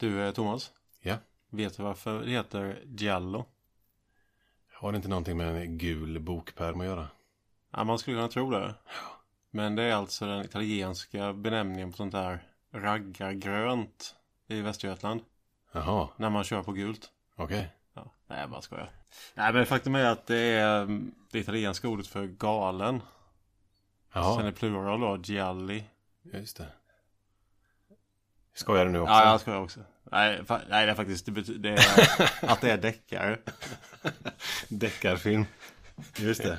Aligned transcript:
Du 0.00 0.26
eh, 0.26 0.32
Thomas, 0.32 0.72
Ja. 1.00 1.16
vet 1.50 1.76
du 1.76 1.82
varför 1.82 2.20
det 2.20 2.30
heter 2.30 2.82
Giallo? 2.86 3.44
Har 4.72 4.92
det 4.92 4.96
inte 4.96 5.08
någonting 5.08 5.36
med 5.36 5.56
en 5.56 5.78
gul 5.78 6.20
bokpärm 6.20 6.80
att 6.80 6.86
göra? 6.86 7.08
Ja, 7.72 7.84
man 7.84 7.98
skulle 7.98 8.16
kunna 8.16 8.28
tro 8.28 8.50
det. 8.50 8.74
Men 9.50 9.76
det 9.76 9.82
är 9.82 9.94
alltså 9.94 10.26
den 10.26 10.44
italienska 10.44 11.32
benämningen 11.32 11.90
på 11.90 11.96
sånt 11.96 12.12
där 12.12 12.42
raggargrönt 12.72 14.14
i 14.46 14.60
Västergötland. 14.60 15.20
Jaha, 15.72 16.08
När 16.16 16.30
man 16.30 16.44
kör 16.44 16.62
på 16.62 16.72
gult. 16.72 17.10
okej. 17.36 17.72
Ja, 17.94 18.10
nej, 18.26 18.40
jag 18.40 18.50
bara 18.50 18.60
skojar. 18.62 18.90
Nej, 19.34 19.52
men 19.52 19.66
faktum 19.66 19.94
är 19.94 20.04
att 20.04 20.26
det 20.26 20.36
är 20.38 20.82
mm, 20.82 21.14
det 21.30 21.38
italienska 21.38 21.88
ordet 21.88 22.06
för 22.06 22.26
galen. 22.26 23.00
Sen 24.12 24.22
Jaha, 24.22 24.42
är 24.46 24.52
plural 24.52 25.00
då, 25.00 25.16
gialli. 25.24 25.84
just 26.22 26.56
det. 26.56 26.72
Skojar 28.60 28.84
du 28.84 28.90
nu 28.90 29.00
också? 29.00 29.12
Ja, 29.12 29.30
jag 29.30 29.40
skojar 29.40 29.60
också. 29.60 29.80
Nej, 30.12 30.42
nej 30.48 30.86
det 30.86 30.92
är 30.92 30.94
faktiskt 30.94 31.26
det 31.26 31.32
betyder, 31.32 31.70
det 31.70 31.82
är, 31.82 32.50
att 32.50 32.60
det 32.60 32.70
är 32.70 32.78
deckare. 32.78 33.38
Deckarfilm. 34.68 35.44
Just 36.16 36.42
det. 36.42 36.58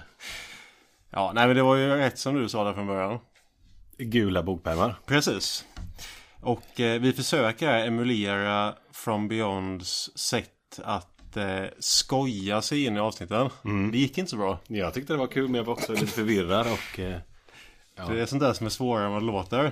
Ja, 1.10 1.32
nej 1.36 1.48
men 1.48 1.55
det 1.55 1.64
var 1.64 1.76
ju 1.76 1.96
rätt 1.96 2.20
som 2.20 2.36
du 2.36 2.50
sa 2.50 2.64
där 2.64 2.74
från 2.74 2.88
början. 2.88 3.20
Gula 3.98 4.44
bokpärmar. 4.44 4.96
Precis. 5.05 5.66
Och 6.41 6.80
eh, 6.80 7.02
vi 7.02 7.14
försöker 7.14 7.88
emulera 7.88 8.76
From 8.91 9.27
Beyonds 9.27 10.18
sätt 10.18 10.80
att 10.84 11.38
eh, 11.38 11.63
skoja 11.80 12.62
sig 12.62 12.86
in 12.86 12.98
i 12.98 12.99
avsnitten. 12.99 13.49
Det 13.91 13.98
gick 13.98 14.18
inte 14.18 14.32
så 14.32 14.38
bra. 14.38 14.60
Jag 14.68 14.94
tyckte 14.94 15.13
det 15.13 15.20
var 15.20 15.27
kul 15.27 15.48
men 15.48 15.55
jag 15.55 15.63
var 15.63 15.74
också 15.74 15.94
lite 15.94 16.08
förvirrad 16.08 16.68
och... 16.68 16.99
Eh, 16.99 17.18
Ja. 17.95 18.08
Det 18.08 18.22
är 18.22 18.26
sånt 18.26 18.41
där 18.41 18.54
som 18.54 18.66
är 18.66 18.70
svårare 18.70 19.05
än 19.05 19.12
vad 19.12 19.22
det 19.22 19.26
låter. 19.26 19.66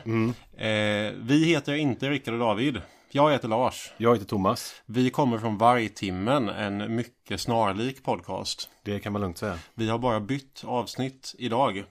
Eh, 0.57 1.13
vi 1.21 1.45
heter 1.45 1.73
inte 1.73 2.09
Rickard 2.09 2.33
och 2.33 2.39
David. 2.39 2.81
Jag 3.11 3.31
heter 3.31 3.47
Lars. 3.47 3.91
jag 3.97 4.13
heter 4.15 4.25
Thomas. 4.25 4.81
Vi 4.85 5.09
kommer 5.09 5.37
från 5.37 5.57
Vargtimmen, 5.57 6.49
en 6.49 6.95
mycket 6.95 7.41
snarlik 7.41 8.03
podcast. 8.03 8.69
Det 8.83 8.99
kan 8.99 9.13
man 9.13 9.21
lugnt 9.21 9.37
säga. 9.37 9.59
Vi 9.73 9.89
har 9.89 9.97
bara 9.97 10.19
bytt 10.19 10.63
avsnitt 10.65 11.35
idag. 11.37 11.83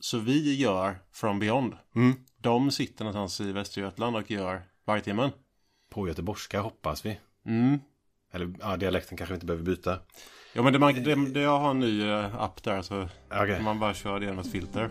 Så 0.00 0.18
vi 0.18 0.54
gör 0.54 0.98
From 1.12 1.38
Beyond. 1.38 1.74
Mm. 1.94 2.14
De 2.38 2.70
sitter 2.70 3.04
någonstans 3.04 3.48
i 3.48 3.52
Västergötland 3.52 4.16
och 4.16 4.30
gör 4.30 4.62
Vargtimmen. 4.84 5.30
På 5.90 6.08
göteborgska 6.08 6.60
hoppas 6.60 7.06
vi. 7.06 7.18
Mm. 7.46 7.78
Eller 8.32 8.54
ja, 8.60 8.76
dialekten 8.76 9.18
kanske 9.18 9.32
vi 9.32 9.36
inte 9.36 9.46
behöver 9.46 9.64
byta. 9.64 9.98
Ja 10.54 10.62
men 10.62 10.72
det, 10.72 10.78
man, 10.78 10.94
det, 10.94 11.14
det, 11.14 11.40
jag 11.40 11.58
har 11.58 11.70
en 11.70 11.80
ny 11.80 12.10
eh, 12.10 12.42
app 12.42 12.62
där 12.62 12.82
så 12.82 13.08
Okej. 13.30 13.62
man 13.62 13.78
bara 13.78 13.94
kör 13.94 14.20
det 14.20 14.26
genom 14.26 14.40
ett 14.40 14.52
filter. 14.52 14.90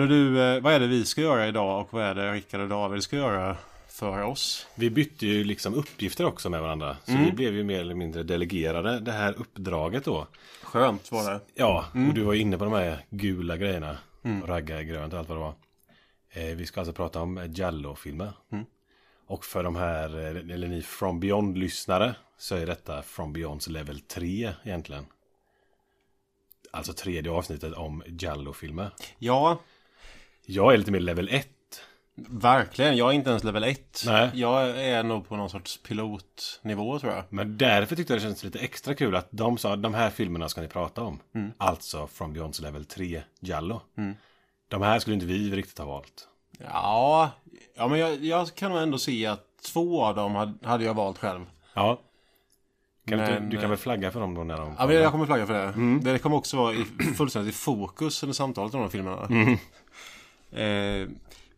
Hörru 0.00 0.08
du, 0.08 0.42
eh, 0.42 0.60
vad 0.60 0.72
är 0.72 0.80
det 0.80 0.86
vi 0.86 1.04
ska 1.04 1.20
göra 1.20 1.48
idag 1.48 1.80
och 1.80 1.92
vad 1.92 2.02
är 2.02 2.14
det 2.14 2.32
Rickard 2.32 2.60
och 2.60 2.68
David 2.68 3.02
ska 3.02 3.16
göra 3.16 3.56
för 3.88 4.22
oss? 4.22 4.66
Vi 4.74 4.90
bytte 4.90 5.26
ju 5.26 5.44
liksom 5.44 5.74
uppgifter 5.74 6.24
också 6.24 6.50
med 6.50 6.62
varandra. 6.62 6.96
Så 7.04 7.12
vi 7.12 7.32
blev 7.32 7.54
ju 7.54 7.64
mer 7.64 7.80
eller 7.80 7.94
mindre 7.94 8.22
delegerade 8.22 9.00
det 9.00 9.12
här 9.12 9.34
uppdraget 9.38 10.04
då. 10.04 10.26
Skönt 10.62 11.12
var 11.12 11.30
det. 11.30 11.40
Ja, 11.54 11.84
och 12.08 12.14
du 12.14 12.22
var 12.22 12.32
ju 12.32 12.40
inne 12.40 12.58
på 12.58 12.64
de 12.64 12.72
här 12.72 13.04
gula 13.10 13.56
grejerna. 13.56 13.98
Och 14.42 14.48
raggargrönt 14.48 15.12
och 15.12 15.18
allt 15.18 15.28
vad 15.28 15.38
det 15.38 15.42
var. 15.42 15.54
Eh, 16.30 16.56
vi 16.56 16.66
ska 16.66 16.80
alltså 16.80 16.92
prata 16.92 17.20
om 17.22 17.38
eh, 17.38 17.50
Giallo-filmer. 17.50 18.32
Och 19.26 19.44
för 19.44 19.62
de 19.62 19.76
här, 19.76 20.18
eh, 20.18 20.54
eller 20.54 20.68
ni 20.68 20.82
From 20.82 21.20
Beyond-lyssnare, 21.20 22.14
så 22.38 22.54
är 22.54 22.66
detta 22.66 23.02
From 23.02 23.32
Beyonds 23.32 23.68
level 23.68 24.00
3 24.00 24.52
egentligen. 24.64 25.06
Alltså 26.70 26.92
tredje 26.92 27.32
avsnittet 27.32 27.72
om 27.72 28.02
Giallo-filmer. 28.06 28.90
Ja, 29.18 29.58
Jag 30.46 30.72
är 30.72 30.78
lite 30.78 30.90
mer 30.90 31.00
level 31.00 31.28
1. 31.28 31.48
verkligen. 32.28 32.96
Jag 32.96 33.08
är 33.10 33.12
inte 33.12 33.30
ens 33.30 33.44
level 33.44 33.64
1. 33.64 34.02
Nej. 34.06 34.30
Jag 34.34 34.80
är 34.80 35.02
nog 35.02 35.28
på 35.28 35.36
någon 35.36 35.50
sorts 35.50 35.82
pilotnivå 35.82 36.98
tror 36.98 37.12
jag. 37.12 37.24
Men 37.28 37.58
därför 37.58 37.96
tyckte 37.96 38.12
jag 38.12 38.20
det 38.20 38.22
kändes 38.22 38.44
lite 38.44 38.58
extra 38.58 38.94
kul 38.94 39.16
att 39.16 39.28
de 39.30 39.58
sa 39.58 39.76
de 39.76 39.94
här 39.94 40.10
filmerna 40.10 40.48
ska 40.48 40.60
ni 40.60 40.68
prata 40.68 41.02
om. 41.02 41.18
Alltså 41.58 42.06
From 42.06 42.32
Beyonds 42.32 42.60
level 42.60 42.84
3 42.84 43.22
Giallo. 43.40 43.80
De 44.68 44.82
här 44.82 44.98
skulle 44.98 45.14
inte 45.14 45.26
vi 45.26 45.50
riktigt 45.50 45.78
ha 45.78 45.86
valt. 45.86 46.28
Ja, 46.58 47.30
ja 47.76 47.88
men 47.88 47.98
jag, 47.98 48.24
jag 48.24 48.54
kan 48.54 48.70
nog 48.70 48.80
ändå 48.82 48.98
se 48.98 49.26
att 49.26 49.44
två 49.72 50.04
av 50.04 50.14
dem 50.14 50.58
hade, 50.62 50.84
jag 50.84 50.94
valt 50.94 51.18
själv. 51.18 51.44
Ja. 51.74 52.00
Kan 53.08 53.18
du, 53.18 53.24
Men, 53.24 53.42
inte, 53.44 53.56
du 53.56 53.60
kan 53.60 53.70
väl 53.70 53.78
flagga 53.78 54.10
för 54.10 54.20
dem 54.20 54.34
då 54.34 54.44
när 54.44 54.56
de 54.56 54.74
Ja, 54.78 54.86
men 54.86 54.96
jag 54.96 55.12
kommer 55.12 55.26
flagga 55.26 55.46
för 55.46 55.54
det. 55.54 56.12
Det 56.12 56.18
kommer 56.18 56.36
också 56.36 56.56
vara 56.56 56.74
i, 56.74 56.84
fullständigt 57.16 57.54
i 57.54 57.56
fokus 57.56 58.22
under 58.22 58.34
samtalet 58.34 58.74
om 58.74 58.80
de 58.80 58.90
filmerna. 58.90 59.28
Eh, 60.52 61.08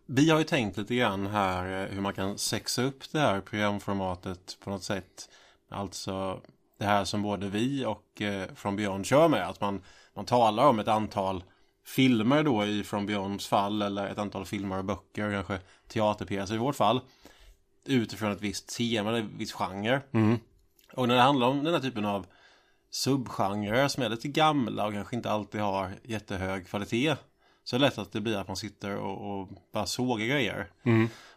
vi 0.06 0.30
har 0.30 0.38
ju 0.38 0.44
tänkt 0.44 0.76
lite 0.76 0.94
grann 0.94 1.26
här 1.26 1.82
eh, 1.82 1.88
hur 1.88 2.00
man 2.00 2.14
kan 2.14 2.38
sexa 2.38 2.82
upp 2.82 3.12
det 3.12 3.18
här 3.18 3.40
programformatet 3.40 4.58
på 4.64 4.70
något 4.70 4.82
sätt. 4.82 5.28
Alltså 5.70 6.40
det 6.78 6.84
här 6.84 7.04
som 7.04 7.22
både 7.22 7.48
vi 7.48 7.84
och 7.84 8.22
eh, 8.22 8.48
From 8.54 8.76
Beyond 8.76 9.06
kör 9.06 9.28
med. 9.28 9.48
Att 9.48 9.60
man, 9.60 9.82
man 10.14 10.24
talar 10.24 10.68
om 10.68 10.78
ett 10.78 10.88
antal 10.88 11.44
filmer 11.86 12.42
då 12.42 12.64
i 12.64 12.84
From 12.84 13.06
Beyonds 13.06 13.48
fall 13.48 13.82
eller 13.82 14.06
ett 14.06 14.18
antal 14.18 14.44
filmer 14.44 14.78
och 14.78 14.84
böcker, 14.84 15.32
kanske 15.32 15.58
teaterpjäser 15.88 16.54
i 16.54 16.58
vårt 16.58 16.76
fall. 16.76 17.00
Utifrån 17.84 18.32
ett 18.32 18.40
visst 18.40 18.76
tema, 18.76 19.08
eller 19.08 19.18
en 19.18 19.38
viss 19.38 19.52
genre. 19.52 20.00
Och 20.92 21.08
när 21.08 21.14
det 21.14 21.20
handlar 21.20 21.46
om 21.48 21.64
den 21.64 21.74
här 21.74 21.80
typen 21.80 22.04
av 22.04 22.26
subgenrer 22.90 23.88
som 23.88 24.02
är 24.02 24.08
lite 24.08 24.28
gamla 24.28 24.86
och 24.86 24.92
kanske 24.92 25.16
inte 25.16 25.30
alltid 25.30 25.60
har 25.60 25.90
jättehög 26.02 26.66
kvalitet. 26.66 27.16
Så 27.64 27.76
är 27.76 27.80
det 27.80 27.86
lätt 27.86 27.98
att 27.98 28.12
det 28.12 28.20
blir 28.20 28.36
att 28.36 28.48
man 28.48 28.56
sitter 28.56 28.96
och, 28.96 29.40
och 29.40 29.48
bara 29.72 29.86
sågar 29.86 30.26
grejer. 30.26 30.70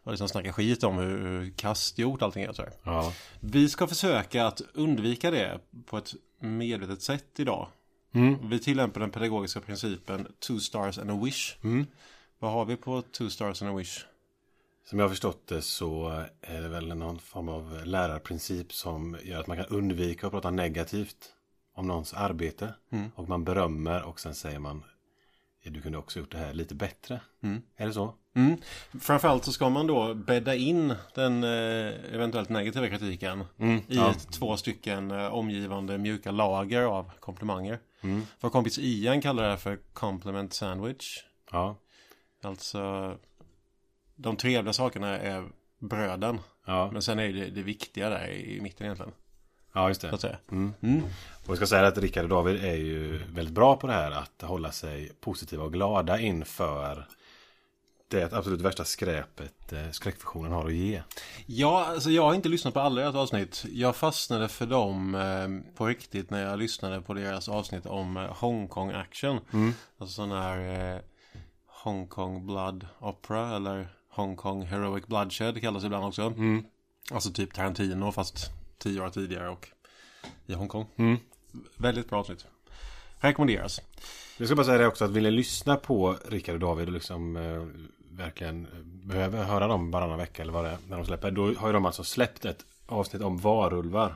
Och 0.03 0.11
liksom 0.11 0.29
snackar 0.29 0.51
skit 0.51 0.83
om 0.83 0.97
hur, 0.97 1.17
hur 1.27 1.49
kastgjort 1.51 2.21
allting 2.21 2.43
är. 2.43 2.53
Så. 2.53 2.65
Ja. 2.83 3.13
Vi 3.39 3.69
ska 3.69 3.87
försöka 3.87 4.45
att 4.47 4.61
undvika 4.73 5.31
det 5.31 5.59
på 5.85 5.97
ett 5.97 6.13
medvetet 6.39 7.01
sätt 7.01 7.39
idag. 7.39 7.67
Vi 8.41 8.59
tillämpar 8.59 9.01
den 9.01 9.11
pedagogiska 9.11 9.61
principen 9.61 10.27
two 10.47 10.59
stars 10.59 10.97
and 10.97 11.11
a 11.11 11.19
wish. 11.23 11.55
Vad 12.39 12.51
har 12.51 12.65
vi 12.65 12.75
på 12.75 13.01
two 13.01 13.29
stars 13.29 13.61
and 13.61 13.71
a 13.71 13.75
wish? 13.75 14.05
Som 14.89 14.99
jag 14.99 15.05
har 15.05 15.09
förstått 15.09 15.47
det 15.47 15.61
så 15.61 16.23
är 16.41 16.61
det 16.61 16.67
väl 16.67 16.87
någon 16.87 17.19
form 17.19 17.49
av 17.49 17.81
lärarprincip 17.85 18.73
som 18.73 19.17
gör 19.23 19.39
att 19.39 19.47
man 19.47 19.57
kan 19.57 19.65
undvika 19.65 20.27
att 20.27 20.33
prata 20.33 20.51
negativt 20.51 21.33
om 21.75 21.87
någons 21.87 22.13
arbete. 22.13 22.73
Och 23.15 23.29
man 23.29 23.43
berömmer 23.43 24.03
och 24.03 24.19
sen 24.19 24.35
säger 24.35 24.59
man 24.59 24.83
"Ja, 24.83 24.89
du 25.69 25.81
kunde 25.81 25.97
också 25.97 26.19
gjort 26.19 26.31
det 26.31 26.37
här 26.37 26.53
lite 26.53 26.75
bättre. 26.75 27.21
Är 27.77 27.87
det 27.87 27.93
så? 27.93 28.13
Mm. 28.35 28.57
Framförallt 29.01 29.45
så 29.45 29.51
ska 29.51 29.69
man 29.69 29.87
då 29.87 30.13
bädda 30.13 30.55
in 30.55 30.95
den 31.15 31.43
eh, 31.43 32.13
eventuellt 32.13 32.49
negativa 32.49 32.87
kritiken 32.87 33.43
i 33.61 33.81
ja. 33.87 34.11
ett, 34.11 34.31
två 34.31 34.57
stycken 34.57 35.11
eh, 35.11 35.33
omgivande 35.33 35.97
mjuka 35.97 36.31
lager 36.31 36.81
av 36.81 37.11
komplimanger. 37.19 37.79
Vår 38.39 38.49
kompis 38.49 38.79
Ian 38.79 39.21
kallar 39.21 39.43
det 39.43 39.49
här 39.49 39.57
för 39.57 39.79
compliment 39.93 40.53
sandwich. 40.53 41.23
Ja. 41.51 41.75
Alltså 42.41 43.13
de 44.15 44.37
trevliga 44.37 44.73
sakerna 44.73 45.19
är 45.19 45.49
bröden. 45.79 46.39
Ja, 46.65 46.89
Men 46.91 47.01
sen 47.01 47.19
är 47.19 47.33
det 47.33 47.49
det 47.49 47.61
viktiga 47.61 48.09
där 48.09 48.27
i 48.27 48.61
mitten 48.61 48.85
egentligen. 48.85 49.11
Ja 49.75 49.87
just 49.87 50.01
Så 50.01 50.07
det. 50.07 50.13
att 50.13 50.21
säga. 50.21 50.37
Och 51.45 51.53
vi 51.53 51.55
ska 51.55 51.67
säga 51.67 51.87
att 51.87 51.97
Rickard 51.97 52.23
och 52.23 52.29
David 52.29 52.63
är 52.65 52.75
ju 52.75 53.17
väldigt 53.33 53.55
bra 53.55 53.75
på 53.75 53.87
det 53.87 53.93
här 53.93 54.11
att 54.11 54.41
hålla 54.41 54.71
sig 54.71 55.11
positiva 55.21 55.63
och 55.63 55.73
glada 55.73 56.19
inför 56.19 57.07
det 58.07 58.33
absolut 58.33 58.61
värsta 58.61 58.85
skräpet 58.85 59.73
eh, 59.73 59.89
skräckfiktionen 59.91 60.51
har 60.51 60.65
att 60.65 60.73
ge. 60.73 61.01
Ja, 61.45 61.85
alltså 61.85 62.09
jag 62.09 62.23
har 62.23 62.33
inte 62.33 62.49
lyssnat 62.49 62.73
på 62.73 62.79
alla 62.79 63.01
deras 63.01 63.15
avsnitt. 63.15 63.65
Jag 63.69 63.95
fastnade 63.95 64.47
för 64.47 64.65
dem 64.65 65.15
eh, 65.15 65.75
på 65.75 65.85
riktigt 65.87 66.29
när 66.29 66.43
jag 66.49 66.59
lyssnade 66.59 67.01
på 67.01 67.13
deras 67.13 67.49
avsnitt 67.49 67.85
om 67.85 68.17
eh, 68.17 68.23
Hongkong 68.33 68.91
action. 68.91 69.39
Alltså 69.97 70.15
sån 70.15 70.31
här 70.31 70.93
eh, 70.95 71.01
Hongkong 71.67 72.45
Blood 72.45 72.87
Opera 72.99 73.55
eller 73.55 73.87
Hongkong 74.09 74.63
Heroic 74.65 75.05
Bloodshed 75.07 75.61
kallas 75.61 75.83
det 75.83 75.85
ibland 75.85 76.05
också. 76.05 76.33
Alltså 77.11 77.31
typ 77.31 77.53
Tarantino 77.53 78.11
fast 78.11 78.51
tio 78.77 79.01
år 79.01 79.09
tidigare 79.09 79.49
och 79.49 79.69
i 80.45 80.53
Hongkong. 80.53 80.87
Väldigt 81.75 82.09
bra 82.09 82.19
avsnitt. 82.19 82.45
Rekommenderas. 83.17 83.81
Jag 84.37 84.47
ska 84.47 84.55
bara 84.55 84.65
säga 84.65 84.77
det 84.77 84.87
också 84.87 85.05
att 85.05 85.11
vill 85.11 85.23
ni 85.23 85.31
lyssna 85.31 85.75
på 85.75 86.17
Rickard 86.25 86.53
och 86.53 86.59
David 86.59 86.87
och 86.87 86.93
liksom 86.93 87.35
eh, 87.35 87.65
verkligen 88.11 88.67
behöver 88.83 89.43
höra 89.43 89.67
dem 89.67 89.91
varannan 89.91 90.17
vecka 90.17 90.41
eller 90.41 90.53
vad 90.53 90.65
det 90.65 90.69
är 90.69 90.77
när 90.87 90.97
de 90.97 91.05
släpper. 91.05 91.31
Då 91.31 91.53
har 91.53 91.67
ju 91.67 91.73
de 91.73 91.85
alltså 91.85 92.03
släppt 92.03 92.45
ett 92.45 92.65
avsnitt 92.85 93.21
om 93.21 93.37
varulvar 93.37 94.15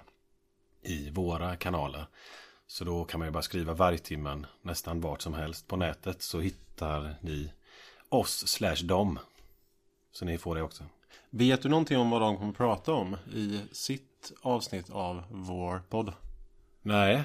i 0.82 1.10
våra 1.10 1.56
kanaler. 1.56 2.06
Så 2.68 2.84
då 2.84 3.06
kan 3.06 3.20
man 3.20 3.28
ju 3.28 3.32
bara 3.32 3.44
skriva 3.44 3.74
vargtimmen 3.74 4.46
nästan 4.62 5.02
vart 5.02 5.22
som 5.22 5.34
helst 5.34 5.68
på 5.68 5.76
nätet 5.76 6.22
så 6.22 6.40
hittar 6.40 7.16
ni 7.22 7.52
oss 8.10 8.48
slash 8.48 8.84
dem. 8.84 9.20
Så 10.12 10.26
ni 10.26 10.38
får 10.38 10.56
det 10.56 10.62
också. 10.62 10.84
Vet 11.30 11.62
du 11.62 11.70
någonting 11.70 11.98
om 11.98 12.10
vad 12.10 12.22
de 12.22 12.38
kommer 12.38 12.54
prata 12.54 12.94
om 12.94 13.18
i 13.34 13.62
sitt 13.72 14.09
avsnitt 14.42 14.90
av 14.90 15.24
vår 15.30 15.82
podd? 15.90 16.14
Nej. 16.82 17.24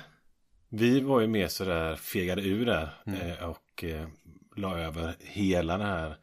Vi 0.68 1.00
var 1.00 1.20
ju 1.20 1.26
mer 1.26 1.48
sådär 1.48 1.96
fegade 1.96 2.42
ur 2.42 2.66
där 2.66 2.88
mm. 3.06 3.50
och 3.50 3.84
eh, 3.84 4.08
la 4.56 4.78
över 4.78 5.16
hela 5.20 5.78
den 5.78 5.86
här 5.86 6.16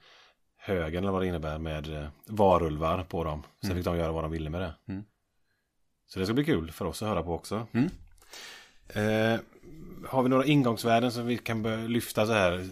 högen 0.58 1.04
eller 1.04 1.12
vad 1.12 1.22
det 1.22 1.28
innebär 1.28 1.58
med 1.58 1.98
eh, 1.98 2.08
varulvar 2.26 3.04
på 3.04 3.24
dem. 3.24 3.44
Sen 3.62 3.72
mm. 3.72 3.78
fick 3.78 3.86
de 3.86 3.98
göra 3.98 4.12
vad 4.12 4.24
de 4.24 4.32
ville 4.32 4.50
med 4.50 4.62
det. 4.62 4.74
Mm. 4.88 5.04
Så 6.08 6.20
det 6.20 6.26
ska 6.26 6.34
bli 6.34 6.46
kul 6.46 6.72
för 6.72 6.86
oss 6.86 7.02
att 7.02 7.10
höra 7.10 7.24
på 7.24 7.34
också. 7.34 7.68
Mm. 7.72 7.90
Eh, 8.88 9.40
har 10.08 10.24
vi 10.24 10.30
några 10.30 10.46
ingångsvärden 10.46 11.12
som 11.12 11.26
vi 11.26 11.38
kan 11.38 11.88
lyfta 11.88 12.26
så 12.26 12.34
här 12.34 12.70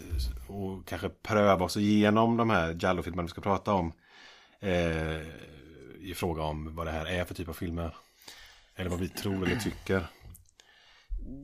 och 0.48 0.88
kanske 0.88 1.10
pröva 1.10 1.66
oss 1.66 1.78
igenom 1.78 2.38
de 2.38 2.50
här 2.50 2.78
Jallo-filmerna 2.80 3.24
vi 3.24 3.30
ska 3.30 3.42
prata 3.42 3.74
om? 3.74 3.94
Eh, 4.60 5.18
I 6.02 6.14
fråga 6.14 6.44
om 6.44 6.76
vad 6.76 6.88
det 6.88 6.92
här 6.92 7.06
är 7.06 7.26
för 7.26 7.34
typ 7.34 7.50
av 7.50 7.54
filmer. 7.54 7.96
Eller 8.76 8.90
vad 8.90 9.00
vi 9.00 9.10
tror 9.10 9.46
eller 9.46 9.60
tycker. 9.60 10.08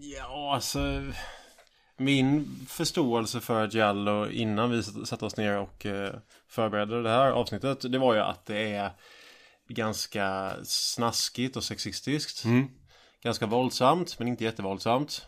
Ja, 0.01 0.53
alltså 0.53 1.03
min 1.97 2.45
förståelse 2.67 3.39
för 3.39 3.67
Giallo 3.67 4.29
innan 4.29 4.71
vi 4.71 4.83
satte 4.83 5.25
oss 5.25 5.37
ner 5.37 5.57
och 5.57 5.85
eh, 5.85 6.15
förberedde 6.47 7.03
det 7.03 7.09
här 7.09 7.31
avsnittet 7.31 7.91
det 7.91 7.97
var 7.97 8.13
ju 8.13 8.19
att 8.19 8.45
det 8.45 8.73
är 8.73 8.91
ganska 9.67 10.55
snaskigt 10.63 11.55
och 11.55 11.63
sexistiskt. 11.63 12.45
Mm. 12.45 12.67
Ganska 13.21 13.45
våldsamt 13.45 14.19
men 14.19 14.27
inte 14.27 14.43
jättevåldsamt. 14.43 15.27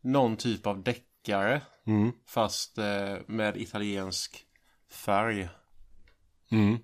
Någon 0.00 0.36
typ 0.36 0.66
av 0.66 0.82
deckare 0.82 1.60
mm. 1.86 2.12
fast 2.26 2.78
eh, 2.78 3.16
med 3.26 3.56
italiensk 3.56 4.44
färg. 4.90 5.48
Mm. 6.50 6.78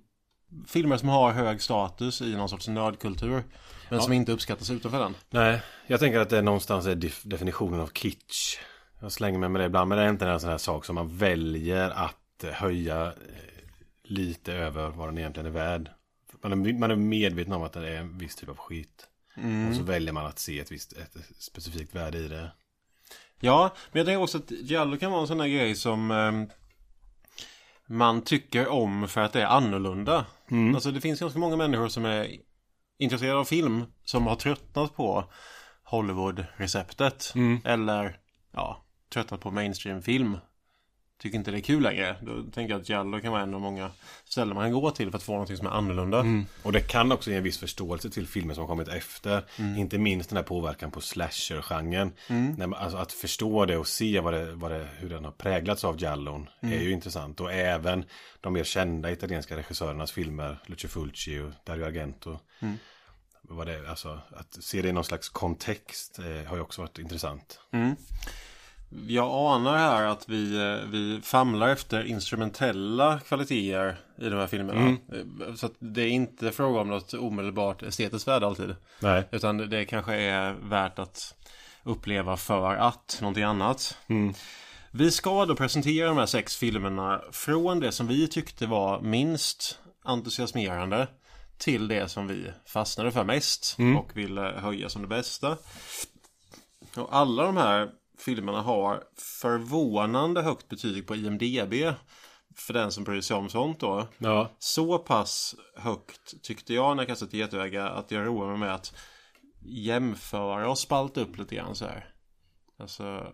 Filmer 0.66 0.96
som 0.96 1.08
har 1.08 1.32
hög 1.32 1.62
status 1.62 2.22
i 2.22 2.36
någon 2.36 2.48
sorts 2.48 2.68
nördkultur. 2.68 3.42
Men 3.88 3.98
ja. 3.98 4.00
som 4.00 4.12
inte 4.12 4.32
uppskattas 4.32 4.70
utanför 4.70 5.00
den. 5.00 5.14
Nej, 5.30 5.62
jag 5.86 6.00
tänker 6.00 6.18
att 6.18 6.30
det 6.30 6.42
någonstans 6.42 6.86
är 6.86 6.94
definitionen 7.28 7.80
av 7.80 7.90
kitsch. 7.94 8.58
Jag 9.00 9.12
slänger 9.12 9.38
mig 9.38 9.48
med 9.48 9.60
det 9.60 9.66
ibland. 9.66 9.88
Men 9.88 9.98
det 9.98 10.04
är 10.04 10.10
inte 10.10 10.26
en 10.26 10.40
sån 10.40 10.50
här 10.50 10.58
sak 10.58 10.84
som 10.84 10.94
man 10.94 11.16
väljer 11.16 11.90
att 11.90 12.44
höja 12.52 13.06
eh, 13.06 13.12
lite 14.02 14.52
över 14.52 14.88
vad 14.88 15.08
den 15.08 15.18
egentligen 15.18 15.46
är 15.46 15.50
värd. 15.50 15.90
Man 16.42 16.66
är, 16.66 16.72
man 16.72 16.90
är 16.90 16.96
medveten 16.96 17.52
om 17.52 17.62
att 17.62 17.72
det 17.72 17.88
är 17.88 17.96
en 17.96 18.18
viss 18.18 18.36
typ 18.36 18.48
av 18.48 18.56
skit. 18.56 19.06
Mm. 19.36 19.68
Och 19.68 19.76
så 19.76 19.82
väljer 19.82 20.12
man 20.12 20.26
att 20.26 20.38
se 20.38 20.60
ett 20.60 20.72
visst 20.72 20.92
ett 20.92 21.16
specifikt 21.38 21.94
värde 21.94 22.18
i 22.18 22.28
det. 22.28 22.50
Ja, 23.40 23.74
men 23.92 23.98
jag 24.00 24.06
tänker 24.06 24.22
också 24.22 24.38
att 24.38 24.50
Giallo 24.50 24.96
kan 24.96 25.10
vara 25.10 25.20
en 25.20 25.26
sån 25.26 25.40
här 25.40 25.48
grej 25.48 25.74
som 25.74 26.10
eh, 26.10 26.56
man 27.88 28.22
tycker 28.22 28.68
om 28.68 29.08
för 29.08 29.20
att 29.20 29.32
det 29.32 29.42
är 29.42 29.46
annorlunda. 29.46 30.26
Mm. 30.50 30.74
Alltså 30.74 30.90
det 30.90 31.00
finns 31.00 31.20
ganska 31.20 31.38
många 31.38 31.56
människor 31.56 31.88
som 31.88 32.04
är 32.04 32.28
intresserade 32.98 33.38
av 33.38 33.44
film 33.44 33.84
som 34.04 34.26
har 34.26 34.36
tröttnat 34.36 34.96
på 34.96 35.24
Hollywood-receptet. 35.84 37.32
Mm. 37.34 37.60
Eller 37.64 38.16
ja, 38.52 38.84
tröttnat 39.12 39.40
på 39.40 39.50
mainstream-film. 39.50 40.38
Tycker 41.18 41.38
inte 41.38 41.50
det 41.50 41.58
är 41.58 41.62
kul 41.62 41.82
längre. 41.82 42.16
Då 42.22 42.42
tänker 42.42 42.74
jag 42.74 42.80
att 42.80 42.88
Jallo 42.88 43.20
kan 43.20 43.32
vara 43.32 43.42
en 43.42 43.54
av 43.54 43.60
många 43.60 43.90
ställen 44.24 44.54
man 44.54 44.64
kan 44.64 44.80
gå 44.80 44.90
till 44.90 45.10
för 45.10 45.16
att 45.16 45.22
få 45.22 45.32
någonting 45.32 45.56
som 45.56 45.66
är 45.66 45.70
annorlunda. 45.70 46.20
Mm. 46.20 46.46
Och 46.62 46.72
det 46.72 46.80
kan 46.80 47.12
också 47.12 47.30
ge 47.30 47.36
en 47.36 47.42
viss 47.42 47.58
förståelse 47.58 48.10
till 48.10 48.26
filmer 48.26 48.54
som 48.54 48.66
kommit 48.66 48.88
efter. 48.88 49.44
Mm. 49.56 49.78
Inte 49.78 49.98
minst 49.98 50.30
den 50.30 50.36
här 50.36 50.44
påverkan 50.44 50.90
på 50.90 51.00
slasher-genren. 51.00 52.12
Mm. 52.28 52.72
Alltså 52.72 52.98
att 52.98 53.12
förstå 53.12 53.66
det 53.66 53.76
och 53.76 53.86
se 53.86 54.20
vad 54.20 54.32
det, 54.32 54.52
vad 54.54 54.70
det, 54.70 54.88
hur 54.98 55.10
den 55.10 55.24
har 55.24 55.32
präglats 55.32 55.84
av 55.84 56.02
Jallon 56.02 56.48
är 56.60 56.66
mm. 56.66 56.82
ju 56.82 56.90
intressant. 56.90 57.40
Och 57.40 57.52
även 57.52 58.04
de 58.40 58.52
mer 58.52 58.64
kända 58.64 59.10
italienska 59.10 59.56
regissörernas 59.56 60.12
filmer, 60.12 60.58
Lucio 60.66 60.88
Fulci 60.88 61.38
och 61.38 61.50
Dario 61.64 61.84
Argento. 61.84 62.38
Mm. 62.60 62.76
Vad 63.42 63.66
det, 63.66 63.90
alltså, 63.90 64.20
att 64.30 64.64
se 64.64 64.82
det 64.82 64.88
i 64.88 64.92
någon 64.92 65.04
slags 65.04 65.28
kontext 65.28 66.18
eh, 66.18 66.48
har 66.48 66.56
ju 66.56 66.62
också 66.62 66.80
varit 66.80 66.98
intressant. 66.98 67.60
Jag 68.88 69.54
anar 69.54 69.76
här 69.76 70.04
att 70.04 70.28
vi, 70.28 70.56
eh, 70.56 70.88
vi 70.90 71.20
famlar 71.22 71.68
efter 71.68 72.04
instrumentella 72.04 73.20
kvaliteter 73.20 73.96
i 74.18 74.28
de 74.28 74.36
här 74.36 74.46
filmerna. 74.46 74.80
Mm. 74.80 74.98
Eh, 75.12 75.54
så 75.54 75.66
att 75.66 75.74
det 75.78 76.02
är 76.02 76.08
inte 76.08 76.52
fråga 76.52 76.80
om 76.80 76.88
något 76.88 77.14
omedelbart 77.14 77.82
estetiskt 77.82 78.28
värde 78.28 78.46
alltid. 78.46 78.76
Nej. 79.00 79.28
Utan 79.32 79.56
det 79.56 79.84
kanske 79.84 80.14
är 80.14 80.52
värt 80.52 80.98
att 80.98 81.34
uppleva 81.82 82.36
för 82.36 82.74
att 82.74 83.18
någonting 83.20 83.44
annat. 83.44 83.98
Mm. 84.06 84.34
Vi 84.90 85.10
ska 85.10 85.46
då 85.46 85.56
presentera 85.56 86.08
de 86.08 86.18
här 86.18 86.26
sex 86.26 86.56
filmerna 86.56 87.20
från 87.32 87.80
det 87.80 87.92
som 87.92 88.06
vi 88.06 88.28
tyckte 88.28 88.66
var 88.66 89.00
minst 89.00 89.78
entusiasmerande 90.04 91.08
till 91.58 91.88
det 91.88 92.08
som 92.08 92.26
vi 92.28 92.52
fastnade 92.66 93.10
för 93.10 93.24
mest 93.24 93.76
mm. 93.78 93.96
och 93.96 94.16
ville 94.16 94.40
höja 94.40 94.88
som 94.88 95.02
det 95.02 95.08
bästa. 95.08 95.56
Och 96.96 97.16
alla 97.16 97.42
de 97.42 97.56
här 97.56 97.88
filmerna 98.18 98.60
har 98.60 99.04
förvånande 99.16 100.42
högt 100.42 100.68
betyg 100.68 101.06
på 101.06 101.16
IMDB. 101.16 101.74
För 102.56 102.74
den 102.74 102.92
som 102.92 103.04
bryr 103.04 103.20
sig 103.20 103.36
om 103.36 103.48
sånt 103.48 103.80
då. 103.80 104.06
Ja. 104.18 104.50
Så 104.58 104.98
pass 104.98 105.54
högt 105.76 106.42
tyckte 106.42 106.74
jag 106.74 106.96
när 106.96 107.02
jag 107.02 107.08
kastade 107.08 107.28
ett 107.28 107.34
getöga 107.34 107.88
att 107.88 108.10
jag 108.10 108.26
roade 108.26 108.50
mig 108.50 108.58
med 108.58 108.74
att 108.74 108.94
jämföra 109.60 110.70
och 110.70 110.78
spalta 110.78 111.20
upp 111.20 111.38
lite 111.38 111.54
grann 111.54 111.74
så 111.74 111.84
här. 111.84 112.14
Alltså 112.78 113.32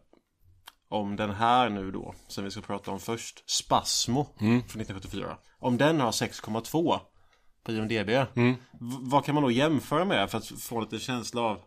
om 0.88 1.16
den 1.16 1.30
här 1.30 1.68
nu 1.68 1.90
då, 1.90 2.14
som 2.28 2.44
vi 2.44 2.50
ska 2.50 2.60
prata 2.60 2.90
om 2.90 3.00
först, 3.00 3.50
Spasmo 3.50 4.26
mm. 4.40 4.60
från 4.60 4.80
1974. 4.80 5.38
Om 5.58 5.76
den 5.76 6.00
har 6.00 6.10
6,2 6.10 7.00
på 7.64 7.72
IMDB. 7.72 8.10
Mm. 8.36 8.54
Vad 9.00 9.24
kan 9.24 9.34
man 9.34 9.44
då 9.44 9.50
jämföra 9.50 10.04
med 10.04 10.30
för 10.30 10.38
att 10.38 10.46
få 10.46 10.80
lite 10.80 10.98
känsla 10.98 11.40
av 11.40 11.58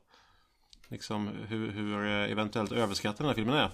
liksom 0.88 1.30
hur, 1.48 1.72
hur 1.72 2.06
eh, 2.06 2.32
eventuellt 2.32 2.72
överskattad 2.72 3.18
den 3.18 3.28
här 3.28 3.36
filmen 3.36 3.56
är. 3.56 3.70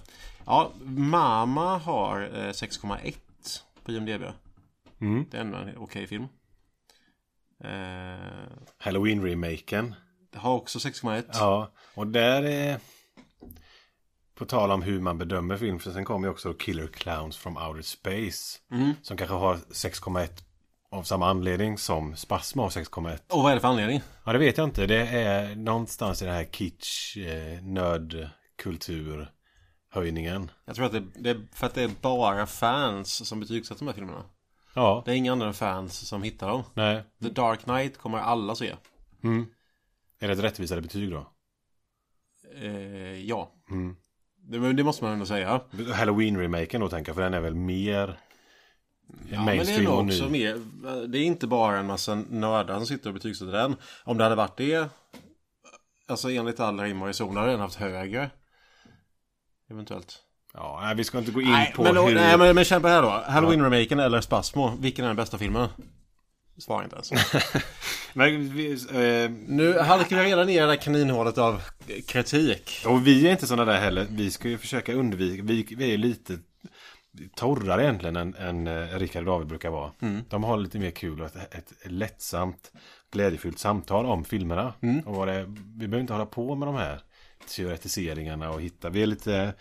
Ja, 0.46 0.72
Mama 0.84 1.78
har 1.78 2.20
6,1 2.52 3.06
eh, 3.06 3.12
på 3.84 3.92
IMDB. 3.92 4.22
Mm. 5.00 5.26
Det 5.30 5.36
är 5.36 5.40
ändå 5.40 5.58
en 5.58 5.68
okej 5.68 5.78
okay 5.78 6.06
film. 6.06 6.28
Eh, 7.64 8.48
Halloween-remaken. 8.78 9.94
Har 10.34 10.54
också 10.54 10.78
6,1. 10.78 11.24
Ja, 11.32 11.72
och 11.94 12.06
där 12.06 12.42
är... 12.42 12.78
På 14.34 14.44
tal 14.44 14.70
om 14.70 14.82
hur 14.82 15.00
man 15.00 15.18
bedömer 15.18 15.56
film, 15.56 15.78
för 15.78 15.90
sen 15.90 16.04
kommer 16.04 16.28
ju 16.28 16.32
också 16.32 16.54
Killer 16.54 16.86
Clowns 16.86 17.36
from 17.36 17.56
Outer 17.56 17.82
Space. 17.82 18.58
Mm. 18.70 18.94
Som 19.02 19.16
kanske 19.16 19.34
har 19.34 19.56
6,1 19.56 20.28
av 20.94 21.02
samma 21.02 21.28
anledning 21.28 21.78
som 21.78 22.16
Spasmo 22.16 22.62
har 22.62 22.70
6,1. 22.70 23.18
Och 23.28 23.42
vad 23.42 23.50
är 23.50 23.54
det 23.54 23.60
för 23.60 23.68
anledning? 23.68 24.00
Ja, 24.24 24.32
det 24.32 24.38
vet 24.38 24.58
jag 24.58 24.66
inte. 24.66 24.86
Det 24.86 25.06
är 25.06 25.56
någonstans 25.56 26.22
i 26.22 26.24
den 26.24 26.34
här 26.34 26.44
kitsch, 26.44 27.16
eh, 27.16 27.62
nördkultur 27.62 29.30
höjningen. 29.88 30.50
Jag 30.64 30.76
tror 30.76 30.86
att 30.86 30.92
det, 30.92 31.02
det, 31.14 31.30
är 31.30 31.40
för 31.52 31.66
att 31.66 31.74
det 31.74 31.82
är 31.82 31.90
bara 32.00 32.46
fans 32.46 33.28
som 33.28 33.40
betygsätter 33.40 33.78
de 33.78 33.86
här 33.86 33.94
filmerna. 33.94 34.24
Ja. 34.74 35.02
Det 35.04 35.12
är 35.12 35.16
inga 35.16 35.32
andra 35.32 35.52
fans 35.52 36.08
som 36.08 36.22
hittar 36.22 36.48
dem. 36.48 36.62
Nej. 36.74 37.02
The 37.22 37.28
Dark 37.28 37.60
Knight 37.60 37.98
kommer 37.98 38.18
alla 38.18 38.54
se. 38.54 38.74
Mm. 39.22 39.46
Är 40.20 40.26
det 40.26 40.32
ett 40.32 40.44
rättvisare 40.44 40.80
betyg 40.80 41.10
då? 41.10 41.26
Eh, 42.54 43.20
ja. 43.20 43.52
Mm. 43.70 43.96
Det, 44.36 44.72
det, 44.72 44.84
måste 44.84 45.04
man 45.04 45.12
ändå 45.12 45.26
säga. 45.26 45.60
Halloween-remaken 45.72 46.80
då 46.80 46.88
tänker 46.88 47.10
jag, 47.10 47.16
för 47.16 47.22
den 47.22 47.34
är 47.34 47.40
väl 47.40 47.54
mer 47.54 48.18
Ja, 49.30 49.44
men 49.44 49.58
det 49.58 49.72
är 49.72 49.82
nog 49.82 50.04
också 50.04 50.28
mer, 50.28 50.60
det 51.06 51.18
är 51.18 51.24
inte 51.24 51.46
bara 51.46 51.78
en 51.78 51.86
massa 51.86 52.14
nördar 52.14 52.76
som 52.76 52.86
sitter 52.86 53.10
och 53.10 53.14
betygsätter 53.14 53.52
den. 53.52 53.76
Om 54.04 54.18
det 54.18 54.24
hade 54.24 54.36
varit 54.36 54.56
det, 54.56 54.88
alltså 56.06 56.30
enligt 56.30 56.60
all 56.60 56.80
rim 56.80 57.02
och 57.02 57.08
reson 57.08 57.36
hade 57.36 57.50
den 57.50 57.60
haft 57.60 57.76
högre. 57.76 58.30
Eventuellt. 59.70 60.18
Ja, 60.54 60.80
nej, 60.82 60.94
vi 60.94 61.04
ska 61.04 61.18
inte 61.18 61.30
gå 61.30 61.40
in 61.40 61.50
nej, 61.50 61.72
på 61.76 61.82
men, 61.82 61.96
hur... 61.96 62.14
Nej, 62.14 62.38
men, 62.38 62.54
men 62.54 62.82
det 62.82 62.88
här 62.88 63.02
då. 63.02 63.24
Halloween-remaken 63.28 64.00
eller 64.00 64.20
Spasmo, 64.20 64.76
vilken 64.80 65.04
är 65.04 65.08
den 65.08 65.16
bästa 65.16 65.38
filmen? 65.38 65.68
Svara 66.58 66.84
inte 66.84 66.96
ens. 66.96 67.12
men, 68.14 68.54
vi, 68.54 68.72
eh... 68.72 69.30
Nu 69.48 69.78
halkar 69.78 70.16
vi 70.16 70.24
redan 70.24 70.46
ner 70.46 70.56
i 70.56 70.60
det 70.60 70.66
där 70.66 70.76
kaninhålet 70.76 71.38
av 71.38 71.62
kritik. 72.06 72.84
Och 72.86 73.06
vi 73.06 73.26
är 73.26 73.30
inte 73.30 73.46
sådana 73.46 73.72
där 73.72 73.80
heller. 73.80 74.06
Vi 74.10 74.30
ska 74.30 74.48
ju 74.48 74.58
försöka 74.58 74.92
undvika, 74.92 75.42
vi, 75.42 75.74
vi 75.76 75.94
är 75.94 75.98
lite 75.98 76.38
torrare 77.36 77.82
egentligen 77.82 78.16
än, 78.16 78.34
än 78.34 78.66
eh, 78.66 78.98
Rickard 78.98 79.20
och 79.22 79.26
David 79.26 79.46
brukar 79.48 79.70
vara. 79.70 79.92
Mm. 80.00 80.22
De 80.28 80.44
har 80.44 80.56
lite 80.56 80.78
mer 80.78 80.90
kul 80.90 81.20
och 81.20 81.26
ett, 81.26 81.54
ett 81.54 81.72
lättsamt, 81.84 82.72
glädjefyllt 83.12 83.58
samtal 83.58 84.06
om 84.06 84.24
filmerna. 84.24 84.74
Mm. 84.80 85.00
Och 85.00 85.14
vad 85.16 85.28
det, 85.28 85.44
vi 85.48 85.88
behöver 85.88 86.00
inte 86.00 86.12
hålla 86.12 86.26
på 86.26 86.54
med 86.54 86.68
de 86.68 86.74
här 86.74 87.00
teoretiseringarna 87.56 88.50
och 88.50 88.60
hitta. 88.62 88.90
Vi 88.90 89.02
är 89.02 89.06
lite 89.06 89.54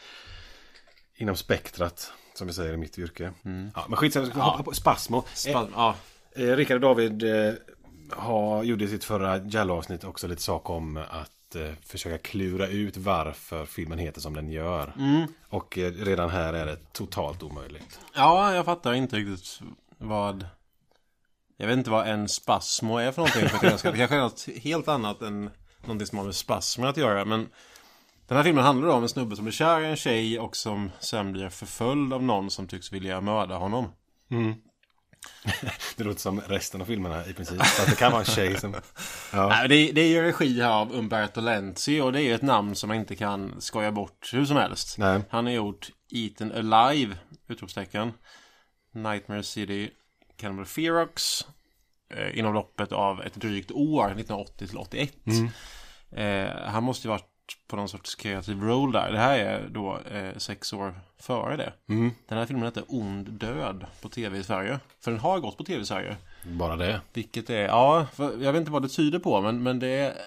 inom 1.16 1.36
spektrat 1.36 2.12
Som 2.34 2.48
vi 2.48 2.54
säger 2.54 2.74
i 2.74 2.78
mitt 2.78 2.98
yrke. 3.00 3.24
Ja, 3.76 3.86
men 3.88 3.96
skitsamma, 3.98 4.26
Mm. 4.26 4.38
Ja. 4.40 4.44
hoppa 4.44 4.64
på 4.64 4.72
Spasmo. 4.72 5.24
Span- 5.34 5.72
ja. 5.76 5.96
Eh, 6.36 6.56
Rickard 6.56 6.76
och 6.76 6.82
David 6.82 7.24
eh, 7.24 7.54
har, 8.12 8.64
gjorde 8.64 8.84
i 8.84 8.88
sitt 8.88 9.04
förra 9.04 9.38
Jallo-avsnitt 9.38 10.04
också 10.04 10.28
lite 10.28 10.42
sak 10.42 10.70
om 10.70 10.98
att 11.10 11.32
eh, 11.56 11.72
försöka 11.86 12.18
klura 12.18 12.68
ut 12.68 12.98
varför 12.98 13.66
filmen 13.66 14.00
heter 14.00 14.22
som 14.22 14.34
den 14.34 14.52
gör. 14.52 14.94
Mm. 14.98 15.28
Och 15.50 15.78
eh, 15.78 15.92
redan 15.92 16.30
här 16.30 16.54
är 16.54 16.66
det 16.66 16.94
totalt 16.94 17.44
omöjligt. 17.44 18.00
ja, 18.16 18.54
jag 18.56 18.66
fattar 18.66 18.94
inte 18.94 19.16
riktigt 19.16 19.60
vad... 19.98 20.46
Jag 21.58 21.68
vet 21.68 21.78
inte 21.78 21.90
vad 21.90 22.08
en 22.08 22.30
spasmo 22.30 22.98
är 22.98 23.12
för 23.12 23.22
någonting. 23.22 23.50
För 23.50 23.92
det 23.92 23.98
kanske 23.98 24.16
är 24.16 24.22
något 24.22 24.48
helt 24.64 24.88
annat 24.88 25.22
än 25.22 25.50
någonting 25.82 26.08
som 26.08 26.18
har 26.18 26.26
med 26.26 26.36
spasmer 26.36 26.88
att 26.88 26.98
göra. 26.98 27.26
Men 27.26 27.50
den 28.28 28.38
här 28.38 28.44
filmen 28.44 28.64
handlar 28.64 28.88
om 28.90 29.04
en 29.04 29.10
snubbe 29.10 29.36
som 29.36 29.46
blir 29.46 29.54
kär 29.54 29.82
i 29.82 29.86
en 29.86 29.96
tjej 29.96 30.40
och 30.40 30.56
som 30.56 30.92
sen 31.00 31.32
blir 31.32 31.50
förföljd 31.50 32.14
av 32.14 32.24
någon 32.24 32.52
som 32.52 32.68
tycks 32.68 32.92
vilja 32.92 33.22
mörda 33.22 33.56
honom. 33.56 33.88
Det 35.98 36.04
låter 36.04 36.20
som 36.20 36.42
resten 36.42 36.82
av 36.82 36.86
filmerna 36.86 37.26
i 37.26 37.34
princip. 37.34 37.66
Så 37.66 37.82
att 37.82 37.90
det 37.90 37.96
kan 37.96 38.12
vara 38.12 38.22
en 38.22 38.28
tjej 38.28 38.60
som... 38.60 38.76
Ja. 39.34 39.48
Nej, 39.48 39.68
det, 39.68 39.92
det 39.92 40.02
är 40.02 40.08
ju 40.08 40.22
regi 40.22 40.62
här 40.62 40.70
av 40.70 40.96
Umberto 40.96 41.42
Lenzi 41.42 42.02
och 42.02 42.14
det 42.14 42.22
är 42.22 42.24
ju 42.24 42.34
ett 42.34 42.42
namn 42.42 42.76
som 42.76 42.88
man 42.88 42.98
inte 42.98 43.16
kan 43.16 43.62
skoja 43.62 43.92
bort 43.92 44.30
hur 44.34 44.46
som 44.46 44.58
helst. 44.58 44.98
Nej. 44.98 45.22
Han 45.30 45.46
har 45.46 45.54
gjort 45.54 45.90
Eaten 46.12 46.74
Alive, 46.74 47.18
utropstecken. 47.48 48.14
Nightmare 48.92 49.44
City, 49.44 49.90
Cannibal 50.38 50.66
Ferox. 50.66 51.46
Eh, 52.10 52.40
inom 52.40 52.54
loppet 52.54 52.92
av 52.92 53.22
ett 53.22 53.36
drygt 53.36 53.72
år, 53.72 54.06
1980 54.06 54.68
till 54.68 54.78
81. 54.78 55.14
Eh, 56.12 56.48
han 56.66 56.84
måste 56.84 57.08
ju 57.08 57.10
varit 57.10 57.33
på 57.68 57.76
någon 57.76 57.90
sorts 57.90 58.16
kreativ 58.16 58.62
roll 58.62 58.92
där. 58.92 59.12
Det 59.12 59.18
här 59.18 59.38
är 59.38 59.68
då 59.70 60.00
eh, 60.00 60.38
sex 60.38 60.74
år 60.74 61.00
före 61.20 61.58
det. 61.58 61.74
Den 62.28 62.38
här 62.38 62.46
filmen 62.46 62.66
heter 62.66 62.84
Ond 62.88 63.30
Död 63.30 63.86
på 64.02 64.10
tv 64.10 64.38
i 64.38 64.44
Sverige. 64.44 64.80
För 65.00 65.12
den 65.12 65.20
har 65.20 65.40
gått 65.40 65.58
på 65.58 65.64
tv 65.64 65.82
i 65.82 65.86
Sverige. 65.86 66.18
Bara 66.46 66.76
det. 66.76 67.02
Vilket 67.14 67.50
är, 67.50 67.64
ja, 67.68 68.08
jag 68.18 68.54
vet 68.54 68.56
inte 68.56 68.72
vad 68.72 68.82
det 68.82 68.90
tyder 68.90 69.20
på 69.20 69.42
men, 69.42 69.64
men 69.64 69.80
det 69.80 70.18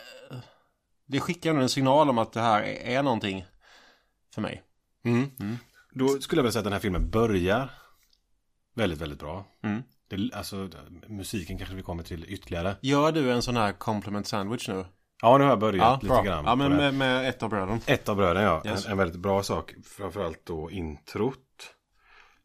Det 1.06 1.20
skickar 1.20 1.50
ändå 1.50 1.62
en 1.62 1.68
signal 1.68 2.10
om 2.10 2.18
att 2.18 2.32
det 2.32 2.40
här 2.40 2.62
är, 2.62 2.98
är 2.98 3.02
någonting 3.02 3.44
För 4.34 4.42
mig 4.42 4.62
Då 5.92 6.08
skulle 6.08 6.38
jag 6.38 6.42
vilja 6.42 6.52
säga 6.52 6.60
att 6.60 6.64
den 6.64 6.72
här 6.72 6.80
filmen 6.80 7.10
börjar 7.10 7.70
väldigt, 8.74 9.00
väldigt 9.00 9.18
bra. 9.18 9.44
Mm. 9.62 9.82
Det, 10.08 10.34
alltså, 10.34 10.70
musiken 11.06 11.58
kanske 11.58 11.76
vi 11.76 11.82
kommer 11.82 12.02
till 12.02 12.24
ytterligare. 12.28 12.76
Gör 12.80 13.12
du 13.12 13.32
en 13.32 13.42
sån 13.42 13.56
här 13.56 13.72
compliment 13.72 14.26
sandwich 14.26 14.68
nu? 14.68 14.84
Ja, 15.22 15.38
nu 15.38 15.44
har 15.44 15.50
jag 15.50 15.58
börjat 15.58 16.02
lite 16.02 16.14
bra. 16.14 16.22
grann. 16.22 16.44
Ja 16.44 16.56
men 16.56 16.76
med, 16.76 16.94
med 16.94 17.28
ett 17.28 17.42
av 17.42 17.50
bröden 17.50 17.80
Ett 17.86 18.08
av 18.08 18.16
bröden, 18.16 18.42
ja. 18.42 18.62
Yes. 18.66 18.86
En, 18.86 18.92
en 18.92 18.98
väldigt 18.98 19.20
bra 19.20 19.42
sak. 19.42 19.74
Framförallt 19.84 20.46
då 20.46 20.70
introt. 20.70 21.38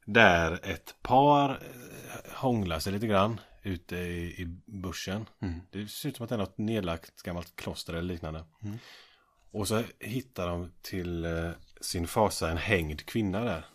Där 0.05 0.59
ett 0.63 0.95
par 1.01 1.49
eh, 1.49 2.33
hånglar 2.35 2.79
sig 2.79 2.93
lite 2.93 3.07
grann 3.07 3.39
ute 3.63 3.95
i, 3.95 4.41
i 4.41 4.45
bussen. 4.65 5.25
Det 5.71 5.87
ser 5.87 6.09
ut 6.09 6.17
som 6.17 6.23
att 6.23 6.29
det 6.29 6.35
är 6.35 6.39
något 6.39 6.57
nedlagt 6.57 7.21
gammalt 7.23 7.55
kloster 7.55 7.93
eller 7.93 8.13
liknande. 8.13 8.45
Och 9.51 9.67
så 9.67 9.83
hittar 9.99 10.47
de 10.47 10.71
till 10.81 11.25
eh, 11.25 11.49
sin 11.81 12.07
fasa 12.07 12.51
en 12.51 12.57
hängd 12.57 13.05
kvinna 13.05 13.43
där. 13.43 13.65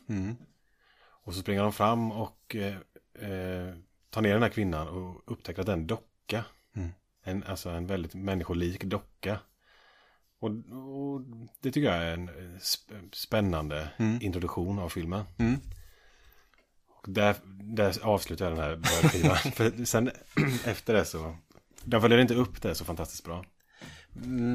Och 1.24 1.34
så 1.34 1.40
springer 1.40 1.62
de 1.62 1.72
fram 1.72 2.12
och 2.12 2.56
eh, 2.56 2.76
eh, 3.30 3.74
tar 4.10 4.22
ner 4.22 4.32
den 4.32 4.42
här 4.42 4.50
kvinnan 4.50 4.88
och 4.88 5.22
upptäcker 5.32 5.60
att 5.60 5.66
det 5.66 5.72
är 5.72 5.76
en 5.76 5.86
docka. 5.86 6.44
En, 7.26 7.44
alltså 7.44 7.70
en 7.70 7.86
väldigt 7.86 8.14
människolik 8.14 8.84
docka. 8.84 9.38
Och, 10.38 10.48
och 10.48 11.20
det 11.60 11.72
tycker 11.72 11.92
jag 11.92 12.02
är 12.02 12.12
en 12.12 12.28
eh, 12.28 12.58
sp- 12.58 13.08
spännande 13.12 13.88
introduktion 14.20 14.78
av 14.78 14.88
filmen. 14.88 15.24
Mm. 15.38 15.60
Och 16.88 17.04
där, 17.08 17.36
där 17.62 17.94
avslutar 18.02 18.44
jag 18.44 18.56
den 18.56 18.64
här 18.64 18.76
början. 18.76 19.36
För 19.52 19.84
sen 19.84 20.10
efter 20.64 20.94
det 20.94 21.04
så... 21.04 21.36
De 21.84 22.00
följer 22.00 22.18
inte 22.18 22.34
upp 22.34 22.62
det 22.62 22.74
så 22.74 22.84
fantastiskt 22.84 23.24
bra. 23.24 23.44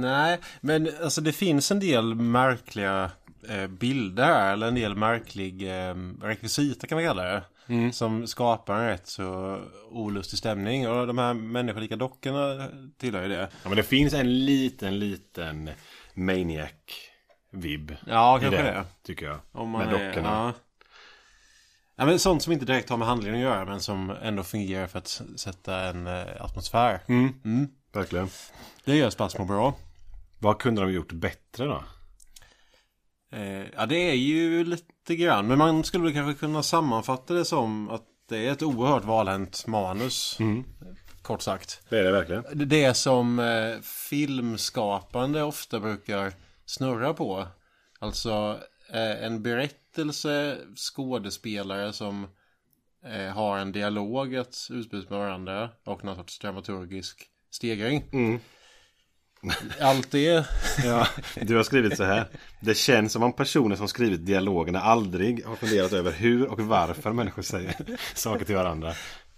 Nej, 0.01 0.39
men 0.61 0.89
alltså 1.03 1.21
det 1.21 1.31
finns 1.31 1.71
en 1.71 1.79
del 1.79 2.15
märkliga 2.15 3.11
eh, 3.49 3.67
bilder 3.67 4.53
eller 4.53 4.67
en 4.67 4.75
del 4.75 4.95
märklig 4.95 5.61
eh, 5.69 5.95
rekvisita 6.21 6.87
kan 6.87 6.95
man 6.95 7.05
kalla 7.05 7.23
det. 7.23 7.43
Som 7.91 8.27
skapar 8.27 8.75
en 8.75 8.87
rätt 8.87 9.07
så 9.07 9.59
olustig 9.89 10.39
stämning. 10.39 10.89
Och 10.89 11.07
de 11.07 11.17
här 11.17 11.33
människolika 11.33 11.95
dockorna 11.95 12.69
tillhör 12.97 13.23
ju 13.23 13.29
det. 13.29 13.49
Ja, 13.63 13.69
men 13.69 13.75
det 13.75 13.83
finns 13.83 14.13
en 14.13 14.45
liten, 14.45 14.99
liten 14.99 15.69
Maniac-vibb. 16.13 17.95
Ja, 18.07 18.37
i 18.37 18.41
kanske 18.41 18.61
det, 18.61 18.63
det. 18.63 18.85
Tycker 19.03 19.25
jag. 19.25 19.39
Om 19.51 19.69
man 19.69 19.85
Med 19.85 19.93
är, 19.93 20.07
dockorna. 20.07 20.29
Ja. 20.29 20.53
ja, 21.95 22.05
men 22.05 22.19
sånt 22.19 22.43
som 22.43 22.53
inte 22.53 22.65
direkt 22.65 22.89
har 22.89 22.97
med 22.97 23.07
handlingen 23.07 23.35
att 23.35 23.41
göra 23.41 23.65
men 23.65 23.79
som 23.79 24.09
ändå 24.09 24.43
fungerar 24.43 24.87
för 24.87 24.99
att 24.99 25.21
sätta 25.35 25.79
en 25.79 26.07
eh, 26.07 26.25
atmosfär. 26.39 26.99
Mm. 27.07 27.67
Verkligen. 27.93 28.27
Det 28.85 28.95
gör 28.95 29.09
Spasmo 29.09 29.45
bra. 29.45 29.73
Vad 30.39 30.59
kunde 30.59 30.81
de 30.81 30.91
gjort 30.91 31.11
bättre 31.11 31.65
då? 31.65 31.83
Eh, 33.31 33.65
ja, 33.75 33.85
det 33.85 33.95
är 34.09 34.13
ju 34.13 34.63
lite 34.63 35.15
grann. 35.15 35.47
Men 35.47 35.57
man 35.57 35.83
skulle 35.83 36.03
väl 36.03 36.13
kanske 36.13 36.39
kunna 36.39 36.63
sammanfatta 36.63 37.33
det 37.33 37.45
som 37.45 37.89
att 37.89 38.03
det 38.29 38.47
är 38.47 38.51
ett 38.51 38.63
oerhört 38.63 39.03
valhänt 39.05 39.67
manus. 39.67 40.37
Kort 41.21 41.41
sagt. 41.41 41.81
Det 41.89 41.99
är 41.99 42.03
det 42.03 42.11
verkligen. 42.11 42.43
Det- 42.69 42.93
som 42.93 43.39
eh, 43.39 43.81
filmskapande 43.81 45.43
ofta 45.43 45.79
brukar 45.79 46.33
snurra 46.65 47.13
på. 47.13 47.47
Alltså 47.99 48.59
eh, 48.93 49.23
en 49.25 49.43
berättelse, 49.43 50.57
skådespelare 50.75 51.93
som 51.93 52.27
eh, 53.05 53.33
har 53.33 53.57
en 53.57 53.71
dialog 53.71 54.35
att 54.35 54.67
utbyta 54.71 55.09
med 55.13 55.19
varandra 55.19 55.69
och 55.85 56.03
någon 56.05 56.15
sorts 56.15 56.39
dramaturgisk 56.39 57.23
stegring. 57.51 58.03
Allt 59.81 60.11
det 60.11 60.45
Ja, 60.85 61.07
du 61.41 61.55
har 61.55 61.63
skrivit 61.63 61.97
så 61.97 62.03
här. 62.03 62.25
Det 62.59 62.75
känns 62.77 63.13
som 63.13 63.23
om 63.23 63.33
personer 63.33 63.75
som 63.75 63.87
skrivit 63.87 64.25
dialogerna 64.25 64.81
aldrig 64.81 65.45
har 65.45 65.55
funderat 65.55 65.93
över 65.93 66.11
hur 66.11 66.47
och 66.47 66.59
varför 66.59 67.11
människor 67.13 67.41
säger 67.41 67.75
saker 68.15 68.45
till 68.45 68.55
varandra. 68.55 68.93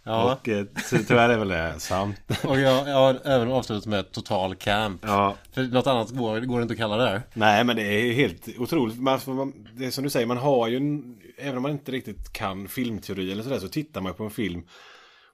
Ja. 0.05 0.33
Och 0.33 0.50
eh, 0.50 0.65
ty- 0.89 1.03
tyvärr 1.03 1.29
är 1.29 1.38
väl 1.38 1.48
det 1.48 1.75
sant. 1.79 2.15
Och 2.43 2.60
jag, 2.60 2.88
jag 2.88 2.95
har 2.95 3.19
även 3.27 3.51
avslutat 3.51 3.86
med 3.86 4.12
total 4.12 4.55
camp. 4.55 5.01
Ja, 5.05 5.36
För 5.53 5.63
något 5.63 5.88
annat 5.88 6.10
går, 6.10 6.39
går 6.39 6.57
det 6.60 6.62
inte 6.63 6.72
att 6.74 6.77
kalla 6.77 6.95
det 6.98 7.10
här. 7.10 7.22
nej 7.33 7.63
men 7.63 7.75
det 7.75 7.81
är 7.83 8.13
helt 8.13 8.48
otroligt. 8.57 9.00
Man, 9.01 9.19
man, 9.27 9.67
det 9.74 9.86
är 9.86 9.91
som 9.91 10.03
du 10.03 10.10
säger, 10.10 10.25
man 10.27 10.38
har 10.38 10.67
ju, 10.67 10.77
en, 10.77 11.15
även 11.38 11.57
om 11.57 11.62
man 11.63 11.72
inte 11.72 11.91
riktigt 11.91 12.33
kan 12.33 12.67
filmteori 12.67 13.31
eller 13.31 13.43
sådär, 13.43 13.60
så 13.60 13.67
tittar 13.67 14.01
man 14.01 14.13
på 14.13 14.24
en 14.24 14.31
film 14.31 14.63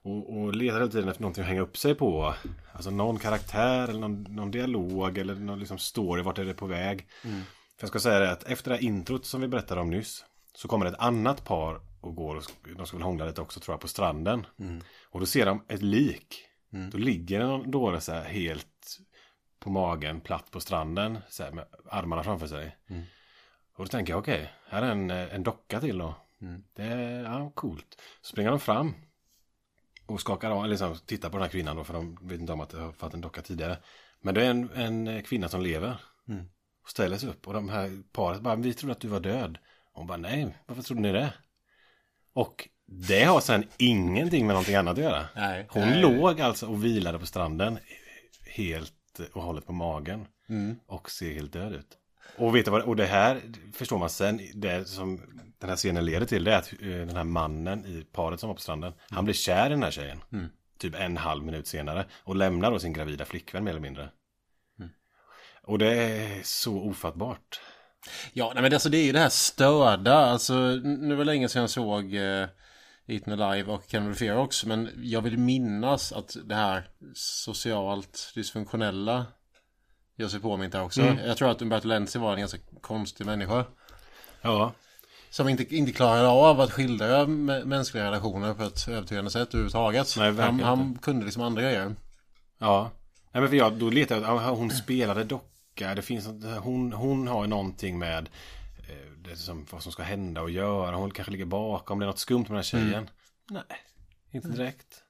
och, 0.02 0.36
och 0.38 0.54
letar 0.54 0.78
hela 0.78 0.90
tiden 0.90 1.08
efter 1.08 1.22
någonting 1.22 1.42
att 1.42 1.48
hänga 1.48 1.60
upp 1.60 1.76
sig 1.76 1.94
på. 1.94 2.34
Alltså 2.72 2.90
någon 2.90 3.18
karaktär 3.18 3.88
eller 3.88 4.00
någon, 4.00 4.22
någon 4.22 4.50
dialog 4.50 5.18
eller 5.18 5.34
någon 5.34 5.58
liksom 5.58 5.78
story, 5.78 6.22
vart 6.22 6.38
är 6.38 6.44
det 6.44 6.54
på 6.54 6.66
väg. 6.66 7.06
För 7.76 7.82
jag 7.84 7.88
ska 7.88 7.98
säga 8.00 8.18
det 8.18 8.30
att 8.30 8.44
efter 8.44 8.70
det 8.70 8.76
här 8.76 8.84
introt 8.84 9.26
som 9.26 9.40
vi 9.40 9.48
berättade 9.48 9.80
om 9.80 9.90
nyss 9.90 10.24
så 10.54 10.68
kommer 10.68 10.86
ett 10.86 10.98
annat 10.98 11.44
par 11.44 11.80
och 12.00 12.14
går 12.14 12.36
och 12.36 12.42
de 12.76 12.86
ska 12.86 12.96
väl 12.96 13.04
hångla 13.04 13.24
lite 13.26 13.40
också 13.40 13.60
tror 13.60 13.72
jag 13.72 13.80
på 13.80 13.88
stranden. 13.88 14.46
Och 15.10 15.20
då 15.20 15.26
ser 15.26 15.46
de 15.46 15.64
ett 15.68 15.82
lik. 15.82 16.44
Då 16.90 16.98
ligger 16.98 17.40
en 17.40 17.70
dåre 17.70 18.00
så 18.00 18.12
här 18.12 18.24
helt 18.24 18.98
på 19.58 19.70
magen, 19.70 20.20
platt 20.20 20.50
på 20.50 20.60
stranden, 20.60 21.18
så 21.28 21.42
här 21.42 21.52
med 21.52 21.64
armarna 21.90 22.22
framför 22.22 22.46
sig. 22.46 22.76
Och 23.76 23.84
då 23.84 23.88
tänker 23.88 24.12
jag, 24.12 24.20
okej, 24.20 24.52
här 24.68 24.82
är 24.82 24.90
en, 24.90 25.10
eh, 25.10 25.34
en 25.34 25.42
docka 25.42 25.80
till 25.80 25.98
då. 25.98 26.14
Det 26.76 26.82
är, 26.82 27.22
ja, 27.24 27.52
coolt. 27.54 28.02
Så 28.22 28.28
springer 28.28 28.50
de 28.50 28.60
fram. 28.60 28.94
Och 30.10 30.20
skakar 30.20 30.50
av, 30.50 30.58
eller 30.58 30.68
liksom 30.68 30.96
tittar 31.06 31.28
på 31.28 31.36
den 31.36 31.42
här 31.42 31.50
kvinnan 31.50 31.76
då, 31.76 31.84
för 31.84 31.94
de 31.94 32.18
vet 32.22 32.40
inte 32.40 32.52
om 32.52 32.60
att 32.60 32.70
det 32.70 32.80
har 32.80 32.92
fått 32.92 33.14
en 33.14 33.20
docka 33.20 33.42
tidigare. 33.42 33.78
Men 34.20 34.34
det 34.34 34.46
är 34.46 34.50
en, 34.50 34.70
en 34.70 35.22
kvinna 35.22 35.48
som 35.48 35.62
lever. 35.62 35.96
Och 36.82 36.90
ställer 36.90 37.16
sig 37.16 37.28
upp. 37.28 37.46
Och 37.46 37.54
de 37.54 37.68
här 37.68 38.02
paret 38.12 38.40
bara, 38.40 38.56
vi 38.56 38.74
trodde 38.74 38.92
att 38.92 39.00
du 39.00 39.08
var 39.08 39.20
död. 39.20 39.58
Och 39.92 39.98
hon 39.98 40.06
bara, 40.06 40.18
nej, 40.18 40.56
varför 40.66 40.82
trodde 40.82 41.00
ni 41.02 41.12
det? 41.12 41.32
Och 42.32 42.68
det 42.86 43.24
har 43.24 43.40
sen 43.40 43.64
ingenting 43.76 44.46
med 44.46 44.54
någonting 44.54 44.74
annat 44.74 44.98
att 44.98 45.04
göra. 45.04 45.26
Nej. 45.36 45.66
Hon 45.70 45.82
Nej. 45.88 46.00
låg 46.00 46.40
alltså 46.40 46.66
och 46.66 46.84
vilade 46.84 47.18
på 47.18 47.26
stranden 47.26 47.78
helt 48.56 49.20
och 49.32 49.42
hållet 49.42 49.66
på 49.66 49.72
magen. 49.72 50.26
Och 50.86 51.10
ser 51.10 51.34
helt 51.34 51.52
död 51.52 51.72
ut. 51.72 51.98
Och 52.36 52.56
vet 52.56 52.64
du 52.64 52.70
vad, 52.70 52.82
och 52.82 52.96
det 52.96 53.06
här 53.06 53.40
förstår 53.74 53.98
man 53.98 54.10
sen, 54.10 54.40
det 54.54 54.88
som 54.88 55.20
den 55.60 55.70
här 55.70 55.76
scenen 55.76 56.04
leder 56.04 56.26
till, 56.26 56.44
det 56.44 56.52
är 56.52 56.58
att 56.58 56.72
eh, 56.72 56.88
den 56.88 57.16
här 57.16 57.24
mannen 57.24 57.86
i 57.86 58.06
paret 58.12 58.40
som 58.40 58.48
var 58.48 58.54
på 58.54 58.62
stranden, 58.62 58.92
han 59.10 59.24
blir 59.24 59.34
kär 59.34 59.66
i 59.66 59.70
den 59.70 59.82
här 59.82 59.90
tjejen. 59.90 60.20
Typ 60.78 60.94
en 60.94 61.16
halv 61.16 61.44
minut 61.44 61.66
senare. 61.66 62.06
Och 62.24 62.36
lämnar 62.36 62.70
då 62.70 62.78
sin 62.78 62.92
gravida 62.92 63.24
flickvän 63.24 63.64
mer 63.64 63.70
eller 63.70 63.80
mindre. 63.80 64.10
Och 65.62 65.78
det 65.78 65.94
är 65.94 66.40
så 66.42 66.80
ofattbart. 66.80 67.60
Ja, 68.32 68.52
nej 68.54 68.62
men 68.62 68.72
alltså 68.72 68.88
det 68.88 68.98
är 68.98 69.04
ju 69.04 69.12
det 69.12 69.18
här 69.18 69.28
störda. 69.28 70.14
Alltså 70.14 70.54
nu 70.54 71.14
var 71.14 71.24
det 71.24 71.24
länge 71.24 71.48
sedan 71.48 71.60
jag 71.60 71.70
såg 71.70 72.14
eh, 72.14 72.48
Eaten 73.06 73.40
Alive 73.40 73.72
och 73.72 73.88
Cannibal 73.88 74.14
Fear 74.14 74.36
också. 74.36 74.68
Men 74.68 74.90
jag 74.96 75.22
vill 75.22 75.38
minnas 75.38 76.12
att 76.12 76.36
det 76.44 76.54
här 76.54 76.88
socialt 77.14 78.32
dysfunktionella 78.34 79.26
gör 80.16 80.28
sig 80.28 80.40
påmint 80.40 80.72
där 80.72 80.82
också. 80.82 81.02
Jag 81.02 81.36
tror 81.36 81.50
att 81.50 81.62
Umberto 81.62 81.88
Lenzi 81.88 82.18
var 82.18 82.32
en 82.32 82.40
ganska 82.40 82.58
konstig 82.80 83.26
människa. 83.26 83.64
Ja. 84.42 84.72
Som 85.30 85.48
inte, 85.48 85.76
inte 85.76 85.92
klarade 85.92 86.28
av 86.28 86.60
att 86.60 86.72
skildra 86.72 87.26
mänskliga 87.26 88.04
relationer 88.04 88.54
på 88.54 88.62
ett 88.62 88.88
övertygande 88.88 89.30
sätt 89.30 89.48
överhuvudtaget. 89.48 90.14
Nej, 90.18 90.34
han, 90.34 90.60
han 90.60 90.98
kunde 91.02 91.24
liksom 91.24 91.42
andra 91.42 91.62
grejer. 91.62 91.94
Ja. 92.58 92.90
Nej, 93.32 93.40
men 93.40 93.48
för 93.48 93.56
jag, 93.56 93.72
då 93.72 93.90
letade 93.90 94.20
jag, 94.20 94.38
hon 94.38 94.70
spelade 94.70 95.24
docka. 95.24 95.94
Det 95.94 96.02
finns, 96.02 96.26
hon, 96.60 96.92
hon 96.92 97.28
har 97.28 97.46
någonting 97.46 97.98
med 97.98 98.28
eh, 98.88 99.12
det 99.24 99.36
som, 99.36 99.66
vad 99.70 99.82
som 99.82 99.92
ska 99.92 100.02
hända 100.02 100.42
och 100.42 100.50
göra. 100.50 100.96
Hon 100.96 101.10
kanske 101.10 101.32
ligger 101.32 101.44
bakom. 101.44 101.98
Det 101.98 102.04
är 102.04 102.06
något 102.06 102.18
skumt 102.18 102.38
med 102.38 102.48
den 102.48 102.56
här 102.56 102.62
tjejen. 102.62 102.88
Mm. 102.94 103.08
Nej, 103.50 103.78
inte 104.30 104.48
direkt. 104.48 105.02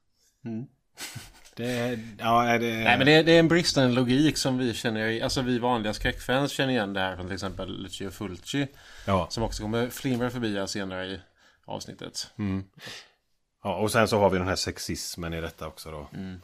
Mm. 0.45 0.67
Det, 1.61 1.99
ja, 2.19 2.59
det... 2.59 2.85
Nej 2.85 2.99
men 2.99 3.07
det, 3.07 3.23
det, 3.23 3.33
är 3.33 3.41
en 3.41 3.49
bristande 3.49 3.95
logik 3.95 4.37
som 4.37 4.59
vi 4.59 4.75
känner 4.75 5.23
Alltså 5.23 5.43
vi 5.43 5.59
vanliga 5.59 5.95
skräckfans 5.95 6.53
känner 6.53 6.73
igen 6.73 6.93
det 6.93 7.01
här 7.01 7.17
från 7.17 7.27
till 7.27 7.35
exempel 7.35 7.83
Lucio 7.83 8.11
Fulci. 8.11 8.67
Ja. 9.07 9.27
Som 9.31 9.43
också 9.43 9.63
kommer 9.63 9.91
flimra 9.91 10.31
förbi 10.31 10.59
här 10.59 10.67
senare 10.67 11.07
i 11.07 11.21
avsnittet. 11.65 12.31
Mm. 12.39 12.65
Ja 13.63 13.77
och 13.77 13.93
sen 13.93 14.09
så 14.09 14.19
har 14.19 14.31
vi 14.31 14.39
den 14.39 14.49
här 14.49 14.57
sexismen 14.57 15.35
i 15.35 15.41
detta 15.41 15.67
också 15.67 15.91
då. 15.91 16.09
Mm. 16.15 16.41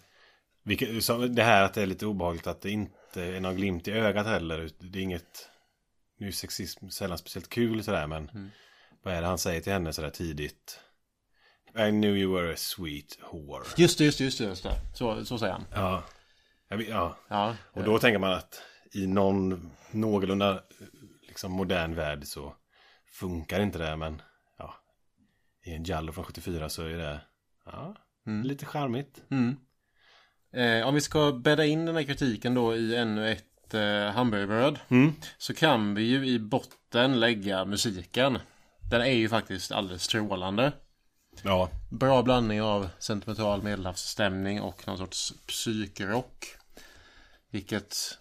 Vilket, 0.62 1.04
så 1.04 1.26
det 1.26 1.42
här 1.42 1.62
att 1.62 1.74
det 1.74 1.82
är 1.82 1.86
lite 1.86 2.06
obehagligt 2.06 2.46
att 2.46 2.60
det 2.60 2.70
inte 2.70 3.22
är 3.22 3.40
någon 3.40 3.56
glimt 3.56 3.88
i 3.88 3.92
ögat 3.92 4.26
heller. 4.26 4.70
Det 4.78 4.98
är 4.98 5.02
inget... 5.02 5.48
Nu 6.18 6.28
är 6.28 6.32
sexism 6.32 6.88
sällan 6.88 7.18
speciellt 7.18 7.48
kul 7.48 7.84
sådär 7.84 8.06
men... 8.06 8.28
Mm. 8.28 8.50
Vad 9.02 9.14
är 9.14 9.20
det 9.20 9.26
han 9.26 9.38
säger 9.38 9.60
till 9.60 9.72
henne 9.72 9.92
sådär 9.92 10.10
tidigt? 10.10 10.80
I 11.78 11.90
knew 11.90 12.16
you 12.16 12.34
were 12.34 12.52
a 12.52 12.56
sweet 12.56 13.18
whore. 13.32 13.64
Just 13.76 13.98
det, 13.98 14.04
just 14.04 14.18
det, 14.18 14.24
just 14.24 14.38
det. 14.38 14.44
Just 14.44 14.62
det. 14.62 14.80
Så, 14.94 15.24
så 15.24 15.38
säger 15.38 15.52
han. 15.52 15.64
Ja. 15.74 16.02
ja. 16.88 17.16
ja. 17.28 17.56
Och 17.72 17.84
då 17.84 17.98
tänker 17.98 18.18
man 18.18 18.32
att 18.32 18.62
i 18.92 19.06
någon 19.06 19.70
någorlunda 19.90 20.60
liksom 21.28 21.52
modern 21.52 21.94
värld 21.94 22.24
så 22.24 22.54
funkar 23.06 23.60
inte 23.60 23.78
det. 23.78 23.96
Men 23.96 24.22
ja, 24.58 24.74
i 25.64 25.74
en 25.74 25.84
Jallo 25.84 26.12
från 26.12 26.24
74 26.24 26.68
så 26.68 26.82
är 26.82 26.98
det 26.98 27.20
ja, 27.64 27.96
mm. 28.26 28.46
lite 28.46 28.66
charmigt. 28.66 29.22
Mm. 29.30 29.56
Eh, 30.52 30.88
om 30.88 30.94
vi 30.94 31.00
ska 31.00 31.32
bädda 31.32 31.64
in 31.64 31.86
den 31.86 31.96
här 31.96 32.02
kritiken 32.02 32.54
då 32.54 32.76
i 32.76 32.96
ännu 32.96 33.32
ett 33.32 33.74
eh, 33.74 34.14
hamburgerbröd. 34.14 34.78
Mm. 34.88 35.12
Så 35.38 35.54
kan 35.54 35.94
vi 35.94 36.02
ju 36.02 36.26
i 36.26 36.38
botten 36.38 37.20
lägga 37.20 37.64
musiken. 37.64 38.38
Den 38.90 39.00
är 39.00 39.14
ju 39.14 39.28
faktiskt 39.28 39.72
alldeles 39.72 40.02
strålande. 40.02 40.72
Ja. 41.42 41.70
Bra 41.90 42.22
blandning 42.22 42.62
av 42.62 42.88
sentimental 42.98 43.62
medelhavsstämning 43.62 44.60
och 44.60 44.86
någon 44.86 44.98
sorts 44.98 45.34
psykrock. 45.46 46.46
Vilket 47.50 48.18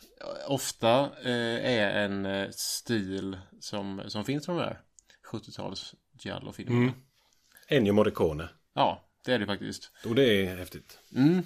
ofta 0.47 0.99
eh, 1.23 1.71
är 1.79 1.89
en 1.89 2.25
eh, 2.25 2.49
stil 2.51 3.37
som, 3.59 4.01
som 4.07 4.25
finns 4.25 4.43
i 4.43 4.47
de 4.47 4.57
här 4.57 4.81
70-tals 5.31 5.95
giallo-filmerna. 6.19 6.81
Mm. 6.81 6.93
Ennio 7.67 7.93
Morricone. 7.93 8.49
Ja, 8.73 9.09
det 9.25 9.33
är 9.33 9.39
det 9.39 9.45
faktiskt. 9.45 9.91
Och 10.05 10.15
det 10.15 10.23
är 10.23 10.55
häftigt. 10.55 10.99
Mm. 11.15 11.43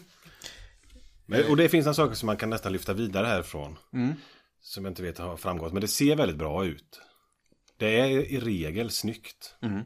Men, 1.25 1.49
och 1.49 1.57
det 1.57 1.69
finns 1.69 1.85
några 1.85 1.93
saker 1.93 2.15
som 2.15 2.27
man 2.27 2.37
kan 2.37 2.49
nästan 2.49 2.73
lyfta 2.73 2.93
vidare 2.93 3.27
härifrån. 3.27 3.77
Mm. 3.93 4.13
Som 4.61 4.85
jag 4.85 4.91
inte 4.91 5.03
vet 5.03 5.17
har 5.17 5.37
framgått. 5.37 5.73
Men 5.73 5.81
det 5.81 5.87
ser 5.87 6.15
väldigt 6.15 6.37
bra 6.37 6.65
ut. 6.65 7.01
Det 7.77 7.99
är 7.99 8.07
i 8.07 8.39
regel 8.39 8.91
snyggt. 8.91 9.55
Mm. 9.61 9.85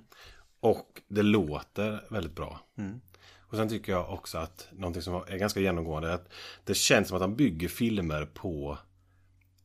Och 0.63 1.01
det 1.07 1.21
låter 1.21 2.03
väldigt 2.09 2.35
bra. 2.35 2.59
Mm. 2.77 3.01
Och 3.39 3.57
sen 3.57 3.69
tycker 3.69 3.91
jag 3.91 4.13
också 4.13 4.37
att 4.37 4.67
någonting 4.71 5.01
som 5.01 5.15
är 5.15 5.37
ganska 5.37 5.59
genomgående 5.59 6.09
är 6.09 6.13
att 6.13 6.29
det 6.63 6.73
känns 6.73 7.07
som 7.07 7.17
att 7.17 7.21
de 7.21 7.35
bygger 7.35 7.67
filmer 7.67 8.25
på 8.25 8.77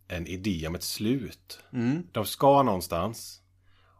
en 0.08 0.26
idé 0.26 0.66
om 0.66 0.74
ett 0.74 0.82
slut. 0.82 1.60
Mm. 1.72 2.02
De 2.12 2.24
ska 2.26 2.62
någonstans. 2.62 3.42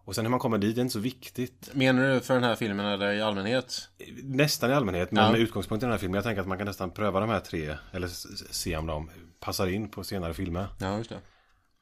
Och 0.04 0.14
sen 0.14 0.24
hur 0.24 0.30
man 0.30 0.40
kommer 0.40 0.58
dit 0.58 0.76
är 0.76 0.82
inte 0.82 0.92
så 0.92 0.98
viktigt. 0.98 1.70
Menar 1.74 2.08
du 2.08 2.20
för 2.20 2.34
den 2.34 2.44
här 2.44 2.54
filmen 2.54 2.86
eller 2.86 3.12
i 3.12 3.22
allmänhet? 3.22 3.88
Nästan 4.22 4.70
i 4.70 4.74
allmänhet, 4.74 5.10
men 5.10 5.24
ja. 5.24 5.32
med 5.32 5.40
utgångspunkt 5.40 5.82
i 5.82 5.86
den 5.86 5.92
här 5.92 5.98
filmen. 5.98 6.14
Jag 6.14 6.24
tänker 6.24 6.40
att 6.40 6.48
man 6.48 6.58
kan 6.58 6.66
nästan 6.66 6.90
pröva 6.90 7.20
de 7.20 7.28
här 7.28 7.40
tre. 7.40 7.76
Eller 7.92 8.08
se 8.52 8.76
om 8.76 8.86
de 8.86 9.10
passar 9.40 9.66
in 9.66 9.88
på 9.88 10.04
senare 10.04 10.34
filmer. 10.34 10.66
Ja, 10.80 10.98
just 10.98 11.10
det. 11.10 11.20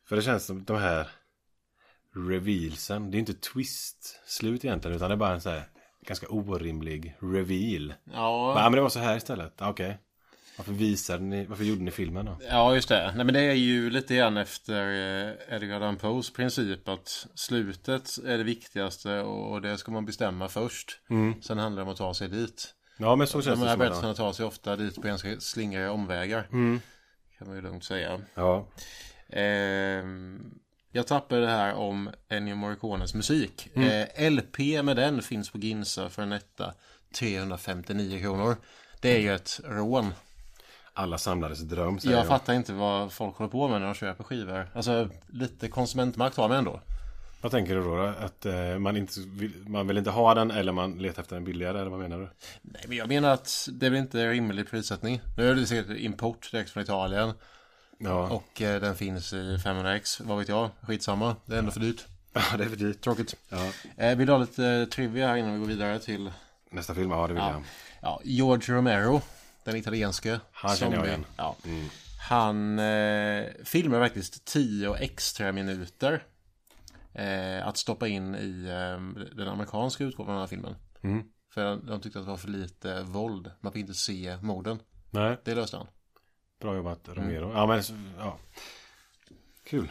För 0.09 0.17
det 0.17 0.23
känns 0.23 0.47
som 0.47 0.65
de 0.65 0.77
här 0.77 1.09
revealsen. 2.17 3.11
Det 3.11 3.17
är 3.17 3.19
inte 3.19 3.35
twist-slut 3.35 4.65
egentligen 4.65 4.97
utan 4.97 5.09
det 5.09 5.15
är 5.15 5.17
bara 5.17 5.35
en 5.35 5.41
så 5.41 5.51
här 5.51 5.63
ganska 6.07 6.27
orimlig 6.29 7.17
reveal. 7.21 7.95
Ja. 8.13 8.55
Men, 8.55 8.73
det 8.73 8.81
var 8.81 8.89
så 8.89 8.99
här 8.99 9.17
istället. 9.17 9.53
Okej. 9.61 9.87
Okay. 9.87 9.97
Varför 10.57 10.73
visade 10.73 11.25
ni, 11.25 11.45
varför 11.45 11.65
gjorde 11.65 11.83
ni 11.83 11.91
filmen 11.91 12.27
då? 12.27 12.39
Ja 12.49 12.75
just 12.75 12.89
det. 12.89 13.13
Nej 13.17 13.25
men 13.25 13.35
det 13.35 13.41
är 13.41 13.53
ju 13.53 13.91
lite 13.91 14.17
grann 14.17 14.37
efter 14.37 14.83
eh, 14.83 15.55
Edgar 15.55 15.77
Allan 15.77 15.97
Poes 15.97 16.33
princip 16.33 16.89
att 16.89 17.27
slutet 17.35 18.19
är 18.27 18.39
det 18.39 18.45
viktigaste 18.45 19.21
och 19.21 19.63
det 19.63 19.79
ska 19.79 19.93
man 19.93 20.07
bestämma 20.07 20.49
först. 20.49 21.01
Mm. 21.11 21.43
Sen 21.43 21.59
handlar 21.59 21.83
det 21.83 21.87
om 21.87 21.93
att 21.93 21.99
ta 21.99 22.15
sig 22.15 22.29
dit. 22.29 22.75
Ja 22.99 23.17
men 23.17 23.27
så 23.27 23.43
känns 23.43 23.61
De 23.61 23.61
det 23.61 23.67
De 23.67 23.69
här 23.71 23.77
berättelserna 23.77 24.15
tar 24.15 24.33
sig 24.33 24.47
ofta 24.47 24.77
dit 24.77 24.95
på 24.95 25.01
ganska 25.01 25.41
slingriga 25.41 25.93
omvägar. 25.93 26.49
Mm. 26.53 26.81
Kan 27.39 27.47
man 27.47 27.57
ju 27.57 27.63
lugnt 27.63 27.85
säga. 27.85 28.21
Ja. 28.35 28.69
Ehm, 29.29 30.55
jag 30.97 31.07
tappade 31.07 31.41
det 31.41 31.47
här 31.47 31.75
om 31.75 32.11
Ennio 32.29 32.55
Morricones 32.55 33.15
musik. 33.15 33.69
Mm. 33.75 34.07
Eh, 34.17 34.31
LP 34.31 34.59
med 34.85 34.97
den 34.97 35.23
finns 35.23 35.51
på 35.51 35.59
Ginsa 35.59 36.09
för 36.09 36.23
en 36.23 36.33
etta 36.33 36.75
359 37.19 38.21
kronor. 38.21 38.57
Det 39.01 39.17
är 39.17 39.19
ju 39.19 39.35
ett 39.35 39.61
rån. 39.65 40.15
Alla 40.93 41.19
samlades 41.19 41.61
dröm 41.61 41.99
säger 41.99 42.15
jag. 42.15 42.21
Jag 42.21 42.29
fattar 42.29 42.55
inte 42.55 42.73
vad 42.73 43.13
folk 43.13 43.37
håller 43.37 43.51
på 43.51 43.69
med 43.69 43.81
när 43.81 43.87
de 43.87 43.95
köper 43.95 44.25
skivor. 44.25 44.71
Alltså 44.75 45.09
lite 45.27 45.69
konsumentmakt 45.69 46.37
har 46.37 46.49
man 46.49 46.59
ändå. 46.59 46.81
Vad 47.41 47.53
tänker 47.53 47.75
du 47.75 47.83
då? 47.83 47.97
Att 48.21 48.47
eh, 48.47 48.79
man, 48.79 48.97
inte 48.97 49.21
vill, 49.21 49.53
man 49.67 49.87
vill 49.87 49.99
inte 49.99 50.11
ha 50.11 50.35
den 50.35 50.51
eller 50.51 50.73
man 50.73 50.93
letar 50.93 51.23
efter 51.23 51.37
en 51.37 51.45
billigare? 51.45 51.81
Eller 51.81 51.91
vad 51.91 52.01
menar 52.01 52.19
du? 52.19 52.29
Nej 52.63 52.85
men 52.89 52.97
jag 52.97 53.09
menar 53.09 53.31
att 53.31 53.69
det 53.73 53.87
är 53.87 53.91
väl 53.91 53.99
inte 53.99 54.31
rimlig 54.31 54.71
prissättning. 54.71 55.21
Nu 55.37 55.51
är 55.51 55.55
det 55.55 55.67
säkert 55.67 55.99
import 55.99 56.51
direkt 56.51 56.71
från 56.71 56.83
Italien. 56.83 57.33
Ja. 57.99 58.31
Och 58.31 58.63
eh, 58.63 58.81
den 58.81 58.97
finns 58.97 59.33
i 59.33 59.57
500x, 59.57 60.23
vad 60.25 60.39
vet 60.39 60.49
jag. 60.49 60.71
Skitsamma, 60.81 61.37
det 61.47 61.55
är 61.55 61.59
ändå 61.59 61.71
för 61.71 61.81
dyrt. 61.81 62.07
Ja, 62.51 62.57
det 62.57 62.65
är 62.65 62.69
för 62.69 62.77
dyrt. 62.77 63.01
Tråkigt. 63.01 63.37
Ja. 63.49 63.71
Eh, 63.97 64.17
vill 64.17 64.27
du 64.27 64.33
ha 64.33 64.41
lite 64.41 64.87
trivia 64.87 65.29
här 65.29 65.37
innan 65.37 65.53
vi 65.53 65.59
går 65.59 65.67
vidare 65.67 65.99
till 65.99 66.31
Nästa 66.71 66.95
film, 66.95 67.11
ja 67.11 67.27
det 67.27 67.33
vill 67.33 67.43
ja. 67.43 67.51
jag. 67.51 67.63
Ja, 68.03 68.21
George 68.25 68.75
Romero, 68.75 69.21
den 69.65 69.77
italienske. 69.77 70.41
Han 70.53 70.77
känner 70.77 70.97
jag 70.97 71.07
igen. 71.07 71.25
Ja. 71.37 71.57
Mm. 71.65 71.89
Han 72.29 72.79
eh, 72.79 73.47
filmar 73.65 74.01
faktiskt 74.01 74.45
10 74.45 74.95
extra 74.95 75.53
minuter. 75.53 76.25
Eh, 77.13 77.67
att 77.67 77.77
stoppa 77.77 78.09
in 78.09 78.35
i 78.35 78.67
eh, 78.67 79.25
den 79.37 79.49
amerikanska 79.49 80.05
utgåvan 80.05 80.31
av 80.31 80.35
den 80.35 80.41
här 80.41 80.47
filmen. 80.47 80.75
Mm. 81.03 81.25
För 81.55 81.77
de 81.77 82.01
tyckte 82.01 82.19
att 82.19 82.25
det 82.25 82.31
var 82.31 82.37
för 82.37 82.49
lite 82.49 83.03
våld. 83.03 83.51
Man 83.61 83.73
fick 83.73 83.81
inte 83.81 83.95
se 83.95 84.37
morden. 84.43 84.79
Nej. 85.11 85.37
Det 85.45 85.55
löste 85.55 85.77
han. 85.77 85.87
Bra 86.61 86.75
jobbat 86.75 87.09
Romero. 87.09 87.47
Mm. 87.47 87.57
Ja 87.57 87.67
men 87.67 87.83
ja. 88.19 88.39
Kul. 89.71 89.89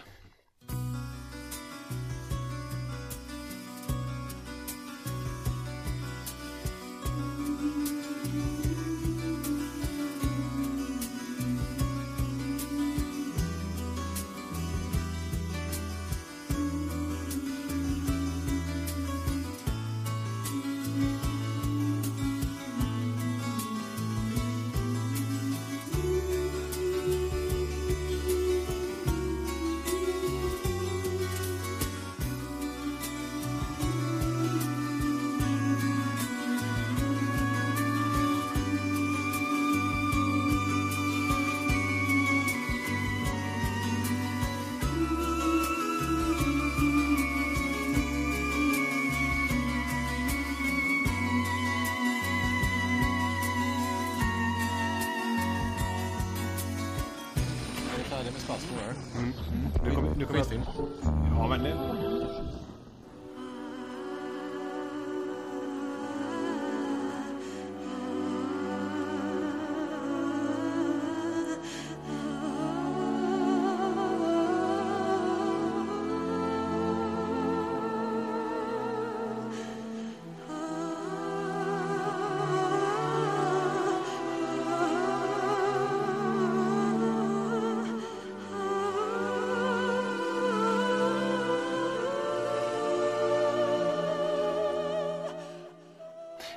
Nunca 60.16 60.32
conheci. 60.32 61.15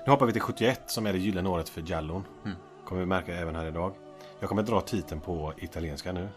Nu 0.09 0.12
hoppar 0.12 0.27
vi 0.27 0.33
till 0.33 0.42
71 0.42 0.81
som 0.87 1.07
är 1.07 1.12
det 1.12 1.18
gyllene 1.18 1.49
året 1.49 1.68
för 1.68 1.83
Jallon. 1.87 2.25
Kommer 2.85 3.01
vi 3.01 3.07
märka 3.07 3.35
även 3.35 3.55
här 3.55 3.66
idag. 3.66 3.94
Jag 4.40 4.49
kommer 4.49 4.62
dra 4.62 4.81
titeln 4.81 5.21
på 5.21 5.53
italienska 5.57 6.12
nu. 6.12 6.29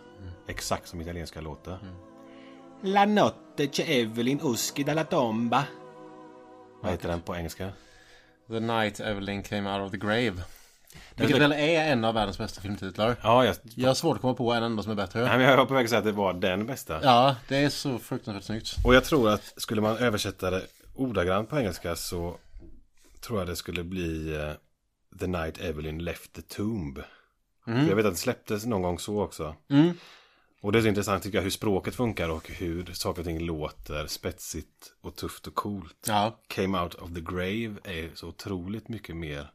Exakt 0.47 0.88
som 0.88 1.01
italienska 1.01 1.41
låter. 1.41 1.77
La 2.81 3.05
notte 3.05 3.67
c'è 3.67 3.84
Evelyn 3.84 4.39
uschi 4.43 4.84
dalla 4.84 5.03
tomba. 5.03 5.63
Vad 6.81 6.91
heter 6.91 7.10
den 7.10 7.21
på 7.21 7.36
engelska? 7.36 7.69
The 8.49 8.60
Night 8.60 8.99
Evelyn 8.99 9.43
Came 9.43 9.73
Out 9.73 9.86
of 9.86 9.91
the 9.91 9.97
Grave. 9.97 10.43
Vilket 11.15 11.41
väl 11.41 11.51
är 11.51 11.91
en 11.91 12.05
av 12.05 12.13
världens 12.13 12.38
bästa 12.38 12.62
filmtitlar. 12.62 13.15
Ja, 13.23 13.45
jag, 13.45 13.55
Jag 13.75 13.89
har 13.89 13.95
svårt 13.95 14.15
att 14.15 14.21
komma 14.21 14.34
på 14.34 14.53
en 14.53 14.63
enda 14.63 14.84
som 14.84 14.91
är 14.91 14.95
bättre. 14.95 15.19
nej, 15.19 15.38
men 15.38 15.47
jag 15.47 15.57
var 15.57 15.65
på 15.65 15.73
väg 15.73 15.84
att 15.84 15.89
säga 15.89 15.99
att 15.99 16.05
det 16.05 16.12
var 16.12 16.34
den 16.34 16.65
bästa. 16.65 16.99
Ja, 17.03 17.36
det 17.47 17.57
är 17.57 17.69
så 17.69 17.97
fruktansvärt 17.97 18.43
snyggt. 18.43 18.75
Och 18.86 18.95
jag 18.95 19.03
tror 19.03 19.29
att 19.29 19.53
skulle 19.57 19.81
man 19.81 19.97
översätta 19.97 20.49
det 20.49 20.62
ordagrant 20.95 21.49
på 21.49 21.60
engelska 21.60 21.95
så 21.95 22.38
tror 23.21 23.39
jag 23.39 23.47
det 23.47 23.55
skulle 23.55 23.84
bli 23.84 24.36
eh, 24.36 24.53
The 25.19 25.27
Night 25.27 25.57
Evelyn 25.57 26.03
Left 26.03 26.34
the 26.34 26.41
Tomb. 26.41 26.99
För 27.65 27.71
Jag 27.71 27.95
vet 27.95 28.05
att 28.05 28.13
det 28.13 28.19
släpptes 28.19 28.65
någon 28.65 28.81
gång 28.81 28.99
så 28.99 29.21
också. 29.21 29.55
Mm. 29.69 29.93
Och 30.62 30.71
det 30.71 30.79
är 30.79 30.81
så 30.81 30.88
intressant 30.88 31.23
tycker 31.23 31.38
jag 31.38 31.43
hur 31.43 31.49
språket 31.49 31.95
funkar 31.95 32.29
och 32.29 32.49
hur 32.49 32.86
saker 32.86 33.21
och 33.21 33.25
ting 33.25 33.39
låter 33.39 34.07
spetsigt 34.07 34.93
och 35.01 35.15
tufft 35.15 35.47
och 35.47 35.55
coolt. 35.55 36.05
Ja, 36.07 36.39
Came 36.47 36.81
Out 36.81 36.95
of 36.95 37.13
the 37.13 37.21
Grave 37.21 37.75
är 37.84 38.15
så 38.15 38.27
otroligt 38.27 38.89
mycket 38.89 39.15
mer 39.15 39.51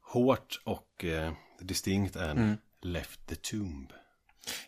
hårt 0.00 0.60
och 0.64 1.04
eh, 1.04 1.32
distinkt 1.60 2.16
än 2.16 2.58
Left 2.82 3.26
the 3.26 3.34
Tomb. 3.34 3.92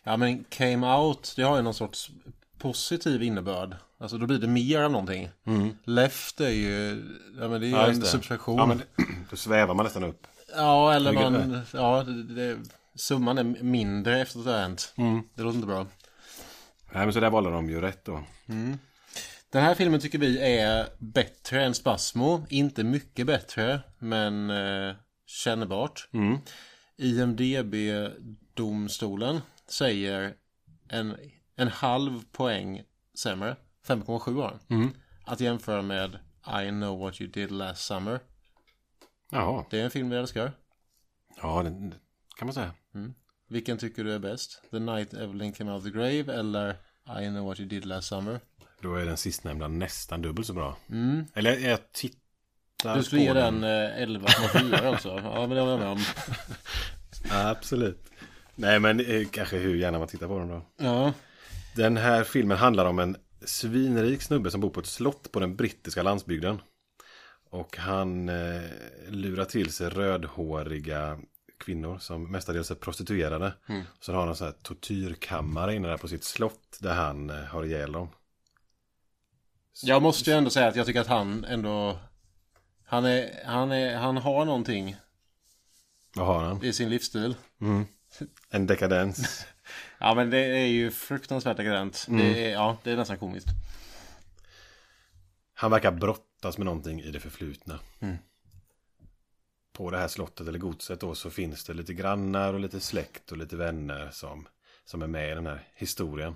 ja 0.03 0.17
men 0.17 0.43
Came 0.43 0.95
Out, 0.97 1.33
det 1.35 1.43
har 1.43 1.55
ju 1.57 1.61
någon 1.61 1.73
sorts 1.73 2.11
positiv 2.59 3.23
innebörd. 3.23 3.75
Alltså 3.99 4.17
då 4.17 4.25
blir 4.27 4.37
det 4.39 4.47
mer 4.47 4.81
av 4.81 4.91
någonting. 4.91 5.29
Left 5.83 6.41
är 6.41 6.49
ju, 6.49 7.03
ja 7.39 7.47
men 7.49 7.61
det 7.61 7.67
är 7.67 7.69
ju 7.69 7.75
Ja, 7.75 7.87
en 7.87 7.99
det. 7.99 8.05
subtraktion. 8.05 8.55
Ja, 8.57 8.61
Ja, 8.61 8.65
men 8.67 8.81
då 9.29 9.35
svävar 9.35 9.73
man 9.75 9.83
nästan 9.83 10.03
upp. 10.03 10.27
eller 10.55 11.11
Vilket 11.11 11.31
man, 11.31 11.61
ja, 11.73 12.03
det, 12.03 12.23
det, 12.23 12.57
summan 12.95 13.37
är 13.37 13.43
mindre 13.43 14.21
efter 14.21 14.39
att 14.39 14.45
det 14.45 14.51
har 14.51 14.59
hänt. 14.59 14.93
Det 15.35 15.43
låter 15.43 15.55
inte 15.55 15.67
bra. 15.67 15.87
Nej, 16.93 17.03
men 17.05 17.13
så 17.13 17.19
där 17.19 17.29
valde 17.29 17.51
de 17.51 17.69
ju 17.69 17.81
rätt 17.81 18.05
då. 18.05 18.23
Den 19.51 19.63
här 19.63 19.75
filmen 19.75 19.99
tycker 19.99 20.17
vi 20.19 20.57
är 20.59 20.87
bättre 20.97 21.65
än 21.65 21.73
Spasmo. 21.73 22.45
Inte 22.49 22.83
mycket 22.83 23.27
bättre, 23.27 23.79
men 23.99 24.49
eh, 24.49 24.95
kännbart. 25.25 26.07
IMDB-domstolen 26.97 29.41
säger 29.69 30.33
en, 30.89 31.15
en 31.57 31.67
halv 31.67 32.23
poäng 32.31 32.83
sämre. 33.13 33.55
5,7 33.87 34.41
har 34.41 34.59
den. 34.67 34.91
Att 35.25 35.39
jämföra 35.39 35.81
med 35.81 36.19
I 36.65 36.69
know 36.69 36.99
what 36.99 37.21
you 37.21 37.31
did 37.31 37.51
last 37.51 37.85
summer. 37.85 38.19
Jaha, 39.31 39.65
Det 39.69 39.79
är 39.79 39.83
en 39.85 39.91
film 39.91 40.09
vi 40.09 40.17
älskar. 40.17 40.51
ja 41.41 41.63
det 41.63 41.91
kan 42.37 42.45
man 42.45 42.53
säga. 42.53 42.71
Vilken 43.49 43.77
tycker 43.77 44.03
du 44.03 44.13
är 44.13 44.19
bäst? 44.19 44.61
The 44.71 44.79
Night 44.79 45.13
Evelyn 45.13 45.53
Came 45.53 45.71
Out 45.71 45.77
of 45.79 45.83
the 45.83 45.89
Grave 45.97 46.39
eller 46.39 46.69
I 47.21 47.27
know 47.29 47.45
what 47.45 47.59
you 47.59 47.69
did 47.69 47.85
last 47.85 48.07
summer? 48.07 48.39
Då 48.81 48.95
är 48.95 49.05
den 49.05 49.17
sistnämnda 49.17 49.67
nästan 49.67 50.21
dubbelt 50.21 50.47
så 50.47 50.53
bra. 50.53 50.77
Eller 51.33 51.57
jag 51.57 51.91
tittar 51.91 52.95
Du 52.97 53.03
skulle 53.03 53.21
ge 53.21 53.33
den 53.33 53.63
eh, 53.63 53.69
11,4 53.69 54.93
också. 54.93 55.09
Ja, 55.09 55.39
men 55.39 55.49
det 55.49 55.59
håller 55.61 55.71
jag 55.71 55.79
med 55.79 55.87
om. 55.87 55.99
Absolut. 57.31 58.11
Nej, 58.55 58.79
men 58.79 58.99
eh, 58.99 59.27
kanske 59.31 59.57
hur 59.57 59.75
gärna 59.75 59.99
man 59.99 60.07
tittar 60.07 60.27
på 60.27 60.39
den 60.39 60.47
då. 60.47 60.61
Ja. 60.77 61.13
Den 61.77 61.97
här 61.97 62.23
filmen 62.23 62.57
handlar 62.57 62.85
om 62.85 62.99
en 62.99 63.17
svinrik 63.45 64.21
snubbe 64.21 64.51
som 64.51 64.61
bor 64.61 64.69
på 64.69 64.79
ett 64.79 64.85
slott 64.85 65.31
på 65.31 65.39
den 65.39 65.55
brittiska 65.55 66.03
landsbygden. 66.03 66.61
Och 67.49 67.77
han 67.77 68.29
eh, 68.29 68.61
lurar 69.07 69.45
till 69.45 69.73
sig 69.73 69.89
rödhåriga 69.89 71.19
kvinnor 71.57 71.97
som 71.99 72.31
mestadels 72.31 72.71
är 72.71 72.75
prostituerade. 72.75 73.53
Så 73.99 74.11
har 74.11 74.19
han 74.19 74.29
en 74.29 74.35
sån 74.35 74.47
här 74.47 74.55
tortyrkammare 74.61 75.75
inne 75.75 75.87
där 75.87 75.97
på 75.97 76.07
sitt 76.07 76.23
slott 76.23 76.77
där 76.81 76.93
han 76.93 77.29
eh, 77.29 77.35
har 77.35 77.63
ihjäl 77.63 77.91
dem. 77.91 78.09
Jag 79.83 80.01
måste 80.01 80.29
ju 80.31 80.37
ändå 80.37 80.49
säga 80.49 80.67
att 80.67 80.75
jag 80.75 80.85
tycker 80.85 81.01
att 81.01 81.07
han 81.07 81.43
ändå 81.45 81.99
Han 82.85 83.05
är, 83.05 83.41
han 83.45 83.71
är, 83.71 83.97
han 83.97 84.17
har 84.17 84.45
någonting 84.45 84.95
Vad 86.15 86.25
har 86.25 86.43
han? 86.43 86.63
i 86.63 86.73
sin 86.73 86.89
livsstil 86.89 87.35
En 88.49 88.67
dekadens. 88.67 89.45
Ja 89.99 90.15
men 90.15 90.29
det 90.29 90.37
är 90.39 90.67
ju 90.67 90.91
fruktansvärt 90.91 91.57
dekadent 91.57 92.05
det 92.09 92.45
är, 92.45 92.51
Ja, 92.51 92.77
det 92.83 92.91
är 92.91 92.97
nästan 92.97 93.17
komiskt. 93.17 93.47
Han 95.53 95.71
verkar 95.71 95.91
brottas 95.91 96.57
med 96.57 96.65
någonting 96.65 97.01
i 97.01 97.11
det 97.11 97.19
förflutna. 97.19 97.79
På 99.73 99.91
det 99.91 99.97
här 99.97 100.07
slottet 100.07 100.47
eller 100.47 100.59
godset 100.59 100.99
då 100.99 101.15
så 101.15 101.29
finns 101.29 101.63
det 101.63 101.73
lite 101.73 101.93
grannar 101.93 102.53
och 102.53 102.59
lite 102.59 102.79
släkt 102.79 103.31
och 103.31 103.37
lite 103.37 103.55
vänner 103.55 104.09
som, 104.11 104.47
som 104.85 105.01
är 105.01 105.07
med 105.07 105.31
i 105.31 105.35
den 105.35 105.45
här 105.45 105.67
historien. 105.75 106.35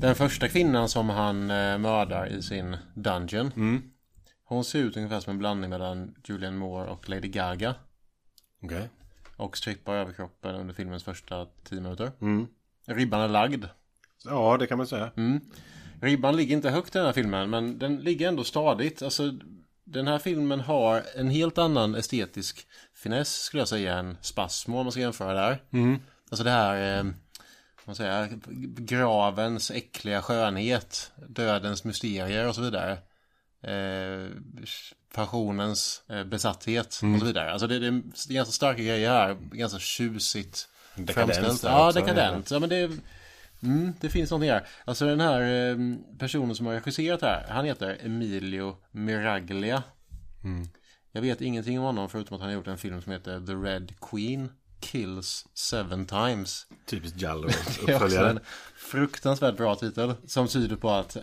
Den 0.00 0.14
första 0.14 0.48
kvinnan 0.48 0.88
som 0.88 1.08
han 1.08 1.50
eh, 1.50 1.78
mördar 1.78 2.26
i 2.26 2.42
sin 2.42 2.76
dungeon 2.94 3.52
Hon 4.44 4.64
ser 4.64 4.78
ut 4.78 4.96
ungefär 4.96 5.20
som 5.20 5.30
en 5.30 5.38
blandning 5.38 5.70
mellan 5.70 6.14
Julianne 6.24 6.56
Moore 6.56 6.88
och 6.90 7.08
Lady 7.08 7.28
Gaga. 7.28 7.74
Okej. 8.62 8.88
Och 9.38 9.56
strippar 9.56 9.94
överkroppen 9.94 10.54
under 10.54 10.74
filmens 10.74 11.04
första 11.04 11.46
10 11.64 11.80
minuter 11.80 12.12
Ribban 12.86 13.20
är 13.20 13.28
lagd 13.28 13.64
Ja, 14.24 14.56
det 14.56 14.66
kan 14.66 14.78
man 14.78 14.86
säga. 14.86 15.10
Ribban 16.00 16.36
ligger 16.36 16.56
inte 16.56 16.70
högt 16.70 16.94
i 16.94 16.98
den 16.98 17.06
här 17.06 17.12
filmen 17.12 17.50
men 17.50 17.78
den 17.78 17.96
ligger 17.96 18.28
ändå 18.28 18.44
stadigt. 18.44 19.02
Alltså, 19.02 19.32
den 19.84 20.06
här 20.06 20.18
filmen 20.18 20.60
har 20.60 21.02
en 21.16 21.30
helt 21.30 21.58
annan 21.58 21.94
estetisk 21.94 22.66
finess 22.94 23.34
skulle 23.42 23.60
jag 23.60 23.68
säga 23.68 23.98
än 23.98 24.16
Spasmo 24.20 24.78
om 24.78 24.84
man 24.86 24.92
ska 24.92 25.00
jämföra 25.00 25.32
där. 25.34 25.62
Alltså 26.30 26.44
det 26.44 26.50
här, 26.50 26.98
eh, 26.98 27.04
man 27.84 27.94
säger, 27.96 28.28
gravens 28.80 29.70
äckliga 29.70 30.22
skönhet, 30.22 31.12
dödens 31.28 31.84
mysterier 31.84 32.48
och 32.48 32.54
så 32.54 32.60
vidare. 32.60 32.92
Eh, 33.62 34.30
passionens 35.14 36.02
eh, 36.08 36.24
besatthet 36.24 36.86
och 36.86 37.18
så 37.20 37.24
vidare. 37.26 37.52
Alltså 37.52 37.66
det, 37.66 37.78
det 37.78 37.86
är 37.86 38.32
ganska 38.34 38.52
starka 38.52 38.82
grejer 38.82 39.10
här, 39.10 39.34
ganska 39.40 39.78
tjusigt 39.78 40.68
där 40.94 41.14
Ja, 41.64 41.92
dekadent. 41.92 42.50
Ja, 42.50 42.58
men 42.58 42.68
det, 42.68 42.90
mm, 43.62 43.92
det 44.00 44.08
finns 44.08 44.30
någonting 44.30 44.50
här. 44.50 44.66
Alltså 44.84 45.04
den 45.06 45.20
här 45.20 45.40
eh, 45.70 45.76
personen 46.18 46.54
som 46.56 46.66
har 46.66 46.74
regisserat 46.74 47.22
här, 47.22 47.46
han 47.48 47.64
heter 47.64 47.98
Emilio 48.04 48.76
Miraglia. 48.90 49.82
Jag 51.12 51.22
vet 51.22 51.40
ingenting 51.40 51.78
om 51.78 51.84
honom 51.84 52.08
förutom 52.08 52.34
att 52.34 52.40
han 52.40 52.50
har 52.50 52.54
gjort 52.54 52.66
en 52.66 52.78
film 52.78 53.02
som 53.02 53.12
heter 53.12 53.40
The 53.46 53.52
Red 53.52 53.94
Queen 54.00 54.52
Kills 54.80 55.46
Seven 55.54 56.06
Times. 56.06 56.66
Typiskt 56.86 57.20
Jallo 57.20 57.48
Det 57.48 57.54
är 57.54 57.60
också 57.60 57.82
uppföljare. 57.82 58.30
en 58.30 58.40
fruktansvärt 58.76 59.56
bra 59.56 59.74
titel 59.74 60.14
som 60.26 60.48
tyder 60.48 60.76
på 60.76 60.90
att 60.90 61.16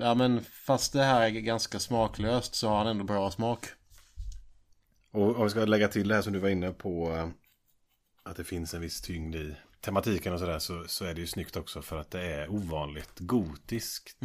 Ja 0.00 0.14
men 0.14 0.44
fast 0.44 0.92
det 0.92 1.02
här 1.02 1.20
är 1.20 1.28
ganska 1.30 1.78
smaklöst 1.78 2.54
så 2.54 2.68
har 2.68 2.78
han 2.78 2.86
ändå 2.86 3.04
bra 3.04 3.30
smak. 3.30 3.66
Och 5.12 5.36
om 5.36 5.44
vi 5.44 5.50
ska 5.50 5.64
lägga 5.64 5.88
till 5.88 6.08
det 6.08 6.14
här 6.14 6.22
som 6.22 6.32
du 6.32 6.38
var 6.38 6.48
inne 6.48 6.70
på. 6.72 7.12
eh, 7.16 7.28
Att 8.22 8.36
det 8.36 8.44
finns 8.44 8.74
en 8.74 8.80
viss 8.80 9.00
tyngd 9.00 9.34
i 9.36 9.54
tematiken 9.80 10.32
och 10.32 10.38
sådär. 10.38 10.58
Så, 10.58 10.84
så 10.86 11.04
är 11.04 11.14
det 11.14 11.20
ju 11.20 11.26
snyggt 11.26 11.56
också 11.56 11.82
för 11.82 12.00
att 12.00 12.10
det 12.10 12.22
är 12.22 12.50
ovanligt 12.52 13.18
gotiskt. 13.18 14.16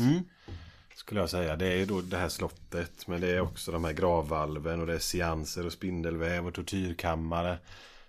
Skulle 0.96 1.20
jag 1.20 1.30
säga. 1.30 1.56
Det 1.56 1.68
är 1.68 1.78
ju 1.78 1.86
då 1.86 2.02
det 2.02 2.18
här 2.18 2.30
slottet. 2.30 3.08
Men 3.08 3.22
det 3.22 3.28
är 3.28 3.40
också 3.40 3.72
de 3.72 3.84
här 3.84 3.94
gravvalven. 3.94 4.80
Och 4.82 4.88
det 4.88 4.94
är 4.94 5.00
seanser 5.00 5.66
och 5.66 5.72
spindelväv 5.74 6.48
och 6.48 6.54
tortyrkammare. 6.54 7.58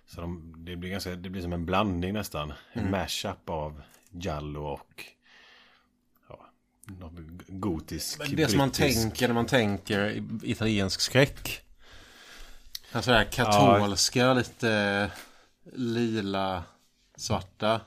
Så 0.05 0.21
de, 0.21 0.53
det, 0.65 0.75
blir 0.75 0.89
ganska, 0.89 1.15
det 1.15 1.29
blir 1.29 1.41
som 1.41 1.53
en 1.53 1.65
blandning 1.65 2.13
nästan. 2.13 2.53
En 2.73 2.91
mashup 2.91 3.49
av 3.49 3.81
Giallo 4.11 4.63
och 4.63 5.03
någon 6.87 7.41
gotisk. 7.47 8.19
Men 8.19 8.35
det 8.35 8.47
som 8.47 8.57
man 8.57 8.69
brittisk- 8.69 9.01
tänker 9.01 9.27
när 9.27 9.35
man 9.35 9.45
tänker 9.45 10.23
italiensk 10.43 11.01
skräck. 11.01 11.61
Alltså 12.91 13.11
det 13.11 13.17
här 13.17 13.23
katolska, 13.25 14.33
lite 14.33 15.11
lila, 15.73 16.63
svarta. 17.15 17.81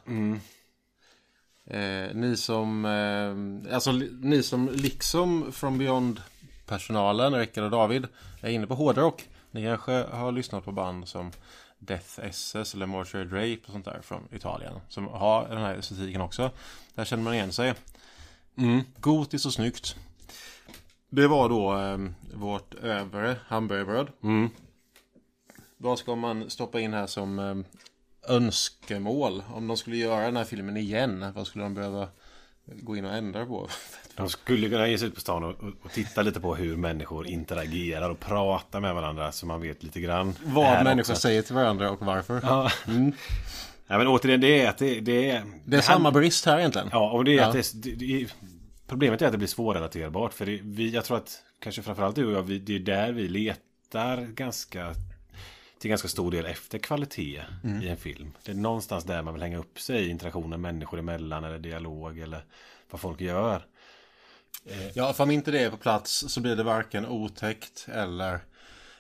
Eh, 1.67 2.15
ni 2.15 2.37
som, 2.37 2.85
eh, 2.85 3.75
alltså 3.75 3.93
ni 4.21 4.43
som 4.43 4.69
liksom 4.75 5.53
From 5.53 5.79
Beyond 5.79 6.21
personalen, 6.67 7.35
Rickard 7.35 7.65
och 7.65 7.71
David, 7.71 8.07
är 8.41 8.51
inne 8.51 8.67
på 8.67 8.75
hårdrock. 8.75 9.29
Ni 9.51 9.65
kanske 9.65 9.93
har 9.93 10.33
lyssnat 10.33 10.65
på 10.65 10.73
band 10.73 11.09
som 11.09 11.33
Death 11.79 12.21
SS 12.23 12.75
eller 12.75 12.87
Mortuary 12.87 13.25
Drape 13.29 13.67
och 13.67 13.73
sånt 13.73 13.85
där 13.85 14.01
från 14.03 14.29
Italien. 14.33 14.75
Som 14.89 15.07
har 15.09 15.49
den 15.49 15.59
här 15.59 15.75
estetiken 15.75 16.21
också. 16.21 16.51
Där 16.95 17.05
känner 17.05 17.23
man 17.25 17.35
igen 17.35 17.53
sig. 17.53 17.75
Gotiskt 19.01 19.47
och 19.47 19.53
snyggt. 19.53 19.97
Det 21.09 21.27
var 21.27 21.49
då 21.49 21.77
eh, 21.77 21.99
vårt 22.35 22.75
övre 22.75 23.37
hamburgerbröd. 23.47 24.09
Vad 25.77 25.99
ska 25.99 26.15
man 26.15 26.51
stoppa 26.51 26.81
in 26.81 26.95
här 26.95 27.07
som 27.07 27.39
eh, 27.39 28.35
önskemål? 28.37 29.43
Om 29.55 29.67
de 29.67 29.77
skulle 29.77 29.97
göra 29.97 30.25
den 30.25 30.37
här 30.37 30.45
filmen 30.45 30.77
igen, 30.77 31.33
vad 31.35 31.47
skulle 31.47 31.65
de 31.65 31.75
behöva 31.75 32.09
gå 32.65 32.97
in 32.97 33.05
och 33.05 33.15
ändra 33.15 33.47
på. 33.47 33.69
De 34.17 34.29
skulle 34.29 34.69
kunna 34.69 34.89
ge 34.89 34.99
sig 34.99 35.09
ut 35.09 35.15
på 35.15 35.21
stan 35.21 35.45
och, 35.45 35.55
och, 35.83 35.93
titta 35.93 36.23
lite 36.23 36.41
på 36.41 36.55
hur 36.55 36.77
människor 36.77 37.27
interagerar 37.27 38.11
och 38.11 38.21
pratar 38.21 38.81
med 38.81 38.95
varandra 38.95 39.33
så 39.33 39.47
man 39.47 39.61
vet 39.61 39.83
lite 39.83 40.01
grann. 40.01 40.35
Vad 40.45 40.85
människor 40.85 41.13
också. 41.13 41.15
säger 41.15 41.43
till 41.43 41.55
varandra 41.55 41.91
och 41.91 42.07
varför. 42.07 42.41
Ja. 42.43 42.71
Ja, 43.91 43.99
men 43.99 44.07
återigen, 44.07 44.41
det 44.41 44.61
är 44.63 44.69
att 44.69 44.79
det, 44.79 45.01
det 45.01 45.31
är... 45.31 45.45
Det 45.65 45.77
är 45.77 45.81
samma 45.81 46.11
brist 46.11 46.47
här 46.47 46.59
egentligen. 46.59 46.89
Ja, 46.93 47.11
och 47.11 47.25
det 47.25 47.33
är 47.33 47.37
Ja. 47.37 47.47
att 47.47 47.73
det, 47.83 47.95
det, 47.95 48.27
Problemet 48.87 49.23
är 49.23 49.27
att 49.27 49.33
det 49.33 49.39
blir 49.39 49.49
svårrelaterbart. 49.49 50.33
För 50.35 50.47
det, 50.47 50.61
vi, 50.63 50.91
jag 50.91 51.05
tror 51.05 51.17
att 51.17 51.43
kanske 51.61 51.83
framförallt 51.83 52.17
du 52.17 52.27
och 52.27 52.33
jag, 52.33 52.43
vi, 52.43 52.59
det 52.59 52.75
är 52.75 52.79
där 52.79 53.13
vi 53.13 53.29
letar 53.29 54.21
ganska 54.23 54.95
till 55.79 55.91
ganska 55.91 56.09
stor 56.09 56.31
del 56.31 56.47
efter 56.47 56.79
kvalitet 56.79 57.43
Mm. 57.65 57.83
i 57.83 57.89
en 57.89 57.97
film. 57.97 58.33
Det 58.45 58.51
är 58.53 58.57
någonstans 58.57 59.05
där 59.05 59.23
man 59.23 59.35
vill 59.35 59.43
hänga 59.43 59.59
upp 59.59 59.81
sig 59.81 60.07
i 60.07 60.09
interaktionen 60.11 60.61
människor 60.61 60.99
emellan 60.99 61.45
eller 61.45 61.59
dialog 61.59 62.19
eller 62.19 62.45
vad 62.91 63.01
folk 63.01 63.21
gör. 63.21 63.67
Ja, 64.95 65.13
för 65.13 65.25
om 65.25 65.31
inte 65.31 65.51
det 65.51 65.61
är 65.61 65.71
på 65.71 65.77
plats 65.77 66.25
så 66.29 66.41
blir 66.41 66.57
det 66.57 66.63
varken 66.63 67.07
otäckt 67.07 67.87
eller 67.93 68.39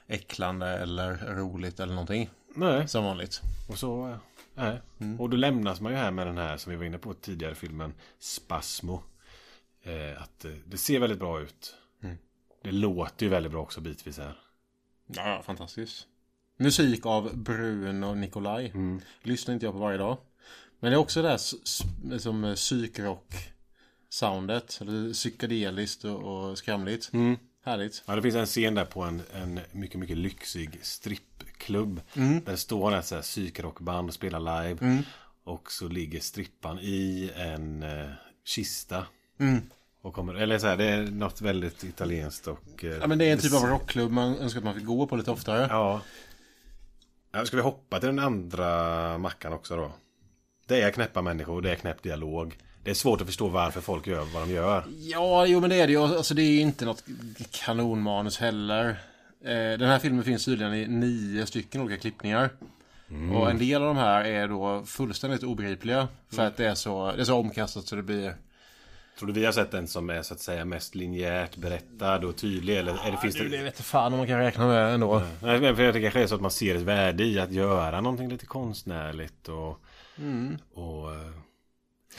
äcklande 0.09 0.67
eller 0.67 1.35
roligt 1.37 1.81
eller 1.81 1.93
någonting. 1.95 2.31
Nej. 2.55 2.89
Som 2.89 3.05
vanligt. 3.05 3.41
Och 3.69 3.79
så, 3.79 4.19
nej. 4.61 4.81
Och 5.19 5.31
då 5.31 5.37
lämnas 5.37 5.81
man 5.81 5.93
ju 5.93 5.99
här 5.99 6.11
med 6.11 6.27
den 6.27 6.39
här 6.39 6.57
som 6.57 6.71
vi 6.71 6.77
var 6.77 6.85
inne 6.85 6.99
på 6.99 7.15
tidigare 7.15 7.55
filmen 7.55 7.95
Spasmo. 8.19 9.03
Eh, 9.83 10.23
att 10.23 10.45
eh, 10.45 10.53
det 10.65 10.77
ser 10.77 11.01
väldigt 11.01 11.19
bra 11.19 11.41
ut. 11.41 11.77
Det 12.63 12.73
låter 12.73 13.27
ju 13.27 13.31
väldigt 13.31 13.53
bra 13.53 13.63
också 13.63 13.81
bitvis 13.81 14.19
här. 14.19 14.39
Ja, 15.07 15.43
fantastiskt. 15.45 16.07
Musik 16.57 17.07
av 17.07 17.37
Bruno 17.37 18.15
Nikolaj. 18.15 18.73
Lyssnar 19.23 19.55
inte 19.55 19.67
jag 19.67 19.73
på 19.73 19.79
varje 19.79 19.99
dag. 19.99 20.19
Men 20.81 20.91
det 20.91 20.97
är 20.97 21.01
också 21.01 21.23
det 21.23 21.29
här 21.29 21.39
som 22.19 22.45
eh, 22.45 22.55
psykrock-soundet. 22.55 24.81
Eller 24.81 25.13
psykedeliskt 25.13 26.05
och, 26.05 26.23
och 26.23 26.59
skramligt. 26.59 27.11
Härligt. 27.65 28.03
Ja, 28.07 28.17
det 28.17 28.23
finns 28.23 28.35
en 28.35 28.47
scen 28.47 28.75
där 28.75 28.85
på 28.85 29.03
en, 29.03 29.23
en 29.35 29.61
mycket, 29.73 30.01
mycket 30.01 30.17
lyxig 30.17 30.79
strippklubb. 30.83 32.01
Där 32.15 32.41
det 32.45 32.57
står 32.57 32.95
ett 32.95 33.07
så 33.07 33.15
här 33.15 33.23
psykrockband 33.23 34.09
och 34.09 34.15
spelar 34.15 34.63
live. 34.65 35.03
Och 35.45 35.73
så 35.73 35.89
ligger 35.89 36.21
strippan 36.21 36.79
i 36.79 37.31
en 37.37 37.83
eh, 37.83 38.11
kista. 38.45 39.07
Och 40.03 40.15
kommer, 40.15 40.35
eller 40.35 40.59
så 40.59 40.67
här, 40.67 40.77
det 40.77 40.85
är 40.85 41.03
något 41.03 41.41
väldigt 41.41 41.85
italienskt 41.85 42.47
och... 42.47 42.85
eh, 42.85 42.91
Ja, 42.91 43.07
men 43.07 43.19
det 43.19 43.25
är 43.25 43.33
en 43.33 43.39
typ 43.39 43.55
av 43.55 43.63
rockklubb 43.63 44.11
man 44.11 44.37
önskar 44.37 44.59
att 44.61 44.65
man 44.65 44.75
fick 44.75 44.85
gå 44.85 45.07
på 45.07 45.17
lite 45.17 45.31
oftare. 45.31 45.67
Ja. 45.71 46.01
ja. 47.33 47.45
Ska 47.47 47.57
vi 47.57 47.63
hoppa 47.63 47.99
till 48.01 48.07
den 48.07 48.19
andra 48.19 49.19
mackan 49.19 49.53
också 49.53 49.77
då? 49.77 49.93
Det 50.67 50.81
är 50.83 50.91
knäppa 50.91 51.23
människor, 51.23 51.63
det 51.63 51.71
är 51.71 51.75
knäpp 51.75 52.03
dialog. 52.03 52.57
Det 52.83 52.91
är 52.91 52.95
svårt 52.95 53.21
att 53.21 53.27
förstå 53.27 53.49
varför 53.49 53.81
folk 53.81 54.07
gör 54.07 54.25
vad 54.35 54.49
de 54.49 54.53
gör. 54.53 54.85
Ja, 54.99 55.47
jo 55.47 55.61
men 55.61 55.71
det 55.71 55.77
är 55.77 55.87
det 55.87 55.93
ju. 55.93 55.99
Alltså 55.99 56.35
det 56.35 56.43
är 56.43 56.51
ju 56.51 56.61
inte 56.61 56.85
något 56.85 57.05
kanonmanus 57.51 58.39
heller. 58.39 58.89
Eh, 59.45 59.79
den 59.79 59.83
här 59.89 59.99
filmen 59.99 60.25
finns 60.25 60.45
tydligen 60.45 60.75
i 60.75 60.87
nio 60.89 61.47
stycken 61.47 61.81
olika 61.81 62.01
klippningar. 62.01 62.51
Och 63.35 63.51
en 63.51 63.59
del 63.59 63.83
av 63.83 63.89
de 63.89 63.97
här 63.97 64.25
är 64.25 64.49
då 64.49 64.83
fullständigt 64.87 65.43
obegripliga. 65.43 66.09
För 66.29 66.47
att 66.47 66.57
det 66.57 66.67
är 66.67 66.75
så, 66.75 67.13
det 67.13 67.21
är 67.21 67.25
så 67.25 67.35
omkastat 67.35 67.87
så 67.87 67.97
det 67.97 68.03
blir... 68.03 68.35
Tror 69.19 69.27
du 69.27 69.33
vi 69.33 69.45
har 69.45 69.53
sett 69.53 69.71
den 69.71 69.89
som 69.89 70.11
är 70.11 70.23
så 70.23 70.35
att 70.35 70.41
säga 70.41 70.65
mest 70.65 70.95
linjärt 70.95 71.57
berättad 71.57 72.25
och 72.25 72.37
tydlig? 72.37 72.77
Eller 72.79 73.07
är 73.07 73.11
det, 73.11 73.19
finns 73.19 73.35
Du, 73.35 73.49
det... 73.49 73.57
det 73.57 73.63
vet 73.63 73.75
inte 73.75 73.83
fan 73.83 74.13
om 74.13 74.19
man 74.19 74.27
kan 74.27 74.39
räkna 74.39 74.67
med 74.67 74.95
ändå. 74.95 75.23
Nej, 75.43 75.61
men 75.61 75.77
för 75.77 75.83
jag 75.83 75.95
tycker 75.95 76.03
kanske 76.07 76.23
är 76.23 76.27
så 76.27 76.35
att 76.35 76.41
man 76.41 76.51
ser 76.51 76.75
ett 76.75 76.83
värde 76.83 77.25
i 77.25 77.41
att 77.41 77.53
göra 77.53 78.01
någonting 78.01 78.29
lite 78.29 78.47
konstnärligt 78.47 79.49
och... 79.49 79.81
och 80.75 81.15
eh, 81.15 81.31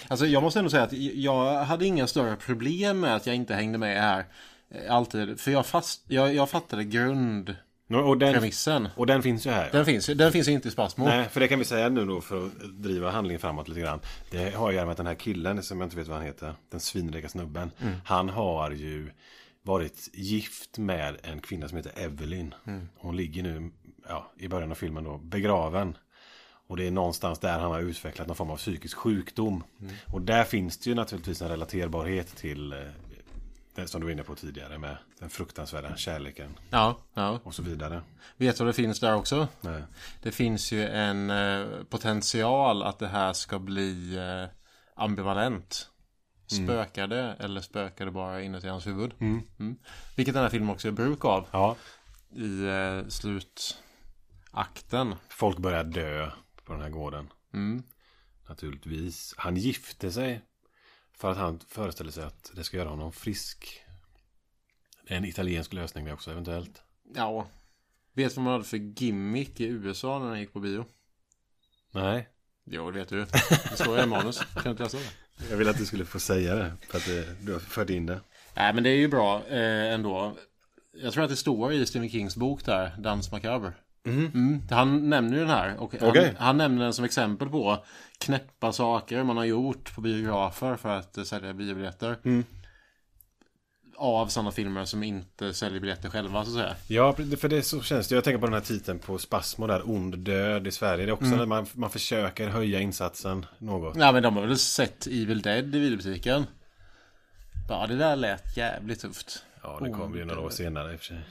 Alltså 0.07 0.25
jag 0.25 0.43
måste 0.43 0.59
ändå 0.59 0.69
säga 0.71 0.83
att 0.83 0.93
jag 0.93 1.63
hade 1.63 1.85
inga 1.85 2.07
större 2.07 2.35
problem 2.35 2.99
med 2.99 3.15
att 3.15 3.27
jag 3.27 3.35
inte 3.35 3.53
hängde 3.55 3.77
med 3.77 4.01
här. 4.01 4.25
eh, 4.71 4.95
Alltid. 4.95 5.39
För 5.39 5.51
jag, 5.51 5.65
fast, 5.65 6.03
jag, 6.07 6.35
jag 6.35 6.49
fattade 6.49 6.83
grundpremissen. 6.83 8.75
och, 8.85 8.89
den, 8.91 8.91
och 8.95 9.07
den 9.07 9.21
finns 9.23 9.45
ju 9.45 9.49
här. 9.49 9.69
Den 9.71 9.85
finns, 9.85 10.05
den 10.05 10.31
finns 10.31 10.47
inte 10.47 10.67
i 10.67 10.71
Spasmo. 10.71 11.05
Nej, 11.05 11.29
för 11.29 11.39
det 11.39 11.47
kan 11.47 11.59
vi 11.59 11.65
säga 11.65 11.89
nu 11.89 12.05
då 12.05 12.21
för 12.21 12.45
att 12.45 12.51
driva 12.83 13.11
handlingen 13.11 13.39
framåt 13.39 13.67
lite 13.67 13.81
grann. 13.81 13.99
Det 14.31 14.55
har 14.55 14.71
göra 14.71 14.85
med 14.85 14.91
att 14.91 14.97
den 14.97 15.07
här 15.07 15.15
killen 15.15 15.63
som 15.63 15.79
jag 15.79 15.85
inte 15.85 15.97
vet 15.97 16.07
vad 16.07 16.17
han 16.17 16.25
heter, 16.25 16.53
den 16.71 16.79
svinrika 16.79 17.29
snubben. 17.29 17.71
Han 18.05 18.29
har 18.29 18.71
ju 18.71 19.11
varit 19.63 20.09
gift 20.13 20.77
med 20.77 21.17
en 21.23 21.41
kvinna 21.41 21.67
som 21.67 21.77
heter 21.77 21.91
Evelyn. 21.95 22.53
Hon 22.97 23.15
ligger 23.17 23.43
nu, 23.43 23.71
ja, 24.09 24.31
i 24.37 24.47
början 24.47 24.71
av 24.71 24.75
filmen 24.75 25.03
då, 25.03 25.17
begraven. 25.17 25.97
Och 26.71 26.77
det 26.77 26.87
är 26.87 26.91
någonstans 26.91 27.39
där 27.39 27.59
han 27.59 27.71
har 27.71 27.79
utvecklat 27.79 28.27
någon 28.27 28.35
form 28.35 28.49
av 28.49 28.57
psykisk 28.57 28.97
sjukdom. 28.97 29.63
Och 30.07 30.21
där 30.21 30.43
finns 30.43 30.77
det 30.77 30.89
ju 30.89 30.95
naturligtvis 30.95 31.41
en 31.41 31.49
relaterbarhet 31.49 32.35
till 32.35 32.73
eh, 32.73 32.79
det 33.75 33.87
som 33.87 34.01
du 34.01 34.05
var 34.07 34.11
inne 34.11 34.23
på 34.23 34.35
tidigare 34.35 34.77
med 34.77 34.97
den 35.19 35.29
fruktansvärda 35.29 35.95
kärleken 35.95 36.57
Ja, 36.69 36.97
ja. 37.13 37.39
och 37.43 37.55
så 37.55 37.61
vidare. 37.63 38.01
Vet 38.37 38.57
du 38.57 38.63
vad 38.63 38.69
det 38.69 38.73
finns 38.75 38.99
där 38.99 39.15
också? 39.15 39.47
Nej. 39.61 39.83
Det 40.21 40.31
finns 40.31 40.71
ju 40.71 40.87
en 40.87 41.29
eh, 41.29 41.67
potential 41.89 42.83
att 42.83 42.99
det 42.99 43.07
här 43.07 43.33
ska 43.33 43.59
bli 43.59 44.17
eh, 44.17 44.45
ambivalent. 44.95 45.87
Spökade 46.47 47.35
eller 47.39 47.61
spökade 47.61 48.11
bara 48.11 48.41
inuti 48.41 48.67
hans 48.67 48.87
huvud. 48.87 49.13
Mm. 49.19 49.75
Vilket 50.15 50.33
den 50.33 50.43
här 50.43 50.49
filmen 50.49 50.69
också 50.69 50.87
är 50.87 50.91
bruk 50.91 51.25
av 51.25 51.47
Ja, 51.51 51.75
i 52.35 52.65
eh, 52.65 53.07
slutakten. 53.07 55.15
folk 55.29 55.57
börjar 55.57 55.83
dö 55.83 56.31
på 56.71 56.75
den 56.75 56.83
här 56.83 56.89
gården. 56.89 57.27
Mm. 57.53 57.83
Naturligtvis. 58.49 59.33
Han 59.37 59.55
gifte 59.55 60.11
sig 60.11 60.41
för 61.13 61.31
att 61.31 61.37
han 61.37 61.59
föreställer 61.67 62.11
sig 62.11 62.23
att 62.23 62.51
det 62.55 62.63
ska 62.63 62.77
göra 62.77 62.89
honom 62.89 63.11
frisk. 63.11 63.81
En 65.05 65.25
italiensk 65.25 65.73
lösning 65.73 66.05
det 66.05 66.13
också 66.13 66.31
eventuellt. 66.31 66.81
Ja. 67.15 67.47
Vet 68.13 68.35
vad 68.35 68.43
man 68.43 68.53
hade 68.53 68.63
för 68.63 68.77
gimmick 68.77 69.59
i 69.59 69.65
USA 69.65 70.19
när 70.19 70.29
den 70.29 70.39
gick 70.39 70.53
på 70.53 70.59
bio? 70.59 70.85
Nej. 71.91 72.29
Jo, 72.65 72.91
det 72.91 72.99
vet 72.99 73.09
du. 73.09 73.25
Det 73.69 73.77
står 73.77 73.99
i 73.99 74.05
manus. 74.05 74.39
Kan 74.63 74.71
inte 74.71 74.83
läsa 74.83 74.97
det? 74.97 75.49
Jag 75.49 75.57
vill 75.57 75.69
att 75.69 75.77
du 75.77 75.85
skulle 75.85 76.05
få 76.05 76.19
säga 76.19 76.55
det. 76.55 76.73
För 76.89 76.97
att 76.97 77.05
det, 77.05 77.45
du 77.45 77.53
har 77.53 77.59
fört 77.59 77.89
in 77.89 78.05
det. 78.05 78.21
Nej, 78.55 78.73
men 78.73 78.83
det 78.83 78.89
är 78.89 78.97
ju 78.97 79.07
bra 79.07 79.47
eh, 79.47 79.93
ändå. 79.93 80.37
Jag 80.93 81.13
tror 81.13 81.23
att 81.23 81.29
det 81.29 81.35
står 81.35 81.73
i 81.73 81.85
Stephen 81.85 82.09
Kings 82.09 82.35
bok 82.35 82.65
där, 82.65 82.95
Dans 82.97 83.31
Macabre. 83.31 83.73
Mm. 84.05 84.61
Han 84.69 85.09
nämner 85.09 85.33
ju 85.33 85.39
den 85.39 85.49
här. 85.49 85.77
Och 85.77 85.93
han, 85.99 86.09
Okej. 86.09 86.35
han 86.37 86.57
nämner 86.57 86.83
den 86.83 86.93
som 86.93 87.05
exempel 87.05 87.49
på 87.49 87.85
knäppa 88.17 88.71
saker 88.71 89.23
man 89.23 89.37
har 89.37 89.45
gjort 89.45 89.95
på 89.95 90.01
biografer 90.01 90.75
för 90.75 90.89
att 90.89 91.27
sälja 91.27 91.53
biobiljetter. 91.53 92.17
Av 93.95 94.27
sådana 94.27 94.51
filmer 94.51 94.85
som 94.85 95.03
inte 95.03 95.53
säljer 95.53 95.79
biljetter 95.79 96.09
själva, 96.09 96.45
så 96.45 96.49
att 96.49 96.55
säga. 96.55 96.75
Ja, 96.87 97.13
för 97.37 97.49
det 97.49 97.61
så 97.61 97.81
känns 97.81 98.07
det. 98.07 98.15
Jag 98.15 98.23
tänker 98.23 98.39
på 98.39 98.45
den 98.45 98.53
här 98.53 98.61
titeln 98.61 98.99
på 98.99 99.17
Spasmo 99.17 99.67
där. 99.67 99.89
Ond 99.89 100.17
död 100.17 100.67
i 100.67 100.71
Sverige. 100.71 101.05
Det 101.05 101.09
är 101.09 101.13
också 101.13 101.25
när 101.25 101.45
man, 101.45 101.67
man 101.73 101.89
försöker 101.89 102.49
höja 102.49 102.79
insatsen 102.79 103.45
något. 103.57 103.95
Ja, 103.97 104.11
men 104.11 104.23
de 104.23 104.35
har 104.35 104.47
väl 104.47 104.57
sett 104.57 105.07
Evil 105.07 105.41
Dead 105.41 105.75
i 105.75 105.79
videobutiken. 105.79 106.45
Ja, 107.69 107.87
det 107.87 107.95
där 107.95 108.15
lät 108.15 108.57
jävligt 108.57 108.99
tufft. 108.99 109.45
Ja, 109.63 109.79
det 109.83 109.89
kommer 109.89 110.17
ju 110.17 110.25
några 110.25 110.41
år 110.41 110.49
senare 110.49 110.93
i 110.93 110.95
och 110.95 110.99
för 110.99 111.05
sig. 111.05 111.21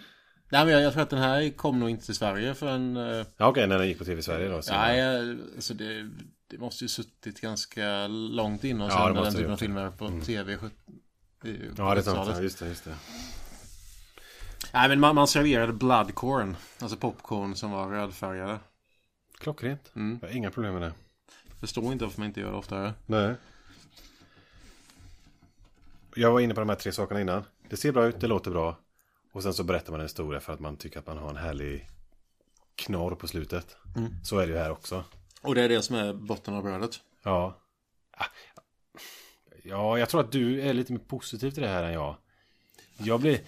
Nej, 0.52 0.64
men 0.64 0.74
jag, 0.74 0.82
jag 0.82 0.92
tror 0.92 1.02
att 1.02 1.10
den 1.10 1.18
här 1.18 1.50
kom 1.50 1.80
nog 1.80 1.90
inte 1.90 2.06
till 2.06 2.14
Sverige 2.14 2.54
förrän... 2.54 2.96
Eh, 2.96 3.26
Ja, 3.36 3.46
okej, 3.46 3.66
när 3.66 3.78
den 3.78 3.88
gick 3.88 3.98
på 3.98 4.04
tv 4.04 4.18
i 4.20 4.22
Sverige 4.22 4.48
då. 4.48 4.60
Nej, 4.70 5.30
alltså 5.56 5.74
det, 5.74 6.10
det 6.46 6.58
måste 6.58 6.84
ju 6.84 6.88
suttit 6.88 7.40
ganska 7.40 8.06
långt 8.08 8.64
innan 8.64 8.86
och 8.86 8.92
Ja, 8.92 9.08
det 9.08 9.14
sända 9.14 9.22
den 9.22 9.32
typen 9.34 9.52
av 9.52 9.56
filmer 9.56 9.90
på 9.90 10.20
tv. 10.26 10.56
sjut- 10.56 10.72
i- 11.44 11.58
på 11.58 11.82
Ja, 11.82 11.94
det 11.94 12.00
är 12.00 12.02
sant. 12.02 12.18
70-talet. 12.18 12.36
Ja, 12.36 12.42
Just 12.42 12.58
det, 12.58 12.68
just 12.68 12.84
det. 12.84 12.94
Nej, 14.72 14.88
men 14.88 15.00
man, 15.00 15.14
man 15.14 15.28
serverade 15.28 15.72
bloodcorn. 15.72 16.56
Alltså 16.80 16.96
popcorn 16.96 17.54
som 17.54 17.70
var 17.70 17.90
rödfärgade. 17.90 18.58
Klockrent. 19.38 19.92
Mm. 19.96 20.18
Jag 20.22 20.28
har 20.28 20.36
inga 20.36 20.50
problem 20.50 20.72
med 20.72 20.82
det. 20.82 20.92
Förstår 21.60 21.92
inte 21.92 22.04
varför 22.04 22.20
man 22.20 22.26
inte 22.28 22.40
gör 22.40 22.50
det 22.50 22.56
oftare. 22.58 22.92
Nej. 23.06 23.34
Jag 26.14 26.32
var 26.32 26.40
inne 26.40 26.54
på 26.54 26.60
de 26.60 26.68
här 26.68 26.76
tre 26.76 26.92
sakerna 26.92 27.20
innan. 27.20 27.42
Det 27.68 27.76
ser 27.76 27.92
bra 27.92 28.06
ut, 28.06 28.20
det 28.20 28.26
låter 28.26 28.50
bra. 28.50 28.78
Och 29.32 29.42
sen 29.42 29.54
så 29.54 29.64
berättar 29.64 29.90
man 29.90 30.00
en 30.00 30.04
historia 30.04 30.40
för 30.40 30.52
att 30.52 30.60
man 30.60 30.76
tycker 30.76 30.98
att 30.98 31.06
man 31.06 31.18
har 31.18 31.30
en 31.30 31.36
härlig 31.36 31.88
knorr 32.74 33.14
på 33.14 33.28
slutet. 33.28 33.76
Så 34.24 34.38
är 34.38 34.46
det 34.46 34.52
ju 34.52 34.58
här 34.58 34.70
också. 34.70 35.04
Och 35.42 35.54
det 35.54 35.62
är 35.62 35.68
det 35.68 35.82
som 35.82 35.96
är 35.96 36.12
botten 36.12 36.54
av 36.54 36.62
brödet. 36.62 37.00
Ja. 37.22 37.58
Ah. 38.10 38.24
Ja, 39.62 39.98
jag 39.98 40.08
tror 40.08 40.20
att 40.20 40.32
du 40.32 40.60
är 40.60 40.72
lite 40.72 40.92
mer 40.92 41.00
positiv 41.00 41.50
till 41.50 41.62
det 41.62 41.68
här 41.68 41.84
än 41.84 41.92
jag. 41.92 42.16
Jag 42.98 43.20
blir, 43.20 43.40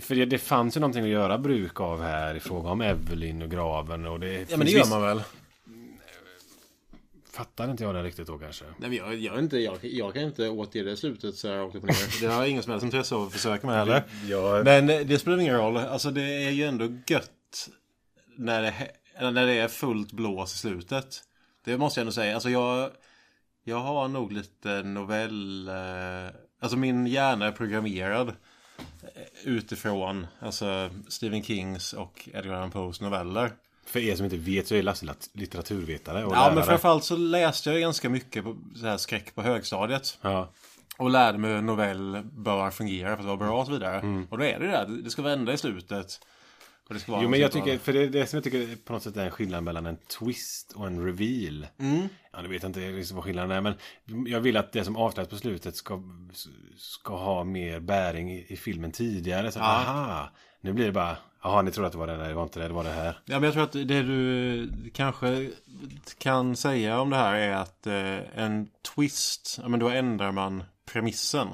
för 0.00 0.14
det, 0.14 0.24
det 0.24 0.38
fanns 0.38 0.76
ju 0.76 0.80
någonting 0.80 1.04
att 1.04 1.10
göra 1.10 1.38
bruk 1.38 1.80
av 1.80 2.02
här 2.02 2.34
i 2.34 2.40
fråga 2.40 2.70
om 2.70 2.80
Evelyn 2.80 3.42
och 3.42 3.50
graven 3.50 4.06
och 4.06 4.20
det 4.20 4.50
Ja, 4.50 4.56
men 4.56 4.66
det 4.66 4.72
gör 4.72 4.90
man 4.90 5.02
väl? 5.02 5.22
Fattar 7.32 7.70
inte 7.70 7.82
jag 7.82 7.94
det 7.94 8.02
riktigt 8.02 8.26
då 8.26 8.38
kanske. 8.38 8.64
Nej, 8.78 8.96
jag, 8.96 9.14
jag, 9.14 9.38
inte, 9.38 9.58
jag, 9.58 9.78
jag 9.82 10.14
kan 10.14 10.22
inte 10.22 10.48
återge 10.48 10.84
det 10.90 10.96
slutet 10.96 11.34
så 11.34 11.48
här 11.48 11.58
och 11.58 11.74
ner. 11.74 12.20
Det 12.20 12.26
har 12.26 12.40
jag 12.40 12.48
ingen 12.48 12.62
som 12.62 12.70
helst 12.70 12.84
intresse 12.84 13.14
av 13.14 13.22
att 13.26 13.32
försöka 13.32 13.66
med 13.66 13.76
heller. 13.76 14.02
Jag, 14.28 14.64
Men 14.64 14.86
det 14.86 15.18
spelar 15.18 15.38
ingen 15.38 15.56
roll. 15.56 15.76
Alltså 15.76 16.10
det 16.10 16.22
är 16.22 16.50
ju 16.50 16.64
ändå 16.64 16.88
gött 17.06 17.68
när 18.36 18.62
det, 18.62 18.74
när 19.30 19.46
det 19.46 19.52
är 19.52 19.68
fullt 19.68 20.12
blås 20.12 20.54
i 20.54 20.58
slutet. 20.58 21.22
Det 21.64 21.78
måste 21.78 22.00
jag 22.00 22.02
ändå 22.02 22.12
säga. 22.12 22.34
Alltså 22.34 22.50
jag, 22.50 22.90
Jag 23.64 23.78
har 23.78 24.08
nog 24.08 24.32
lite 24.32 24.82
novell... 24.82 25.68
Eh, 25.68 25.74
alltså 26.60 26.76
min 26.78 27.06
hjärna 27.06 27.46
är 27.46 27.52
programmerad 27.52 28.28
eh, 28.28 28.34
utifrån 29.44 30.26
alltså 30.40 30.90
Stephen 31.08 31.42
Kings 31.42 31.92
och 31.92 32.28
Edgar 32.34 32.54
Allan 32.54 32.70
Poes 32.70 33.00
noveller. 33.00 33.52
För 33.90 34.00
er 34.00 34.16
som 34.16 34.24
inte 34.24 34.36
vet 34.36 34.66
så 34.68 34.74
är 34.74 34.82
Lasse 34.82 35.14
litteraturvetare 35.32 36.24
och 36.24 36.32
Ja, 36.34 36.40
lärare. 36.40 36.54
men 36.54 36.64
framförallt 36.64 37.04
så 37.04 37.16
läste 37.16 37.70
jag 37.70 37.80
ganska 37.80 38.08
mycket 38.08 38.44
på 38.44 38.56
så 38.76 38.86
här 38.86 38.96
skräck 38.96 39.34
på 39.34 39.42
högstadiet. 39.42 40.18
Ja. 40.22 40.50
Och 40.98 41.10
lärde 41.10 41.38
mig 41.38 41.50
hur 41.54 41.62
novell 41.62 42.22
bör 42.32 42.70
fungera 42.70 43.08
för 43.16 43.20
att 43.22 43.26
vara 43.26 43.36
bra 43.36 43.60
och 43.60 43.66
så 43.66 43.72
vidare. 43.72 44.26
Och 44.30 44.38
då 44.38 44.44
är 44.44 44.58
det 44.60 44.66
det 44.66 44.72
där. 44.72 44.86
Det 44.86 45.10
ska 45.10 45.22
vända 45.22 45.52
i 45.52 45.56
slutet. 45.56 46.20
Och 46.88 46.94
det 46.94 47.00
ska 47.00 47.12
vara 47.12 47.20
Mm. 47.20 47.24
Jo 47.26 47.30
men 47.30 47.40
jag 47.40 47.52
tycker, 47.52 47.78
för 47.78 47.92
det 47.92 48.08
det 48.08 48.26
som 48.26 48.36
jag 48.36 48.44
tycker 48.44 48.76
på 48.84 48.92
något 48.92 49.02
sätt 49.02 49.16
är 49.16 49.24
en 49.24 49.30
skillnad 49.30 49.64
mellan 49.64 49.86
en 49.86 49.96
twist 49.96 50.72
och 50.72 50.86
en 50.86 51.04
reveal. 51.04 51.66
Mm. 51.78 52.08
Ja, 52.32 52.42
det 52.42 52.48
vet 52.48 52.62
jag 52.62 52.68
inte 52.68 52.80
liksom 52.80 53.14
vad 53.16 53.24
skillnaden 53.24 53.50
är, 53.50 53.60
men 53.60 53.74
jag 54.26 54.40
vill 54.40 54.56
att 54.56 54.72
det 54.72 54.84
som 54.84 54.96
avslöjas 54.96 55.28
på 55.28 55.36
slutet 55.36 55.76
ska, 55.76 56.02
ska 56.76 57.16
ha 57.16 57.44
mer 57.44 57.80
bäring 57.80 58.32
i, 58.32 58.46
i 58.48 58.56
filmen 58.56 58.92
tidigare. 58.92 59.52
Så, 59.52 59.60
aha, 59.60 60.30
nu 60.60 60.72
blir 60.72 60.86
det 60.86 60.92
bara, 60.92 61.16
jaha 61.42 61.62
ni 61.62 61.70
trodde 61.70 61.86
att 61.86 61.92
det 61.92 61.98
var 61.98 62.06
det, 62.06 62.16
nej 62.16 62.28
det 62.28 62.34
var 62.34 62.42
inte 62.42 62.60
det, 62.60 62.68
det 62.68 62.74
var 62.74 62.84
det 62.84 62.90
här. 62.90 63.18
Ja, 63.24 63.34
men 63.34 63.42
jag 63.42 63.52
tror 63.52 63.62
att 63.62 63.72
det 63.72 64.02
du 64.02 64.70
kanske 64.94 65.50
kan 66.18 66.56
säga 66.56 67.00
om 67.00 67.10
det 67.10 67.16
här 67.16 67.34
är 67.34 67.52
att 67.52 67.86
eh, 67.86 68.38
en 68.44 68.68
twist, 68.94 69.58
ja 69.62 69.68
men 69.68 69.80
då 69.80 69.88
ändrar 69.88 70.32
man 70.32 70.64
premissen. 70.92 71.48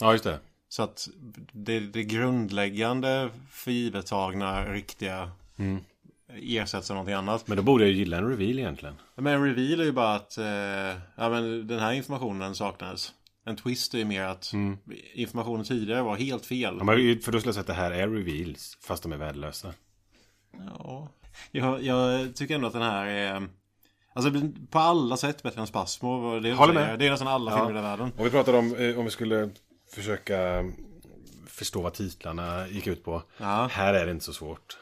Ja, 0.00 0.12
just 0.12 0.24
det. 0.24 0.38
Så 0.68 0.82
att 0.82 1.08
det, 1.52 1.80
det 1.80 2.04
grundläggande 2.04 3.30
för 3.50 3.70
givet 3.70 4.06
tagna 4.06 4.64
riktiga 4.64 5.30
ersätts 6.28 6.90
av 6.90 6.94
någonting 6.94 7.14
annat. 7.14 7.48
Men 7.48 7.56
då 7.56 7.62
borde 7.62 7.84
jag 7.84 7.90
ju 7.90 7.96
gilla 7.96 8.16
en 8.16 8.28
reveal 8.28 8.58
egentligen. 8.58 8.94
Men 9.14 9.34
en 9.34 9.44
reveal 9.44 9.80
är 9.80 9.84
ju 9.84 9.92
bara 9.92 10.14
att 10.14 10.38
eh, 10.38 10.46
ja, 11.14 11.28
men 11.28 11.66
den 11.66 11.78
här 11.78 11.92
informationen 11.92 12.54
saknades. 12.54 13.12
En 13.44 13.56
twist 13.56 13.94
är 13.94 13.98
ju 13.98 14.04
mer 14.04 14.22
att 14.22 14.52
informationen 15.14 15.64
tidigare 15.64 16.02
var 16.02 16.16
helt 16.16 16.46
fel. 16.46 16.74
Ja, 16.78 16.84
men 16.84 17.20
för 17.20 17.32
då 17.32 17.38
skulle 17.38 17.48
jag 17.48 17.54
säga 17.54 17.60
att 17.60 17.66
det 17.66 17.72
här 17.72 17.90
är 17.90 18.08
reveals, 18.08 18.78
fast 18.80 19.02
de 19.02 19.12
är 19.12 19.16
värdelösa. 19.16 19.72
Ja. 20.78 21.08
Jag, 21.50 21.82
jag 21.82 22.36
tycker 22.36 22.54
ändå 22.54 22.66
att 22.66 22.72
den 22.72 22.82
här 22.82 23.06
är 23.06 23.48
Alltså 24.14 24.30
på 24.70 24.78
alla 24.78 25.16
sätt 25.16 25.42
bättre 25.42 25.60
än 25.60 25.66
Spasmo. 25.66 26.40
Det, 26.40 26.48
är- 26.48 26.54
Håller 26.54 26.74
med. 26.74 26.98
det 26.98 27.06
är 27.06 27.10
nästan 27.10 27.28
alla 27.28 27.50
Ja. 27.50 27.56
filmer 27.66 27.80
i 27.80 27.82
världen. 27.82 28.12
Om 28.18 28.24
vi 28.24 28.30
pratar 28.30 28.52
om, 28.54 28.74
eh, 28.76 28.98
om 28.98 29.04
vi 29.04 29.10
skulle 29.10 29.50
försöka 29.94 30.64
förstå 31.46 31.82
vad 31.82 31.94
titlarna 31.94 32.68
gick 32.68 32.86
ut 32.86 33.04
på. 33.04 33.22
Ja. 33.38 33.68
Här 33.72 33.94
är 33.94 34.06
det 34.06 34.12
inte 34.12 34.24
så 34.24 34.32
svårt. 34.32 34.78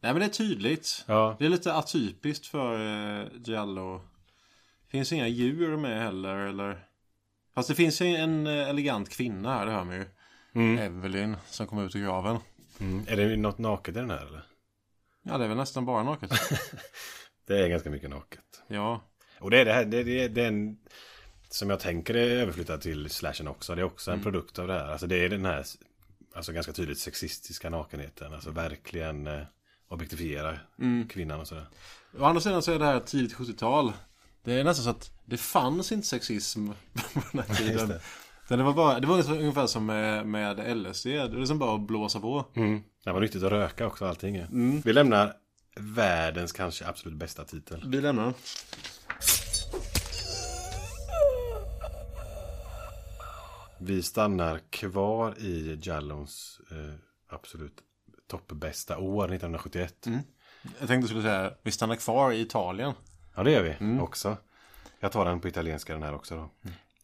Nej 0.00 0.12
men 0.12 0.20
det 0.20 0.26
är 0.26 0.30
tydligt. 0.30 1.04
Ja. 1.06 1.36
Det 1.38 1.44
är 1.44 1.48
lite 1.48 1.74
atypiskt 1.74 2.46
för 2.46 2.74
eh, 3.20 3.26
Giallo. 3.44 4.00
Finns 4.90 5.12
inga 5.12 5.28
djur 5.28 5.76
med 5.76 6.02
heller 6.02 6.36
eller? 6.36 6.78
Fast 7.58 7.68
det 7.68 7.74
finns 7.74 8.00
ju 8.00 8.06
en 8.06 8.46
eh, 8.46 8.68
elegant 8.68 9.08
kvinna 9.08 9.54
här, 9.54 9.66
det 9.66 9.72
hör 9.72 9.84
man 9.84 9.94
ju. 9.94 10.78
Evelyn 10.78 11.36
som 11.46 11.66
kommer 11.66 11.86
ut 11.86 11.96
ur 11.96 12.00
graven. 12.00 12.38
Mm. 12.80 13.04
Är 13.08 13.16
det 13.16 13.36
något 13.36 13.58
naket 13.58 13.96
i 13.96 13.98
den 13.98 14.10
här 14.10 14.26
eller? 14.26 14.42
Ja 15.22 15.38
det 15.38 15.44
är 15.44 15.48
väl 15.48 15.56
nästan 15.56 15.84
bara 15.84 16.02
naket. 16.02 16.30
Det 17.46 17.58
är 17.58 17.68
ganska 17.68 17.90
mycket 17.90 18.10
naket. 18.10 18.62
ja. 18.66 19.00
Och 19.40 19.50
det 19.50 19.58
är 19.58 19.64
det 19.64 19.72
här, 19.72 19.84
det, 19.84 20.02
det, 20.02 20.28
det 20.28 20.42
är 20.42 20.48
en, 20.48 20.78
som 21.48 21.70
jag 21.70 21.80
tänker 21.80 22.14
är 22.14 22.30
överflyttat 22.30 22.80
till 22.80 23.10
slashen 23.10 23.48
också. 23.48 23.74
Det 23.74 23.80
är 23.80 23.84
också 23.84 24.10
en 24.10 24.22
produkt 24.22 24.58
av 24.58 24.66
det 24.66 24.74
här. 24.74 24.88
Alltså 24.88 25.06
det 25.06 25.24
är 25.24 25.28
den 25.28 25.44
här, 25.44 25.64
alltså 26.34 26.52
ganska 26.52 26.72
tydligt 26.72 26.98
sexistiska 26.98 27.70
nakenheten. 27.70 28.34
Alltså 28.34 28.50
verkligen 28.50 29.26
eh, 29.26 29.42
objektifiera 29.88 30.58
kvinnan 31.08 31.40
och 31.40 31.48
sådär. 31.48 31.66
Å 32.18 32.24
andra 32.24 32.40
sidan 32.40 32.62
så 32.62 32.72
är 32.72 32.78
det 32.78 32.84
här 32.84 33.00
tidigt 33.00 33.34
70-tal. 33.34 33.92
Det 34.44 34.52
är 34.52 34.64
nästan 34.64 34.84
så 34.84 34.90
att 34.90 35.10
det 35.24 35.36
fanns 35.36 35.92
inte 35.92 36.06
sexism 36.06 36.68
på 37.14 37.20
den 37.32 37.42
här 37.48 37.54
tiden. 37.54 37.88
det. 37.88 38.00
Det 38.56 38.62
var, 38.62 38.72
bara, 38.72 39.00
det 39.00 39.06
var 39.06 39.32
ungefär- 39.32 39.66
som 39.66 39.86
med, 39.86 40.26
med 40.26 40.76
LSD. 40.76 41.06
Det 41.06 41.16
är 41.16 41.28
liksom 41.28 41.58
bara 41.58 41.74
att 41.74 41.80
blåsa 41.86 42.20
på. 42.20 42.44
Mm. 42.56 42.82
Det 43.04 43.12
var 43.12 43.20
nyttigt 43.20 43.42
att 43.42 43.50
röka 43.52 43.86
också 43.86 44.06
allting. 44.06 44.36
är. 44.36 44.48
Vi 44.84 44.92
lämnar 44.92 45.34
världens 45.80 46.52
kanske 46.52 46.86
absolut 46.86 47.18
bästa 47.18 47.44
titel. 47.44 47.82
Vi 47.86 48.00
lämnar. 48.00 48.34
Vi 53.80 54.02
stannar 54.02 54.60
kvar 54.70 55.34
i 55.38 55.78
Jallons 55.82 56.60
eh, 56.70 56.94
absolut 57.28 57.78
toppbästa 58.28 58.98
år 58.98 59.24
1971. 59.24 60.06
Jag 60.78 60.88
tänkte 60.88 61.08
skulle 61.08 61.22
säga, 61.22 61.52
vi 61.62 61.70
stannar 61.72 61.96
kvar 61.96 62.32
i 62.32 62.40
Italien. 62.40 62.92
Ja, 63.38 63.44
det 63.44 63.50
gör 63.50 63.62
vi 63.62 64.00
också. 64.00 64.36
Jag 65.00 65.12
tar 65.12 65.24
den 65.24 65.40
på 65.40 65.48
italienska 65.48 65.92
den 65.92 66.02
här 66.02 66.14
också 66.14 66.36
då. 66.36 66.50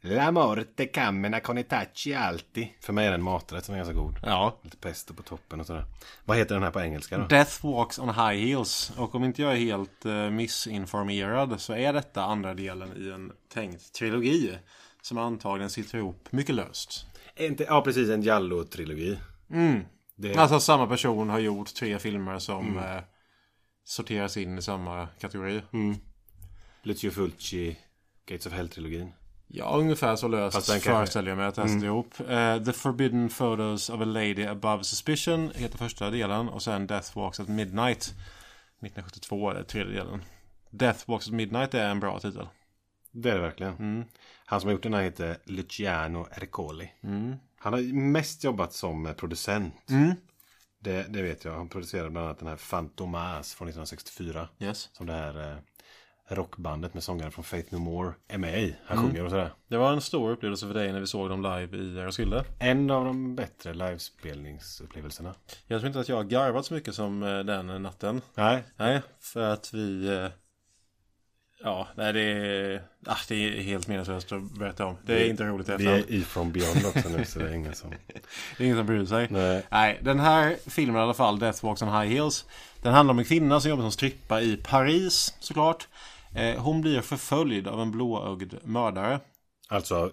La 0.00 0.30
morte 0.30 0.86
cammina 0.86 1.40
con 1.40 1.58
i 1.58 1.62
tacci 1.64 2.14
alti. 2.14 2.74
För 2.80 2.92
mig 2.92 3.06
är 3.06 3.10
den 3.10 3.22
maträtt 3.22 3.64
som 3.64 3.74
är 3.74 3.78
ganska 3.78 3.94
god. 3.94 4.18
Ja. 4.22 4.58
Lite 4.62 4.76
pesto 4.76 5.14
på 5.14 5.22
toppen 5.22 5.60
och 5.60 5.66
sådär. 5.66 5.84
Vad 6.24 6.36
heter 6.36 6.54
den 6.54 6.64
här 6.64 6.70
på 6.70 6.80
engelska 6.80 7.18
då? 7.18 7.26
Death 7.26 7.66
Walks 7.66 7.98
on 7.98 8.08
High 8.08 8.46
Heels. 8.46 8.92
Och 8.96 9.14
om 9.14 9.24
inte 9.24 9.42
jag 9.42 9.52
är 9.52 9.56
helt 9.56 10.04
eh, 10.04 10.30
missinformerad 10.30 11.60
så 11.60 11.72
är 11.72 11.92
detta 11.92 12.24
andra 12.24 12.54
delen 12.54 12.96
i 12.96 13.10
en 13.10 13.32
tänkt 13.52 13.92
trilogi. 13.92 14.58
Som 15.02 15.18
antagligen 15.18 15.70
sitter 15.70 15.98
ihop 15.98 16.32
mycket 16.32 16.54
löst. 16.54 17.06
Inte, 17.36 17.64
ja, 17.64 17.82
precis. 17.82 18.10
En 18.10 18.22
Giallo-trilogi. 18.22 19.18
Det, 20.16 20.36
Alltså 20.36 20.60
samma 20.60 20.86
person 20.86 21.30
har 21.30 21.38
gjort 21.38 21.74
tre 21.74 21.98
filmer 21.98 22.38
som 22.38 22.78
eh, 22.78 23.00
sorteras 23.84 24.36
in 24.36 24.58
i 24.58 24.62
samma 24.62 25.06
kategori. 25.20 25.62
Lucio 26.84 27.10
Fulci, 27.10 27.76
Gates 28.26 28.46
of 28.46 28.52
Hell-trilogin. 28.52 29.12
Ja, 29.46 29.76
ungefär 29.76 30.16
så 30.16 30.28
löst 30.28 30.82
föreställer 30.82 31.28
jag 31.28 31.38
mig 31.38 31.46
att 31.46 31.54
det 31.54 31.62
mm. 31.62 31.84
ihop. 31.84 32.20
Eh, 32.20 32.62
The 32.62 32.72
Forbidden 32.72 33.28
Photos 33.28 33.90
of 33.90 34.00
a 34.00 34.04
Lady 34.04 34.44
Above 34.46 34.84
Suspicion 34.84 35.50
heter 35.54 35.78
första 35.78 36.10
delen. 36.10 36.48
Och 36.48 36.62
sen 36.62 36.86
Death 36.86 37.18
Walks 37.18 37.40
at 37.40 37.48
Midnight. 37.48 38.02
1972 38.02 39.50
är 39.50 39.62
tredje 39.62 39.94
delen. 39.94 40.22
Death 40.70 41.10
Walks 41.10 41.26
at 41.26 41.32
Midnight 41.32 41.74
är 41.74 41.88
en 41.88 42.00
bra 42.00 42.20
titel. 42.20 42.46
Det 43.10 43.30
är 43.30 43.34
det 43.34 43.40
verkligen. 43.40 44.04
Han 44.44 44.60
som 44.60 44.68
har 44.68 44.72
gjort 44.72 44.82
den 44.82 44.94
här 44.94 45.02
heter 45.02 45.36
Luciano 45.44 46.26
Ercoli. 46.30 46.92
Han 47.56 47.72
har 47.72 47.92
mest 47.92 48.44
jobbat 48.44 48.72
som 48.72 49.14
producent. 49.16 49.74
Det, 50.78 51.06
det 51.08 51.22
vet 51.22 51.44
jag. 51.44 51.52
Han 51.52 51.68
producerade 51.68 52.10
bland 52.10 52.26
annat 52.26 52.38
den 52.38 52.48
här 52.48 52.56
Fantomas 52.56 53.54
från 53.54 53.68
1964. 53.68 54.48
Yes. 54.58 54.88
Som 54.92 55.06
det 55.06 55.12
här 55.12 55.50
eh, 55.50 55.58
rockbandet 56.28 56.94
med 56.94 57.02
sångaren 57.02 57.32
från 57.32 57.44
Faith 57.44 57.74
No 57.74 57.78
More 57.78 58.12
är 58.28 58.38
med 58.38 58.62
i. 58.62 58.76
Han 58.86 58.98
sjunger 58.98 59.24
och 59.24 59.30
sådär. 59.30 59.50
Det 59.68 59.76
var 59.76 59.92
en 59.92 60.00
stor 60.00 60.30
upplevelse 60.30 60.66
för 60.66 60.74
dig 60.74 60.92
när 60.92 61.00
vi 61.00 61.06
såg 61.06 61.28
dem 61.30 61.42
live 61.42 61.76
i 61.76 62.04
Roskilde. 62.04 62.44
En 62.58 62.90
av 62.90 63.04
de 63.04 63.34
bättre 63.36 63.74
livespelningsupplevelserna. 63.74 65.34
Jag 65.66 65.80
tror 65.80 65.86
inte 65.86 66.00
att 66.00 66.08
jag 66.08 66.16
har 66.16 66.24
garvat 66.24 66.66
så 66.66 66.74
mycket 66.74 66.94
som 66.94 67.22
eh, 67.22 67.38
den 67.38 67.82
natten. 67.82 68.20
Nej, 68.34 68.62
Nej, 68.76 69.02
för 69.20 69.40
att 69.52 69.74
vi... 69.74 70.06
eh, 70.08 70.26
Ja, 71.62 71.88
nej 71.96 72.12
det 72.12 72.20
är... 72.20 72.82
Ah, 73.06 73.16
det 73.28 73.34
är 73.58 73.62
helt 73.62 73.88
meningslöst 73.88 74.32
att 74.32 74.58
berätta 74.58 74.86
om. 74.86 74.96
Det 75.06 75.24
är 75.26 75.30
inte 75.30 75.44
roligt 75.44 75.68
i 75.68 75.70
vi 75.70 75.74
efterhand. 75.74 76.04
är 76.08 76.12
i 76.12 76.22
From 76.22 76.52
Beyond 76.52 76.86
också 76.86 77.08
nu 77.08 77.24
så 77.24 77.38
det 77.38 77.48
är 77.48 77.54
ingen 77.54 77.74
som... 77.74 77.90
Det 78.58 78.62
är 78.62 78.64
ingen 78.64 78.76
som 78.76 78.86
bryr 78.86 79.06
sig. 79.06 79.28
Nej. 79.30 79.62
Nej, 79.70 79.98
den 80.02 80.20
här 80.20 80.56
filmen 80.66 80.96
i 80.96 80.98
alla 80.98 81.14
fall, 81.14 81.38
Death 81.38 81.64
Walks 81.64 81.82
on 81.82 81.88
High 81.88 82.12
Heels. 82.14 82.44
Den 82.82 82.94
handlar 82.94 83.12
om 83.14 83.18
en 83.18 83.24
kvinna 83.24 83.60
som 83.60 83.70
jobbar 83.70 83.82
som 83.82 83.92
strippa 83.92 84.40
i 84.40 84.56
Paris, 84.56 85.34
såklart. 85.40 85.88
Eh, 86.34 86.62
hon 86.62 86.80
blir 86.80 87.00
förföljd 87.00 87.68
av 87.68 87.80
en 87.80 87.90
blåögd 87.90 88.54
mördare. 88.64 89.20
Alltså 89.68 90.10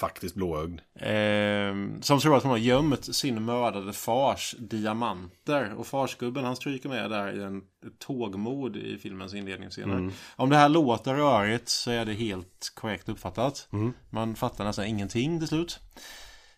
faktiskt 0.00 0.34
blåögd. 0.34 0.80
Eh, 0.94 2.00
som 2.00 2.20
tror 2.20 2.36
att 2.36 2.42
hon 2.42 2.50
har 2.50 2.58
gömt 2.58 3.14
sin 3.16 3.44
mördade 3.44 3.92
fars 3.92 4.54
diamanter. 4.58 5.74
Och 5.74 5.86
farsgubben 5.86 6.44
han 6.44 6.56
stryker 6.56 6.88
med 6.88 7.10
där 7.10 7.38
i 7.38 7.42
en 7.42 7.58
ett 7.86 7.98
tågmord 7.98 8.76
i 8.76 8.98
filmens 8.98 9.34
inledningsscener. 9.34 9.96
Om 10.36 10.50
det 10.50 10.56
här 10.56 10.68
låter 10.68 11.14
rörigt 11.14 11.68
så 11.68 11.90
är 11.90 12.04
det 12.04 12.12
helt 12.12 12.72
korrekt 12.74 13.08
uppfattat. 13.08 13.68
Man 14.10 14.34
fattar 14.34 14.64
nästan 14.64 14.84
ingenting 14.86 15.38
till 15.38 15.48
slut. 15.48 15.80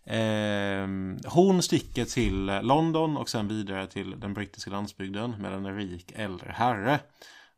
Eh, 0.05 0.87
hon 1.26 1.62
sticker 1.62 2.05
till 2.05 2.47
London 2.62 3.16
och 3.16 3.28
sen 3.28 3.49
vidare 3.49 3.87
till 3.87 4.20
den 4.20 4.35
brittiska 4.35 4.70
landsbygden 4.70 5.30
med 5.30 5.53
en 5.53 5.76
rik 5.76 6.12
äldre 6.16 6.53
herre. 6.57 7.01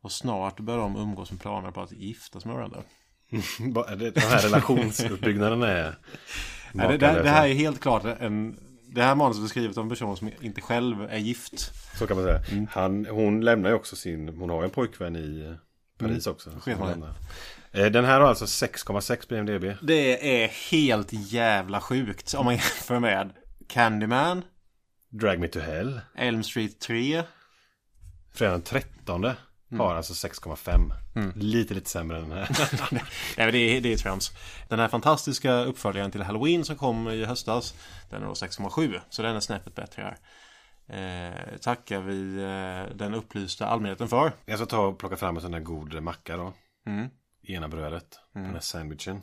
Och 0.02 0.12
snart 0.12 0.60
börjar 0.60 0.80
de 0.80 0.96
umgås 0.96 1.30
med 1.30 1.40
planer 1.40 1.70
på 1.70 1.80
att 1.82 1.92
giftas 1.92 2.44
med 2.44 2.54
varandra. 2.54 2.82
Bara 3.74 3.96
det- 3.96 4.10
De 4.10 4.20
här 4.20 4.38
relationsuppbyggnaderna 4.42 5.68
är 5.68 5.98
Nej, 6.72 6.88
det, 6.88 6.96
det, 6.96 7.22
det 7.22 7.28
här 7.30 7.48
är 7.48 7.54
helt 7.54 7.80
klart 7.80 8.04
en... 8.04 8.56
Det 8.94 9.02
här 9.02 9.14
manuset 9.14 9.44
är 9.44 9.48
skrivet 9.48 9.76
av 9.76 9.82
en 9.84 9.88
person 9.90 10.16
som 10.16 10.30
inte 10.40 10.60
själv 10.60 11.02
är 11.02 11.18
gift. 11.18 11.72
Så 11.98 12.06
kan 12.06 12.16
man 12.16 12.26
säga. 12.26 12.42
Mm. 12.50 12.66
Han, 12.70 13.06
hon 13.06 13.40
lämnar 13.40 13.70
ju 13.70 13.76
också 13.76 13.96
sin, 13.96 14.28
hon 14.28 14.50
har 14.50 14.64
en 14.64 14.70
pojkvän 14.70 15.16
i 15.16 15.54
Paris 15.98 16.26
också. 16.26 16.50
man 16.66 16.88
lämnar. 16.90 17.14
Eh, 17.72 17.86
Den 17.86 18.04
här 18.04 18.20
har 18.20 18.28
alltså 18.28 18.44
6,6 18.44 19.28
på 19.28 19.34
IMDB. 19.34 19.76
Det 19.82 20.42
är 20.44 20.48
helt 20.70 21.12
jävla 21.12 21.80
sjukt 21.80 22.34
om 22.34 22.44
man 22.44 22.54
jämför 22.54 22.98
med 22.98 23.30
Candyman, 23.68 24.42
Drag 25.08 25.38
Me 25.40 25.48
To 25.48 25.58
Hell. 25.60 26.00
Elm 26.16 26.42
Street 26.42 26.80
3. 26.80 27.22
Fredag 28.34 28.52
den 28.52 28.62
13. 28.62 29.26
Har 29.78 29.94
alltså 29.94 30.28
6,5. 30.28 30.92
Lite, 31.34 31.74
lite 31.74 31.90
sämre 31.90 32.18
än 32.18 32.28
den 32.28 32.38
här. 32.38 32.48
Nej 32.92 33.02
men 33.36 33.52
det 33.52 33.58
är, 33.58 33.80
det 33.80 33.92
är 33.92 33.96
trams. 33.96 34.30
Den 34.68 34.78
här 34.78 34.88
fantastiska 34.88 35.64
uppföljaren 35.64 36.10
till 36.10 36.22
Halloween 36.22 36.64
som 36.64 36.76
kom 36.76 37.08
i 37.08 37.24
höstas. 37.24 37.74
Den 38.10 38.22
är 38.22 38.26
då 38.26 38.32
6,7. 38.32 39.00
Så 39.10 39.22
den 39.22 39.36
är 39.36 39.40
snäppet 39.40 39.74
bättre 39.74 40.02
här. 40.02 40.18
Eh, 40.90 41.58
tackar 41.60 42.00
vi 42.00 42.36
eh, 42.36 42.96
den 42.96 43.14
upplysta 43.14 43.66
allmänheten 43.66 44.08
för. 44.08 44.32
Jag 44.46 44.58
ska 44.58 44.66
ta 44.66 44.86
och 44.86 44.98
plocka 44.98 45.16
fram 45.16 45.36
en 45.36 45.42
sån 45.42 45.54
här 45.54 45.60
god 45.60 46.02
macka 46.02 46.36
då. 46.36 46.52
Mm. 46.86 47.08
Ena 47.42 47.68
brödet. 47.68 48.18
Den 48.32 48.44
här 48.44 48.60
sandwichen. 48.60 49.22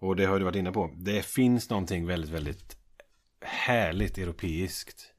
Och 0.00 0.16
det 0.16 0.24
har 0.24 0.38
du 0.38 0.44
varit 0.44 0.56
inne 0.56 0.72
på. 0.72 0.90
Det 0.96 1.26
finns 1.26 1.70
någonting 1.70 2.06
väldigt, 2.06 2.30
väldigt 2.30 2.76
härligt 3.40 4.18
europeiskt. 4.18 5.12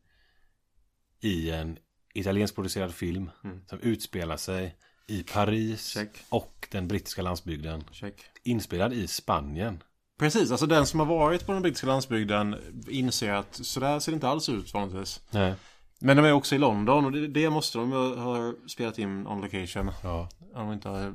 I 1.21 1.51
en 1.51 1.77
italiensk 2.13 2.55
producerad 2.55 2.93
film. 2.93 3.29
Som 3.69 3.79
utspelar 3.79 4.37
sig 4.37 4.75
i 5.07 5.23
Paris. 5.23 5.87
Check. 5.87 6.09
Och 6.29 6.67
den 6.71 6.87
brittiska 6.87 7.21
landsbygden. 7.21 7.83
Check. 7.91 8.15
Inspelad 8.43 8.93
i 8.93 9.07
Spanien. 9.07 9.83
Precis, 10.19 10.51
alltså 10.51 10.65
den 10.65 10.85
som 10.85 10.99
har 10.99 11.07
varit 11.07 11.45
på 11.45 11.51
den 11.51 11.61
brittiska 11.61 11.87
landsbygden 11.87 12.55
inser 12.87 13.33
att 13.33 13.55
sådär 13.65 13.99
ser 13.99 14.11
det 14.11 14.13
inte 14.13 14.27
alls 14.27 14.49
ut 14.49 14.73
vanligtvis. 14.73 15.21
Nej. 15.29 15.53
Men 15.99 16.17
de 16.17 16.25
är 16.25 16.31
också 16.31 16.55
i 16.55 16.57
London 16.57 17.05
och 17.05 17.11
det, 17.11 17.27
det 17.27 17.49
måste 17.49 17.77
de 17.77 17.91
ha 17.91 18.53
spelat 18.67 18.99
in 18.99 19.27
on 19.27 19.41
location. 19.41 19.91
Ja. 20.03 20.29
Om 20.53 20.67
de 20.67 20.73
inte 20.73 20.89
har 20.89 21.13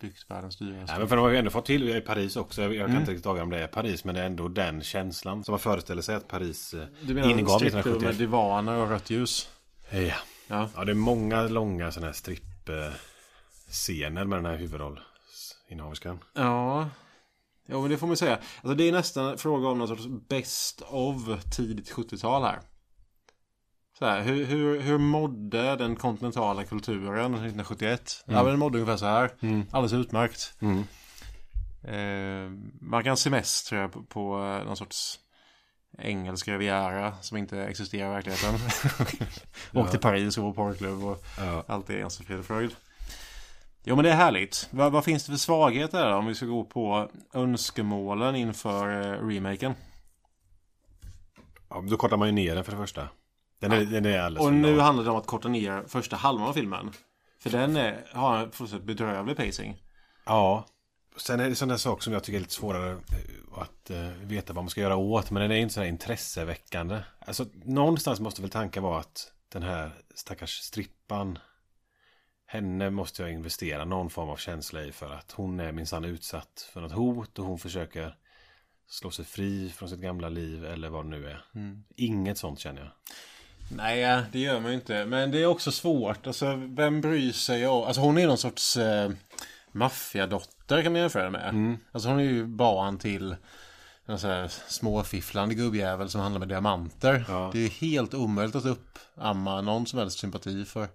byggt 0.00 0.30
världens 0.30 0.56
dyraste. 0.56 0.92
Nej, 0.92 0.98
men 0.98 1.08
för 1.08 1.16
de 1.16 1.22
har 1.22 1.30
ju 1.30 1.36
ändå 1.36 1.50
fått 1.50 1.66
till 1.66 1.88
i 1.88 2.00
Paris 2.00 2.36
också. 2.36 2.62
Jag, 2.62 2.88
kan 2.88 2.96
inte 2.96 3.10
riktigt 3.10 3.26
avgöra 3.26 3.44
om 3.44 3.50
det 3.50 3.58
är 3.58 3.66
Paris. 3.66 4.04
Men 4.04 4.14
det 4.14 4.20
är 4.20 4.26
ändå 4.26 4.48
den 4.48 4.82
känslan 4.82 5.44
som 5.44 5.52
man 5.52 5.58
föreställer 5.58 6.02
sig 6.02 6.14
att 6.14 6.28
Paris 6.28 6.74
eh, 6.74 6.84
Du 7.00 7.14
menar 7.14 7.28
ingav 7.28 7.60
med 7.60 7.68
1971. 7.68 8.18
divaner 8.18 8.76
och 8.76 8.88
rött 8.88 9.10
ljus? 9.10 9.48
Ja. 9.90 10.14
Ja. 10.46 10.68
ja, 10.76 10.84
det 10.84 10.92
är 10.92 10.96
många 10.96 11.42
långa 11.42 11.92
sådana 11.92 12.06
här 12.06 12.12
strippscener 12.12 14.24
med 14.24 14.38
den 14.38 14.46
här 14.46 14.56
huvudrollsinnehaverskan. 14.56 16.18
Ja. 16.34 16.88
Jo 17.66 17.80
men 17.80 17.90
det 17.90 17.98
får 17.98 18.06
man 18.06 18.16
säga. 18.16 18.38
Alltså 18.62 18.74
det 18.74 18.88
är 18.88 18.92
nästan 18.92 19.38
fråga 19.38 19.68
om 19.68 19.78
någon 19.78 19.88
sorts 19.88 20.06
best 20.28 20.80
of 20.80 21.16
tidigt 21.56 21.92
70-tal 21.92 22.42
här. 22.42 22.60
Så 23.98 24.06
här, 24.06 24.22
hur, 24.22 24.44
hur, 24.44 24.80
hur 24.80 24.98
mådde 24.98 25.76
den 25.76 25.96
kontinentala 25.96 26.64
kulturen 26.64 27.34
1971? 27.34 28.24
Ja 28.26 28.34
men 28.34 28.44
den 28.44 28.58
mådde 28.58 28.78
ungefär 28.78 28.96
så 28.96 29.06
här. 29.06 29.30
Alldeles 29.70 29.92
utmärkt. 29.92 30.54
Eh, 31.82 32.50
man 32.80 33.04
kan 33.04 33.16
semestra 33.16 33.88
på, 33.88 34.02
på 34.02 34.44
eh, 34.44 34.64
någon 34.66 34.76
sorts 34.76 35.18
engelsk 35.98 36.48
riviera 36.48 37.14
som 37.20 37.36
inte 37.36 37.64
existerar 37.64 38.10
i 38.10 38.14
verkligheten. 38.14 38.54
Åk 39.82 39.90
till 39.90 40.00
Paris 40.00 40.38
och 40.38 40.54
porrklubb 40.54 41.04
och 41.04 41.24
Ja. 41.38 41.64
allt 41.68 41.90
är 41.90 41.98
ganska 41.98 42.24
frid 42.24 42.38
och 42.38 42.44
fröjd. 42.44 42.70
Jo 43.84 43.96
men 43.96 44.04
det 44.04 44.10
är 44.10 44.16
härligt. 44.16 44.68
Vad, 44.70 44.92
vad 44.92 45.04
finns 45.04 45.26
det 45.26 45.32
för 45.32 45.38
svagheter 45.38 45.98
där 45.98 46.12
om 46.16 46.26
vi 46.26 46.34
ska 46.34 46.46
gå 46.46 46.64
på 46.64 47.10
önskemålen 47.34 48.36
inför 48.36 49.00
eh, 49.02 49.26
remaken? 49.28 49.74
ja, 51.70 51.84
då 51.90 51.96
kortar 51.96 52.16
man 52.16 52.28
ju 52.28 52.32
ner 52.32 52.54
den 52.54 52.64
för 52.64 52.72
det 52.72 52.78
första. 52.78 53.08
Den 53.60 53.72
är, 53.72 53.84
den 53.84 54.06
är 54.06 54.18
alldeles 54.20 54.46
Och 54.46 54.52
nu 54.52 54.70
lång. 54.76 54.80
handlar 54.84 55.04
det 55.04 55.10
om 55.10 55.16
att 55.16 55.26
korta 55.26 55.48
ner 55.48 55.84
första 55.88 56.16
halvan 56.16 56.48
av 56.48 56.52
filmen. 56.52 56.90
För 57.42 57.50
den 57.50 57.76
är, 57.76 58.04
har 58.12 58.38
en 58.38 58.50
fullständigt 58.50 58.86
bedrövlig 58.86 59.36
pacing. 59.36 59.82
Ja. 60.26 60.66
Sen 61.20 61.40
är 61.40 61.48
det 61.48 61.54
sådana 61.54 61.78
saker 61.78 62.02
som 62.02 62.12
jag 62.12 62.24
tycker 62.24 62.36
är 62.36 62.40
lite 62.40 62.54
svårare 62.54 62.92
eh, 62.92 63.58
att 63.62 63.90
eh, 63.90 64.08
veta 64.08 64.52
vad 64.52 64.64
man 64.64 64.70
ska 64.70 64.80
göra 64.80 64.96
åt. 64.96 65.30
Men 65.30 65.42
den 65.42 65.50
är 65.50 65.56
inte 65.56 65.74
så 65.74 65.80
här 65.80 65.86
intresseväckande. 65.86 66.98
Alltså 67.18 67.46
någonstans 67.64 68.20
måste 68.20 68.40
väl 68.42 68.50
tanken 68.50 68.82
vara 68.82 69.00
att 69.00 69.32
den 69.48 69.62
här 69.62 69.90
stackars 70.14 70.58
strippan. 70.58 71.38
Henne 72.46 72.90
måste 72.90 73.22
jag 73.22 73.32
investera 73.32 73.84
någon 73.84 74.10
form 74.10 74.28
av 74.28 74.36
känsla 74.36 74.82
i 74.82 74.92
för 74.92 75.10
att 75.10 75.32
hon 75.32 75.60
är 75.60 75.72
minsann 75.72 76.04
utsatt 76.04 76.68
för 76.72 76.80
något 76.80 76.92
hot 76.92 77.38
och 77.38 77.46
hon 77.46 77.58
försöker 77.58 78.16
slå 78.88 79.10
sig 79.10 79.24
fri 79.24 79.70
från 79.76 79.88
sitt 79.88 80.00
gamla 80.00 80.28
liv 80.28 80.64
eller 80.64 80.88
vad 80.88 81.04
det 81.04 81.08
nu 81.08 81.30
är. 81.30 81.44
Inget 81.96 82.38
sånt 82.38 82.58
känner 82.58 82.80
jag. 82.80 82.90
Nej, 83.76 84.22
det 84.32 84.38
gör 84.38 84.60
man 84.60 84.70
ju 84.70 84.76
inte. 84.76 85.04
Men 85.04 85.30
det 85.30 85.42
är 85.42 85.46
också 85.46 85.72
svårt. 85.72 86.26
Alltså, 86.26 86.54
vem 86.56 87.00
bryr 87.00 87.32
sig 87.32 87.66
om... 87.66 87.84
Alltså 87.84 88.00
hon 88.00 88.18
är 88.18 88.26
någon 88.26 88.38
sorts 88.38 88.76
eh, 88.76 89.10
maffiadotter 89.72 90.82
kan 90.82 90.92
man 90.92 91.00
jämföra 91.00 91.30
med. 91.30 91.76
Alltså 91.92 92.08
hon 92.08 92.18
är 92.18 92.24
ju 92.24 92.46
barn 92.46 92.98
till 92.98 93.36
en 94.06 94.18
sån 94.18 94.30
här 94.30 94.48
småfifflande 94.48 95.54
gubbjävel 95.54 96.08
som 96.08 96.20
handlar 96.20 96.38
med 96.38 96.48
diamanter. 96.48 97.24
Ja. 97.28 97.50
Det 97.52 97.58
är 97.58 97.62
ju 97.62 97.68
helt 97.68 98.14
omöjligt 98.14 98.56
att 98.56 98.66
uppamma 98.66 99.60
någon 99.60 99.86
som 99.86 99.98
helst 99.98 100.18
sympati 100.18 100.64
för 100.64 100.88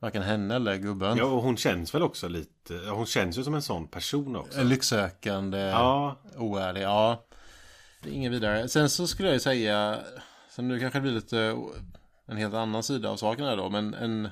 varken 0.00 0.22
henne 0.22 0.54
eller 0.54 0.76
gubben. 0.76 1.16
Ja, 1.16 1.24
och 1.24 1.42
hon 1.42 1.56
känns 1.56 1.94
väl 1.94 2.02
också 2.02 2.28
lite, 2.28 2.74
hon 2.90 3.06
känns 3.06 3.38
ju 3.38 3.44
som 3.44 3.54
en 3.54 3.62
sån 3.62 3.88
person 3.88 4.36
också. 4.36 4.60
En 4.60 4.68
lycksökande, 4.68 5.58
Ja, 5.58 6.20
oärlig, 6.36 6.82
ja. 6.82 7.24
Det 8.02 8.08
är 8.08 8.12
inget 8.12 8.32
vidare. 8.32 8.68
Sen 8.68 8.90
så 8.90 9.06
skulle 9.06 9.28
jag 9.28 9.34
ju 9.34 9.40
säga, 9.40 9.98
sen 10.50 10.68
nu 10.68 10.80
kanske 10.80 10.98
det 10.98 11.02
blir 11.02 11.12
lite 11.12 11.56
en 12.26 12.36
helt 12.36 12.54
annan 12.54 12.82
sida 12.82 13.10
av 13.10 13.16
saken 13.16 13.44
här 13.44 13.56
då, 13.56 13.70
men 13.70 13.94
en, 13.94 14.28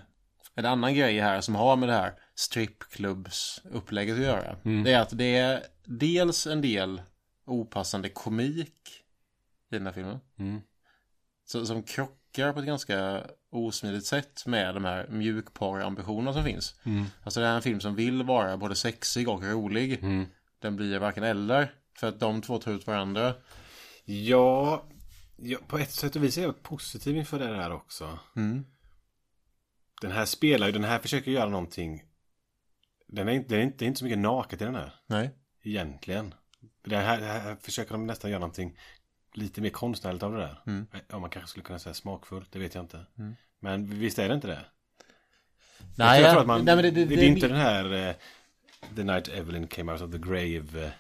en 0.57 0.67
annan 0.67 0.95
grej 0.95 1.21
här 1.21 1.41
som 1.41 1.55
har 1.55 1.77
med 1.77 1.89
det 1.89 1.95
här 1.95 2.15
strippklubbsupplägget 2.35 4.17
att 4.17 4.23
göra. 4.23 4.57
Det 4.85 4.93
är 4.93 5.01
att 5.01 5.19
det 5.19 5.37
är 5.37 5.63
dels 5.85 6.47
en 6.47 6.61
del 6.61 7.03
opassande 7.45 8.09
komik 8.09 9.05
i 9.71 9.75
den 9.75 9.87
här 9.87 9.93
filmen. 9.93 10.19
Mm. 10.39 10.61
Så, 11.45 11.67
som 11.67 11.83
krockar 11.83 12.53
på 12.53 12.59
ett 12.59 12.67
ganska 12.67 13.25
osmidigt 13.51 14.07
sätt 14.07 14.47
med 14.47 14.75
de 14.75 14.85
här 14.85 15.09
mjukporrambitionerna 15.09 16.33
som 16.33 16.45
finns. 16.45 16.75
Alltså 17.25 17.41
det 17.41 17.47
här 17.47 17.53
är 17.53 17.57
en 17.57 17.63
film 17.63 17.81
som 17.81 17.95
vill 17.95 18.23
vara 18.23 18.57
både 18.57 18.75
sexig 18.75 19.29
och 19.29 19.43
rolig. 19.43 20.01
Den 20.59 20.77
blir 20.77 20.99
varken 20.99 21.25
eller. 21.25 21.73
För 21.99 22.09
att 22.09 22.21
de 22.21 22.43
två 22.43 22.59
tar 22.59 22.73
ut 22.73 22.87
varandra. 22.87 23.35
Ja, 24.05 24.85
ja, 25.37 25.59
på 25.69 25.79
ett 25.79 25.93
sätt 25.93 26.17
och 26.17 26.25
vis 26.25 26.39
är 26.39 26.43
jag 26.43 26.63
positiv 26.63 27.17
inför 27.17 27.39
det 27.39 27.57
här 27.57 27.73
också. 27.73 28.19
Den 30.01 30.13
här 30.13 30.25
spelar 30.25 30.67
ju, 30.67 30.73
den 30.73 30.85
här 30.85 30.99
försöker 30.99 31.31
göra 31.31 31.49
någonting. 31.49 32.05
Den 33.07 33.29
är 33.29 33.33
inte, 33.33 33.55
det 33.55 33.61
är 33.61 33.63
inte, 33.63 33.79
det 33.79 33.85
är 33.85 33.87
inte 33.87 33.99
så 33.99 34.05
mycket 34.05 34.19
naket 34.19 34.63
i 34.63 34.65
den 34.65 34.75
här. 34.75 34.95
Nej. 35.07 35.31
Egentligen. 35.63 36.35
Det 36.85 36.97
här, 36.97 37.21
det 37.21 37.27
här 37.27 37.57
försöker 37.61 37.93
de 37.93 38.07
nästan 38.07 38.31
göra 38.31 38.41
någonting 38.41 38.79
lite 39.35 39.61
mer 39.61 39.71
konstnärligt 39.71 40.23
av 40.23 40.33
det 40.33 40.39
där. 40.39 40.63
Ja, 41.09 41.19
man 41.19 41.31
kanske 41.31 41.51
skulle 41.51 41.65
kunna 41.65 41.79
säga 41.79 41.95
smakfullt, 41.95 42.53
det 42.53 42.59
vet 42.59 42.75
jag 42.75 42.85
inte. 42.85 43.07
Men 43.61 43.99
visst 43.99 44.19
är 44.19 44.29
det 44.29 44.35
inte 44.35 44.47
det? 44.47 44.65
Nej, 45.97 46.23
jag 46.23 46.31
tror 46.31 46.41
att 46.41 46.47
man, 46.47 46.65
nej, 46.65 46.77
men 46.77 46.85
det, 46.85 46.91
det, 46.91 47.05
det, 47.05 47.17
det, 47.17 47.23
är 47.23 47.29
inte 47.29 47.49
den 47.49 47.57
här 47.57 48.09
eh, 48.09 48.15
The 48.97 49.05
Night 49.05 49.29
Evelyn 49.29 49.67
Came 49.67 49.93
Out 49.93 50.03
of 50.03 50.13
the 50.13 50.19
Grave 50.19 50.85
eh, 50.85 50.91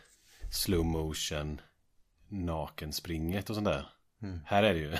Slow 0.51 0.85
motion 0.85 1.61
Nakenspringet 2.29 3.51
och 3.51 3.57
sånt 3.57 3.67
där 3.67 3.87
Här 4.45 4.62
är 4.62 4.74
det 4.74 4.81
ju 4.81 4.93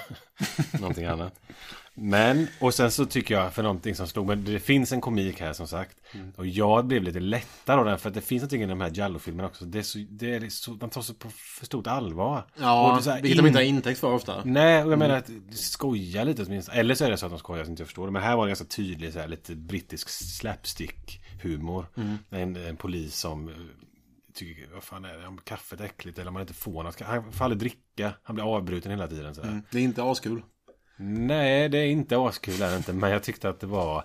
någonting 0.81 1.05
annat 1.05 1.41
Men, 1.95 2.49
och 2.61 2.75
sen 2.75 2.91
så 2.91 3.07
tycker 3.07 3.35
jag 3.35 3.55
för 3.55 3.63
någonting 3.63 3.95
som 3.95 4.07
slog 4.07 4.27
Men 4.27 4.45
det 4.45 4.61
finns 4.61 4.93
en 4.93 5.01
komik 5.01 5.41
här 5.41 5.53
som 5.53 5.69
sagt 5.69 5.97
Och 6.37 6.47
jag 6.47 6.87
blev 6.87 7.03
lite 7.03 7.21
lättare 7.21 7.79
av 7.79 7.85
den 7.85 7.99
För 7.99 8.09
att 8.09 8.15
det 8.15 8.21
finns 8.21 8.41
någonting 8.41 8.63
i 8.63 8.67
de 8.67 8.81
här 8.81 8.91
Jallo-filmerna 8.95 9.49
också 9.49 9.65
Det 9.65 9.79
är 9.79 9.83
så, 9.83 9.99
det 10.11 10.35
är 10.35 10.51
så, 10.51 10.71
man 10.71 10.91
tar 10.91 11.03
sig 11.03 11.15
på 11.15 11.29
för 11.31 11.67
stort 11.67 11.87
allvar 11.87 12.47
Ja, 12.57 13.01
vilket 13.23 13.39
de 13.39 13.47
inte 13.47 13.59
har 13.59 13.65
intäkt 13.65 14.01
för 14.01 14.13
ofta. 14.13 14.43
Nej, 14.45 14.85
och 14.85 14.93
jag 14.93 14.99
menar 14.99 15.17
att 15.17 15.31
skoja 15.51 16.25
lite 16.25 16.43
åtminstone. 16.43 16.79
Eller 16.79 16.95
så 16.95 17.05
är 17.05 17.11
det 17.11 17.17
så 17.17 17.27
att 17.27 17.33
de 17.33 17.39
skojar 17.39 17.65
så 17.65 17.71
inte 17.71 17.81
jag 17.81 17.89
förstår 17.89 18.07
det. 18.07 18.13
Men 18.13 18.23
här 18.23 18.37
var 18.37 18.47
det 18.47 18.51
ganska 18.51 18.65
tydlig 18.65 19.13
så 19.13 19.19
här, 19.19 19.29
lite 19.29 19.55
brittisk 19.55 20.09
slapstick-humor. 20.09 21.87
En, 22.31 22.57
en 22.57 22.77
polis 22.77 23.17
som 23.17 23.51
tycker, 24.37 24.69
vad 24.75 24.83
fan 24.83 25.05
är 25.05 25.19
det, 25.19 25.27
om 25.27 25.39
kaffet 25.39 25.81
är 25.81 25.85
äckligt 25.85 26.19
eller 26.19 26.29
om 26.29 26.35
man 26.35 26.41
inte 26.41 26.55
får 26.55 26.83
något. 26.83 27.01
Han 27.01 27.33
får 27.33 27.45
aldrig 27.45 27.61
dricka, 27.61 28.13
han 28.23 28.35
blir 28.35 28.57
avbruten 28.57 28.91
hela 28.91 29.09
tiden. 29.09 29.35
Så 29.35 29.43
där. 29.43 29.63
Det 29.71 29.79
är 29.79 29.83
inte 29.83 30.03
askul. 30.03 30.43
Nej, 30.99 31.69
det 31.69 31.79
är 31.79 31.87
inte 31.87 32.19
askul 32.19 32.63
är 32.63 32.71
det 32.71 32.77
inte. 32.77 32.93
Men 32.93 33.11
jag 33.11 33.23
tyckte 33.23 33.49
att 33.49 33.61
det 33.61 33.67
var 33.67 34.05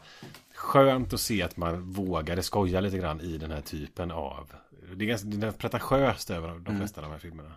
skönt 0.55 1.13
att 1.13 1.21
se 1.21 1.41
att 1.43 1.57
man 1.57 1.91
vågade 1.91 2.43
skoja 2.43 2.81
lite 2.81 2.97
grann 2.97 3.21
i 3.21 3.37
den 3.37 3.51
här 3.51 3.61
typen 3.61 4.11
av... 4.11 4.51
Det 4.95 5.05
är 5.05 5.07
ganska 5.07 5.27
det 5.27 5.47
är 5.47 5.51
pretentiöst 5.51 6.29
över 6.29 6.59
de 6.59 6.77
flesta 6.77 7.01
av 7.01 7.03
de 7.03 7.11
här 7.11 7.19
filmerna. 7.19 7.53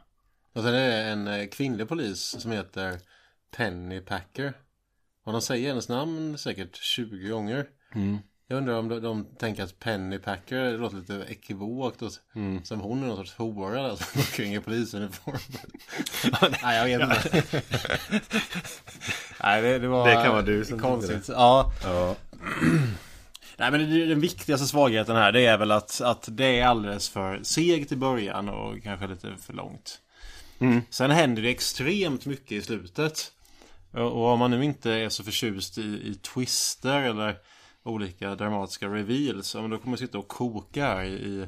Och 0.53 0.63
sen 0.63 0.75
är 0.75 0.89
det 0.89 1.03
en 1.03 1.29
eh, 1.29 1.47
kvinnlig 1.47 1.89
polis 1.89 2.21
som 2.21 2.51
heter 2.51 2.99
Penny 3.57 4.01
Packer. 4.01 4.53
Och 5.25 5.33
de 5.33 5.43
säger 5.43 5.69
hennes 5.69 5.89
namn 5.89 6.39
säkert 6.39 6.77
20 6.77 7.29
gånger. 7.29 7.67
Jag 8.47 8.57
undrar 8.57 8.75
om 8.75 8.89
de, 8.89 9.01
de 9.01 9.27
tänker 9.39 9.63
att 9.63 9.79
Penny 9.79 10.19
Packer 10.19 10.57
det 10.57 10.77
låter 10.77 10.97
lite 10.97 11.25
ekivokt. 11.29 12.03
Och, 12.03 12.13
Som 12.65 12.81
hon 12.81 13.03
är 13.03 13.07
någon 13.07 13.17
sorts 13.17 13.35
hora 13.35 13.83
där 13.83 13.97
som 13.97 14.07
går 14.15 14.37
kring 14.37 14.55
i 14.55 14.61
polisuniform. 14.61 15.39
Nej, 16.63 16.79
jag 16.79 16.85
vet 16.99 17.03
inte. 17.03 17.43
Nej, 19.43 19.63
det, 19.63 19.79
det 19.79 19.89
var 19.89 20.09
Det 20.09 20.15
kan 20.15 20.33
vara 20.33 20.43
du 20.43 20.65
som 20.65 20.79
konstigt. 20.79 21.29
Ja. 21.29 21.73
Ja. 21.85 22.17
Nej 23.57 23.71
men 23.71 23.91
det, 23.91 24.07
den 24.07 24.21
viktigaste 24.21 24.67
svagheten 24.67 25.17
här 25.17 25.33
det 25.33 25.47
är 25.47 25.59
väl 25.59 25.71
att, 25.71 26.01
att 26.01 26.29
det 26.33 26.61
är 26.61 26.67
alldeles 26.67 27.09
för 27.09 27.41
segt 27.43 27.93
i 27.93 27.97
början 27.97 28.49
och 28.49 28.83
kanske 28.83 29.07
lite 29.07 29.37
för 29.37 29.53
långt. 29.53 30.01
Sen 30.91 31.11
händer 31.11 31.43
det 31.43 31.51
extremt 31.51 32.27
mycket 32.27 32.53
i 32.53 32.63
slutet. 32.63 33.33
Och 33.91 34.01
och 34.01 34.27
om 34.27 34.39
man 34.39 34.51
nu 34.51 34.65
inte 34.65 34.93
är 34.93 35.09
så 35.09 35.25
förtjust 35.25 35.79
i, 35.79 35.83
i 35.83 36.15
twister 36.35 37.01
eller 37.03 37.37
olika 37.85 38.35
dramatiska 38.35 38.89
reveals. 38.89 39.55
Ja, 39.55 39.61
men 39.61 39.71
då 39.71 39.79
kommer 39.79 39.93
jag 39.93 39.99
sitta 39.99 40.19
och 40.19 40.29
koka 40.29 41.07
i, 41.07 41.47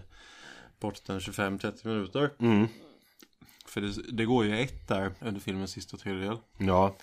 borten 0.80 1.18
25-30 1.18 1.86
minuter. 1.88 2.30
Mm. 2.40 2.68
För 3.66 3.80
det, 3.80 4.12
det 4.12 4.24
går 4.24 4.44
ju 4.44 4.60
ett 4.60 4.88
där 4.88 5.14
under 5.20 5.40
filmens 5.40 5.70
sista 5.70 5.96
tredjedel. 5.96 6.38
Ja. 6.58 6.96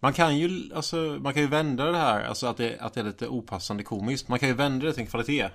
Man 0.00 0.12
kan 0.12 0.38
ju, 0.38 0.74
alltså, 0.74 0.96
man 0.96 1.34
kan 1.34 1.42
ju 1.42 1.48
vända 1.48 1.84
det 1.84 1.98
här, 1.98 2.24
alltså 2.24 2.46
att 2.46 2.56
det, 2.56 2.78
att 2.78 2.94
det 2.94 3.00
är 3.00 3.04
lite 3.04 3.28
opassande 3.28 3.82
komiskt. 3.82 4.28
Man 4.28 4.38
kan 4.38 4.48
ju 4.48 4.54
vända 4.54 4.86
det 4.86 4.92
till 4.92 5.02
en 5.02 5.10
kvalitet. 5.10 5.50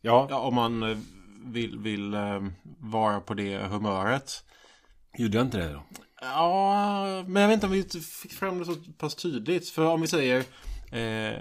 Ja. 0.00 0.26
Ja, 0.30 0.38
om 0.38 0.54
man 0.54 0.82
eh, 0.82 0.98
vill, 1.44 1.78
vill 1.78 2.14
eh, 2.14 2.42
vara 2.78 3.20
på 3.20 3.34
det 3.34 3.58
humöret. 3.58 4.44
Gjorde 5.18 5.36
jag 5.36 5.46
inte 5.46 5.58
det 5.58 5.72
då? 5.72 5.82
Ja, 6.20 7.24
men 7.26 7.42
jag 7.42 7.48
vet 7.48 7.54
inte 7.54 7.66
om 7.66 7.72
vi 7.72 8.00
fick 8.22 8.32
fram 8.32 8.58
det 8.58 8.64
så 8.64 8.74
pass 8.98 9.14
tydligt. 9.14 9.68
För 9.68 9.84
om 9.84 10.00
vi 10.00 10.06
säger 10.06 10.44
eh, 10.92 11.40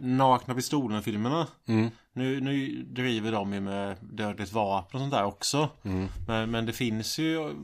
Nakna 0.00 0.54
Pistolen-filmerna. 0.54 1.46
Mm. 1.68 1.90
Nu, 2.12 2.40
nu 2.40 2.82
driver 2.82 3.32
de 3.32 3.52
ju 3.52 3.60
med 3.60 3.96
dödligt 4.00 4.52
vapen 4.52 4.96
och 4.96 5.00
sånt 5.00 5.12
där 5.12 5.24
också. 5.24 5.68
Mm. 5.82 6.08
Men, 6.26 6.50
men 6.50 6.66
det 6.66 6.72
finns 6.72 7.18
ju, 7.18 7.54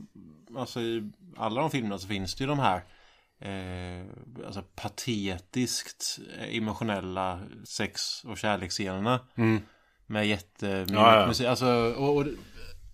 alltså 0.57 0.81
i 0.81 1.11
alla 1.37 1.61
de 1.61 1.71
filmerna 1.71 1.97
så 1.97 2.07
finns 2.07 2.35
det 2.35 2.43
ju 2.43 2.47
de 2.47 2.59
här 2.59 2.83
eh, 3.39 4.05
alltså 4.45 4.63
patetiskt 4.75 6.19
emotionella 6.51 7.39
sex 7.63 8.23
och 8.25 8.37
kärleksscenerna. 8.37 9.19
Mm. 9.35 9.61
Med 10.07 10.27
jättemycket 10.27 10.93
Ja, 10.93 11.19
ja. 11.19 11.27
musik. 11.27 11.47
Alltså, 11.47 11.93
och, 11.97 12.17
och 12.17 12.25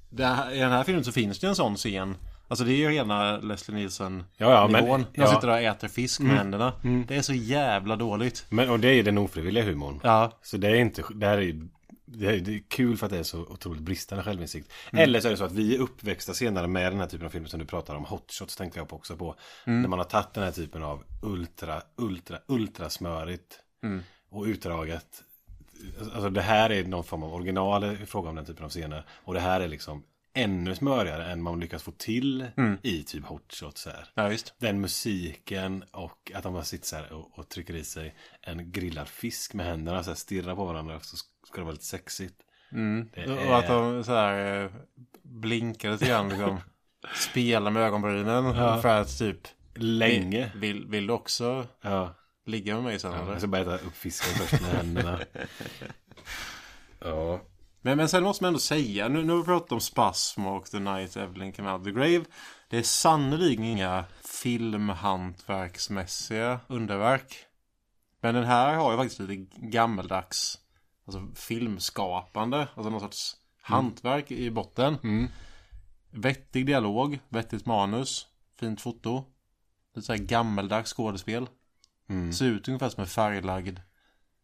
det 0.09 0.25
här, 0.25 0.51
I 0.51 0.59
den 0.59 0.71
här 0.71 0.83
filmen 0.83 1.03
så 1.03 1.11
finns 1.11 1.39
det 1.39 1.47
en 1.47 1.55
sån 1.55 1.75
scen. 1.75 2.15
Alltså 2.51 2.65
det 2.65 2.73
är 2.73 2.75
ju 2.77 2.89
rena 2.89 3.37
Leslie 3.37 3.77
Nielsen 3.77 4.23
Ja, 4.37 4.51
ja, 4.51 4.67
men- 4.67 4.83
nivån. 4.83 4.99
När 4.99 5.07
ja. 5.13 5.25
han 5.25 5.35
sitter 5.35 5.47
där 5.47 5.53
och 5.53 5.61
äter 5.61 5.87
fisk 5.87 6.19
med 6.19 6.37
händerna. 6.37 6.73
Det 7.07 7.15
är 7.15 7.21
så 7.21 7.33
jävla 7.33 7.95
dåligt. 7.95 8.45
Men, 8.49 8.69
och 8.69 8.79
det 8.79 8.87
är 8.87 8.93
ju 8.93 9.03
den 9.03 9.17
ofrivilliga 9.17 9.63
humorn. 9.63 9.99
Ja, 10.03 10.39
Så 10.41 10.57
det 10.57 10.67
är 10.67 10.75
inte, 10.75 11.03
det 11.15 11.27
här 11.27 11.37
är 11.37 11.41
ju 11.41 11.67
det 12.05 12.25
är, 12.27 12.39
det 12.39 12.55
är 12.55 12.63
kul 12.69 12.97
för 12.97 13.05
att 13.05 13.11
det 13.11 13.17
är 13.17 13.23
så 13.23 13.39
otroligt 13.39 13.81
bristande 13.81 14.23
självinsikt. 14.23 14.71
Eller 14.91 15.19
så 15.19 15.27
är 15.27 15.31
det 15.31 15.37
så 15.37 15.43
att 15.43 15.51
vi 15.51 15.75
är 15.75 15.79
uppväxta 15.79 16.33
senare 16.33 16.67
med 16.67 16.91
den 16.91 16.99
här 16.99 17.07
typen 17.07 17.25
av 17.25 17.29
filmer 17.29 17.47
som 17.47 17.59
du 17.59 17.65
pratar 17.65 17.95
om. 17.95 18.05
Hotshots 18.05 18.55
tänkte 18.55 18.79
jag 18.79 18.89
på 18.89 18.95
också 18.95 19.15
på. 19.17 19.35
När 19.65 19.87
man 19.87 19.99
har 19.99 20.05
tagit 20.05 20.33
den 20.33 20.43
här 20.43 20.51
typen 20.51 20.83
av 20.83 21.03
ultra, 21.21 21.81
ultra, 21.97 22.37
ultra 22.47 22.89
smörigt 22.89 23.59
och 24.31 24.43
utdraget. 24.43 25.23
Alltså 26.01 26.29
det 26.29 26.41
här 26.41 26.69
är 26.69 26.83
någon 26.83 27.03
form 27.03 27.23
av 27.23 27.33
original 27.33 27.83
i 27.83 28.05
fråga 28.05 28.29
om 28.29 28.35
den 28.35 28.45
typen 28.45 28.65
av 28.65 28.69
scener. 28.69 29.05
Och 29.23 29.33
det 29.33 29.39
här 29.39 29.61
är 29.61 29.67
liksom 29.67 30.03
ännu 30.33 30.75
smörigare 30.75 31.31
än 31.31 31.41
man 31.41 31.59
lyckas 31.59 31.83
få 31.83 31.91
till 31.91 32.45
i 32.81 33.03
typ 33.03 33.25
hotshots 33.25 33.85
här. 33.85 34.07
ja 34.13 34.27
visst. 34.27 34.53
Den 34.57 34.81
musiken 34.81 35.83
och 35.91 36.31
att 36.35 36.43
de 36.43 36.53
bara 36.53 36.63
sitter 36.63 36.85
så 36.87 36.95
här 36.95 37.13
och, 37.13 37.39
och 37.39 37.49
trycker 37.49 37.73
i 37.75 37.83
sig 37.83 38.15
en 38.41 38.71
grillad 38.71 39.07
fisk 39.07 39.53
med 39.53 39.65
händerna 39.65 40.03
så 40.03 40.09
här 40.09 40.15
stirrar 40.15 40.55
på 40.55 40.65
varandra 40.65 40.99
så 40.99 41.17
ska 41.17 41.55
det 41.57 41.61
vara 41.61 41.71
lite 41.71 41.85
sexigt. 41.85 42.35
Det 43.13 43.21
är... 43.21 43.47
Och 43.49 43.57
att 43.59 43.67
de 43.67 44.03
så 44.03 44.11
här 44.11 44.63
eh, 44.63 44.71
blinkar 45.23 45.91
lite 45.91 46.05
grann 46.05 46.29
liksom. 46.29 46.59
Spelar 47.15 47.71
med 47.71 47.83
ögonbrynen. 47.83 48.53
För 48.81 49.01
att 49.01 49.17
typ 49.19 49.47
Länge. 49.75 50.51
vill, 50.55 50.87
vill 50.87 51.07
du 51.07 51.13
också 51.13 51.67
Ja. 51.81 52.15
ligga 52.45 52.73
med 52.75 52.83
mig 52.83 52.99
sen 52.99 53.13
eller? 53.13 53.31
Jag 53.31 53.37
ska 53.37 53.47
bara 53.47 53.61
äta 53.61 53.75
upp 53.75 53.95
fisken 53.95 54.33
först 54.47 54.61
med 54.61 54.71
händerna. 54.71 55.19
ja. 56.99 57.41
Men, 57.81 57.97
men 57.97 58.09
sen 58.09 58.23
måste 58.23 58.43
man 58.43 58.47
ändå 58.47 58.59
säga, 58.59 59.07
nu, 59.07 59.23
nu 59.23 59.31
har 59.31 59.39
vi 59.39 59.45
pratat 59.45 59.71
om 59.71 59.79
Spasm 59.79 60.45
och 60.45 60.65
The 60.65 60.79
Night 60.79 61.17
Evelyn 61.17 61.51
Came 61.51 61.71
Out 61.71 61.79
of 61.79 61.85
the 61.85 61.91
Grave. 61.91 62.23
Det 62.69 62.77
är 62.77 62.83
sannolikt 62.83 63.61
inga 63.61 64.05
filmhantverksmässiga 64.25 66.59
underverk. 66.67 67.35
Men 68.21 68.35
den 68.35 68.43
här 68.43 68.75
har 68.75 68.91
ju 68.91 68.97
faktiskt 68.97 69.19
lite 69.19 69.57
gammeldags 69.57 70.59
alltså 71.05 71.27
filmskapande, 71.35 72.67
alltså 72.75 72.89
någon 72.89 72.99
sorts 72.99 73.35
hantverk 73.61 74.31
i 74.31 74.51
botten. 74.51 74.97
Vettig 76.11 76.65
dialog, 76.65 77.19
vettigt 77.29 77.65
manus, 77.65 78.27
fint 78.59 78.81
foto. 78.81 79.23
Lite 79.95 80.05
såhär 80.05 80.19
gammeldags 80.19 80.93
skådespel. 80.93 81.49
Ser 82.33 82.45
ut 82.45 82.67
ungefär 82.67 82.89
som 82.89 83.01
en 83.01 83.07
färglagd 83.07 83.79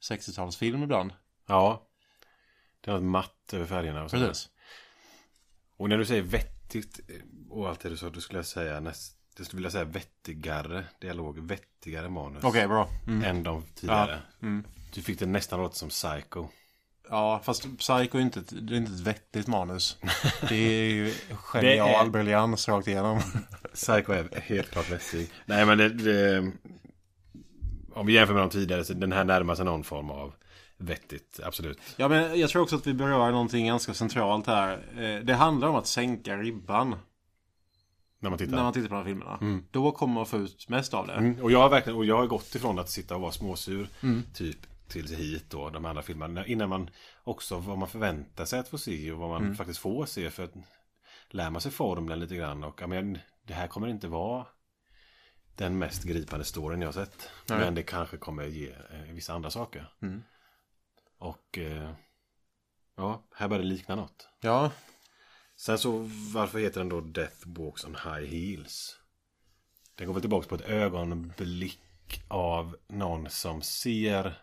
60-talsfilm 0.10 0.84
ibland. 0.84 1.14
Ja. 1.48 1.87
Det 2.88 2.92
är 2.92 2.96
något 2.96 3.04
matt 3.04 3.54
över 3.54 3.66
färgerna 3.66 4.04
och. 4.04 4.12
Precis. 4.12 4.50
Och 5.78 5.90
när 5.90 5.98
du 5.98 6.06
säger 6.06 6.22
vettigt 6.22 7.00
och 7.50 7.70
allt 7.70 7.80
det 7.80 7.90
du 7.90 7.98
sa, 7.98 8.10
då 8.10 8.22
skulle 8.22 8.40
jag 8.40 8.46
säga 8.46 8.80
näst, 8.80 9.18
jag 9.38 9.46
skulle 9.46 9.58
vilja 9.58 9.72
säga 9.72 9.84
vettigare 9.84 10.84
dialog, 11.02 11.40
vettigare 11.40 12.10
manus. 12.10 12.44
Okej, 12.44 12.68
bra. 12.68 12.90
Mm. 13.08 13.24
Än 13.24 13.44
de 13.44 13.64
tidigare. 13.76 14.22
Ja. 14.40 14.48
Mm. 14.48 14.64
Du 14.94 15.02
fick 15.02 15.20
det 15.20 15.26
nästan 15.26 15.60
låta 15.60 15.76
som 15.76 15.90
Psycho. 15.90 16.48
Ja, 17.10 17.42
fast 17.44 17.78
Psycho 17.78 18.18
är 18.18 18.22
inte 18.22 18.40
ett, 18.40 18.68
det 18.68 18.74
är 18.74 18.78
inte 18.78 18.92
ett 18.92 19.00
vettigt 19.00 19.48
manus. 19.48 19.98
Det 20.50 20.56
är 20.56 20.90
ju 20.90 21.14
genial 21.36 22.08
är- 22.08 22.10
briljans 22.10 22.68
rakt 22.68 22.88
igenom. 22.88 23.22
Psycho 23.74 24.12
är 24.12 24.42
helt 24.42 24.72
klart 24.72 24.92
vettig. 24.92 25.30
Nej 25.46 25.66
men 25.66 25.78
det, 25.78 25.90
det... 25.90 26.52
Om 27.94 28.06
vi 28.06 28.14
jämför 28.14 28.34
med 28.34 28.44
de 28.44 28.50
tidigare 28.50 28.84
så 28.84 28.94
den 28.94 29.12
här 29.12 29.24
närmar 29.24 29.56
sig 29.56 29.66
någon 29.66 29.84
form 29.84 30.10
av 30.10 30.34
vettigt, 30.78 31.40
absolut. 31.44 31.80
Ja, 31.98 32.08
men 32.08 32.40
jag 32.40 32.50
tror 32.50 32.62
också 32.62 32.76
att 32.76 32.88
vi 32.88 32.94
berör 32.94 33.32
någonting 33.32 33.68
ganska 33.68 33.94
centralt 33.94 34.48
här. 34.48 34.86
Eh, 34.98 35.26
Det 35.26 35.34
handlar 35.34 35.68
om 35.68 35.76
att 35.76 35.88
sänka 35.88 36.38
ribban 36.38 36.96
När 38.20 38.30
man 38.30 38.40
tittar. 38.40 38.56
när 38.56 38.64
man 38.64 38.74
tittar 38.74 38.88
på 38.88 38.94
de 38.96 38.98
här 39.00 39.06
filmerna. 39.06 39.62
Då 39.72 39.92
kommer 39.92 40.14
man 40.14 40.26
få 40.26 40.38
ut 40.38 40.70
mest 40.70 40.94
av 40.94 41.08
det. 41.08 41.14
Mm, 41.14 41.42
och 41.42 41.52
jag 41.52 41.60
har 41.60 41.70
verkligen, 41.70 41.98
och 41.98 42.06
jag 42.06 42.18
har 42.18 42.28
gått 42.28 42.56
ifrån 42.56 42.80
att 42.80 42.90
sitta 42.90 43.16
och 43.16 43.22
vara 43.22 43.32
småsur 43.32 43.90
typ 44.34 44.58
till 44.88 45.08
hit 45.16 45.46
då, 45.50 45.70
de 45.70 45.86
andra 45.86 46.02
filmerna. 46.02 46.46
Innan 46.46 46.70
man 46.70 46.90
också 47.24 47.58
vad 47.58 47.78
man 47.78 47.88
förväntar 47.88 48.46
sig 48.46 48.60
att 48.60 48.68
få 48.70 48.78
se 48.78 49.12
och 49.12 49.20
vad 49.20 49.30
man 49.30 49.56
faktiskt 49.56 49.80
får 49.80 50.06
se 50.06 50.30
för 50.30 50.44
att 50.44 50.54
lär 51.30 51.50
man 51.50 51.62
sig 51.62 51.72
formeln 51.72 52.20
lite 52.20 52.36
grann 52.36 52.64
och 52.64 52.82
ja, 52.82 52.88
men 52.88 53.18
det 53.44 53.54
här 53.54 53.68
kommer 53.68 53.88
inte 53.88 54.08
vara 54.08 54.46
den 55.56 55.78
mest 55.78 56.04
gripande 56.04 56.46
storyn 56.46 56.82
jag 56.82 56.88
har 56.88 56.94
sett. 56.94 57.30
Nej. 57.50 57.60
Men 57.60 57.76
det 57.76 57.84
kanske 57.84 58.18
kommer 58.18 58.44
ge 58.46 58.70
eh, 58.70 59.14
vissa 59.14 59.34
andra 59.34 59.50
saker. 59.50 59.90
Mm. 60.02 60.24
Och 61.18 61.58
eh, 61.58 61.92
ja, 62.96 63.24
här 63.36 63.48
börjar 63.48 63.64
det 63.64 63.70
likna 63.70 63.96
något. 63.96 64.28
Ja, 64.42 64.72
Sen 65.60 65.78
så 65.78 66.10
varför 66.34 66.60
heter 66.60 66.80
den 66.80 66.90
då 66.90 67.02
Death 67.02 67.36
Walks 67.46 67.86
on 67.86 67.96
High 67.96 68.26
Heels? 68.26 68.96
Den 69.96 70.08
går 70.08 70.14
väl 70.14 70.22
tillbaka 70.22 70.48
på 70.48 70.56
ett 70.56 70.70
ögonblick 70.70 71.80
av 72.28 72.78
någon 72.88 73.30
som 73.30 73.62
ser 73.62 74.42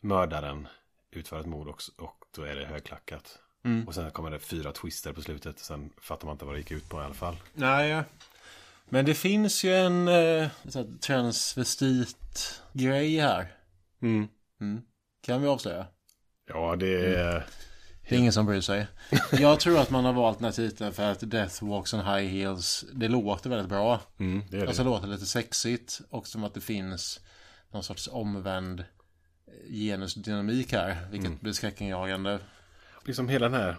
mördaren 0.00 0.68
utföra 1.10 1.40
ett 1.40 1.46
mord 1.46 1.68
också, 1.68 1.92
och 1.98 2.24
då 2.34 2.42
är 2.42 2.56
det 2.56 2.66
högklackat. 2.66 3.38
Mm. 3.64 3.88
Och 3.88 3.94
sen 3.94 4.10
kommer 4.10 4.30
det 4.30 4.38
fyra 4.38 4.72
twister 4.72 5.12
på 5.12 5.22
slutet. 5.22 5.58
Sen 5.58 5.90
fattar 6.00 6.26
man 6.26 6.34
inte 6.34 6.44
vad 6.44 6.54
det 6.54 6.58
gick 6.58 6.70
ut 6.70 6.88
på 6.88 7.00
i 7.00 7.04
alla 7.04 7.14
fall. 7.14 7.36
nej. 7.54 8.02
Men 8.92 9.04
det 9.04 9.14
finns 9.14 9.64
ju 9.64 9.74
en 9.74 10.08
eh, 10.08 10.48
transvestit-grej 11.00 13.20
här. 13.20 13.56
Mm. 14.02 14.28
Mm. 14.60 14.82
Kan 15.20 15.42
vi 15.42 15.48
avslöja? 15.48 15.86
Ja, 16.48 16.76
det 16.76 17.14
är... 17.16 17.46
Det 18.08 18.14
är 18.16 18.18
ingen 18.18 18.32
som 18.32 18.46
bryr 18.46 18.60
sig. 18.60 18.86
Jag 19.32 19.60
tror 19.60 19.78
att 19.78 19.90
man 19.90 20.04
har 20.04 20.12
valt 20.12 20.38
den 20.38 20.44
här 20.44 20.52
titeln 20.52 20.92
för 20.92 21.02
att 21.02 21.30
Death 21.30 21.64
Walks 21.64 21.94
on 21.94 22.00
High 22.00 22.28
Heels, 22.28 22.84
det 22.92 23.08
låter 23.08 23.50
väldigt 23.50 23.68
bra. 23.68 24.00
Mm, 24.18 24.42
det 24.50 24.56
är 24.56 24.60
det. 24.60 24.66
Alltså 24.66 24.84
låter 24.84 25.06
lite 25.06 25.26
sexigt 25.26 26.00
och 26.10 26.26
som 26.26 26.44
att 26.44 26.54
det 26.54 26.60
finns 26.60 27.20
någon 27.72 27.82
sorts 27.82 28.08
omvänd 28.12 28.84
genusdynamik 29.68 30.72
här, 30.72 30.96
vilket 31.10 31.40
blir 31.40 31.52
skräckinjagande. 31.52 32.38
liksom 33.06 33.28
hela 33.28 33.48
den 33.48 33.60
här 33.60 33.76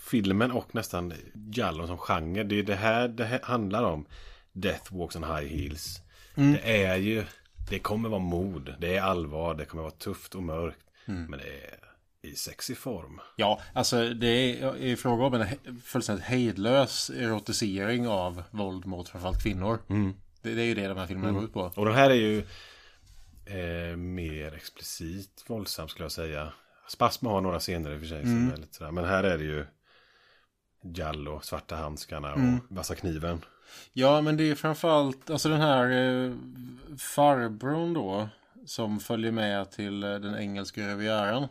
filmen 0.00 0.52
och 0.52 0.74
nästan 0.74 1.14
Jallon 1.54 1.86
som 1.86 1.98
genre. 1.98 2.44
Det 2.44 2.58
är 2.58 2.62
det 2.62 2.76
här 2.76 3.08
det 3.08 3.24
här 3.24 3.40
handlar 3.42 3.82
om. 3.82 4.06
Death 4.52 4.96
Walks 4.96 5.16
on 5.16 5.24
High 5.24 5.56
Heels. 5.56 6.00
Det 6.34 6.84
är 6.84 6.96
ju, 6.96 7.24
det 7.72 7.78
kommer 7.78 8.08
vara 8.08 8.20
mod, 8.20 8.74
det 8.78 8.96
är 8.96 9.02
allvar, 9.02 9.54
det 9.54 9.64
kommer 9.64 9.82
vara 9.82 9.92
tufft 9.92 10.34
och 10.34 10.42
mörkt. 10.42 10.86
Men 11.30 11.38
det 11.38 11.46
är 11.46 11.78
i 12.22 12.34
sexig 12.34 12.78
form. 12.78 13.20
Ja, 13.36 13.60
alltså 13.72 14.08
det 14.14 14.26
är 14.26 14.76
i 14.76 14.96
fråga 14.96 15.24
om 15.24 15.34
en 15.34 15.80
fullständigt 15.80 16.24
hejdlös 16.24 17.10
erotisering 17.10 18.08
av 18.08 18.42
våld 18.50 18.86
mot 18.86 19.08
framförallt 19.08 19.42
kvinnor. 19.42 19.78
Det, 20.42 20.54
det 20.54 20.62
är 20.62 20.66
ju 20.66 20.74
det 20.74 20.88
de 20.88 20.98
här 20.98 21.06
filmerna 21.06 21.32
går 21.32 21.44
ut 21.44 21.52
på. 21.52 21.72
Och 21.76 21.84
den 21.84 21.94
här 21.94 22.10
är 22.10 22.14
ju 22.14 22.38
eh, 23.46 23.96
mer 23.96 24.54
explicit 24.54 25.44
våldsam 25.46 25.88
skulle 25.88 26.04
jag 26.04 26.12
säga. 26.12 26.52
Spasma 26.88 27.30
har 27.30 27.40
några 27.40 27.60
scener 27.60 27.90
i 27.92 27.96
och 27.96 28.00
för 28.00 28.06
sig 28.06 28.22
som 28.22 28.52
är 28.52 28.56
lite 28.56 28.74
sådär. 28.74 28.90
Men 28.90 29.04
här 29.04 29.24
är 29.24 29.38
det 29.38 29.44
ju 29.44 29.66
Jallo, 30.94 31.40
svarta 31.40 31.76
handskarna 31.76 32.34
och 32.34 32.76
vassa 32.76 32.94
kniven. 32.94 33.44
Ja, 33.92 34.20
men 34.20 34.36
det 34.36 34.50
är 34.50 34.54
framförallt 34.54 35.30
alltså 35.30 35.48
den 35.48 35.60
här 35.60 35.90
eh, 35.90 36.32
farbrorn 36.98 37.94
då 37.94 38.28
som 38.66 39.00
följer 39.00 39.32
med 39.32 39.70
till 39.70 40.02
eh, 40.02 40.14
den 40.14 40.36
engelska 40.36 40.88
rivieran. 40.88 41.48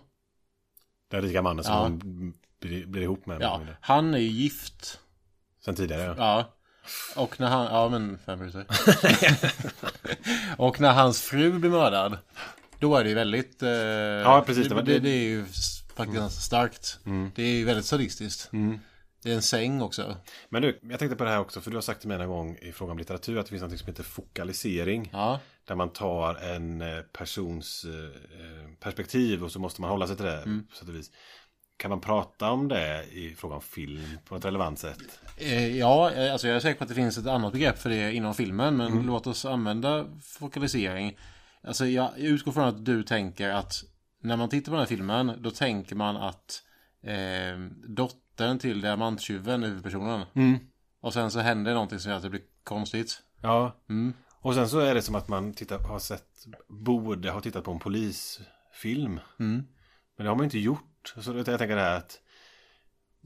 Den 1.11 1.21
rika 1.21 1.41
mannen 1.41 1.63
som 1.63 1.73
Ja. 1.73 1.81
hon 1.81 2.33
blir, 2.61 2.85
blir 2.85 3.01
ihop 3.01 3.25
med. 3.25 3.41
Ja, 3.41 3.61
han 3.81 4.13
är 4.13 4.17
ju 4.19 4.27
gift. 4.27 4.99
Sen 5.65 5.75
tidigare. 5.75 6.03
Ja. 6.03 6.15
Ja. 6.17 6.53
Och 7.21 7.39
när 7.39 7.47
han, 7.47 7.65
ja 7.65 7.89
men 7.89 8.17
vem 8.25 8.39
bryr 8.39 8.49
sig? 8.51 8.65
Och 10.57 10.81
när 10.81 10.93
hans 10.93 11.21
fru 11.21 11.51
blir 11.59 11.69
mördad. 11.69 12.17
Då 12.79 12.95
är 12.95 13.03
det 13.03 13.09
ju 13.09 13.15
väldigt... 13.15 13.63
Eh, 13.63 13.69
Ja, 13.69 14.43
precis, 14.45 14.63
det 14.63 14.69
Det, 14.69 14.75
var- 14.75 14.81
det, 14.81 14.99
det 14.99 15.09
är 15.09 15.23
ju 15.23 15.41
s- 15.43 15.81
faktiskt 15.95 16.17
ganska 16.19 16.39
starkt. 16.41 16.99
Det 17.35 17.43
är 17.43 17.53
ju 17.55 17.65
väldigt 17.65 17.85
sadistiskt. 17.85 18.51
Det 19.23 19.31
är 19.31 19.35
en 19.35 19.41
säng 19.41 19.81
också. 19.81 20.15
Men 20.49 20.61
du, 20.61 20.79
jag 20.89 20.99
tänkte 20.99 21.15
på 21.15 21.23
det 21.23 21.29
här 21.29 21.39
också, 21.39 21.61
för 21.61 21.71
du 21.71 21.77
har 21.77 21.81
sagt 21.81 21.99
till 21.99 22.09
mig 22.09 22.21
en 22.21 22.29
gång 22.29 22.57
i 22.61 22.71
fråga 22.71 22.91
om 22.91 22.97
litteratur 22.97 23.37
att 23.37 23.45
det 23.45 23.49
finns 23.49 23.61
något 23.61 23.79
som 23.79 23.87
heter 23.87 24.03
fokalisering. 24.03 25.09
Ja. 25.13 25.39
Där 25.65 25.75
man 25.75 25.89
tar 25.89 26.35
en 26.35 26.81
eh, 26.81 27.01
persons 27.01 27.85
eh, 27.85 28.71
perspektiv 28.79 29.43
och 29.43 29.51
så 29.51 29.59
måste 29.59 29.81
man 29.81 29.89
hålla 29.89 30.07
sig 30.07 30.15
till 30.15 30.25
det. 30.25 30.63
På 30.69 30.75
sätt 30.75 30.89
och 30.89 30.95
vis. 30.95 31.11
Kan 31.77 31.89
man 31.89 32.01
prata 32.01 32.51
om 32.51 32.67
det 32.67 33.05
i 33.11 33.35
fråga 33.37 33.55
om 33.55 33.61
film 33.61 34.03
på 34.25 34.35
ett 34.35 34.45
relevant 34.45 34.79
sätt? 34.79 35.19
Eh, 35.37 35.77
Ja, 35.77 36.11
eh, 36.11 36.31
alltså 36.31 36.47
jag 36.47 36.55
är 36.55 36.59
säker 36.59 36.77
på 36.77 36.83
att 36.83 36.89
det 36.89 36.95
finns 36.95 37.17
ett 37.17 37.27
annat 37.27 37.53
begrepp 37.53 37.79
för 37.79 37.89
det 37.89 38.13
inom 38.13 38.33
filmen. 38.33 38.77
Men 38.77 39.01
låt 39.03 39.27
oss 39.27 39.45
använda 39.45 40.05
fokalisering. 40.23 41.17
Alltså 41.63 41.85
jag 41.85 42.17
utgår 42.17 42.51
från 42.51 42.67
att 42.67 42.85
du 42.85 43.03
tänker 43.03 43.49
att 43.49 43.83
när 44.21 44.37
man 44.37 44.49
tittar 44.49 44.65
på 44.65 44.71
den 44.71 44.79
här 44.79 44.87
filmen 44.87 45.37
då 45.39 45.51
tänker 45.51 45.95
man 45.95 46.17
att 46.17 46.63
eh, 47.03 47.59
dottern 47.87 48.21
till 48.59 48.81
diamanttjuven 48.81 49.63
huvudpersonen. 49.63 50.25
Och 51.01 51.13
sen 51.13 51.31
så 51.31 51.39
händer 51.39 51.73
någonting 51.73 51.99
som 51.99 52.09
gör 52.09 52.17
att 52.17 52.23
det 52.23 52.29
blir 52.29 52.41
konstigt. 52.63 53.21
Ja. 53.41 53.75
Och 54.43 54.53
sen 54.55 54.69
så 54.69 54.79
är 54.79 54.95
det 54.95 55.01
som 55.01 55.15
att 55.15 55.27
man 55.27 55.53
tittar, 55.53 55.79
har 55.79 55.99
sett, 55.99 56.45
borde 56.67 57.31
ha 57.31 57.41
tittat 57.41 57.63
på 57.63 57.71
en 57.71 57.79
polisfilm. 57.79 59.19
Men 59.37 59.65
det 60.17 60.27
har 60.27 60.35
man 60.35 60.43
inte 60.43 60.59
gjort. 60.59 61.13
Så 61.17 61.31
jag 61.37 61.45
tänker 61.45 61.75
det 61.75 61.81
här 61.81 61.97
att 61.97 62.19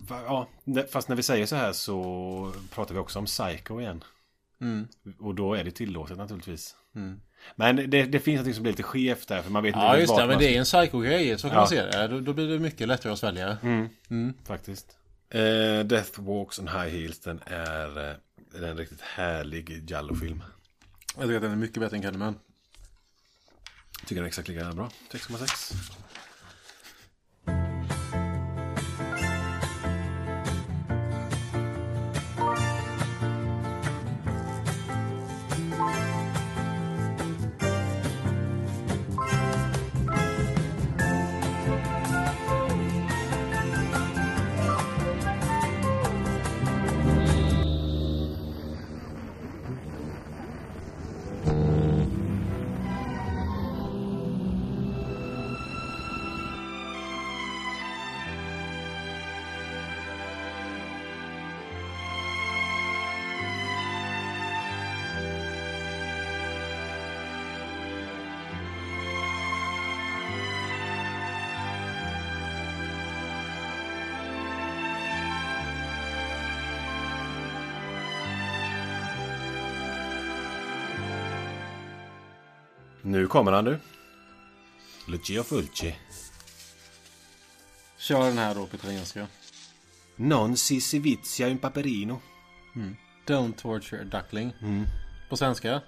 Ja, 0.09 0.47
fast 0.91 1.09
när 1.09 1.15
vi 1.15 1.23
säger 1.23 1.45
så 1.45 1.55
här 1.55 1.71
så 1.73 2.53
pratar 2.71 2.93
vi 2.93 2.99
också 2.99 3.19
om 3.19 3.25
Psycho 3.25 3.81
igen. 3.81 4.03
Och 5.19 5.35
då 5.35 5.53
är 5.53 5.63
det 5.63 5.71
tillåtet 5.71 6.17
naturligtvis. 6.17 6.75
Men 7.55 7.75
det, 7.75 8.03
det 8.03 8.19
finns 8.19 8.45
något 8.45 8.55
som 8.55 8.63
blir 8.63 8.73
lite 8.73 8.83
skevt 8.83 9.27
där 9.27 9.41
för 9.41 9.51
man 9.51 9.63
vet 9.63 9.69
inte 9.75 9.79
Ja 9.85 9.97
just 9.97 10.15
det, 10.15 10.21
men 10.21 10.27
man 10.27 10.37
det 10.39 10.55
är 10.55 10.59
en 10.59 10.63
psycho-grej. 10.65 11.37
Så 11.37 11.47
kan 11.47 11.53
Ja. 11.55 11.61
man 11.61 11.67
se 11.67 11.81
det. 11.81 12.07
Då, 12.07 12.19
då 12.19 12.33
blir 12.33 12.47
det 12.47 12.59
mycket 12.59 12.87
lättare 12.87 13.13
att 13.13 13.19
svälja. 13.19 13.57
Faktiskt. 14.45 14.97
Eh, 15.29 15.85
Death 15.85 16.19
Walks 16.19 16.59
on 16.59 16.67
High 16.67 16.89
Heels, 16.89 17.19
den 17.19 17.39
är, 17.45 18.09
eh, 18.09 18.15
den 18.51 18.63
är 18.63 18.67
en 18.67 18.77
riktigt 18.77 19.01
härlig 19.01 19.89
Jallo-film. 19.89 20.43
Jag 21.15 21.23
tycker 21.23 21.35
att 21.35 21.41
den 21.41 21.51
är 21.51 21.55
mycket 21.55 21.79
bättre 21.79 21.95
än 21.95 22.01
Candyman. 22.01 22.35
Tycker 23.99 24.15
den 24.15 24.23
är 24.23 24.27
exakt 24.27 24.47
lika 24.47 24.71
bra. 24.73 24.89
6,6. 25.11 25.73
Nu 83.05 83.27
kommer 83.27 83.51
han 83.51 83.65
du. 83.65 83.77
Lucio 85.07 85.43
Fulci. 85.43 85.95
Kör 87.97 88.25
den 88.27 88.37
här 88.37 88.55
då 88.55 88.65
på 88.65 88.75
italienska. 88.75 89.27
Non 90.15 90.57
si 90.57 90.81
si 90.81 90.99
vizia 90.99 91.47
un 91.47 91.57
paperino. 91.57 92.21
Don't 93.27 93.55
torture 93.55 94.01
a 94.01 94.05
duckling. 94.05 94.53
På 95.29 95.37
svenska. 95.37 95.81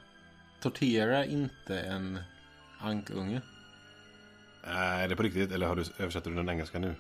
Tortera 0.62 1.26
inte 1.26 1.80
en 1.80 2.20
ankunge. 2.80 3.42
Äh, 4.64 4.78
är 4.78 5.08
det 5.08 5.16
på 5.16 5.24
riktigt? 5.24 5.52
Eller 5.52 5.68
har 5.68 5.76
du 5.76 5.84
översatt 5.98 6.24
du 6.24 6.34
den 6.36 6.50
engelska 6.50 6.80
nu? 6.80 6.96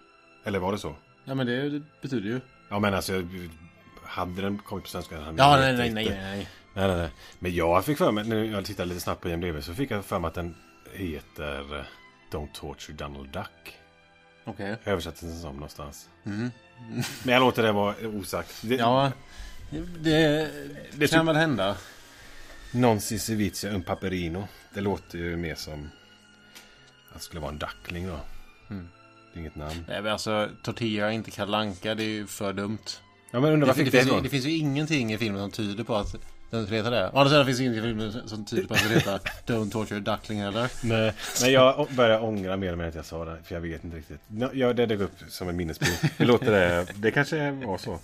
Eller 0.45 0.59
var 0.59 0.71
det 0.71 0.77
så? 0.77 0.95
Ja 1.25 1.35
men 1.35 1.47
det, 1.47 1.69
det 1.69 1.83
betyder 2.01 2.29
ju. 2.29 2.41
Ja 2.69 2.79
men 2.79 2.93
alltså, 2.93 3.13
hade 4.03 4.41
den 4.41 4.57
kommit 4.57 4.83
på 4.83 4.89
svenska? 4.89 5.15
Ja 5.15 5.21
jag 5.25 5.59
nej 5.59 5.73
nej 5.77 5.93
nej 5.93 6.09
nej. 6.09 6.49
Nej 6.77 6.87
nej 6.87 6.97
nej. 6.97 7.09
Men 7.39 7.55
jag 7.55 7.85
fick 7.85 7.97
för 7.97 8.11
mig, 8.11 8.23
när 8.27 8.43
jag 8.43 8.65
tittade 8.65 8.89
lite 8.89 9.01
snabbt 9.01 9.21
på 9.21 9.29
IMDB 9.29 9.63
så 9.63 9.73
fick 9.73 9.91
jag 9.91 10.05
för 10.05 10.19
mig 10.19 10.27
att 10.27 10.33
den 10.33 10.55
heter 10.93 11.77
eh, 11.79 11.85
Don't 12.31 12.49
Torture 12.53 12.97
Donald 12.97 13.29
Duck. 13.29 13.77
Okej. 14.45 14.75
Jag 14.83 14.91
översatte 14.91 15.25
den 15.25 15.39
som 15.39 15.53
någonstans. 15.55 16.09
Men 16.23 16.51
jag 17.33 17.39
låter 17.39 17.63
det 17.63 17.71
vara 17.71 17.95
osagt. 18.07 18.55
Det, 18.61 18.75
Ja. 18.75 19.11
Det, 19.99 20.51
Det 20.93 21.07
kan 21.07 21.19
typ- 21.19 21.27
väl 21.29 21.35
hända. 21.35 21.77
Non 22.71 23.01
si 23.01 23.51
un 23.67 23.83
paperino. 23.83 24.47
Det 24.73 24.81
låter 24.81 25.17
ju 25.17 25.37
mer 25.37 25.55
som 25.55 25.89
att 27.09 27.13
det 27.13 27.19
skulle 27.19 27.41
vara 27.41 27.51
en 27.51 27.57
duckling 27.59 28.07
då. 28.07 28.19
Är 29.33 29.39
inget 29.39 29.55
namn. 29.55 29.85
Nej 29.87 30.01
men 30.01 30.11
alltså 30.11 30.49
tortera 30.63 31.11
inte 31.11 31.31
kalanka 31.31 31.95
det 31.95 32.03
är 32.03 32.07
ju 32.07 32.27
för 32.27 32.53
dumt. 32.53 32.77
Ja 33.31 33.39
men 33.39 33.53
undrar 33.53 33.67
var 33.67 33.73
det, 33.73 33.83
fick 33.83 33.91
det 33.91 34.03
finns 34.03 34.23
det 34.23 34.29
finns 34.29 34.45
ju 34.45 34.57
ingenting 34.57 35.13
i 35.13 35.17
filmen 35.17 35.41
som 35.41 35.51
tyder 35.51 35.83
på 35.83 35.95
att 35.95 36.15
den 36.49 36.67
heta 36.67 36.89
det. 36.89 37.09
Å 37.09 37.17
andra 37.17 37.29
sidan 37.29 37.45
finns 37.45 37.59
ingenting 37.59 37.83
i 37.83 37.87
filmen 37.87 38.27
som 38.27 38.45
tyder 38.45 38.67
på 38.67 38.73
att 38.73 38.83
den 38.83 38.91
heter 38.91 39.19
Don't 39.45 39.71
torture 39.71 39.99
duckling 39.99 40.41
heller. 40.41 40.71
Nej, 40.83 41.13
men 41.41 41.51
jag 41.51 41.87
börjar 41.91 42.23
ångra 42.23 42.57
mer 42.57 42.71
och 42.71 42.77
mer 42.77 42.85
att 42.85 42.95
jag 42.95 43.05
sa 43.05 43.25
det. 43.25 43.37
För 43.43 43.55
jag 43.55 43.61
vet 43.61 43.83
inte 43.83 43.97
riktigt. 43.97 44.21
Ja, 44.53 44.73
det 44.73 44.85
dök 44.85 44.99
upp 44.99 45.19
som 45.29 45.49
en 45.49 45.55
minnesbild. 45.55 45.97
Det 46.17 46.25
låter 46.25 46.51
det. 46.51 46.87
Det 46.95 47.11
kanske 47.11 47.51
var 47.51 47.77
så. 47.77 47.99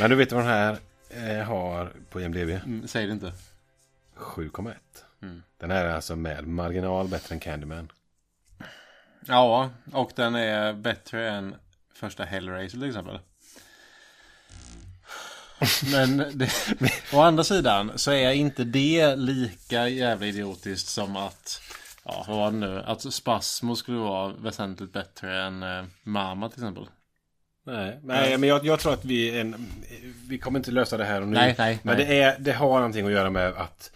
Men 0.00 0.10
du 0.10 0.16
vet 0.16 0.32
vad 0.32 0.44
den 0.44 0.50
här 0.50 0.76
eh, 1.10 1.44
har 1.46 1.92
på 2.10 2.20
IMDB? 2.20 2.50
Mm, 2.50 2.88
säg 2.88 3.06
det 3.06 3.12
inte. 3.12 3.32
7,1. 4.16 4.74
Den 5.58 5.70
här 5.70 5.84
är 5.84 5.94
alltså 5.94 6.16
med 6.16 6.46
marginal 6.46 7.08
bättre 7.08 7.34
än 7.34 7.40
Candyman. 7.40 7.92
Ja, 9.26 9.70
och 9.92 10.12
den 10.16 10.34
är 10.34 10.72
bättre 10.72 11.30
än 11.30 11.54
första 11.94 12.24
Hellraiser 12.24 12.78
till 12.78 12.88
exempel. 12.88 13.18
Men 15.92 16.24
det, 16.34 16.50
å 17.12 17.20
andra 17.20 17.44
sidan 17.44 17.92
så 17.96 18.12
är 18.12 18.32
inte 18.32 18.64
det 18.64 19.16
lika 19.16 19.88
jävla 19.88 20.26
idiotiskt 20.26 20.88
som 20.88 21.16
att 21.16 21.60
Ja, 22.04 22.24
vad 22.28 22.36
var 22.36 22.50
det 22.50 22.56
nu? 22.56 22.82
Att 22.86 23.14
Spasmo 23.14 23.76
skulle 23.76 23.98
vara 23.98 24.32
väsentligt 24.32 24.92
bättre 24.92 25.42
än 25.42 25.62
eh, 25.62 25.84
Mama 26.02 26.48
till 26.48 26.58
exempel. 26.58 26.86
Nej, 27.66 27.98
nej 28.02 28.38
men 28.38 28.48
jag, 28.48 28.66
jag 28.66 28.80
tror 28.80 28.92
att 28.92 29.04
vi, 29.04 29.40
en, 29.40 29.66
vi 30.28 30.38
kommer 30.38 30.58
inte 30.58 30.70
lösa 30.70 30.96
det 30.96 31.04
här 31.04 31.20
och 31.20 31.28
nu. 31.28 31.34
Nej, 31.34 31.54
nej, 31.58 31.78
men 31.82 31.96
nej. 31.96 32.06
Det, 32.06 32.20
är, 32.20 32.36
det 32.38 32.52
har 32.52 32.74
någonting 32.74 33.06
att 33.06 33.12
göra 33.12 33.30
med 33.30 33.48
att 33.48 33.92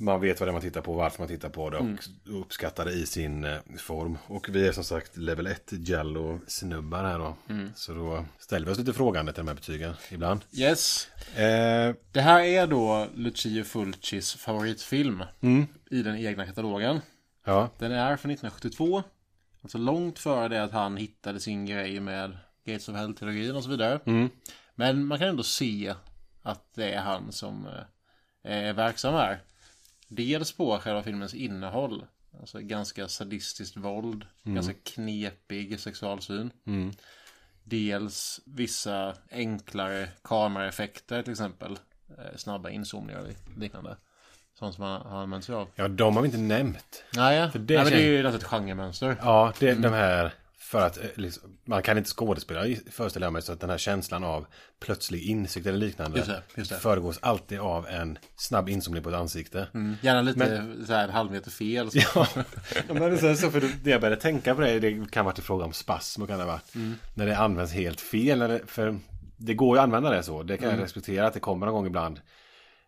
man 0.00 0.20
vet 0.20 0.40
vad 0.40 0.46
det 0.48 0.50
är 0.50 0.52
man 0.52 0.62
tittar 0.62 0.80
på, 0.80 0.92
varför 0.92 1.18
man 1.18 1.28
tittar 1.28 1.48
på 1.48 1.70
det 1.70 1.76
och 1.76 1.84
Mm. 1.84 1.98
uppskattar 2.26 2.84
det 2.84 2.92
i 2.92 3.06
sin 3.06 3.44
eh, 3.44 3.58
form. 3.78 4.18
Och 4.26 4.48
vi 4.48 4.68
är 4.68 4.72
som 4.72 4.84
sagt 4.84 5.16
level 5.16 5.46
1 5.46 5.72
Jallo-snubbar 5.72 7.04
här 7.04 7.18
då. 7.18 7.36
Mm. 7.48 7.70
Så 7.74 7.92
då 7.94 8.24
ställer 8.38 8.66
vi 8.66 8.72
oss 8.72 8.78
lite 8.78 8.92
frågande 8.92 9.32
till 9.32 9.40
de 9.40 9.48
här 9.48 9.54
betygen 9.54 9.94
ibland. 10.10 10.40
Yes. 10.52 11.08
Eh, 11.36 11.94
Det 12.12 12.20
här 12.20 12.40
är 12.40 12.66
då 12.66 13.06
Lucio 13.14 13.64
Fulcis 13.64 14.34
favoritfilm 14.34 15.22
i 15.90 16.02
den 16.02 16.16
egna 16.16 16.46
katalogen. 16.46 17.00
ja, 17.46 17.70
Den 17.78 17.92
är 17.92 18.16
från 18.16 18.30
1972. 18.30 19.02
Alltså 19.62 19.78
långt 19.78 20.18
före 20.18 20.48
det 20.48 20.62
att 20.62 20.72
han 20.72 20.96
hittade 20.96 21.40
sin 21.40 21.66
grej 21.66 22.00
med 22.00 22.38
Gates 22.66 22.88
of 22.88 22.96
Hell-trilogin 22.96 23.54
och 23.56 23.64
så 23.64 23.70
vidare. 23.70 24.00
Men 24.74 25.04
man 25.06 25.18
kan 25.18 25.28
ändå 25.28 25.42
se 25.42 25.94
att 26.42 26.74
det 26.74 26.92
är 26.92 27.00
han 27.00 27.32
som 27.32 27.66
eh, 27.66 28.52
är 28.68 28.72
verksam 28.72 29.14
här. 29.14 29.40
Dels 30.12 30.52
på 30.52 30.78
själva 30.78 31.02
filmens 31.02 31.34
innehåll. 31.34 32.04
Alltså 32.40 32.58
ganska 32.60 33.08
sadistiskt 33.08 33.76
våld. 33.76 34.26
Ganska 34.42 34.72
knepig 34.84 35.80
sexualsyn. 35.80 36.50
Dels 37.64 38.40
vissa 38.46 39.14
enklare 39.30 40.08
kameraeffekter 40.22 41.22
till 41.22 41.32
exempel. 41.32 41.78
Eh, 42.18 42.36
snabba 42.36 42.70
inzoomningar 42.70 43.20
och 43.20 43.58
liknande. 43.60 43.96
Sånt 44.58 44.74
som 44.74 44.84
han 44.84 45.00
har 45.02 45.22
använt 45.22 45.44
sig 45.44 45.54
av. 45.54 45.68
ja, 45.74 45.88
de 45.88 46.14
har 46.16 46.22
vi 46.22 46.26
inte 46.26 46.38
nämnt. 46.38 47.04
Nej, 47.16 47.36
ja. 47.36 47.50
det 47.54 47.58
Nej 47.58 47.58
men 47.58 47.66
det 47.66 47.74
är 47.74 47.84
känns- 47.90 48.02
ju 48.02 48.22
nästan 48.22 48.40
ett 48.40 48.44
genremönster. 48.46 49.16
Ja, 49.22 49.52
det 49.58 49.68
är 49.68 49.74
de 49.74 49.88
här 49.92 50.32
För 50.60 50.86
att 50.86 50.98
eh, 50.98 51.04
liksom, 51.14 51.58
man 51.64 51.82
kan 51.82 51.98
inte 51.98 52.10
skådespela 52.10 52.76
föreställer 52.90 53.26
jag 53.26 53.32
mig 53.32 53.42
så 53.42 53.52
att 53.52 53.60
den 53.60 53.70
här 53.70 53.78
känslan 53.78 54.24
av 54.24 54.46
plötslig 54.80 55.22
insikt 55.22 55.66
eller 55.66 55.78
liknande 55.78 56.18
Just 56.18 56.30
det, 56.30 56.42
just 56.54 56.70
det. 56.70 56.76
föregås 56.76 57.18
alltid 57.22 57.58
av 57.58 57.86
en 57.86 58.18
snabb 58.36 58.68
inzoomning 58.68 59.02
på 59.02 59.08
ett 59.08 59.14
ansikte. 59.16 59.68
Gärna 60.00 60.22
lite 60.22 60.74
så 60.86 60.92
här 60.92 61.04
en 61.04 61.10
halv 61.10 61.30
meter 61.30 61.50
fel. 61.50 61.90
Så. 61.90 61.98
Ja, 62.88 62.94
men 62.94 63.02
det 63.02 63.22
är 63.22 63.34
så 63.34 63.50
för 63.50 63.60
det 63.82 63.90
jag 63.90 64.00
började 64.00 64.20
tänka 64.20 64.54
på 64.54 64.60
det, 64.60 64.80
det 64.80 65.10
kan 65.10 65.24
vara 65.24 65.34
till 65.34 65.44
fråga 65.44 65.64
om 65.64 65.72
spasm 65.72 66.22
och 66.22 66.28
kan 66.28 66.38
det 66.38 66.44
ha 66.44 66.52
varit. 66.52 66.74
När 67.14 67.26
det 67.26 67.38
används 67.38 67.72
helt 67.72 68.00
fel. 68.00 68.38
När 68.38 68.48
det, 68.48 68.60
för 68.66 68.98
det 69.36 69.54
går 69.54 69.76
ju 69.76 69.80
att 69.80 69.84
använda 69.84 70.10
det 70.10 70.22
så. 70.22 70.42
Det 70.42 70.56
kan 70.56 70.70
jag 70.70 70.80
respektera 70.80 71.26
att 71.26 71.34
det 71.34 71.40
kommer 71.40 71.66
någon 71.66 71.74
gång 71.74 71.86
ibland. 71.86 72.20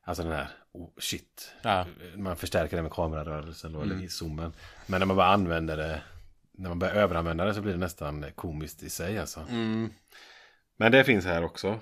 Alltså 0.05 0.23
den 0.23 0.33
här, 0.33 0.49
oh, 0.73 0.89
shit. 0.99 1.53
Ja. 1.63 1.87
Man 2.17 2.37
förstärker 2.37 2.77
det 2.77 2.83
med 2.83 2.93
kamerarörelsen 2.93 3.73
då, 3.73 3.81
eller 3.83 4.03
i 4.03 4.09
zoomen. 4.09 4.53
Men 4.87 4.99
när 4.99 5.07
man 5.07 5.17
bara 5.17 5.27
använder 5.33 5.77
det, 5.77 6.03
när 6.53 6.69
man 6.69 6.79
börjar 6.79 6.95
överanvända 6.95 7.45
det 7.45 7.55
så 7.55 7.61
blir 7.61 7.73
det 7.73 7.79
nästan 7.79 8.25
komiskt 8.35 8.83
i 8.83 8.91
sig 8.91 9.19
alltså. 9.19 9.41
Men 10.77 10.93
det 10.93 11.05
finns 11.05 11.25
här 11.25 11.45
också. 11.45 11.81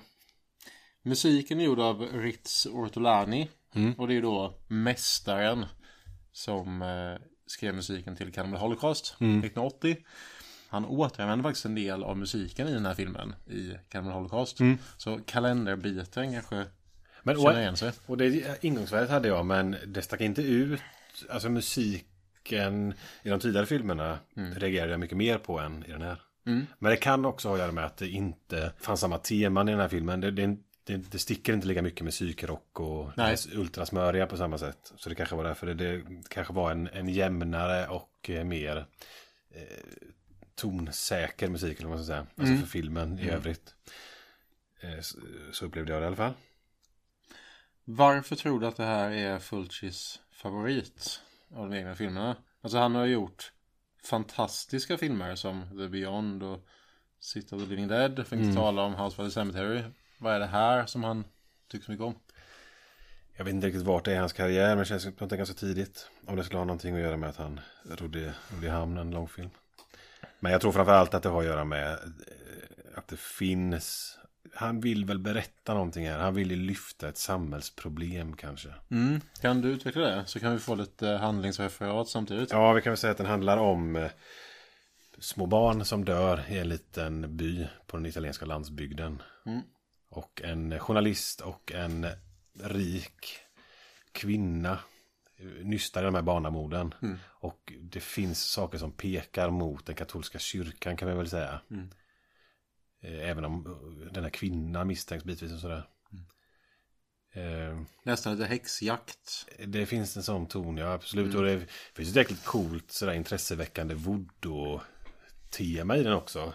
Musiken 1.03 1.59
är 1.59 1.65
gjord 1.65 1.79
av 1.79 2.01
Ritz 2.01 2.65
Ortolani. 2.65 3.49
Och 3.97 4.07
det 4.07 4.17
är 4.17 4.21
då 4.21 4.57
mästaren 4.67 5.65
som 6.31 6.81
eh, 6.81 7.27
skrev 7.45 7.75
musiken 7.75 8.15
till 8.15 8.31
Cannibal 8.33 8.59
Holocaust 8.59 9.05
1980. 9.45 9.97
Han 10.67 10.85
återanvände 10.85 11.43
faktiskt 11.43 11.65
en 11.65 11.75
del 11.75 12.03
av 12.03 12.17
musiken 12.17 12.67
i 12.67 12.73
den 12.73 12.85
här 12.85 12.93
filmen 12.93 13.35
i 13.47 13.73
Cannibal 13.89 14.13
Holocaust. 14.13 14.57
Så 14.97 15.19
kalenderbiten 15.25 16.33
kanske 16.33 16.65
Men, 17.23 17.35
känner 17.35 17.59
igen 17.59 17.77
sig. 17.77 17.91
Och 18.05 18.17
det 18.17 18.63
ingångsvärdet 18.63 19.09
hade 19.09 19.27
jag, 19.27 19.45
men 19.45 19.75
det 19.87 20.01
stack 20.01 20.21
inte 20.21 20.41
ut. 20.41 20.81
Alltså 21.29 21.49
musiken 22.51 22.93
i 23.23 23.29
de 23.29 23.39
tidigare 23.39 23.65
filmerna 23.65 24.19
reagerade 24.35 24.91
jag 24.91 24.99
mycket 24.99 25.17
mer 25.17 25.37
på 25.37 25.59
än 25.59 25.85
i 25.85 25.91
den 25.91 26.01
här. 26.01 26.21
Men 26.79 26.91
det 26.91 26.97
kan 26.97 27.25
också 27.25 27.47
ha 27.47 27.55
att 27.55 27.61
göra 27.61 27.71
med 27.71 27.85
att 27.85 27.97
det 27.97 28.09
inte 28.09 28.73
fanns 28.79 28.99
samma 28.99 29.17
teman 29.17 29.67
i 29.67 29.71
den 29.71 29.81
här 29.81 29.87
filmen. 29.87 30.21
Det, 30.21 30.31
det, 30.31 30.57
det, 30.83 30.97
det 30.97 31.19
sticker 31.19 31.53
inte 31.53 31.67
lika 31.67 31.81
mycket 31.81 32.03
med 32.03 32.13
psykrock 32.13 32.79
och 32.79 33.11
ultrasmöriga 33.53 34.27
på 34.27 34.37
samma 34.37 34.57
sätt. 34.57 34.93
Så 34.95 35.09
det 35.09 35.15
kanske 35.15 35.35
var 35.35 35.43
därför 35.43 35.67
det, 35.67 35.73
det 35.73 36.03
kanske 36.29 36.53
var 36.53 36.71
en, 36.71 36.87
en 36.87 37.09
jämnare 37.09 37.87
och 37.87 38.29
eh, 38.29 38.43
mer 38.43 38.85
eh, 39.51 39.61
tonsäker 40.55 41.49
musik, 41.49 41.79
eller 41.79 41.89
vad 41.89 41.97
man 41.97 42.05
ska 42.05 42.13
säga. 42.13 42.27
Alltså 42.37 42.55
för 42.55 42.67
filmen 42.67 43.19
i 43.19 43.29
övrigt. 43.29 43.75
Eh, 44.81 44.99
så, 45.01 45.17
så 45.51 45.65
upplevde 45.65 45.91
jag 45.91 46.01
det 46.01 46.03
i 46.03 46.07
alla 46.07 46.15
fall. 46.15 46.33
Varför 47.83 48.35
tror 48.35 48.59
du 48.59 48.67
att 48.67 48.77
det 48.77 48.83
här 48.83 49.11
är 49.11 49.39
Fulcis 49.39 50.19
favorit 50.31 51.21
av 51.55 51.69
de 51.69 51.77
egna 51.77 51.95
filmerna? 51.95 52.35
Alltså 52.61 52.77
han 52.77 52.95
har 52.95 53.05
gjort 53.05 53.51
fantastiska 54.03 54.97
filmer 54.97 55.35
som 55.35 55.63
The 55.77 55.87
Beyond 55.87 56.43
och 56.43 56.65
City 57.19 57.55
of 57.55 57.61
the 57.61 57.67
Living 57.67 57.87
Dead. 57.87 58.27
För 58.27 58.35
att 58.35 58.41
inte 58.41 58.55
tala 58.55 58.81
om 58.81 58.95
House 58.95 59.17
by 59.17 59.27
the 59.27 59.31
Cemetery. 59.31 59.83
Vad 60.17 60.33
är 60.33 60.39
det 60.39 60.45
här 60.45 60.85
som 60.85 61.03
han 61.03 61.23
tycker 61.67 61.85
så 61.85 61.91
mycket 61.91 62.05
om? 62.05 62.15
Jag 63.37 63.45
vet 63.45 63.53
inte 63.53 63.67
riktigt 63.67 63.83
vart 63.83 64.05
det 64.05 64.11
är 64.11 64.15
i 64.15 64.17
hans 64.17 64.33
karriär, 64.33 64.69
men 64.69 64.77
det 64.77 64.85
känns 64.85 65.03
som 65.03 65.13
att 65.19 65.29
det 65.29 65.35
är 65.35 65.37
ganska 65.37 65.55
tidigt. 65.55 66.09
Om 66.25 66.35
det 66.35 66.43
skulle 66.43 66.57
ha 66.57 66.65
någonting 66.65 66.95
att 66.95 67.01
göra 67.01 67.17
med 67.17 67.29
att 67.29 67.35
han 67.35 67.59
rodde, 67.83 68.33
rodde 68.49 68.67
i 68.67 68.69
hamn 68.69 68.97
en 68.97 69.11
långfilm. 69.11 69.49
Men 70.39 70.51
jag 70.51 70.61
tror 70.61 70.71
framförallt 70.71 71.13
att 71.13 71.23
det 71.23 71.29
har 71.29 71.39
att 71.39 71.45
göra 71.45 71.63
med 71.63 71.91
eh, 71.91 71.97
att 72.95 73.07
det 73.07 73.19
finns... 73.19 74.17
Han 74.53 74.81
vill 74.81 75.05
väl 75.05 75.19
berätta 75.19 75.73
någonting 75.73 76.07
här. 76.07 76.19
Han 76.19 76.35
vill 76.35 76.51
ju 76.51 76.57
lyfta 76.57 77.09
ett 77.09 77.17
samhällsproblem 77.17 78.35
kanske. 78.35 78.69
Mm. 78.91 79.21
Kan 79.41 79.61
du 79.61 79.69
utveckla 79.69 80.01
det? 80.01 80.23
Så 80.25 80.39
kan 80.39 80.53
vi 80.53 80.59
få 80.59 80.75
lite 80.75 81.07
handlingsreferat 81.07 82.07
samtidigt. 82.07 82.51
Ja, 82.51 82.73
vi 82.73 82.81
kan 82.81 82.91
väl 82.91 82.97
säga 82.97 83.11
att 83.11 83.17
den 83.17 83.25
handlar 83.25 83.57
om 83.57 83.95
eh, 83.95 84.11
små 85.19 85.45
barn 85.45 85.85
som 85.85 86.05
dör 86.05 86.43
i 86.49 86.57
en 86.57 86.69
liten 86.69 87.37
by 87.37 87.67
på 87.87 87.97
den 87.97 88.05
italienska 88.05 88.45
landsbygden. 88.45 89.21
Och 90.09 90.41
en 90.43 90.79
journalist 90.79 91.41
och 91.41 91.71
en 91.71 92.07
rik 92.63 93.39
kvinna 94.11 94.79
nystar 95.63 96.01
i 96.01 96.05
de 96.05 96.15
här 96.15 96.21
barnamorden. 96.21 96.93
Och 97.27 97.73
det 97.81 97.99
finns 97.99 98.43
saker 98.43 98.77
som 98.77 98.91
pekar 98.91 99.49
mot 99.49 99.85
den 99.85 99.95
katolska 99.95 100.39
kyrkan 100.39 100.97
kan 100.97 101.07
man 101.07 101.17
väl 101.17 101.29
säga. 101.29 101.61
Eh, 101.71 101.77
Även 103.01 103.45
om 103.45 103.65
eh, 103.65 103.71
den 104.13 104.23
här 104.23 104.31
kvinnan 104.31 104.87
misstänks 104.87 105.25
bitvis 105.25 105.53
och 105.53 105.59
sådär. 105.59 105.87
Eh, 107.33 107.81
Nästan 108.03 108.33
lite 108.33 108.45
häxjakt. 108.45 109.45
det 109.67 109.85
finns 109.85 110.17
en 110.17 110.23
sån 110.23 110.47
ton, 110.47 110.77
ja 110.77 110.93
absolut. 110.93 111.35
Och 111.35 111.43
det 111.43 111.65
finns 111.93 112.09
ett 112.09 112.15
jäkligt 112.15 112.45
coolt 112.45 112.91
sådär 112.91 113.13
intresseväckande 113.13 113.95
voodoo-tema 113.95 115.97
i 115.97 116.03
den 116.03 116.13
också. 116.13 116.53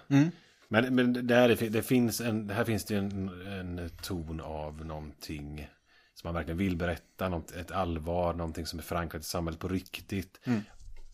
Men, 0.69 0.95
men 0.95 1.27
där 1.27 1.49
det, 1.49 1.55
det 1.69 1.83
finns 1.83 2.21
en, 2.21 2.51
här 2.51 2.65
finns 2.65 2.85
det 2.85 2.97
en, 2.97 3.29
en 3.47 3.91
ton 4.03 4.41
av 4.41 4.85
någonting 4.87 5.69
som 6.15 6.29
man 6.29 6.35
verkligen 6.35 6.59
vill 6.59 6.77
berätta. 6.77 7.29
Något, 7.29 7.51
ett 7.51 7.71
allvar, 7.71 8.35
någonting 8.35 8.67
som 8.67 8.79
är 8.79 8.83
förankrat 8.83 9.23
i 9.23 9.25
samhället 9.25 9.61
på 9.61 9.69
riktigt. 9.69 10.41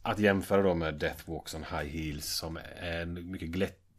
Att 0.02 0.18
jämföra 0.18 0.62
då 0.62 0.74
med 0.74 0.94
Death 0.94 1.30
Walks 1.30 1.54
on 1.54 1.62
High 1.62 1.84
Heels 1.84 2.26
som 2.26 2.56
är 2.56 3.00
en 3.02 3.30
mycket 3.30 3.50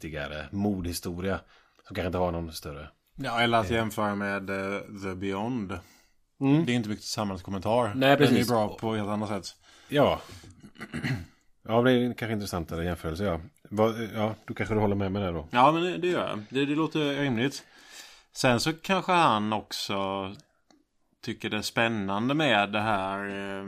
glättigare 0.10 0.48
mordhistoria. 0.52 1.40
Som 1.88 1.96
kanske 1.96 2.08
inte 2.08 2.18
har 2.18 2.32
någon 2.32 2.54
större. 2.54 2.90
Ja, 3.16 3.42
eller 3.42 3.58
att 3.58 3.70
jämföra 3.70 4.16
med 4.16 4.50
eh, 4.50 4.80
The 5.04 5.16
Beyond. 5.16 5.80
Det 6.38 6.72
är 6.72 6.76
inte 6.76 6.90
mycket 6.90 7.06
samhällskommentar. 7.06 7.86
Mm. 7.86 8.00
Nej, 8.00 8.18
precis. 8.18 8.48
Den 8.48 8.58
är 8.58 8.66
bra 8.66 8.78
på 8.78 8.96
ett 8.96 9.08
annat 9.08 9.30
sätt. 9.30 9.56
Ja. 9.90 10.22
Ja, 11.68 11.82
det 11.82 11.92
är 11.92 12.14
kanske 12.14 12.34
intressantare 12.34 12.86
jämförelse, 12.86 13.24
ja. 13.24 13.40
Ja, 14.14 14.36
du 14.46 14.54
kanske 14.54 14.76
du 14.76 14.80
håller 14.80 14.96
med 14.96 15.12
mig 15.12 15.22
där 15.22 15.34
då? 15.34 15.48
Ja, 15.52 15.72
men 15.72 15.84
det, 15.84 15.98
det 15.98 16.08
gör 16.08 16.28
jag. 16.28 16.44
Det, 16.50 16.66
det 16.66 16.76
låter 16.76 17.22
rimligt. 17.22 17.64
Sen 18.32 18.60
så 18.60 18.74
kanske 18.74 19.12
han 19.12 19.54
också 19.54 20.32
tycker 21.22 21.50
det 21.50 21.58
är 21.58 21.62
spännande 21.62 22.34
med 22.34 22.72
det 22.72 22.82
här. 22.82 23.20
Eh, 23.30 23.66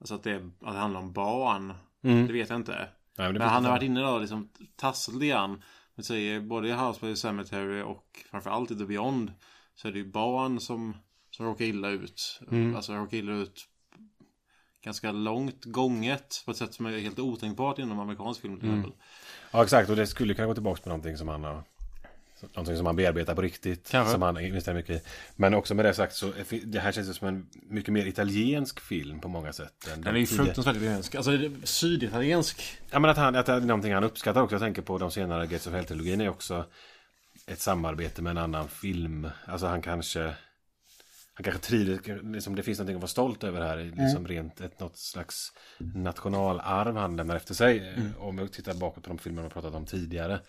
alltså 0.00 0.14
att 0.14 0.22
det, 0.22 0.36
att 0.36 0.74
det 0.74 0.78
handlar 0.78 1.00
om 1.00 1.12
barn. 1.12 1.74
Det 2.00 2.32
vet 2.32 2.50
jag 2.50 2.56
inte. 2.58 2.88
Nej, 3.18 3.28
men 3.28 3.38
Men 3.38 3.48
han 3.48 3.64
har 3.64 3.72
varit 3.72 3.82
inne 3.82 4.00
då 4.00 4.08
och 4.08 4.20
liksom 4.20 4.48
tassat 4.76 5.14
lite 5.14 5.26
grann. 5.26 5.62
Men 5.94 6.04
säger 6.04 6.40
både 6.40 6.68
i 6.68 6.72
House 6.72 7.16
Cemetery 7.16 7.82
och 7.82 8.24
framförallt 8.30 8.70
i 8.70 8.78
The 8.78 8.84
Beyond. 8.84 9.32
Så 9.74 9.88
är 9.88 9.92
det 9.92 9.98
ju 9.98 10.10
barn 10.10 10.60
som, 10.60 10.96
som 11.30 11.46
råkar 11.46 11.64
illa 11.64 11.88
ut. 11.88 12.40
Alltså 12.76 12.92
råkar 12.92 13.16
illa 13.16 13.32
ut 13.32 13.68
ganska 14.84 15.12
långt 15.12 15.64
gånget. 15.64 16.42
På 16.44 16.50
ett 16.50 16.56
sätt 16.56 16.74
som 16.74 16.86
är 16.86 16.98
helt 16.98 17.18
otänkbart 17.18 17.78
inom 17.78 18.00
amerikansk 18.00 18.40
film 18.40 18.60
till 18.60 18.68
exempel. 18.68 18.92
Ja, 19.50 19.62
exakt. 19.62 19.90
Och 19.90 19.96
det 19.96 20.06
skulle 20.06 20.34
kunna 20.34 20.46
gå 20.46 20.54
tillbaka 20.54 20.82
på 20.82 20.88
någonting 20.88 21.16
som 21.16 21.28
han 21.28 21.44
har... 21.44 21.62
Någonting 22.42 22.76
som 22.76 22.86
han 22.86 22.96
bearbetar 22.96 23.34
på 23.34 23.42
riktigt. 23.42 23.90
Kanske. 23.90 24.12
Som 24.12 24.22
han 24.22 24.40
investerar 24.40 24.74
mycket 24.74 24.96
i. 24.96 25.08
Men 25.36 25.54
också 25.54 25.74
med 25.74 25.84
det 25.84 25.94
sagt 25.94 26.14
så 26.14 26.32
det 26.64 26.80
här 26.80 26.92
känns 26.92 27.08
det 27.08 27.14
som 27.14 27.28
en 27.28 27.46
mycket 27.52 27.92
mer 27.92 28.06
italiensk 28.06 28.80
film 28.80 29.20
på 29.20 29.28
många 29.28 29.52
sätt. 29.52 29.88
Än 29.94 30.00
Den 30.00 30.14
är 30.14 30.20
ju 30.20 30.26
fruktansvärt 30.26 30.76
italiensk. 30.76 31.14
Alltså 31.14 31.30
syditaliensk. 31.64 32.78
Ja 32.90 32.98
men 32.98 33.10
att, 33.10 33.16
han, 33.16 33.36
att 33.36 33.46
det 33.46 33.52
är 33.52 33.60
någonting 33.60 33.94
han 33.94 34.04
uppskattar 34.04 34.42
också. 34.42 34.54
Jag 34.54 34.62
tänker 34.62 34.82
på 34.82 34.98
de 34.98 35.10
senare 35.10 35.46
Gates 35.46 35.66
of 35.66 35.72
Hell-trilogin 35.72 36.20
är 36.20 36.28
också 36.28 36.66
ett 37.46 37.60
samarbete 37.60 38.22
med 38.22 38.30
en 38.30 38.38
annan 38.38 38.68
film. 38.68 39.28
Alltså 39.44 39.66
han 39.66 39.82
kanske... 39.82 40.34
Han 41.34 41.44
kanske 41.44 41.62
trivs, 41.62 42.00
liksom 42.22 42.54
det 42.56 42.62
finns 42.62 42.78
någonting 42.78 42.96
att 42.96 43.02
vara 43.02 43.08
stolt 43.08 43.44
över 43.44 43.60
här. 43.60 43.76
Liksom 43.96 44.28
rent 44.28 44.60
ett, 44.60 44.80
något 44.80 44.98
slags 44.98 45.52
nationalarv 45.78 46.96
han 46.96 47.16
lämnar 47.16 47.36
efter 47.36 47.54
sig. 47.54 47.94
Om 48.18 48.36
vi 48.36 48.48
tittar 48.48 48.74
bakåt 48.74 49.04
på 49.04 49.08
de 49.08 49.18
filmer 49.18 49.42
vi 49.42 49.46
har 49.46 49.50
pratat 49.50 49.74
om 49.74 49.86
tidigare. 49.86 50.40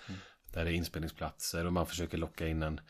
Där 0.54 0.66
det 0.66 0.72
är 0.72 0.76
inspelningsplatser 0.76 1.66
och 1.66 1.74
man 1.74 1.86
försöker 1.86 2.18
locka 2.18 2.47
in 2.47 2.64
en 2.64 2.82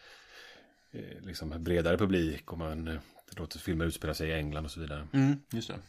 eh, 0.92 1.22
liksom 1.22 1.64
bredare 1.64 1.98
publik. 1.98 2.52
Och 2.52 2.58
man 2.58 2.88
eh, 2.88 3.00
låter 3.38 3.60
filmer 3.60 3.86
utspela 3.86 4.14
sig 4.14 4.30
i 4.30 4.34
England 4.34 4.66
och 4.66 4.72
så 4.72 4.80
vidare. 4.80 5.08
Mm, 5.14 5.40
just 5.52 5.68
det. 5.68 5.80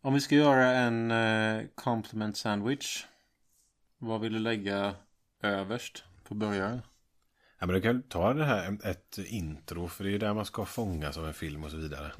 Om 0.00 0.14
vi 0.14 0.20
ska 0.20 0.34
göra 0.34 0.66
en 0.66 1.10
eh, 1.10 1.66
compliment 1.74 2.36
sandwich. 2.36 3.04
Vad 3.98 4.20
vill 4.20 4.32
du 4.32 4.38
lägga 4.38 4.94
överst 5.42 6.04
på 6.24 6.34
början? 6.34 6.80
Ja, 7.58 7.66
men 7.66 7.74
du 7.74 7.80
kan 7.80 8.02
ta 8.02 8.34
det 8.34 8.44
här 8.44 8.78
ett 8.84 9.18
intro 9.18 9.88
för 9.88 10.04
det 10.04 10.10
är 10.10 10.12
ju 10.12 10.18
där 10.18 10.34
man 10.34 10.44
ska 10.44 10.64
fångas 10.64 11.16
av 11.18 11.26
en 11.26 11.34
film 11.34 11.64
och 11.64 11.70
så 11.70 11.76
vidare. 11.76 12.12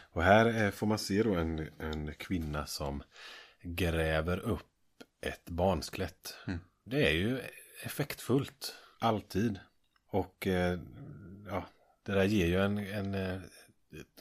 Och 0.00 0.22
här 0.22 0.70
får 0.70 0.86
man 0.86 0.98
se 0.98 1.22
då 1.22 1.34
en, 1.34 1.68
en 1.78 2.14
kvinna 2.14 2.66
som 2.66 3.02
gräver 3.62 4.38
upp 4.38 4.70
ett 5.20 5.50
barnskelett. 5.50 6.36
Det 6.84 7.08
är 7.08 7.12
ju 7.12 7.40
effektfullt, 7.82 8.74
alltid. 8.98 9.58
Och 10.10 10.46
eh, 10.46 10.78
ja, 11.48 11.64
det 12.02 12.12
där 12.12 12.24
ger 12.24 12.46
ju 12.46 12.60
en, 12.60 12.78
en 12.78 13.14
eh, 13.14 13.40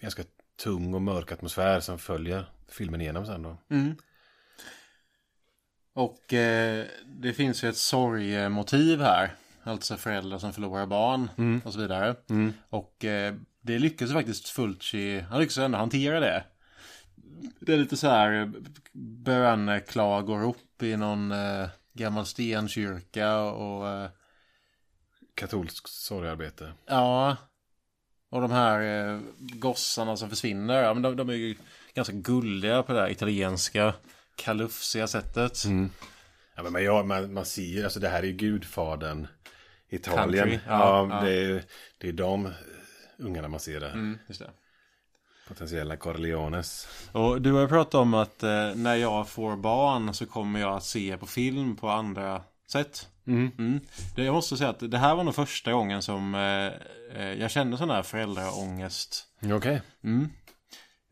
ganska 0.01 0.23
tung 0.63 0.93
och 0.93 1.01
mörk 1.01 1.31
atmosfär 1.31 1.79
som 1.79 1.99
följer 1.99 2.45
filmen 2.67 3.01
igenom 3.01 3.25
sen 3.25 3.41
då. 3.41 3.57
Och 5.93 6.33
eh, 6.33 6.85
det 7.05 7.33
finns 7.33 7.63
ju 7.63 7.69
ett 7.69 7.77
sorgemotiv 7.77 9.01
här. 9.01 9.35
Alltså 9.63 9.97
föräldrar 9.97 10.37
som 10.37 10.53
förlorar 10.53 10.85
barn 10.85 11.29
och 11.65 11.73
så 11.73 11.79
vidare. 11.79 12.15
Och 12.69 13.05
eh, 13.05 13.35
det 13.61 13.79
lyckas 13.79 14.13
faktiskt 14.13 14.49
Fulci, 14.49 15.19
han 15.19 15.39
lyckas 15.39 15.57
ändå 15.57 15.77
hantera 15.77 16.19
det. 16.19 16.43
Det 17.59 17.73
är 17.73 17.77
lite 17.77 17.97
så 17.97 18.07
här 18.07 18.51
böneklagorop 19.23 20.55
upp 20.55 20.83
i 20.83 20.97
någon 20.97 21.31
eh, 21.31 21.67
gammal 21.93 22.25
stenkyrka 22.25 23.39
och 23.39 23.87
eh, 23.87 24.09
Katolskt 25.35 25.89
sorgarbete. 25.89 26.73
ja. 26.85 27.37
Och 28.29 28.41
de 28.41 28.51
här 28.51 28.81
eh, 28.81 29.19
gossarna 29.39 30.17
som 30.17 30.29
försvinner, 30.29 30.83
ja, 30.83 30.93
men 30.93 31.03
de, 31.03 31.15
de 31.15 31.29
är 31.29 31.33
ju 31.33 31.55
ganska 31.93 32.13
gulliga 32.13 32.83
på 32.83 32.93
det 32.93 32.99
här 33.01 33.09
italienska 33.09 33.93
kalufsiga 34.35 35.07
sättet. 35.07 35.63
Ja, 36.55 36.63
men 36.63 36.71
man, 36.71 36.83
ja, 36.83 37.03
man, 37.03 37.33
man 37.33 37.45
ser 37.45 37.61
ju, 37.61 37.83
alltså 37.83 37.99
det 37.99 38.09
här 38.09 38.23
är 38.23 38.27
ju 38.27 38.33
Gudfadern. 38.33 39.27
Italien. 39.89 40.49
Country, 40.49 40.59
ja, 40.67 41.07
ja, 41.09 41.15
ja. 41.15 41.25
Det, 41.25 41.33
är, 41.33 41.63
det 41.97 42.07
är 42.07 42.13
de 42.13 42.53
ungarna 43.17 43.47
man 43.47 43.59
ser 43.59 43.79
där. 43.79 43.91
Mm, 43.91 44.19
just 44.27 44.39
det. 44.39 44.51
Potentiella 45.47 45.97
Corleones. 45.97 46.87
Och 47.11 47.41
du 47.41 47.51
har 47.51 47.61
ju 47.61 47.67
pratat 47.67 47.93
om 47.93 48.13
att 48.13 48.43
eh, 48.43 48.75
när 48.75 48.95
jag 48.95 49.29
får 49.29 49.55
barn 49.55 50.13
så 50.13 50.25
kommer 50.25 50.59
jag 50.59 50.73
att 50.73 50.83
se 50.83 51.17
på 51.17 51.25
film 51.25 51.75
på 51.75 51.89
andra 51.89 52.41
sätt. 52.67 53.07
Mm. 53.27 53.79
Det, 54.15 54.23
jag 54.23 54.33
måste 54.33 54.57
säga 54.57 54.69
att 54.69 54.91
det 54.91 54.97
här 54.97 55.15
var 55.15 55.23
nog 55.23 55.35
första 55.35 55.71
gången 55.71 56.01
som 56.01 56.35
eh, 56.35 56.67
eh, 57.21 57.33
jag 57.33 57.51
kände 57.51 57.77
sån 57.77 57.89
här 57.89 58.03
föräldraångest. 58.03 59.25
Okej. 59.53 59.81
Mm. 60.03 60.29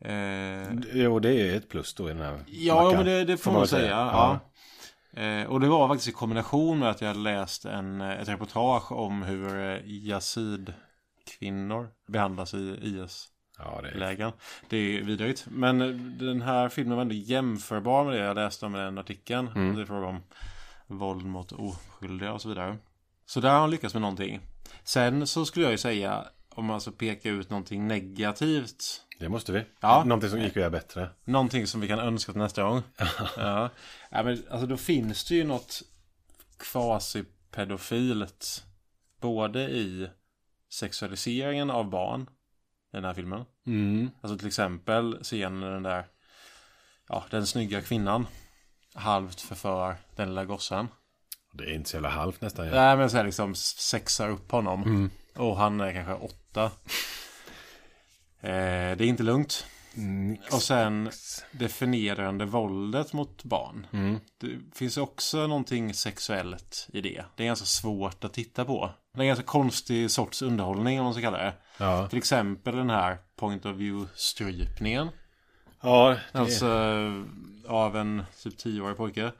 Eh, 0.04 0.68
Jo, 0.92 1.18
det 1.18 1.32
är 1.32 1.56
ett 1.56 1.68
plus 1.68 1.94
då 1.94 2.10
i 2.10 2.12
den 2.12 2.22
här 2.22 2.44
ja, 2.46 2.74
mackan. 2.74 2.96
men 2.96 3.06
det, 3.06 3.24
det 3.24 3.36
får 3.36 3.50
man 3.50 3.60
väl 3.60 3.68
säga. 3.68 3.90
Ja. 3.90 4.40
Eh, 5.16 5.46
och 5.46 5.60
det 5.60 5.68
var 5.68 5.88
faktiskt 5.88 6.08
i 6.08 6.12
kombination 6.12 6.78
med 6.78 6.90
att 6.90 7.00
jag 7.00 7.16
läst 7.16 7.64
en, 7.64 8.00
eh, 8.00 8.20
ett 8.20 8.28
reportage 8.28 8.92
om 8.92 9.22
hur 9.22 9.56
eh, 9.56 9.78
yazid-kvinnor 9.86 11.88
behandlas 12.08 12.54
i 12.54 12.78
IS. 12.82 13.28
Ja, 13.58 13.80
det 13.82 13.88
är... 13.88 13.94
lägen. 13.94 14.32
Det 14.68 14.76
är 14.76 15.02
vidrigt. 15.02 15.46
Men 15.50 15.78
den 16.18 16.42
här 16.42 16.68
filmen 16.68 16.96
var 16.96 17.02
ändå 17.02 17.14
jämförbar 17.14 18.04
med 18.04 18.14
det 18.14 18.18
jag 18.18 18.34
läste 18.34 18.66
om 18.66 18.76
i 18.76 18.78
den 18.78 18.98
artikeln. 18.98 19.48
Mm. 19.48 19.76
Det 19.76 19.82
är 19.82 19.86
fråga 19.86 20.06
om 20.06 20.22
våld 20.86 21.24
mot 21.24 21.52
oskyldiga 21.52 22.32
och 22.32 22.42
så 22.42 22.48
vidare. 22.48 22.76
Så 23.26 23.40
där 23.40 23.50
har 23.50 23.60
han 23.60 23.70
lyckats 23.70 23.94
med 23.94 24.00
någonting. 24.00 24.40
Sen 24.84 25.26
så 25.26 25.44
skulle 25.44 25.64
jag 25.64 25.72
ju 25.72 25.78
säga, 25.78 26.24
om 26.48 26.64
man 26.64 26.74
alltså 26.74 26.92
pekar 26.92 27.30
ut 27.30 27.50
någonting 27.50 27.88
negativt. 27.88 29.02
Det 29.18 29.28
måste 29.28 29.52
vi. 29.52 29.64
Ja. 29.80 30.04
Någonting 30.04 30.30
som 30.30 30.40
gick 30.40 30.50
att 30.50 30.56
göra 30.56 30.70
bättre. 30.70 31.08
Någonting 31.24 31.66
som 31.66 31.80
vi 31.80 31.88
kan 31.88 31.98
önska 31.98 32.32
till 32.32 32.40
nästa 32.40 32.62
gång. 32.62 32.82
ja. 33.36 33.70
ja, 34.10 34.22
men 34.22 34.42
alltså 34.50 34.66
då 34.66 34.76
finns 34.76 35.24
det 35.24 35.34
ju 35.34 35.44
något 35.44 35.82
quasi-pedofilt. 36.58 38.64
Både 39.20 39.60
i 39.60 40.08
sexualiseringen 40.70 41.70
av 41.70 41.90
barn. 41.90 42.26
I 42.92 42.96
den 42.96 43.04
här 43.04 43.14
filmen. 43.14 43.44
Mm. 43.66 44.10
Alltså 44.20 44.38
till 44.38 44.46
exempel 44.46 45.18
scenen 45.22 45.60
den 45.72 45.82
där 45.82 46.06
Ja, 47.08 47.24
den 47.30 47.46
snygga 47.46 47.80
kvinnan 47.82 48.26
Halvt 48.94 49.40
förför 49.40 49.96
den 50.16 50.28
lilla 50.28 50.44
gossen 50.44 50.88
Det 51.52 51.64
är 51.64 51.74
inte 51.74 51.90
så 51.90 51.96
jävla 51.96 52.08
halvt 52.08 52.40
nästan. 52.40 52.66
Ja. 52.66 52.74
Nej 52.74 52.96
men 52.96 53.10
så 53.10 53.16
här 53.16 53.24
liksom 53.24 53.54
sexar 53.54 54.30
upp 54.30 54.50
honom 54.50 54.82
Mm. 54.82 55.10
Och 55.36 55.56
han 55.56 55.80
är 55.80 55.92
kanske 55.92 56.14
åtta 56.14 56.64
eh, 58.40 58.96
Det 58.96 59.04
är 59.04 59.06
inte 59.06 59.22
lugnt 59.22 59.66
Mm. 59.96 60.38
Och 60.52 60.62
sen 60.62 61.10
Det 61.52 61.68
förnedrande 61.68 62.44
våldet 62.44 63.12
mot 63.12 63.44
barn 63.44 63.86
Mm. 63.92 64.20
Det 64.38 64.58
finns 64.74 64.96
också 64.96 65.46
någonting 65.46 65.94
sexuellt 65.94 66.88
i 66.92 67.00
det 67.00 67.24
Det 67.36 67.42
är 67.42 67.46
ganska 67.46 67.66
svårt 67.66 68.24
att 68.24 68.32
titta 68.32 68.64
på 68.64 68.90
Det 69.12 69.18
är 69.18 69.22
en 69.22 69.26
ganska 69.26 69.44
konstig 69.44 70.10
sorts 70.10 70.42
underhållning 70.42 70.98
om 70.98 71.04
man 71.04 71.14
ska 71.14 71.22
kalla 71.22 71.38
det 71.38 71.54
Ja. 71.78 72.08
Till 72.08 72.18
exempel 72.18 72.76
den 72.76 72.90
här 72.90 73.18
Point 73.36 73.66
of 73.66 73.76
view-strypningen 73.76 75.08
Ja, 75.82 76.16
det... 76.32 76.38
Alltså 76.38 76.66
av 77.68 77.96
en 77.96 78.24
typ 78.42 78.58
10-årig 78.58 78.96
pojke. 78.96 79.32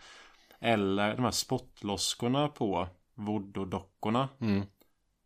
Eller 0.61 1.17
de 1.17 1.25
här 1.25 1.31
spottloskorna 1.31 2.49
på 2.49 2.89
voodoo-dockorna. 3.15 4.29
Mm. 4.41 4.67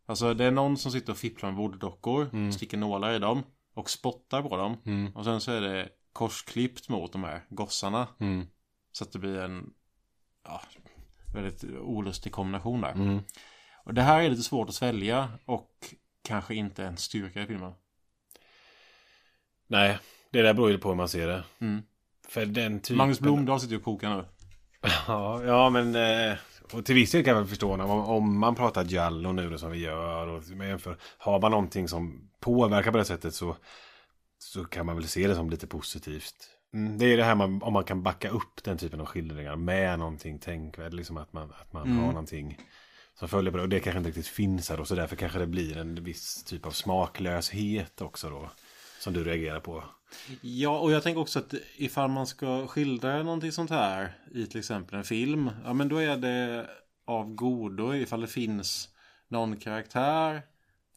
Alltså 0.07 0.35
det 0.35 0.45
är 0.45 0.51
någon 0.51 0.77
som 0.77 0.93
sitter 0.93 1.13
och 1.13 1.19
fipplar 1.19 1.51
med 1.51 1.59
voodoo-dockor. 1.59 2.53
Sticker 2.53 2.77
nålar 2.77 3.13
i 3.13 3.19
dem. 3.19 3.43
Och 3.75 3.91
spottar 3.91 4.43
på 4.43 4.57
dem. 4.57 4.77
Mm. 4.85 5.13
Och 5.17 5.25
sen 5.25 5.41
så 5.41 5.53
är 5.53 5.61
det 5.61 5.89
korsklippt 6.13 6.89
mot 6.89 7.13
de 7.13 7.25
här 7.25 7.45
gossarna. 7.49 8.09
Mm. 8.21 8.47
Så 8.93 9.05
att 9.05 9.13
det 9.13 9.19
blir 9.19 9.41
en 9.41 9.71
ja, 10.45 10.63
väldigt 11.35 11.65
olustig 11.81 12.33
kombination 12.33 12.81
där. 12.81 13.21
Mm. 13.87 13.91
Och 13.91 13.95
det 13.95 14.03
här 14.03 14.23
är 14.23 14.31
lite 14.31 14.43
svårt 14.43 14.69
att 14.69 14.75
svälja. 14.75 15.29
Och 15.45 15.95
kanske 16.23 16.55
inte 16.55 16.85
en 16.85 16.97
styrka 16.97 17.43
i 17.43 17.47
filmen. 17.47 17.73
Nej, 19.67 19.99
det 20.31 20.43
där 20.43 20.55
beror 20.55 20.71
ju 20.71 20.79
på 20.79 20.89
hur 20.89 20.97
man 20.97 21.09
ser 21.09 21.27
det. 21.27 21.45
Mm. 21.59 21.83
För 22.29 22.47
den 22.47 22.81
typen... 22.81 22.97
Magnus 22.97 23.21
Blomdahl 23.21 23.61
sitter 23.61 23.73
ju 23.73 23.79
och 23.79 23.85
kokar 23.85 24.17
nu. 24.17 24.25
Ja, 25.07 25.45
ja 25.45 25.71
men... 25.71 25.95
Eh, 25.95 26.39
och 26.73 26.85
till 26.85 26.95
viss 26.95 27.11
del 27.11 27.25
kan 27.25 27.35
jag 27.35 27.41
väl 27.41 27.49
förstå 27.49 27.73
om, 27.73 27.81
om 27.91 28.39
man 28.39 28.55
pratar 28.55 28.85
Giallo 28.85 29.33
nu 29.33 29.51
då, 29.51 29.59
som 29.59 29.71
vi 29.71 29.79
gör. 29.79 30.27
Och 30.27 30.43
jämför, 30.67 30.97
har 31.19 31.41
man 31.41 31.51
någonting 31.51 31.89
som 31.89 32.31
påverkar 32.41 32.93
på 32.93 32.99
det 32.99 33.05
sättet 33.05 33.35
så, 33.35 33.57
så 34.39 34.65
kan 34.65 34.87
man 34.87 34.97
väl 34.97 35.09
se 35.09 35.29
det 35.29 35.35
som 35.35 35.51
lite 35.51 35.67
positivt. 35.67 36.35
Mm, 36.75 36.99
det 36.99 37.05
är 37.05 37.17
det 37.17 37.25
här 37.25 37.35
man, 37.35 37.63
om 37.63 37.73
man 37.73 37.85
kan 37.85 38.03
backa 38.03 38.29
upp 38.29 38.65
den 38.65 38.79
typen 38.79 39.01
av 39.01 39.07
skildringar 39.07 39.57
med 39.57 39.99
någonting 39.99 40.39
tänkvärt. 40.39 40.93
Liksom 40.93 41.17
att 41.17 41.33
man, 41.33 41.53
att 41.61 41.73
man 41.73 41.93
har 41.93 42.07
någonting 42.07 42.59
som 43.19 43.29
följer 43.29 43.51
på 43.51 43.57
det. 43.57 43.63
Och 43.63 43.69
det 43.69 43.81
kanske 43.81 43.99
inte 43.99 44.09
riktigt 44.09 44.27
finns 44.27 44.71
här 44.71 44.77
då. 44.77 44.85
Så 44.85 44.95
därför 44.95 45.17
kanske 45.17 45.39
det 45.39 45.47
blir 45.47 45.77
en 45.77 46.05
viss 46.05 46.45
typ 46.45 46.67
av 46.67 46.71
smaklöshet 46.71 48.01
också 48.01 48.31
då. 48.31 48.51
Som 49.01 49.13
du 49.13 49.25
reagerar 49.25 49.61
på. 49.61 49.85
Ja, 50.41 50.79
och 50.79 50.93
jag 50.93 51.03
tänker 51.03 51.21
också 51.21 51.39
att 51.39 51.55
ifall 51.77 52.11
man 52.11 52.27
ska 52.27 52.67
skildra 52.67 53.23
någonting 53.23 53.53
sånt 53.53 53.71
här 53.71 54.19
i 54.35 54.47
till 54.47 54.59
exempel 54.59 54.99
en 54.99 55.05
film. 55.05 55.51
Ja, 55.65 55.73
men 55.73 55.89
då 55.89 55.99
är 55.99 56.17
det 56.17 56.71
av 57.07 57.35
godo 57.35 57.95
ifall 57.95 58.21
det 58.21 58.27
finns 58.27 58.89
någon 59.29 59.57
karaktär. 59.57 60.43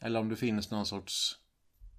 Eller 0.02 0.20
om 0.20 0.30
det 0.30 0.36
finns 0.36 0.72
någon 0.72 0.86
sorts 0.86 1.36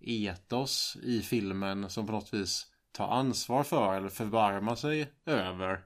etos 0.01 0.97
i 1.03 1.23
filmen 1.23 1.91
som 1.91 2.07
på 2.07 2.13
något 2.13 2.35
vis 2.35 2.67
tar 2.93 3.09
ansvar 3.09 3.63
för 3.63 3.97
eller 3.97 4.09
förbarmar 4.09 4.75
sig 4.75 5.13
över. 5.27 5.81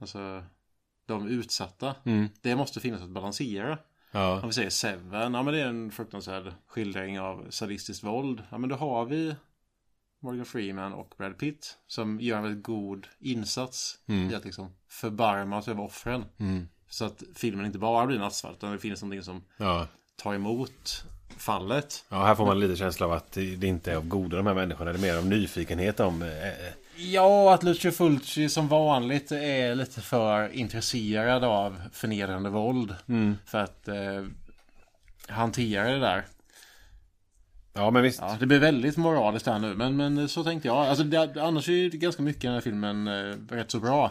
Alltså 0.00 0.44
de 1.14 1.28
utsatta. 1.28 1.94
Det 2.42 2.56
måste 2.56 2.80
finnas 2.80 3.02
att 3.02 3.08
balansera. 3.10 3.78
Ja. 4.12 4.40
Om 4.40 4.46
vi 4.48 4.52
säger 4.52 4.70
Seven, 4.70 5.34
ja 5.34 5.42
men 5.42 5.54
det 5.54 5.60
är 5.60 5.66
en 5.66 5.90
fruktansvärd 5.90 6.52
skildring 6.66 7.20
av 7.20 7.46
sadistiskt 7.50 8.04
våld. 8.04 8.42
Ja 8.50 8.58
men 8.58 8.70
då 8.70 8.76
har 8.76 9.04
vi 9.04 9.34
Morgan 10.22 10.44
Freeman 10.44 10.92
och 10.92 11.14
Brad 11.18 11.38
Pitt 11.38 11.78
som 11.86 12.20
gör 12.20 12.36
en 12.36 12.42
väldigt 12.42 12.64
god 12.64 13.06
insats 13.18 13.98
i 14.30 14.34
att 14.34 14.44
liksom 14.44 14.72
förbarma 14.88 15.62
sig 15.62 15.70
över 15.72 15.82
offren. 15.82 16.24
Så 16.88 17.04
att 17.04 17.22
filmen 17.34 17.66
inte 17.66 17.78
bara 17.78 18.06
blir 18.06 18.18
nattsvart 18.18 18.52
utan 18.56 18.72
det 18.72 18.78
finns 18.78 19.02
någonting 19.02 19.22
som 19.22 19.42
Ja. 19.56 19.86
tar 20.16 20.34
emot 20.34 21.04
fallet. 21.36 22.04
Ja, 22.08 22.24
här 22.24 22.34
får 22.34 22.46
man 22.46 22.60
lite 22.60 22.76
känsla 22.76 23.06
av 23.06 23.12
att 23.12 23.32
det 23.32 23.56
det 23.56 23.66
inte 23.66 23.92
är 23.92 23.96
av 23.96 24.08
goda 24.08 24.36
de 24.36 24.46
här 24.46 24.54
människorna. 24.54 24.92
Det 24.92 24.98
är 24.98 25.02
mer 25.02 25.16
av 25.18 25.26
nyfikenhet 25.26 26.00
om... 26.00 26.22
Ja, 27.02 27.54
att 27.54 27.62
Lucio 27.62 27.90
Fulci 27.90 28.48
som 28.48 28.68
vanligt 28.68 29.32
är 29.32 29.74
lite 29.74 30.00
för 30.00 30.48
intresserad 30.52 31.44
av 31.44 31.80
förnedrande 31.92 32.50
våld. 32.50 32.94
För 33.46 33.58
att 33.58 33.88
eh, 33.88 34.24
hantera 35.28 35.90
det 35.90 35.98
där. 35.98 36.24
ja, 37.72 37.90
men 37.90 38.02
visst. 38.02 38.20
Ja, 38.20 38.36
det 38.40 38.46
blir 38.46 38.58
väldigt 38.58 38.96
moraliskt 38.96 39.46
här 39.46 39.58
nu, 39.58 39.74
men, 39.74 39.96
men 39.96 40.28
så 40.28 40.44
tänkte 40.44 40.68
jag. 40.68 40.76
Alltså, 40.76 41.04
det, 41.04 41.42
annars 41.42 41.68
är 41.68 41.72
ju 41.72 41.88
ganska 41.90 42.22
mycket 42.22 42.44
i 42.44 42.46
den 42.46 42.54
här 42.54 42.60
filmen 42.60 43.08
eh, 43.08 43.36
rätt 43.50 43.70
så 43.70 43.80
bra. 43.80 44.10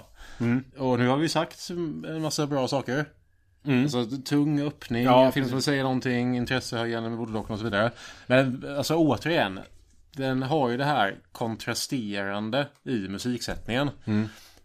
Och 0.77 0.99
nu 0.99 1.07
har 1.07 1.17
vi 1.17 1.29
sagt 1.29 1.69
en 1.69 2.21
massa 2.21 2.47
bra 2.47 2.67
saker. 2.67 3.05
Alltså 3.83 4.05
tung 4.25 4.61
öppning, 4.61 5.03
Ja, 5.03 5.31
film 5.31 5.49
som 5.49 5.61
säger 5.61 5.83
någonting, 5.83 6.37
intressehöjande 6.37 7.09
med 7.09 7.17
voodoo 7.17 7.45
och 7.49 7.57
så 7.57 7.63
vidare. 7.63 7.91
Men 8.27 8.65
alltså 8.77 8.95
återigen, 8.95 9.59
den 10.11 10.43
har 10.43 10.69
ju 10.69 10.77
det 10.77 10.85
här 10.85 11.17
kontrasterande 11.31 12.67
i 12.83 13.07
musiksättningen. 13.07 13.89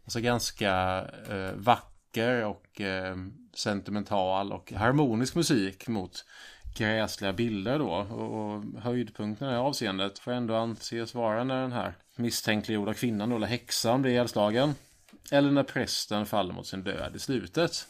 Alltså 0.05 0.21
ganska 0.21 1.05
eh, 1.31 1.53
vacker 1.55 2.45
och 2.45 2.81
eh, 2.81 3.17
sentimental 3.55 4.53
och 4.53 4.73
harmonisk 4.73 5.35
musik 5.35 5.89
mot 5.89 6.25
gräsliga 6.77 7.33
bilder 7.33 7.79
då. 7.79 7.91
Och, 7.91 8.55
och 8.55 8.65
höjdpunkten 8.83 9.49
i 9.49 9.51
det 9.51 9.57
här 9.57 9.63
avseendet 9.65 10.19
får 10.19 10.33
ändå 10.33 10.55
anses 10.55 11.15
vara 11.15 11.45
när 11.45 11.63
den 11.63 11.73
här 11.73 11.95
misstänkliggjorda 12.17 12.95
kvinnan 12.95 13.31
då, 13.31 13.37
eller 13.37 13.47
häxan 13.47 14.03
blir 14.03 14.13
ihjälslagen. 14.13 14.75
Eller 15.31 15.51
när 15.51 15.63
prästen 15.63 16.27
faller 16.27 16.55
mot 16.55 16.67
sin 16.67 16.83
död 16.83 17.17
i 17.17 17.19
slutet. 17.19 17.87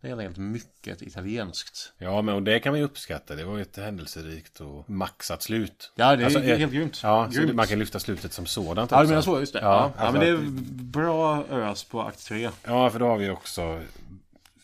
Det 0.00 0.06
är 0.06 0.08
helt 0.08 0.20
enkelt 0.20 0.38
mycket 0.38 1.02
italienskt. 1.02 1.92
Ja, 1.98 2.22
men 2.22 2.34
och 2.34 2.42
det 2.42 2.60
kan 2.60 2.72
man 2.72 2.78
ju 2.78 2.84
uppskatta. 2.84 3.34
Det 3.34 3.44
var 3.44 3.56
ju 3.56 3.62
ett 3.62 3.76
händelserikt 3.76 4.60
och 4.60 4.90
maxat 4.90 5.42
slut. 5.42 5.92
Ja, 5.94 6.16
det 6.16 6.22
är 6.22 6.24
Alltså, 6.24 6.42
eh, 6.42 6.58
helt 6.58 6.72
grymt. 6.72 7.00
Ja, 7.02 7.30
så 7.32 7.40
Grymt. 7.40 7.54
man 7.54 7.66
kan 7.66 7.78
lyfta 7.78 7.98
slutet 7.98 8.32
som 8.32 8.46
sådant 8.46 8.90
Ja, 8.90 9.02
du 9.02 9.08
menar 9.08 9.22
så, 9.22 9.40
just 9.40 9.52
det. 9.52 9.60
Ja, 9.60 9.66
Ja, 9.66 9.92
ja, 9.96 10.02
alltså 10.02 10.18
men 10.18 10.20
det 10.20 10.28
är 10.28 10.50
bra 10.82 11.44
ös 11.50 11.84
på 11.84 12.02
akt 12.02 12.24
3. 12.26 12.50
Ja, 12.64 12.90
för 12.90 12.98
då 12.98 13.06
har 13.06 13.16
vi 13.18 13.30
också 13.30 13.80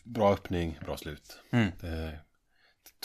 bra 0.03 0.33
öppning, 0.33 0.79
bra 0.85 0.97
slut. 0.97 1.39
Mm. 1.51 1.71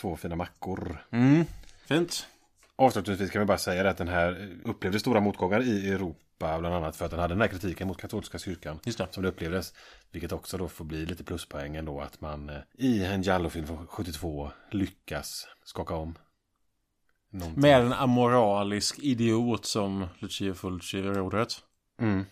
Två 0.01 0.15
fina 0.17 0.35
mackor. 0.35 1.05
Mm. 1.11 1.45
Fint. 1.85 2.27
Avslutningsvis 2.75 3.31
kan 3.31 3.39
vi 3.39 3.45
bara 3.45 3.57
säga 3.57 3.89
att 3.89 3.97
den 3.97 4.07
här 4.07 4.49
upplevde 4.63 4.99
stora 4.99 5.19
motgångar 5.19 5.61
i 5.61 5.89
Europa 5.91 6.19
Europa 6.39 6.59
bland 6.59 6.75
annat 6.75 6.95
för 6.95 7.05
att 7.05 7.11
den 7.11 7.19
hade 7.19 7.33
den 7.33 7.41
här 7.41 7.47
kritiken 7.47 7.87
mot 7.87 8.01
katolska 8.01 8.39
kyrkan. 8.39 8.79
Just 8.85 8.97
det. 8.97 9.07
Som 9.11 9.23
det 9.23 9.29
upplevdes. 9.29 9.73
Vilket 10.11 10.31
också 10.31 10.57
då 10.57 10.67
får 10.67 10.85
bli 10.85 11.05
lite 11.05 11.23
pluspoäng 11.23 11.75
ändå 11.75 12.01
att 12.01 12.21
man 12.21 12.49
eh, 12.49 12.55
i 12.77 13.03
en 13.03 13.21
Giallo-film 13.21 13.67
från 13.67 13.87
72 13.87 14.51
lyckas 14.71 15.47
skaka 15.63 15.95
om. 15.95 16.15
Någonting. 17.31 17.61
Med 17.61 17.81
en 17.81 17.93
amoralisk 17.93 18.99
idiot 18.99 19.65
som 19.65 20.07
Lucia 20.19 20.53
Fulci 20.53 21.01
vid 21.01 21.15
rodret. 21.15 21.63
Mm. 22.01 22.25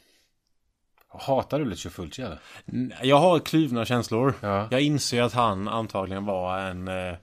Hatar 1.08 1.60
du 1.60 1.66
Lucio 1.66 1.90
Fulci 1.90 2.22
eller? 2.22 2.40
Jag 3.04 3.20
har 3.20 3.40
kluvna 3.40 3.86
känslor. 3.86 4.34
Ja. 4.42 4.68
Jag 4.72 4.82
inser 4.82 5.22
att 5.22 5.34
han 5.34 5.68
antagligen 5.68 6.26
var 6.26 6.60
en 6.60 6.88
eh, 6.88 7.16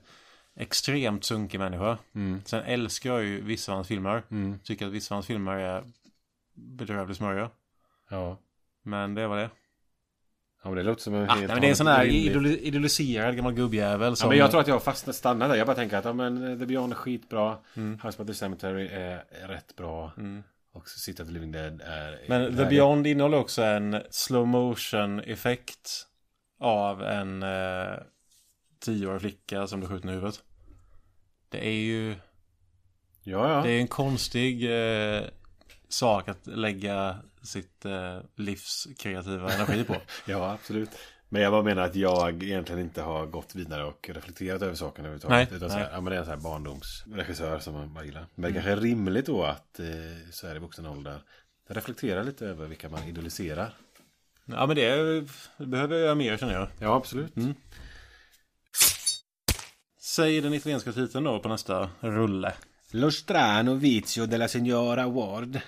extremt 0.55 1.23
sunkig 1.23 1.59
människa. 1.59 1.97
Mm. 2.15 2.41
Sen 2.45 2.63
älskar 2.63 3.09
jag 3.09 3.23
ju 3.23 3.41
vissa 3.41 3.71
av 3.71 3.75
hans 3.75 3.87
filmer. 3.87 4.23
Mm. 4.31 4.59
Tycker 4.63 4.87
att 4.87 4.91
vissa 4.91 5.13
av 5.13 5.15
hans 5.15 5.27
filmer 5.27 5.55
är 5.55 5.83
bedrövligt 6.55 7.17
smörja. 7.17 7.49
Ja. 8.09 8.37
Men 8.83 9.13
det 9.15 9.27
var 9.27 9.37
det. 9.37 9.49
Ja 10.63 10.69
men 10.69 10.75
det 10.77 10.83
låter 10.83 11.01
som 11.01 11.13
en 11.15 11.23
Ah, 11.29 11.33
helt 11.33 11.39
nej, 11.39 11.47
men 11.47 11.61
det 11.61 11.67
är 11.67 11.69
en 11.69 11.75
sån 11.75 11.87
här 11.87 12.05
idoliserad 12.05 13.35
gammal 13.35 13.53
gubbjävel 13.53 14.15
som... 14.15 14.25
Ja, 14.25 14.29
men 14.29 14.37
jag 14.37 14.51
tror 14.51 14.61
att 14.61 14.67
jag 14.67 14.75
har 14.75 14.79
fastnat, 14.79 15.15
stannat 15.15 15.49
där. 15.49 15.55
Jag 15.55 15.67
bara 15.67 15.75
tänker 15.75 15.97
att 15.97 16.05
ja, 16.05 16.13
men 16.13 16.51
eh, 16.51 16.59
The 16.59 16.65
Beyond 16.65 16.93
är 16.93 16.97
skitbra. 16.97 17.57
Mm. 17.75 17.99
House 18.03 18.23
by 18.23 18.27
the 18.27 18.33
Cemetery 18.33 18.87
är, 18.87 19.23
är 19.29 19.47
rätt 19.47 19.75
bra. 19.75 20.11
Mm. 20.17 20.43
Och 20.71 20.89
City 20.89 21.23
of 21.23 21.27
the 21.27 21.33
Living 21.33 21.51
Dead 21.51 21.81
är... 21.85 22.19
Men 22.27 22.41
är- 22.41 22.51
The 22.57 22.65
Beyond 22.65 23.07
innehåller 23.07 23.37
också 23.37 23.61
en 23.63 24.01
slow 24.09 24.47
motion 24.47 25.19
effekt 25.19 26.07
av 26.59 27.03
en 27.03 27.43
eh, 27.43 27.93
tioårig 28.79 29.21
flicka 29.21 29.67
som 29.67 29.79
blir 29.79 29.89
skjuten 29.89 30.09
i 30.09 30.13
huvudet. 30.13 30.43
Det 31.49 31.67
är 31.67 31.71
ju 31.79 32.15
Ja, 33.23 33.49
ja. 33.53 33.61
det 33.61 33.71
är 33.71 33.79
en 33.79 33.87
konstig 33.87 34.63
eh, 34.63 35.23
sak 35.95 36.27
att 36.27 36.47
lägga 36.47 37.15
sitt 37.43 37.85
eh, 37.85 38.19
livs 38.35 38.87
kreativa 38.97 39.53
energi 39.53 39.83
på. 39.83 39.95
Ja, 40.25 40.51
absolut. 40.51 40.89
Men 41.29 41.41
jag 41.41 41.51
bara 41.51 41.63
menar 41.63 41.81
att 41.83 41.95
jag 41.95 42.43
egentligen 42.43 42.81
inte 42.81 43.01
har 43.01 43.25
gått 43.25 43.55
vidare 43.55 43.83
och 43.83 44.09
reflekterat 44.13 44.61
över 44.61 44.75
saken 44.75 45.05
överhuvudtaget. 45.05 45.49
Nej, 45.49 45.57
Utan 45.57 45.69
så 45.69 45.75
nej. 45.75 45.85
här, 45.85 45.93
ja, 45.93 46.01
men 46.01 46.11
det 46.11 46.15
är 46.15 46.19
en 46.19 46.25
sån 46.25 46.33
här 46.33 46.41
barndomsregissör 46.41 47.59
som 47.59 47.73
man 47.73 47.93
bara 47.93 48.03
gillar. 48.05 48.25
Men 48.35 48.43
det 48.49 48.53
kanske 48.53 48.71
är 48.71 48.77
rimligt 48.77 49.25
då 49.25 49.43
att 49.43 49.79
eh, 49.79 49.85
så 50.31 50.47
här 50.47 50.55
i 50.55 50.59
vuxen 50.59 50.85
ålder 50.85 51.19
reflektera 51.69 52.23
lite 52.23 52.45
över 52.47 52.67
vilka 52.67 52.89
man 52.89 53.03
idoliserar. 53.03 53.73
ja 54.45 54.65
men 54.65 54.75
det, 54.75 54.85
är- 54.85 55.27
det 55.57 55.65
behöver 55.65 55.95
jag 55.95 56.03
göra 56.03 56.15
mer 56.15 56.37
känner 56.37 56.53
jag. 56.53 56.67
Ja, 56.79 56.95
absolut. 56.95 57.33
Säg 60.01 60.41
den 60.41 60.53
italienska 60.53 60.91
titeln 60.91 61.23
då 61.23 61.39
på 61.39 61.49
nästa 61.49 61.89
rulle. 61.99 62.53
Lo 62.95 63.11
strano 63.11 63.75
vizio 63.75 64.25
della 64.25 64.47
signora 64.47 65.07
Ward. 65.07 65.61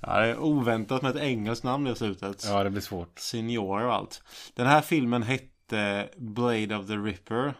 ja, 0.00 0.20
det 0.20 0.28
är 0.28 0.38
oväntat 0.38 1.02
med 1.02 1.16
ett 1.16 1.22
engelskt 1.22 1.64
namn 1.64 1.86
i 1.86 1.96
slutet. 1.96 2.44
Ja, 2.44 2.64
det 2.64 2.70
blir 2.70 2.80
svårt. 2.80 3.18
Senior 3.18 3.82
och 3.82 3.94
allt. 3.94 4.22
Den 4.54 4.66
här 4.66 4.80
filmen 4.80 5.22
hette 5.22 6.08
Blade 6.16 6.76
of 6.76 6.86
the 6.86 6.96
Ripper 6.96 7.54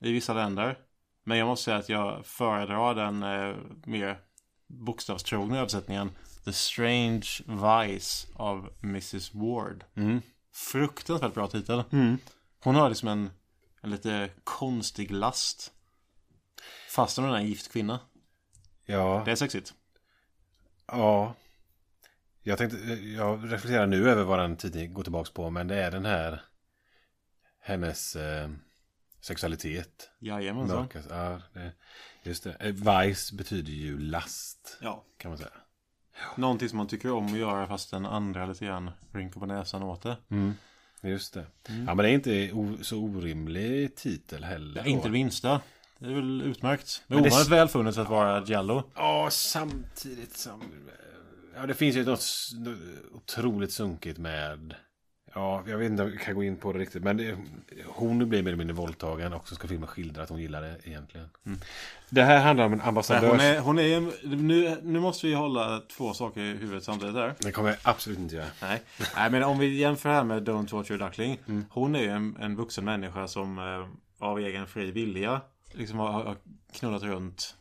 i 0.00 0.12
vissa 0.12 0.34
länder. 0.34 0.78
Men 1.24 1.38
jag 1.38 1.46
måste 1.46 1.64
säga 1.64 1.76
att 1.76 1.88
jag 1.88 2.26
föredrar 2.26 2.94
den 2.94 3.22
eh, 3.22 3.56
mer 3.84 4.18
bokstavstrogna 4.66 5.58
översättningen 5.58 6.10
The 6.44 6.52
Strange 6.52 7.26
Vice 7.46 8.28
av 8.34 8.70
Mrs 8.82 9.34
Ward. 9.34 9.84
Mm. 9.94 10.22
Fruktansvärt 10.52 11.34
bra 11.34 11.48
titel. 11.48 11.82
Mm. 11.92 12.18
Hon 12.64 12.74
har 12.74 12.88
liksom 12.88 13.08
en, 13.08 13.30
en 13.80 13.90
lite 13.90 14.30
konstig 14.44 15.10
last. 15.10 15.72
Fast 16.92 17.16
hon 17.16 17.26
är 17.30 17.36
en 17.36 17.46
gift 17.46 17.72
kvinna. 17.72 18.00
Ja. 18.86 19.22
Det 19.24 19.30
är 19.32 19.36
sexigt. 19.36 19.74
Ja. 20.86 21.34
Jag 22.42 22.58
tänkte, 22.58 22.76
jag 22.94 23.52
reflekterar 23.52 23.86
nu 23.86 24.10
över 24.10 24.24
vad 24.24 24.38
den 24.38 24.56
tiden 24.56 24.94
går 24.94 25.02
tillbaka 25.02 25.30
på. 25.34 25.50
Men 25.50 25.68
det 25.68 25.76
är 25.76 25.90
den 25.90 26.04
här 26.04 26.42
hennes 27.60 28.16
eh, 28.16 28.50
sexualitet. 29.20 30.10
Jajamensan. 30.18 30.78
Mörkas, 30.78 31.06
ja, 31.10 31.40
det, 31.52 31.72
just 32.22 32.44
det. 32.44 32.56
Eh, 32.60 32.72
Vice 32.72 33.34
betyder 33.34 33.72
ju 33.72 33.98
last, 33.98 34.78
Ja. 34.80 35.04
kan 35.16 35.30
man 35.30 35.38
säga. 35.38 35.50
Någonting 36.36 36.68
som 36.68 36.76
man 36.78 36.86
tycker 36.88 37.12
om 37.12 37.26
att 37.26 37.38
göra 37.38 37.66
fast 37.66 37.90
den 37.90 38.06
andra 38.06 38.46
lite 38.46 38.64
grann 38.64 38.90
rynkar 39.12 39.40
på 39.40 39.46
näsan 39.46 39.82
åt 39.82 40.02
det. 40.02 40.16
Just 41.02 41.34
det. 41.34 41.46
Ja, 41.66 41.94
men 41.94 41.96
det 41.96 42.08
är 42.08 42.12
inte 42.12 42.84
så 42.84 42.98
orimlig 42.98 43.96
titel 43.96 44.44
heller. 44.44 44.82
Ja, 44.84 44.86
inte 44.90 45.08
det 45.08 45.12
minsta. 45.12 45.60
Det 46.02 46.08
är 46.10 46.14
väl 46.14 46.42
utmärkt. 46.42 47.02
Det 47.08 47.14
är 47.14 47.16
Men 47.16 47.22
det- 47.22 47.28
ovanligt 47.30 47.48
välfunnet 47.52 47.98
att 47.98 48.08
vara 48.08 48.44
Giallo. 48.44 48.82
Ja, 48.94 49.28
samtidigt 49.30 50.36
som... 50.36 50.62
Ja, 51.56 51.66
det 51.66 51.74
finns 51.74 51.96
ju 51.96 52.04
något 52.04 52.24
otroligt 53.12 53.72
sunkigt 53.72 54.18
med... 54.18 54.74
Ja, 55.34 55.62
jag 55.66 55.78
vet 55.78 55.90
inte 55.90 56.02
om 56.02 56.10
jag 56.10 56.20
kan 56.20 56.34
gå 56.34 56.44
in 56.44 56.56
på 56.56 56.72
det 56.72 56.78
riktigt. 56.78 57.02
Men 57.02 57.16
det, 57.16 57.36
hon 57.86 58.28
blir 58.28 58.42
mer 58.42 58.48
eller 58.48 58.58
mindre 58.58 58.74
våldtagen 58.76 59.32
och 59.32 59.48
så 59.48 59.54
ska 59.54 59.68
filmen 59.68 59.88
skildra 59.88 60.22
att 60.22 60.28
hon 60.28 60.40
gillar 60.40 60.62
det 60.62 60.76
egentligen. 60.84 61.28
Det 62.10 62.22
här 62.22 62.40
handlar 62.44 62.64
om 62.66 62.72
en 62.72 62.80
ambassadör. 62.80 63.28
hon 63.28 63.40
är, 63.40 63.60
hon 63.60 63.78
är, 63.78 64.26
nu, 64.36 64.76
nu 64.82 65.00
måste 65.00 65.26
vi 65.26 65.34
hålla 65.34 65.80
två 65.96 66.14
saker 66.14 66.40
i 66.40 66.56
huvudet 66.56 66.84
samtidigt 66.84 67.14
där. 67.14 67.34
Det 67.38 67.52
kommer 67.52 67.68
jag 67.68 67.78
absolut 67.82 68.18
inte 68.18 68.34
göra. 68.36 68.46
Nej. 68.62 68.82
Nej, 69.16 69.30
men 69.30 69.42
om 69.42 69.58
vi 69.58 69.76
jämför 69.76 70.08
här 70.08 70.24
med 70.24 70.48
Don't 70.48 70.72
Watch 70.72 70.90
Your 70.90 71.04
Duckling. 71.04 71.38
Hon 71.70 71.94
är 71.94 72.00
ju 72.00 72.08
en, 72.08 72.36
en 72.40 72.56
vuxen 72.56 72.84
människa 72.84 73.28
som 73.28 73.58
eh, 73.58 74.26
av 74.28 74.38
egen 74.38 74.66
fri 74.66 74.90
vilja 74.90 75.40
liksom 75.74 75.98
har, 75.98 76.10
har 76.12 76.36
knullat 76.72 77.02
runt 77.02 77.56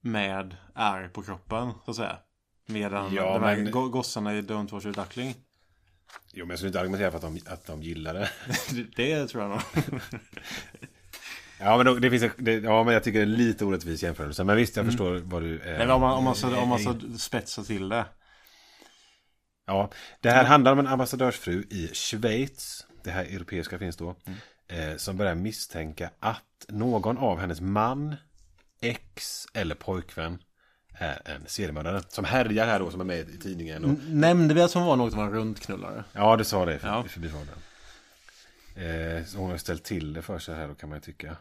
med 0.00 0.56
ärr 0.74 1.08
på 1.08 1.22
kroppen, 1.22 1.72
så 1.84 1.90
att 1.90 1.96
säga. 1.96 2.18
Medan 2.66 3.14
Ja, 3.14 3.34
de 3.34 3.42
här 3.42 3.56
men- 3.56 3.70
go- 3.70 3.88
gossarna 3.88 4.34
i 4.34 4.42
Don't 4.42 4.70
Watch 4.72 4.84
Your 4.84 4.94
Duckling, 4.94 5.34
Jo, 6.32 6.44
men 6.44 6.50
jag 6.50 6.58
skulle 6.58 6.68
inte 6.68 6.80
argumentera 6.80 7.10
för 7.10 7.16
att 7.18 7.22
de, 7.22 7.40
att 7.46 7.66
de 7.66 7.82
gillar 7.82 8.14
det. 8.14 8.30
det, 8.96 9.26
tror 9.28 9.42
jag 9.42 9.50
nog. 9.50 9.60
Ja, 11.64 11.76
men 11.76 11.86
då, 11.86 11.94
det 11.94 12.10
finns 12.10 12.22
en, 12.22 12.30
det, 12.38 12.52
ja, 12.52 12.84
men 12.84 12.94
jag 12.94 13.04
tycker 13.04 13.18
det 13.18 13.24
är 13.24 13.36
lite 13.36 13.64
orättvis 13.64 14.02
jämförelse. 14.02 14.44
Men 14.44 14.56
visst, 14.56 14.76
jag 14.76 14.86
förstår 14.86 15.14
vad 15.14 15.42
du... 15.42 15.60
Eh, 15.60 15.78
men 15.78 15.90
om 15.90 16.00
man, 16.00 16.12
om 16.18 16.24
man, 16.24 16.34
så, 16.34 16.56
om 16.56 16.68
man 16.68 16.78
så 16.78 17.18
spetsar 17.18 17.62
till 17.62 17.88
det. 17.88 18.04
Ja, 19.66 19.90
det 20.20 20.30
här 20.30 20.44
handlar 20.44 20.72
om 20.72 20.78
en 20.78 20.86
ambassadörsfru 20.86 21.62
i 21.70 21.90
Schweiz. 21.94 22.86
Det 23.04 23.10
här 23.10 23.24
europeiska 23.24 23.78
finns 23.78 23.96
då. 23.96 24.16
Eh, 24.72 24.96
som 24.96 25.16
börjar 25.16 25.34
misstänka 25.34 26.10
att 26.20 26.42
någon 26.68 27.18
av 27.18 27.38
hennes 27.38 27.60
man, 27.60 28.16
ex 28.80 29.46
eller 29.54 29.74
pojkvän 29.74 30.38
är 30.94 31.22
en 31.24 31.46
seriemördare. 31.46 32.02
Som 32.08 32.24
härjar 32.24 32.66
här 32.66 32.78
då, 32.78 32.90
som 32.90 33.00
är 33.00 33.04
med 33.04 33.28
i 33.30 33.38
tidningen. 33.38 33.84
Och, 33.84 33.90
Nämnde 34.08 34.54
vi 34.54 34.62
att 34.62 34.72
hon 34.72 34.86
var 34.86 34.96
något 34.96 35.14
av 35.14 35.20
en 35.20 35.30
runtknullare? 35.30 36.04
ja, 36.12 36.36
det 36.36 36.44
sa 36.44 36.64
det 36.66 36.78
för, 36.78 36.88
Ja. 36.88 37.04
i 37.06 37.08
förbifarten. 37.08 37.54
Eh, 38.76 39.22
hon 39.36 39.50
har 39.50 39.56
ställt 39.56 39.84
till 39.84 40.12
det 40.12 40.22
för 40.22 40.38
sig 40.38 40.54
här 40.54 40.68
då 40.68 40.74
kan 40.74 40.88
man 40.88 40.98
ju 40.98 41.02
tycka. 41.02 41.36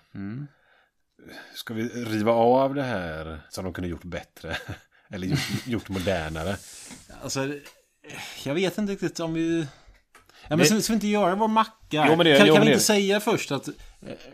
Ska 1.56 1.74
vi 1.74 1.84
riva 1.90 2.32
av 2.32 2.76
det 2.76 2.84
här 2.84 3.42
som 3.50 3.64
de 3.64 3.74
kunde 3.74 3.88
gjort 3.90 4.04
bättre? 4.04 4.58
eller 5.10 5.28
gjort, 5.28 5.68
gjort 5.68 5.90
modernare? 5.90 6.58
Alltså, 7.22 7.54
jag 8.44 8.54
vet 8.54 8.78
inte 8.78 8.94
riktigt 8.94 9.20
om 9.20 9.34
vi... 9.34 9.68
Ja, 10.48 10.56
men 10.56 10.66
ska, 10.66 10.76
vi 10.76 10.94
inte 10.94 11.08
göra 11.08 11.36
vår 11.36 11.48
macka? 11.48 12.06
Jo, 12.10 12.16
det- 12.24 12.38
kan 12.38 12.48
jo, 12.48 12.54
kan 12.54 12.62
vi 12.64 12.68
det- 12.68 12.74
inte 12.74 12.84
säga 12.86 13.20
först 13.20 13.52
att 13.52 13.68
eh, 13.68 13.74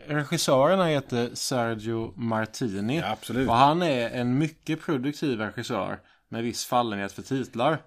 regissören 0.07 0.87
heter 0.87 1.29
Sergio 1.33 2.13
Martini. 2.15 2.97
Ja, 2.97 3.11
absolut. 3.11 3.49
Och 3.49 3.55
han 3.55 3.81
är 3.81 4.09
en 4.09 4.37
mycket 4.37 4.81
produktiv 4.81 5.39
regissör 5.39 5.99
med 6.29 6.43
viss 6.43 6.65
fallenhet 6.65 7.11
för 7.11 7.21
titlar. 7.21 7.81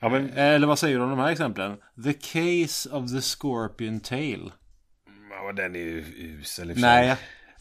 Ja, 0.00 0.08
men 0.08 0.30
Eller 0.30 0.66
vad 0.66 0.78
säger 0.78 0.96
du 0.98 1.04
om 1.04 1.10
de 1.10 1.18
här 1.18 1.30
exemplen? 1.30 1.76
The 2.04 2.12
Case 2.12 2.90
of 2.90 3.10
the 3.12 3.20
Scorpion 3.20 4.00
Tail. 4.00 4.52
ja, 5.30 5.52
den 5.52 5.76
är 5.76 5.80
ju 5.80 6.04
usel 6.40 6.70
i. 6.70 6.74
Nej. 6.74 7.16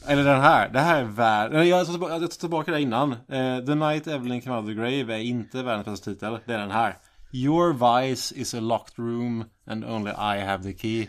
Eller 0.08 0.24
den 0.24 0.42
här. 0.42 0.70
Det 0.70 0.80
här 0.80 1.00
är 1.00 1.04
värd... 1.04 1.52
Nej, 1.54 1.68
Jag 1.70 1.86
tar 1.86 1.94
tillbaka, 1.94 2.14
jag 2.14 2.22
tar 2.22 2.28
tillbaka 2.40 2.72
det 2.72 2.82
innan. 2.82 3.12
Eh, 3.12 3.66
the 3.66 3.76
Night 3.76 4.08
Evelyn 4.08 4.42
Came 4.42 4.56
Out 4.56 4.64
of 4.64 4.70
the 4.70 4.74
Grave 4.74 5.16
är 5.16 5.20
inte 5.20 5.64
världens 5.64 5.86
bästa 5.86 6.12
titel. 6.12 6.40
Det 6.46 6.54
är 6.54 6.58
den 6.60 6.72
här. 6.72 6.98
Your 7.36 7.74
vice 7.74 8.36
is 8.36 8.54
a 8.54 8.60
locked 8.60 9.00
room 9.00 9.46
and 9.68 9.86
only 9.86 10.12
I 10.12 10.46
have 10.46 10.64
the 10.64 10.74
key. 10.74 11.08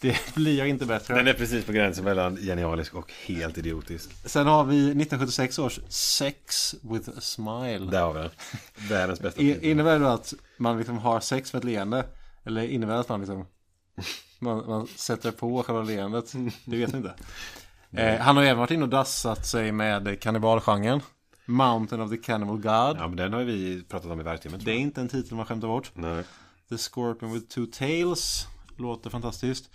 Det 0.00 0.16
blir 0.34 0.64
inte 0.64 0.86
bättre. 0.86 1.14
Den 1.14 1.28
är 1.28 1.32
precis 1.32 1.64
på 1.64 1.72
gränsen 1.72 2.04
mellan 2.04 2.36
genialisk 2.36 2.94
och 2.94 3.12
helt 3.26 3.58
idiotisk. 3.58 4.10
Sen 4.24 4.46
har 4.46 4.64
vi 4.64 4.76
1976 4.76 5.58
års 5.58 5.80
Sex 5.88 6.74
with 6.82 7.08
a 7.08 7.20
Smile. 7.20 7.90
Där 7.90 8.00
har 8.00 8.12
vi 8.12 8.20
den. 8.20 8.30
Världens 8.88 9.20
bästa 9.20 9.40
film. 9.40 9.58
innebär 9.62 9.98
det 9.98 10.12
att 10.12 10.34
man 10.58 10.78
liksom 10.78 10.98
har 10.98 11.20
sex 11.20 11.52
med 11.52 11.58
ett 11.58 11.64
leende? 11.64 12.06
Eller 12.44 12.62
innebär 12.62 12.94
det 12.94 13.00
att 13.00 13.08
man 13.08 13.20
liksom 13.20 13.46
man, 14.38 14.66
man 14.66 14.86
sätter 14.86 15.30
på 15.30 15.62
själva 15.62 15.82
leendet? 15.82 16.32
Det 16.64 16.76
vet 16.76 16.94
vi 16.94 16.96
inte. 16.96 17.14
Eh, 17.92 18.20
han 18.20 18.36
har 18.36 18.44
även 18.44 18.58
varit 18.58 18.70
inne 18.70 18.82
och 18.82 18.88
dassat 18.88 19.46
sig 19.46 19.72
med 19.72 20.20
kannibalgenren. 20.20 21.00
Mountain 21.46 22.00
of 22.00 22.10
the 22.10 22.16
Cannibal 22.16 22.56
God. 22.56 22.96
Ja, 22.96 23.08
men 23.08 23.16
den 23.16 23.32
har 23.32 23.44
vi 23.44 23.84
pratat 23.84 24.10
om 24.10 24.20
i 24.20 24.22
vargtimmen. 24.22 24.60
Det 24.64 24.72
är 24.72 24.78
inte 24.78 25.00
en 25.00 25.08
titel 25.08 25.36
man 25.36 25.46
skämtar 25.46 25.68
bort. 25.68 25.90
Nej. 25.94 26.24
The 26.68 26.78
Scorpion 26.78 27.32
with 27.32 27.46
Two 27.46 27.66
Tails. 27.72 28.46
Låter 28.78 29.10
fantastiskt. 29.10 29.70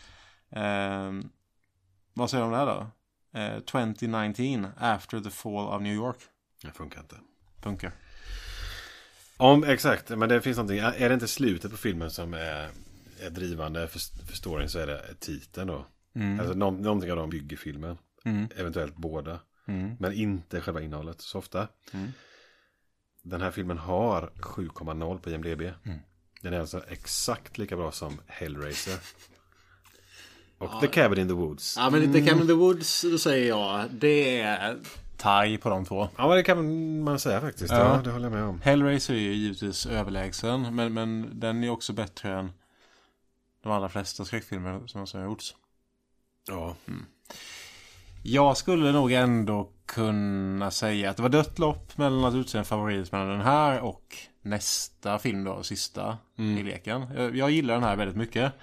Eh, 0.50 1.12
vad 2.14 2.30
säger 2.30 2.44
du 2.44 2.46
om 2.46 2.52
det 2.52 2.58
här 2.58 2.66
då? 2.66 2.88
Eh, 3.40 3.60
2019 3.60 4.68
After 4.78 5.20
the 5.20 5.30
Fall 5.30 5.76
of 5.76 5.82
New 5.82 5.94
York. 5.94 6.18
Det 6.62 6.72
funkar 6.72 7.00
inte. 7.00 7.16
Punkar. 7.62 7.92
Om, 9.38 9.64
exakt, 9.64 10.10
men 10.10 10.30
det 10.30 10.42
finns 10.42 10.58
någonting. 10.58 10.80
Är 10.80 11.10
det 11.10 11.14
inte 11.14 11.28
slutet 11.28 11.72
på 11.72 11.78
filmen 11.78 12.12
som 12.12 12.34
är, 12.34 12.70
är 13.22 13.30
drivande 13.30 13.88
för, 13.88 14.00
för 14.26 14.36
storyn 14.36 14.70
så 14.70 14.80
är 14.80 14.88
det 14.88 15.02
titeln 15.20 15.68
då. 15.68 15.86
Alltså 16.40 16.54
nå, 16.54 16.72
någonting 16.72 17.12
av 17.12 17.18
dem 17.18 17.30
bygger 17.30 17.58
filmen. 17.58 17.98
Eventuellt 18.56 18.96
båda. 18.96 19.40
Men 20.00 20.14
inte 20.14 20.62
själva 20.62 20.82
innehållet 20.82 21.22
så 21.22 21.38
ofta. 21.38 21.68
Den 23.24 23.42
här 23.42 23.52
filmen 23.52 23.78
har 23.78 24.32
7,0 24.40 25.20
på 25.20 25.30
IMDB. 25.30 25.62
Den 26.42 26.54
är 26.54 26.60
alltså 26.60 26.84
exakt 26.88 27.58
lika 27.58 27.78
bra 27.78 27.92
som 27.92 28.22
Hellraiser. 28.28 29.00
Och 30.58 30.82
The 30.82 30.88
Cabin 30.88 31.20
in 31.20 31.28
the 31.28 31.34
Woods. 31.34 31.78
Ja 31.78 31.90
men 31.90 32.14
The 32.14 32.26
Cabin 32.26 32.42
in 32.42 32.48
the 32.48 32.54
Woods, 32.54 33.02
då 33.02 33.18
säger 33.18 33.48
jag, 33.48 33.86
det 33.92 34.42
är 34.42 34.80
taj 35.18 35.58
på 35.58 35.70
de 35.70 35.86
två. 35.86 36.10
Ja, 36.18 36.36
det 36.36 36.44
kan 36.44 37.04
man 37.04 37.20
säga 37.20 37.42
faktiskt. 37.42 37.72
Ja, 37.74 37.96
Ja. 37.96 38.02
det 38.04 38.12
håller 38.12 38.26
jag 38.26 38.32
med 38.34 38.44
om. 38.44 38.62
Hellraiser 38.62 39.14
är 39.14 39.18
ju 39.18 39.34
givetvis 39.34 39.86
överlägsen, 39.86 40.76
men, 40.76 40.94
men 40.94 41.40
den 41.40 41.64
är 41.64 41.70
också 41.70 41.94
bättre 41.94 42.40
än 42.40 42.52
de 43.64 43.72
allra 43.72 43.90
flesta 43.90 44.26
skräckfilmer 44.26 44.88
som 44.88 45.06
har 45.22 45.24
gjorts. 45.26 45.56
Ja. 46.48 46.76
Jag 48.24 48.58
skulle 48.58 48.92
nog 48.92 49.12
ändå 49.12 49.72
kunna 49.86 50.72
säga 50.72 51.10
att 51.10 51.18
det 51.18 51.24
var 51.24 51.30
dött 51.30 51.60
lopp 51.60 51.98
mellan 51.98 52.26
att 52.26 52.36
utse 52.36 52.58
en 52.58 52.66
favorit 52.66 53.12
mellan 53.12 53.30
den 53.30 53.42
här 53.42 53.80
och 53.80 54.18
nästa 54.42 55.20
film 55.20 55.44
då, 55.44 55.64
sista 55.64 56.18
i 56.38 56.64
leken. 56.64 57.06
Jag, 57.16 57.36
jag 57.36 57.52
gillar 57.52 57.74
den 57.74 57.84
här 57.84 57.96
väldigt 57.96 58.18
mycket. 58.18 58.54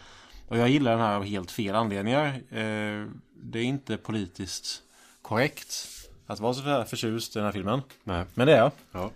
Och 0.49 0.59
jag 0.59 0.69
gillar 0.69 0.91
den 0.91 1.01
här 1.01 1.17
av 1.17 1.25
helt 1.25 1.51
fel 1.51 1.75
anledningar. 1.75 2.27
Eh, 2.51 3.07
det 3.35 3.59
är 3.59 3.63
inte 3.63 3.97
politiskt 3.97 4.83
korrekt 5.23 5.89
att 6.27 6.41
vara 6.41 6.55
så 6.55 6.63
här 6.63 6.85
förtjust 6.85 7.37
i 7.37 7.39
den 7.39 7.47
här 7.47 7.53
filmen. 7.53 7.83
Nej. 8.05 8.25
Men 8.35 8.47
det 8.47 8.53
är 8.53 8.59
jag. 8.59 8.73
Ja. 8.93 9.11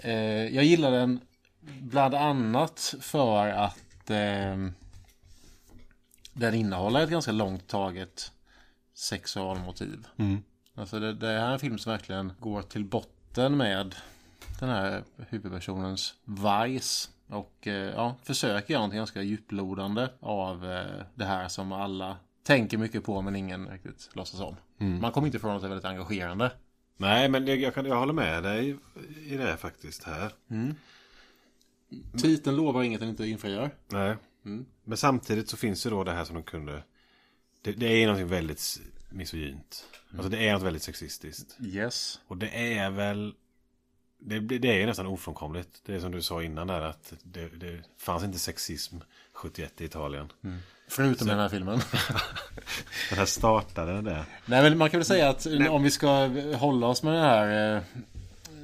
Eh, 0.00 0.54
jag 0.54 0.64
gillar 0.64 0.90
den 0.90 1.20
bland 1.80 2.14
annat 2.14 2.94
för 3.00 3.48
att 3.48 4.10
eh, 4.10 4.56
den 6.32 6.54
innehåller 6.54 7.00
ett 7.00 7.10
ganska 7.10 7.32
långt 7.32 7.66
taget 7.66 8.32
sexualmotiv. 8.96 10.06
Alltså 10.74 11.00
det, 11.00 11.12
det 11.12 11.26
här 11.26 11.48
är 11.48 11.52
en 11.52 11.58
film 11.58 11.78
som 11.78 11.92
verkligen 11.92 12.32
går 12.40 12.62
till 12.62 12.84
botten 12.84 13.56
med 13.56 13.94
den 14.60 14.68
här 14.68 15.02
huvudpersonens 15.28 16.14
vice. 16.24 17.10
Och 17.28 17.66
eh, 17.66 17.74
ja, 17.74 18.14
försöker 18.22 18.72
göra 18.72 18.80
någonting 18.80 18.98
ganska 18.98 19.22
djuplodande 19.22 20.08
av 20.20 20.72
eh, 20.72 21.02
det 21.14 21.24
här 21.24 21.48
som 21.48 21.72
alla 21.72 22.16
tänker 22.42 22.78
mycket 22.78 23.04
på 23.04 23.22
men 23.22 23.36
ingen 23.36 23.68
riktigt 23.68 24.10
låtsas 24.12 24.40
om. 24.40 24.56
Man 25.00 25.12
kommer 25.12 25.26
inte 25.26 25.36
ifrån 25.36 25.56
att 25.56 25.62
det 25.62 25.66
är 25.66 25.68
väldigt 25.68 25.84
engagerande. 25.84 26.52
Nej, 26.96 27.28
men 27.28 27.46
jag, 27.46 27.74
kan, 27.74 27.86
jag 27.86 27.98
håller 27.98 28.12
med 28.12 28.42
dig 28.42 28.76
i 29.24 29.36
det 29.36 29.56
faktiskt 29.56 30.04
här. 30.04 30.32
Titeln 32.18 32.56
lovar 32.56 32.82
inget 32.82 33.00
den 33.00 33.08
inte 33.08 33.26
infriar. 33.26 33.70
Nej. 33.88 34.16
Men 34.84 34.96
samtidigt 34.96 35.48
så 35.48 35.56
finns 35.56 35.82
det 35.82 35.90
då 35.90 36.04
det 36.04 36.12
här 36.12 36.24
som 36.24 36.34
de 36.34 36.42
kunde... 36.42 36.82
Det, 37.66 37.72
det 37.72 37.86
är 37.86 38.06
någonting 38.06 38.28
väldigt 38.28 38.80
misogynt. 39.08 39.84
Alltså 40.12 40.28
det 40.28 40.48
är 40.48 40.52
något 40.52 40.62
väldigt 40.62 40.82
sexistiskt. 40.82 41.56
Yes. 41.60 42.20
Och 42.26 42.36
det 42.36 42.76
är 42.76 42.90
väl... 42.90 43.34
Det, 44.18 44.40
det 44.40 44.58
det 44.58 44.68
är 44.68 44.78
ju 44.78 44.86
nästan 44.86 45.06
ofrånkomligt. 45.06 45.82
Det 45.86 45.94
är 45.94 46.00
som 46.00 46.12
du 46.12 46.22
sa 46.22 46.42
innan 46.42 46.66
där 46.66 46.80
att 46.80 47.12
det, 47.22 47.48
det 47.48 47.82
fanns 47.98 48.24
inte 48.24 48.38
sexism 48.38 48.96
71 49.32 49.80
i 49.80 49.84
Italien. 49.84 50.32
Förutom 50.88 51.28
den 51.28 51.38
här 51.38 51.48
filmen. 51.48 51.80
Den 53.10 53.18
här 53.18 53.26
startade 53.26 54.02
där. 54.02 54.24
Nej 54.46 54.62
men 54.62 54.78
man 54.78 54.90
kan 54.90 55.00
väl 55.00 55.04
säga 55.04 55.28
att 55.28 55.46
om 55.70 55.82
vi 55.82 55.90
ska 55.90 56.08
hålla 56.56 56.86
oss 56.86 57.02
med 57.02 57.12
den 57.12 57.22
här 57.22 57.76
eh, 57.76 57.82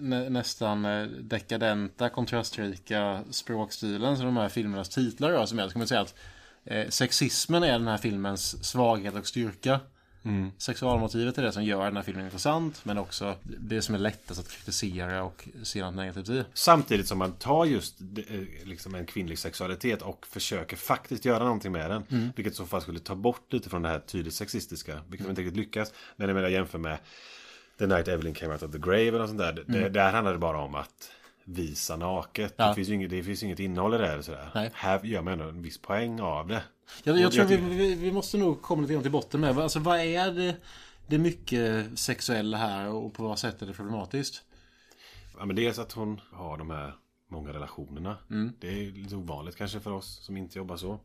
nä, 0.00 0.28
nästan 0.28 0.84
eh, 0.84 1.07
dekadenta, 1.07 2.09
kontrastrika 2.09 3.24
språkstilen 3.30 4.16
som 4.16 4.26
de 4.26 4.36
här 4.36 4.48
filmernas 4.48 4.88
titlar 4.88 5.30
rör 5.30 5.46
sig 5.46 5.57
med. 5.57 5.66
Så 5.66 5.72
kan 5.72 5.80
man 5.80 5.88
säga 5.88 6.00
att 6.00 6.14
eh, 6.64 6.88
sexismen 6.88 7.62
är 7.62 7.72
den 7.72 7.88
här 7.88 7.98
filmens 7.98 8.64
svaghet 8.64 9.14
och 9.14 9.26
styrka. 9.26 9.80
Sexualmotivet 10.58 11.38
är 11.38 11.42
det 11.42 11.52
som 11.52 11.64
gör 11.64 11.84
den 11.84 11.96
här 11.96 12.02
filmen 12.02 12.24
intressant 12.24 12.84
men 12.84 12.98
också 12.98 13.36
det 13.42 13.82
som 13.82 13.94
är 13.94 13.98
lättast 13.98 14.40
att 14.40 14.50
kritisera 14.50 15.22
och 15.22 15.48
se 15.62 15.84
något 15.84 15.94
negativt 15.94 16.28
i. 16.28 16.44
Samtidigt 16.54 17.08
som 17.08 17.18
man 17.18 17.32
tar 17.32 17.64
just 17.64 18.00
eh, 18.00 18.40
liksom 18.64 18.94
en 18.94 19.06
kvinnlig 19.06 19.38
sexualitet 19.38 20.02
och 20.02 20.26
försöker 20.26 20.76
faktiskt 20.76 21.24
göra 21.24 21.44
någonting 21.44 21.72
med 21.72 21.90
den. 21.90 22.32
Vilket 22.36 22.52
i 22.52 22.56
så 22.56 22.66
fall 22.66 22.82
skulle 22.82 22.98
ta 22.98 23.14
bort 23.14 23.52
lite 23.52 23.70
från 23.70 23.82
det 23.82 23.88
här 23.88 23.98
tydligt 23.98 24.34
sexistiska. 24.34 25.00
Vilket 25.08 25.26
de 25.26 25.30
inte 25.30 25.42
riktigt 25.42 25.56
lyckas. 25.56 25.92
När 26.16 26.26
jag 26.26 26.34
menar 26.34 26.48
jämför 26.48 26.78
med 26.78 26.98
The 27.78 27.86
Night 27.86 28.08
Evelyn 28.08 28.34
Came 28.34 28.52
Out 28.52 28.62
of 28.62 28.72
the 28.72 28.78
Grave 28.78 29.08
eller 29.08 29.26
sånt 29.26 29.38
där. 29.38 29.64
Det, 29.66 29.88
där 29.88 30.12
handlar 30.12 30.32
det 30.32 30.38
bara 30.38 30.58
om 30.58 30.74
att 30.74 31.10
visa 31.45 31.97
naket. 31.97 32.55
Ja. 32.57 32.68
Det, 32.68 32.74
finns 32.74 32.88
inget, 32.88 33.11
det 33.11 33.22
finns 33.22 33.43
inget 33.43 33.59
innehåll 33.61 33.95
i 33.95 33.99
det. 33.99 34.09
Eller 34.12 34.22
sådär. 34.22 34.51
Nej. 34.55 34.70
Här 34.74 35.05
gör 35.05 35.22
man 35.22 35.32
ändå 35.32 35.45
en 35.49 35.62
viss 35.62 35.78
poäng 35.78 36.20
av 36.20 36.47
det. 36.49 36.62
Jag, 37.05 37.18
jag 37.20 37.32
tror 37.32 37.45
vi, 37.45 37.57
tycker- 37.57 37.68
vi, 37.68 37.95
vi 37.95 38.12
måste 38.12 38.36
nog 38.38 38.62
komma 38.62 38.82
lite 38.82 38.93
grann 38.93 39.03
till 39.03 39.12
botten 39.12 39.40
med. 39.40 39.59
Alltså 39.59 39.78
vad 39.78 39.99
är 40.01 40.32
det, 40.32 40.57
det 41.07 41.18
mycket 41.18 41.99
sexuella 41.99 42.57
här 42.57 42.88
och 42.88 43.14
på 43.14 43.22
vad 43.22 43.38
sätt 43.38 43.62
är 43.62 43.66
det 43.66 43.72
problematiskt? 43.72 44.43
Ja, 45.38 45.45
men 45.45 45.57
dels 45.57 45.78
att 45.78 45.93
hon 45.93 46.20
har 46.32 46.57
de 46.59 46.70
här 46.70 46.95
många 47.30 47.53
relationerna. 47.53 48.16
Det 48.61 48.68
är 48.68 48.93
lite 48.93 49.16
ovanligt 49.16 49.57
kanske 49.57 49.80
för 49.80 49.93
oss 49.93 50.24
som 50.24 50.36
inte 50.36 50.59
jobbar 50.59 50.76
så. 50.76 51.01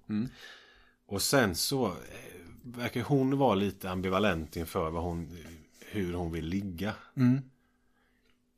Och 1.07 1.21
sen 1.21 1.55
så 1.55 1.85
eh, 1.85 1.91
verkar 2.63 3.01
hon 3.01 3.37
vara 3.37 3.55
lite 3.55 3.89
ambivalent 3.91 4.55
inför 4.55 4.89
vad 4.89 5.03
hon, 5.03 5.37
hur 5.91 6.13
hon 6.13 6.31
vill 6.31 6.45
ligga. 6.45 6.93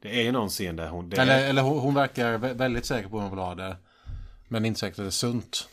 Det 0.01 0.19
är 0.19 0.23
ju 0.23 0.31
någon 0.31 0.49
scen 0.49 0.75
där 0.75 0.89
hon... 0.89 1.09
Det 1.09 1.17
Eller, 1.17 1.39
är, 1.43 1.49
eller 1.49 1.61
hon, 1.61 1.79
hon 1.79 1.93
verkar 1.93 2.37
vä- 2.37 2.53
väldigt 2.53 2.85
säker 2.85 3.09
på 3.09 3.15
hur 3.15 3.21
hon 3.21 3.29
vill 3.31 3.39
ha 3.39 3.55
det. 3.55 3.77
Men 4.47 4.65
inte 4.65 4.79
säkert 4.79 4.99
att 4.99 5.03
det 5.05 5.09
är 5.09 5.11
sunt. 5.11 5.69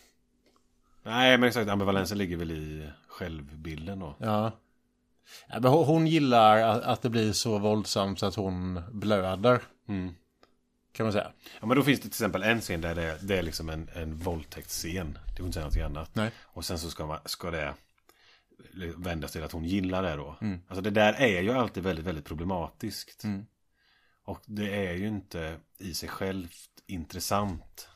nej, 1.03 1.39
men 1.39 1.49
exakt. 1.49 1.71
Ambivalensen 1.71 2.19
ligger 2.19 2.37
väl 2.37 2.51
i 2.51 2.89
självbilden 3.09 3.99
då. 3.99 4.17
Ja. 4.19 4.53
Ja, 5.49 5.61
men 5.61 5.73
hon, 5.73 6.07
gillar 6.07 6.59
att, 6.59 6.83
att 6.83 7.03
det 7.03 7.11
blir 7.11 7.33
så 7.33 7.59
våldsamt 7.59 8.19
så 8.21 8.27
att 8.27 8.35
hon 8.35 8.83
blöder. 8.93 9.61
Kan 10.93 11.07
man 11.07 11.13
säga. 11.13 11.33
Ja, 11.61 11.67
men 11.67 11.77
då 11.77 11.83
finns 11.83 11.99
det 11.99 12.03
till 12.03 12.09
exempel 12.11 12.43
en 12.43 12.61
scen 12.61 12.81
där 12.81 12.95
det 12.95 13.03
är, 13.03 13.19
det 13.23 13.39
är 13.39 13.43
liksom 13.43 13.71
en, 13.71 13.89
en 13.95 14.17
våldtäktsscen. 14.17 15.19
Det 15.27 15.37
går 15.39 15.47
inte 15.47 15.55
säga 15.55 15.63
någonting 15.65 15.83
annat. 15.83 16.11
Nej. 16.15 16.31
Och 16.45 16.65
sen 16.65 16.79
så 16.79 16.91
ska, 16.91 17.07
man, 17.07 17.19
ska 17.25 17.51
det 17.51 17.75
vändas 18.97 19.33
till 19.33 19.43
att 19.43 19.53
hon 19.53 19.65
gillar 19.65 20.03
det 20.03 20.17
då. 20.17 20.37
Alltså 20.69 20.81
det 20.83 20.91
där 20.91 21.13
är 21.13 21.43
ju 21.43 21.53
alltid 21.53 21.83
väldigt, 21.83 22.05
väldigt 22.05 22.25
problematiskt. 22.25 23.23
Och 24.27 24.43
det 24.47 24.87
är 24.87 24.93
ju 24.93 25.09
inte 25.09 25.61
i 25.79 25.95
sig 25.95 26.09
självt 26.09 26.83
intressant. 26.87 27.89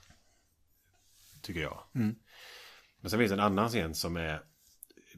Tycker 1.43 1.61
jag. 1.61 1.85
Men 3.01 3.11
sen 3.11 3.19
finns 3.19 3.31
det 3.31 3.35
en 3.37 3.41
annan 3.41 3.69
scen 3.69 3.95
som 3.95 4.17
är 4.17 4.43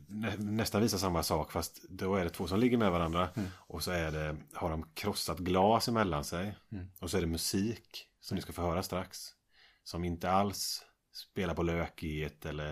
nä, 0.08 0.36
nästan 0.36 0.82
visar 0.82 0.98
samma 0.98 1.22
sak 1.22 1.52
fast 1.52 1.82
då 1.88 2.16
är 2.16 2.24
det 2.24 2.30
två 2.30 2.46
som 2.46 2.60
ligger 2.60 2.78
med 2.78 2.90
varandra 2.90 3.28
och 3.56 3.82
så 3.84 3.90
är 3.90 4.12
det, 4.12 4.36
har 4.52 4.70
de 4.70 4.84
krossat 4.94 5.38
glas 5.38 5.88
emellan 5.88 6.24
sig 6.24 6.56
och 7.00 7.10
så 7.10 7.16
är 7.16 7.20
det 7.20 7.26
musik 7.26 8.08
som 8.20 8.34
ni 8.34 8.42
ska 8.42 8.52
få 8.52 8.62
höra 8.62 8.82
strax 8.82 9.18
som 9.84 10.04
inte 10.04 10.30
alls 10.30 10.84
spelar 11.12 11.54
på 11.54 11.62
lökighet 11.62 12.46
eller 12.46 12.70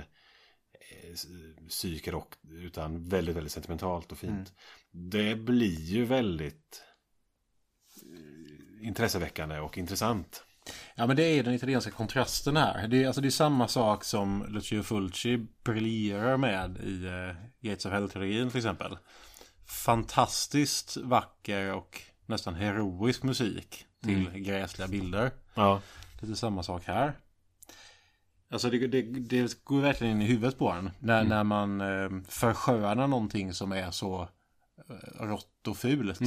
eh, 0.72 1.14
psykrock 1.68 2.34
utan 2.48 3.08
väldigt, 3.08 3.36
väldigt 3.36 3.52
sentimentalt 3.52 4.12
och 4.12 4.18
fint. 4.18 4.52
Det 4.90 5.36
blir 5.36 5.80
ju 5.80 6.04
väldigt 6.04 6.82
intresseväckande 8.82 9.58
och 9.58 9.78
intressant. 9.78 10.44
Ja 10.94 11.06
men 11.06 11.16
det 11.16 11.22
är 11.22 11.42
den 11.42 11.54
italienska 11.54 11.90
kontrasten 11.90 12.56
här. 12.56 12.88
Det 12.88 13.02
är, 13.02 13.06
alltså, 13.06 13.20
det 13.20 13.28
är 13.28 13.30
samma 13.30 13.68
sak 13.68 14.04
som 14.04 14.46
Lucio 14.48 14.82
Fulci 14.82 15.46
briljerar 15.64 16.36
med 16.36 16.78
i 16.78 17.06
uh, 17.06 17.34
Gates 17.60 17.86
of 17.86 17.92
Hell-trilogin 17.92 18.50
till 18.50 18.58
exempel. 18.58 18.98
Fantastiskt 19.66 20.96
vacker 20.96 21.74
och 21.74 22.02
nästan 22.26 22.54
heroisk 22.54 23.22
musik 23.22 23.86
till 24.02 24.30
gräsliga 24.30 24.88
bilder. 24.88 25.30
Ja. 25.54 25.80
Lite 26.20 26.36
samma 26.36 26.62
sak 26.62 26.82
här. 26.84 27.18
Alltså 28.50 28.70
det, 28.70 28.86
det, 28.86 29.02
det 29.02 29.64
går 29.64 29.80
verkligen 29.80 30.16
in 30.16 30.22
i 30.22 30.26
huvudet 30.26 30.58
på 30.58 30.70
en. 30.70 30.90
När, 30.98 31.24
när 31.24 31.44
man 31.44 31.80
eh, 31.80 32.10
förskönar 32.28 33.06
någonting 33.06 33.54
som 33.54 33.72
är 33.72 33.90
så 33.90 34.28
eh, 34.88 35.24
rått 35.24 35.66
och 35.68 35.76
fult. 35.76 36.20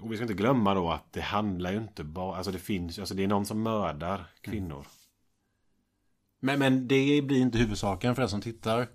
Och 0.00 0.12
vi 0.12 0.16
ska 0.16 0.24
inte 0.24 0.34
glömma 0.34 0.74
då 0.74 0.90
att 0.90 1.12
det 1.12 1.20
handlar 1.20 1.72
ju 1.72 1.78
inte 1.78 2.04
bara, 2.04 2.36
alltså 2.36 2.52
det 2.52 2.58
finns 2.58 2.98
alltså 2.98 3.14
det 3.14 3.24
är 3.24 3.28
någon 3.28 3.46
som 3.46 3.62
mördar 3.62 4.24
kvinnor. 4.40 4.86
Men, 6.40 6.58
men 6.58 6.88
det 6.88 7.22
blir 7.22 7.40
inte 7.40 7.58
huvudsaken 7.58 8.14
för 8.14 8.22
den 8.22 8.28
som 8.28 8.40
tittar. 8.40 8.88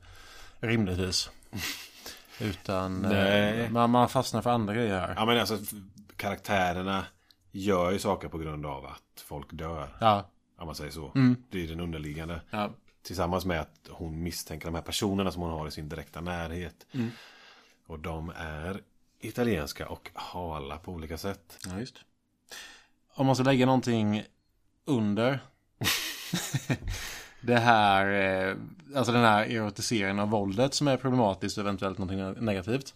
Rimligtvis. 0.60 1.30
Utan 2.42 3.06
eh, 3.06 3.70
man, 3.70 3.90
man 3.90 4.10
fastnar 4.10 4.42
för 4.42 4.50
andra 4.50 4.74
grejer 4.74 5.00
här. 5.00 5.14
Ja 5.18 5.26
men 5.26 5.40
alltså 5.40 5.58
karaktärerna 6.16 7.06
gör 7.52 7.92
ju 7.92 8.00
saker 8.00 8.28
på 8.28 8.38
grund 8.38 8.66
av 8.66 8.86
att 8.86 9.22
folk 9.26 9.54
dör. 9.54 9.98
Ja. 10.00 10.30
Om 10.58 10.66
man 10.66 10.76
säger 10.76 10.92
så. 10.92 11.12
Det 11.50 11.64
är 11.64 11.68
den 11.68 11.80
underliggande. 11.80 12.42
ja. 12.50 12.70
Tillsammans 13.04 13.46
med 13.46 13.62
att 13.62 13.90
hon 13.90 14.24
misstänker 14.24 14.66
de 14.66 14.76
här 14.76 14.82
personerna 14.82 15.32
som 15.32 15.42
hon 15.42 15.52
har 15.52 15.68
i 15.68 15.72
sin 15.72 15.90
direkta 15.90 16.22
närhet. 16.22 16.86
Och 17.88 18.00
de 18.00 18.32
är 18.38 18.82
italienska 19.20 19.88
och 19.88 20.10
hala 20.14 20.78
på 20.78 20.92
olika 20.92 21.18
sätt. 21.18 21.58
Ja, 21.66 21.80
just. 21.80 21.96
Om 23.14 23.26
man 23.26 23.36
ska 23.36 23.44
lägga 23.44 23.66
någonting 23.66 24.24
under 24.86 25.40
det 27.42 27.60
här, 27.60 28.08
eh, 28.50 28.56
alltså 28.96 29.12
den 29.14 29.24
här 29.24 29.46
erotiseringen 29.46 30.20
av 30.20 30.30
våldet 30.30 30.74
som 30.74 30.88
är 30.88 30.98
problematiskt 30.98 31.58
och 31.58 31.62
eventuellt 31.64 31.98
någonting 31.98 32.46
negativt. 32.46 32.94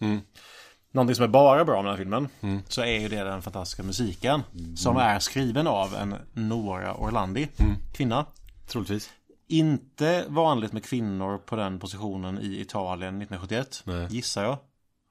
Någonting 0.92 1.14
som 1.14 1.24
är 1.24 1.28
bara 1.28 1.64
bra 1.64 1.82
med 1.82 1.84
den 1.84 1.90
här 1.90 1.96
filmen. 1.96 2.28
Så 2.68 2.82
är 2.82 3.00
ju 3.00 3.08
det 3.08 3.24
den 3.24 3.42
fantastiska 3.42 3.82
musiken. 3.82 4.42
Som 4.76 4.96
är 4.96 5.18
skriven 5.18 5.66
av 5.66 5.94
en 5.94 6.14
Nora 6.32 6.94
Orlandi, 6.94 7.48
kvinna. 7.92 8.26
Troligtvis. 8.66 9.10
Inte 9.46 10.24
vanligt 10.28 10.72
med 10.72 10.84
kvinnor 10.84 11.38
på 11.38 11.56
den 11.56 11.78
positionen 11.78 12.38
i 12.38 12.60
Italien 12.60 13.22
1971. 13.22 13.82
Nej. 13.84 14.06
Gissar 14.10 14.44
jag. 14.44 14.58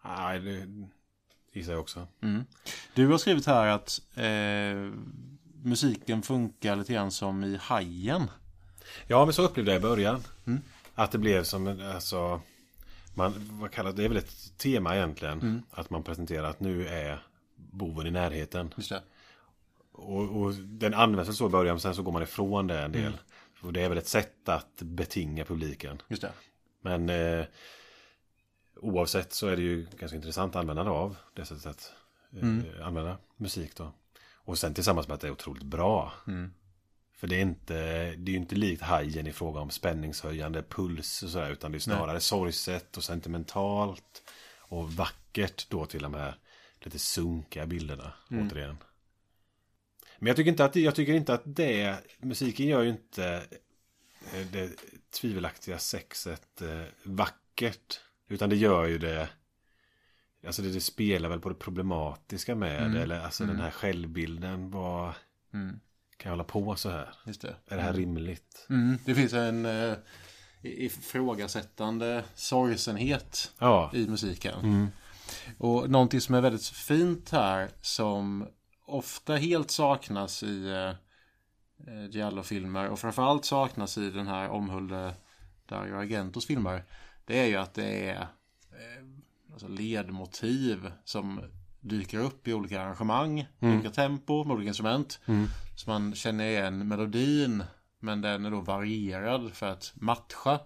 Nej, 0.05 0.39
det 0.39 0.67
gissar 1.53 1.71
jag 1.71 1.81
också. 1.81 2.07
Du 2.93 3.07
har 3.07 3.17
skrivit 3.17 3.45
här 3.45 3.67
att 3.67 4.01
eh, 4.15 4.91
musiken 5.63 6.21
funkar 6.21 6.75
lite 6.75 6.93
grann 6.93 7.11
som 7.11 7.43
i 7.43 7.57
Hajen. 7.61 8.27
Ja, 9.07 9.25
men 9.25 9.33
så 9.33 9.41
upplevde 9.43 9.71
jag 9.71 9.79
i 9.79 9.81
början. 9.81 10.23
Att 10.95 11.11
det 11.11 11.17
blev 11.17 11.43
som 11.43 11.67
en, 11.67 11.81
alltså... 11.81 12.41
Man, 13.13 13.33
vad 13.51 13.71
kallar 13.71 13.91
det? 13.91 14.03
Är 14.03 14.07
väl 14.07 14.17
ett 14.17 14.57
tema 14.57 14.95
egentligen. 14.95 15.63
Att 15.71 15.89
man 15.89 16.03
presenterar 16.03 16.49
att 16.49 16.59
nu 16.59 16.87
är 16.87 17.23
boven 17.55 18.07
i 18.07 18.11
närheten. 18.11 18.73
Och, 19.91 20.41
och 20.41 20.53
den 20.53 20.93
används 20.93 21.37
så 21.37 21.45
i 21.45 21.49
början, 21.49 21.73
men 21.73 21.79
sen 21.79 21.95
så 21.95 22.01
går 22.01 22.11
man 22.11 22.23
ifrån 22.23 22.67
det 22.67 22.79
en 22.79 22.91
del. 22.91 23.17
Och 23.61 23.73
det 23.73 23.81
är 23.81 23.89
väl 23.89 23.97
ett 23.97 24.07
sätt 24.07 24.49
att 24.49 24.75
betinga 24.75 25.45
publiken. 25.45 26.01
Just 26.07 26.21
det. 26.21 26.31
Men 26.81 27.09
eh, 27.09 27.45
oavsett 28.81 29.33
så 29.33 29.47
är 29.47 29.55
det 29.55 29.61
ju 29.61 29.87
ganska 29.99 30.15
intressant 30.15 30.55
användande 30.55 30.91
av 30.91 31.15
det 31.33 31.45
sättet 31.45 31.65
att 31.65 31.93
eh, 32.41 32.87
använda 32.87 33.17
musik 33.37 33.75
då. 33.75 33.91
Och 34.33 34.57
sen 34.57 34.73
tillsammans 34.73 35.07
med 35.07 35.15
att 35.15 35.21
det 35.21 35.27
är 35.27 35.31
otroligt 35.31 35.63
bra. 35.63 36.13
För 37.13 37.27
det 37.27 37.35
är 37.35 37.41
inte, 37.41 37.73
det 38.15 38.31
är 38.31 38.33
ju 38.33 38.37
inte 38.37 38.55
likt 38.55 38.81
hajen 38.81 39.27
i 39.27 39.31
fråga 39.31 39.59
om 39.59 39.69
spänningshöjande 39.69 40.63
puls 40.63 41.23
och 41.23 41.29
sådär. 41.29 41.51
Utan 41.51 41.71
det 41.71 41.77
är 41.77 41.79
snarare 41.79 42.19
sorgset 42.19 42.97
och 42.97 43.03
sentimentalt. 43.03 44.23
Och 44.57 44.93
vackert 44.93 45.69
då 45.69 45.85
till 45.85 46.01
de 46.01 46.13
här 46.13 46.35
lite 46.79 46.99
sunkiga 46.99 47.65
bilderna 47.65 48.13
återigen. 48.29 48.77
Men 50.17 50.27
jag 50.27 50.35
tycker 50.35 50.51
inte 50.51 50.65
att, 50.65 50.75
jag 50.75 50.95
tycker 50.95 51.13
inte 51.13 51.33
att 51.33 51.41
det, 51.45 51.97
musiken 52.19 52.67
gör 52.67 52.81
ju 52.81 52.89
inte 52.89 53.43
eh, 54.33 54.47
det 54.51 54.71
tvivelaktiga 55.21 55.79
sexet 55.79 56.61
eh, 56.61 56.83
vackert. 57.03 58.01
Utan 58.29 58.49
det 58.49 58.55
gör 58.55 58.85
ju 58.85 58.97
det, 58.97 59.29
alltså 60.47 60.61
det, 60.61 60.69
det 60.71 60.81
spelar 60.81 61.29
väl 61.29 61.39
på 61.39 61.49
det 61.49 61.55
problematiska 61.55 62.55
med 62.55 62.91
det. 62.91 63.01
Eller 63.01 63.19
alltså 63.19 63.45
den 63.45 63.59
här 63.59 63.71
självbilden, 63.71 64.71
vad 64.71 65.13
kan 66.17 66.29
jag 66.29 66.29
hålla 66.29 66.43
på 66.43 66.75
så 66.75 66.89
här? 66.89 67.09
Just 67.25 67.41
det. 67.41 67.55
Är 67.67 67.75
det 67.75 67.81
här 67.81 67.93
rimligt? 67.93 68.67
Mm, 68.69 68.97
det 69.05 69.15
finns 69.15 69.33
en 69.33 69.65
eh, 69.65 69.93
ifrågasättande 70.61 72.23
sorgsenhet 72.35 73.51
Ja, 73.59 73.91
i 73.93 74.07
musiken. 74.07 74.89
Och 75.57 75.89
någonting 75.89 76.21
som 76.21 76.35
är 76.35 76.41
väldigt 76.41 76.65
fint 76.65 77.29
här 77.29 77.69
som 77.81 78.47
ofta 78.85 79.35
helt 79.35 79.71
saknas 79.71 80.43
i 80.43 80.67
eh, 80.69 80.89
eh, 81.93 82.09
Giallo-filmer 82.09 82.87
och 82.87 82.99
framförallt 82.99 83.45
saknas 83.45 83.97
i 83.97 84.09
den 84.09 84.27
här 84.27 84.49
omhulde 84.49 85.13
Dario 85.65 85.95
Argentos 85.95 86.45
filmer. 86.45 86.83
Det 87.29 87.39
är 87.39 87.45
ju 87.45 87.55
att 87.55 87.73
det 87.73 88.09
är 88.09 88.21
eh, 88.71 89.03
alltså 89.51 89.67
ledmotiv 89.67 90.91
som 91.03 91.41
dyker 91.79 92.19
upp 92.19 92.47
i 92.47 92.53
olika 92.53 92.81
arrangemang, 92.81 93.39
i 93.39 93.47
olika 93.59 93.91
tempo, 93.91 94.43
med 94.43 94.55
olika 94.55 94.67
instrument. 94.67 95.19
Så 95.75 95.89
man 95.89 96.15
känner 96.15 96.45
igen 96.45 96.87
melodin 96.87 97.63
men 97.99 98.21
den 98.21 98.45
är 98.45 98.51
då 98.51 98.61
varierad 98.61 99.53
för 99.53 99.67
att 99.67 99.93
matcha 99.95 100.59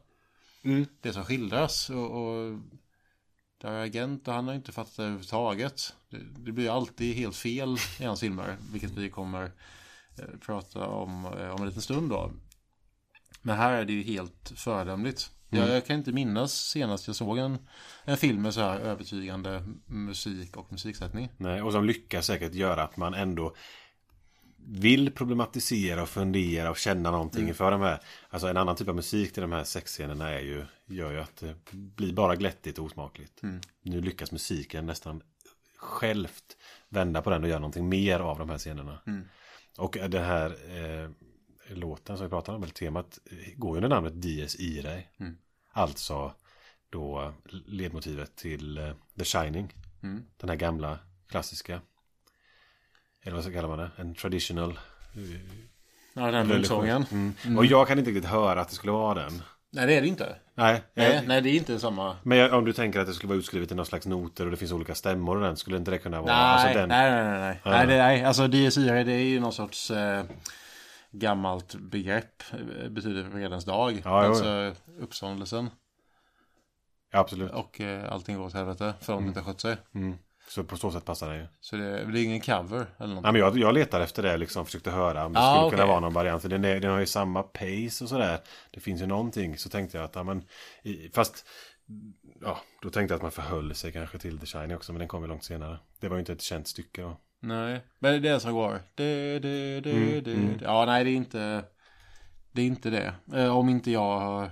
det 1.02 1.14
som 1.14 1.26
skildras. 1.26 1.90
Och, 1.90 2.11
och 2.11 2.60
där 3.57 3.72
är 3.72 3.84
agent 3.84 4.27
och 4.27 4.34
han 4.34 4.48
har 4.48 4.56
inte 4.56 4.72
fattat 4.72 4.95
det 4.98 5.03
överhuvudtaget. 5.03 5.95
Det, 6.10 6.18
det 6.38 6.52
blir 6.52 6.76
alltid 6.76 7.15
helt 7.15 7.35
fel 7.35 7.77
i 7.99 8.06
hans 8.06 8.19
filmer, 8.19 8.57
vilket 8.72 8.91
vi 8.91 9.10
kommer 9.10 9.52
eh, 10.18 10.40
prata 10.45 10.88
om 10.88 11.26
eh, 11.26 11.49
om 11.49 11.61
en 11.61 11.68
liten 11.68 11.81
stund 11.81 12.10
då. 12.10 12.31
Men 13.41 13.57
här 13.57 13.73
är 13.73 13.85
det 13.85 13.94
ju 13.94 14.03
helt 14.03 14.53
föredömligt. 14.56 15.31
Jag, 15.56 15.70
jag 15.70 15.86
kan 15.86 15.98
inte 15.98 16.12
minnas 16.12 16.54
senast 16.54 17.08
jag 17.08 17.16
såg 17.16 17.38
en, 17.38 17.58
en 18.04 18.18
film 18.18 18.42
med 18.42 18.54
så 18.54 18.62
här 18.62 18.80
övertygande 18.80 19.64
musik 19.86 20.58
och 20.58 20.72
musiksättning. 20.72 21.30
nej, 21.38 21.62
och 21.62 21.72
som 21.72 21.86
lyckas 21.86 22.26
säkert 22.26 22.54
göra 22.54 22.84
att 22.84 22.98
man 22.98 23.14
ändå 23.14 23.56
vill 24.66 25.12
problematisera 25.12 26.02
och 26.02 26.10
fundera 26.10 26.70
och 26.70 26.78
känna 26.78 27.12
någonting 27.12 27.48
inför 27.48 27.72
de 27.72 27.82
här. 27.82 28.00
Alltså 28.30 28.48
en 28.48 28.58
annan 28.58 28.76
typ 28.76 28.88
av 28.88 28.96
musik 28.96 29.34
till 29.34 29.42
de 29.42 29.52
här 29.52 29.64
sexscenerna 29.64 30.30
är 30.30 30.40
ju, 30.40 30.66
gör 30.86 31.12
ju 31.12 31.20
att 31.20 31.36
det 31.38 31.56
blir 31.72 32.14
bara 32.14 32.36
glättigt 32.36 32.80
och 32.80 32.86
osmakligt. 32.86 33.42
Nu 33.82 34.02
lyckas 34.02 34.32
musiken 34.32 34.86
nästan 34.86 35.22
självt 35.78 36.58
vända 36.90 37.22
på 37.22 37.30
den 37.30 37.44
och 37.44 37.50
göra 37.50 37.60
någonting 37.60 37.90
mer 37.90 38.20
av 38.20 38.40
de 38.40 38.50
här 38.50 38.58
scenerna. 38.58 39.00
Och 39.78 39.98
den 40.10 40.24
här 40.24 40.50
eh, 40.50 41.10
låten 41.68 42.18
som 42.18 42.26
vi 42.26 42.30
pratar 42.30 42.53
om, 42.53 42.64
eller 42.64 42.73
temat, 42.73 43.19
eh, 43.31 43.57
går 43.57 43.72
ju 43.72 43.84
under 43.84 43.95
namnet 43.95 44.22
Dies 44.22 44.56
Irae. 44.60 45.03
Alltså 45.72 46.34
då 46.90 47.34
ledmotivet 47.68 48.35
till 48.35 48.77
eh, 48.77 48.91
The 49.18 49.23
Shining. 49.26 49.73
Den 50.38 50.49
här 50.49 50.56
gamla 50.56 50.99
klassiska. 51.27 51.81
Eller 53.23 53.35
vad 53.35 53.53
kallar 53.53 53.69
man 53.69 53.77
det? 53.80 53.91
En 53.98 54.15
traditional. 54.15 54.80
Ja, 56.14 56.31
den 56.31 56.52
rundsången. 56.52 57.06
Mm. 57.11 57.57
Och 57.57 57.65
jag 57.65 57.88
kan 57.88 57.99
inte 57.99 58.11
riktigt 58.11 58.30
höra 58.30 58.61
att 58.61 58.69
det 58.69 58.76
skulle 58.76 58.91
vara 58.91 59.23
den. 59.23 59.41
Nej, 59.69 59.88
det 59.88 59.94
är 59.94 60.02
det 60.02 60.07
inte. 60.07 60.35
Nej, 60.56 60.84
Nej, 60.94 61.15
jag, 61.15 61.27
nej 61.27 61.41
det 61.41 61.49
är 61.49 61.56
inte 61.56 61.80
samma. 61.80 62.18
men 62.23 62.38
jag, 62.38 62.53
om 62.53 62.65
du 62.65 62.73
tänker 62.73 62.99
att 62.99 63.07
det 63.07 63.14
skulle 63.14 63.30
vara 63.30 63.40
utskrivet 63.40 63.72
i 63.72 63.76
någon 63.76 63.85
slags 63.85 64.07
noter 64.07 64.45
och 64.45 64.52
det 64.52 64.57
finns 64.57 64.72
olika 64.72 64.95
stämmor 64.95 65.35
och 65.35 65.44
den, 65.44 65.57
skulle 65.57 65.77
inte 65.77 65.91
det 65.91 65.98
kunna 65.98 66.22
vara? 66.22 66.34
Nej, 66.34 66.44
alltså 66.44 66.80
den, 66.80 66.90
nej, 66.90 67.11
nej, 67.11 67.23
nej. 67.23 67.40
Nej, 67.40 67.60
nej, 67.65 67.88
det, 67.88 68.03
nej. 68.03 68.23
Alltså 68.23 68.48
DSI 68.48 68.85
det 68.85 69.11
är 69.11 69.18
ju 69.18 69.40
någon 69.40 69.53
sorts 69.53 69.91
eh, 69.91 70.23
gammalt 71.14 71.76
begrepp. 71.76 72.44
eh, 72.53 72.90
Betyder 72.90 73.30
fredens 73.30 73.65
dag. 73.65 73.91
Ja, 74.06 74.26
jo, 74.26 74.30
alltså 74.30 74.76
uppståndelsen. 74.99 75.69
Ja, 77.11 77.19
absolut. 77.19 77.52
Och 77.52 77.81
eh, 77.81 78.14
allting 78.14 78.38
går 78.38 78.45
åt 78.45 78.53
helvete 78.53 78.94
för 79.02 79.14
de 79.14 79.27
inte 79.27 79.40
har 79.40 79.45
skött 79.45 79.61
sig. 79.61 79.77
Mm. 79.95 80.18
Så 80.48 80.64
på 80.64 80.77
så 80.77 80.91
sätt 80.91 81.06
passar 81.06 81.30
den 81.30 81.38
ju. 81.40 81.48
Så 81.60 81.76
det, 81.76 82.06
det 82.11 82.19
är 82.19 82.23
ingen 82.23 82.41
cover 82.41 82.85
eller 82.99 83.14
något. 83.15 83.23
Nej, 83.23 83.31
men 83.31 83.41
jag, 83.41 83.57
jag 83.57 83.73
letar 83.73 84.02
efter 84.02 84.23
det 84.23 84.38
liksom, 84.38 84.65
försökte 84.65 84.91
höra 84.91 85.26
om 85.26 85.34
det 85.34 85.40
Ah, 85.40 85.53
skulle 85.53 85.65
okej. 85.68 85.77
kunna 85.77 85.88
vara 85.88 85.99
någon 85.99 86.14
variant. 86.14 86.49
Den, 86.49 86.65
är, 86.65 86.80
den 86.80 86.91
har 86.91 86.99
ju 86.99 87.06
samma 87.06 87.44
pace 87.44 88.03
och 88.03 88.10
sådär. 88.10 88.40
Det 88.72 88.80
finns 88.80 89.02
ju 89.02 89.06
någonting. 89.06 89.57
Så 89.57 89.69
tänkte 89.69 89.98
jag 89.98 90.06
att, 90.06 90.15
ja 90.15 90.23
men, 90.23 90.44
i, 90.81 91.10
fast, 91.14 91.45
ja, 92.41 92.57
då 92.81 92.90
tänkte 92.90 93.14
jag 93.14 93.15
att 93.18 93.22
man 93.22 93.31
förhöll 93.31 93.76
sig 93.76 93.91
kanske 93.91 94.19
till 94.19 94.40
The 94.40 94.45
Shiny 94.45 94.76
också. 94.76 94.91
Men 94.94 94.99
den 94.99 95.07
kom 95.07 95.22
ju 95.23 95.27
långt 95.27 95.44
senare. 95.44 95.80
Det 95.99 96.07
var 96.07 96.15
ju 96.15 96.19
inte 96.19 96.34
ett 96.34 96.41
känt 96.41 96.68
stycke 96.68 97.02
då. 97.02 97.18
Nej, 97.44 97.82
men 97.99 98.11
det 98.22 98.30
är 98.30 98.34
det 98.34 98.40
som 98.40 98.53
går. 98.53 98.80
Det, 98.95 99.40
det, 99.40 99.80
det, 99.82 99.91
Mm, 99.91 100.24
det, 100.24 100.34
det. 100.34 100.60
Ja, 100.61 100.86
nej, 100.86 101.03
det 101.03 101.10
är 101.10 101.15
inte 101.15 101.64
det. 102.52 102.61
är 102.61 102.65
inte 102.65 102.90
det. 102.90 103.14
Eh, 103.34 103.57
om 103.57 103.70
inte 103.70 103.91
jag 103.91 104.20
har 104.20 104.52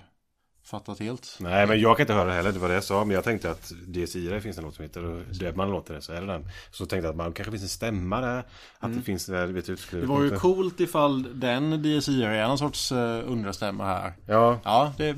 fattat 0.66 1.00
helt. 1.00 1.38
Nej, 1.40 1.68
men 1.68 1.80
jag 1.82 1.98
kan 1.98 2.04
inte 2.04 2.14
höra 2.14 2.26
det 2.30 2.34
heller. 2.34 2.52
Det 2.52 2.60
var 2.60 2.68
det 2.68 2.74
jag 2.74 2.84
sa. 2.84 3.06
Men 3.06 3.16
jag 3.16 3.24
tänkte 3.24 3.52
att 3.52 3.72
DSI 3.88 4.40
finns 4.42 4.58
en 4.58 4.64
låt 4.64 4.76
som 4.76 4.84
heter 4.84 5.06
och 5.06 5.22
döper 5.26 5.58
man 5.58 5.70
låter 5.72 5.94
det 5.94 6.02
så 6.02 6.14
är 6.14 6.22
det 6.22 6.28
den. 6.28 6.46
Så 6.72 6.86
tänkte 6.86 7.06
jag 7.08 7.10
att 7.12 7.16
man 7.18 7.34
kanske 7.34 7.52
finns 7.52 7.64
en 7.64 7.70
stämma 7.70 8.22
där. 8.22 8.44
Att 8.80 8.96
det 8.96 9.02
finns 9.02 9.26
där, 9.26 9.48
vet 9.48 9.66
du, 9.66 9.78
Mm. 9.92 10.02
Det 10.02 10.08
var 10.14 10.24
ju 10.24 10.30
något. 10.32 10.40
coolt 10.42 10.80
ifall 10.80 11.40
den 11.40 11.82
DSI 11.84 12.24
är 12.24 12.48
någon 12.48 12.58
sorts 12.58 12.92
uh, 12.92 12.98
understämma 13.32 13.86
här. 13.86 14.14
Ja, 14.26 14.60
Ja, 14.64 14.94
det, 14.98 15.16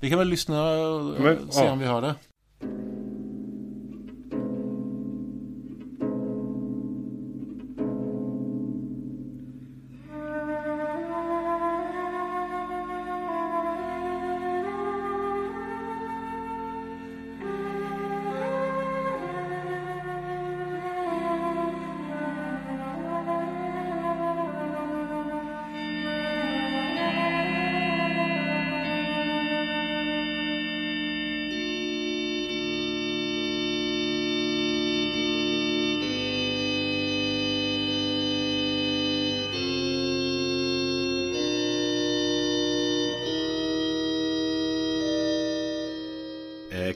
vi 0.00 0.10
kan 0.10 0.18
väl 0.18 0.28
lyssna 0.28 0.70
och 0.72 1.20
Men, 1.20 1.52
se 1.52 1.64
ja. 1.64 1.70
om 1.72 1.78
vi 1.78 1.86
hör 1.86 2.00
det. 2.00 2.14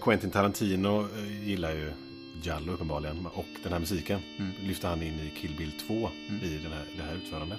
Quentin 0.00 0.30
Tarantino 0.30 1.00
eh, 1.00 1.48
gillar 1.48 1.70
ju 1.72 1.92
Giallo 2.42 2.72
uppenbarligen. 2.72 3.26
Och 3.26 3.46
den 3.62 3.72
här 3.72 3.80
musiken 3.80 4.20
Mm. 4.38 4.52
lyfter 4.66 4.88
han 4.88 5.02
in 5.02 5.14
i 5.14 5.32
Kill 5.40 5.54
Bill 5.58 5.72
2 5.86 6.10
i 6.42 6.58
den 6.62 6.72
här, 6.72 6.84
det 6.96 7.02
här 7.02 7.14
utförandet. 7.14 7.58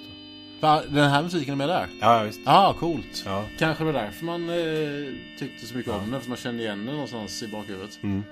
Va, 0.60 0.82
Den 0.88 1.10
här 1.10 1.22
musiken 1.22 1.52
är 1.52 1.56
med 1.56 1.68
där? 1.68 1.86
Ja, 2.00 2.18
ja, 2.18 2.22
visst. 2.24 2.40
Ja, 2.44 2.76
coolt. 2.78 3.22
Ja. 3.26 3.44
Kanske 3.58 3.84
det 3.84 3.92
var 3.92 4.00
därför 4.02 4.24
man 4.24 4.48
eh, 4.50 5.14
tyckte 5.38 5.66
så 5.66 5.76
mycket 5.76 5.92
om 5.92 6.10
den. 6.10 6.20
För 6.20 6.28
man 6.28 6.38
kände 6.38 6.62
igen 6.62 6.78
den 6.86 6.94
någonstans 6.94 7.42
i 7.42 7.48
bakhuvudet. 7.48 7.98
Det 8.02 8.22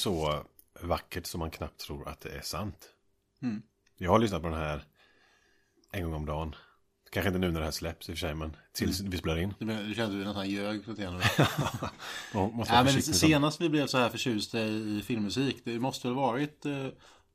så 0.00 0.44
vackert 0.80 1.26
som 1.26 1.38
man 1.38 1.50
knappt 1.50 1.80
tror 1.80 2.08
att 2.08 2.20
det 2.20 2.28
är 2.30 2.40
sant. 2.42 2.88
Jag 3.96 4.10
har 4.10 4.18
lyssnat 4.18 4.42
på 4.42 4.48
den 4.48 4.58
här 4.58 4.84
en 5.92 6.02
gång 6.04 6.14
om 6.14 6.26
dagen. 6.26 6.54
Kanske 7.12 7.28
inte 7.28 7.38
nu 7.38 7.50
när 7.50 7.60
det 7.60 7.64
här 7.66 7.72
släpps 7.72 8.08
i 8.08 8.12
och 8.12 8.16
för 8.16 8.20
sig, 8.20 8.34
men 8.34 8.56
tills 8.72 9.00
vi 9.00 9.18
spelar 9.18 9.38
in. 9.38 9.54
Du, 9.58 9.64
men- 9.66 9.94
kände 9.94 10.18
du 10.18 10.24
nästan 10.24 10.50
ljög 10.50 10.88
lite 10.88 11.02
grann. 11.02 11.20
Vara 12.34 12.82
men 12.84 13.02
senast 13.02 13.60
vi 13.60 13.68
blev 13.68 13.86
så 13.86 13.98
här 13.98 14.08
förtjusta 14.08 14.60
i 14.60 15.02
filmmusik. 15.06 15.62
Det 15.64 15.78
måste 15.78 16.08
väl 16.08 16.14
varit 16.16 16.66
eh, 16.66 16.86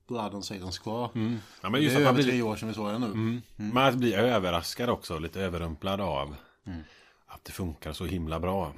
Blood 0.07 0.33
on 0.35 0.41
Satan's 0.41 0.81
Claw. 0.83 1.07
sånt. 1.13 1.41
Ja, 1.61 1.69
men 1.69 1.71
Det 1.71 1.79
just 1.79 1.95
är 1.95 1.99
att 1.99 2.03
man 2.05 2.13
över 2.13 2.23
blir, 2.23 2.31
tre 2.31 2.41
år 2.41 2.55
sedan 2.55 2.67
vi 2.69 2.73
såg 2.75 2.87
den 2.87 3.01
nu. 3.01 3.41
man 3.73 3.85
att 3.85 3.95
bli 3.95 4.13
överraskad 4.13 4.89
också, 4.89 5.19
lite 5.19 5.41
överrumplad 5.41 6.01
av 6.01 6.35
att 7.25 7.43
det 7.45 7.51
funkar 7.51 7.93
så 7.93 8.05
himla 8.05 8.39
bra. 8.39 8.73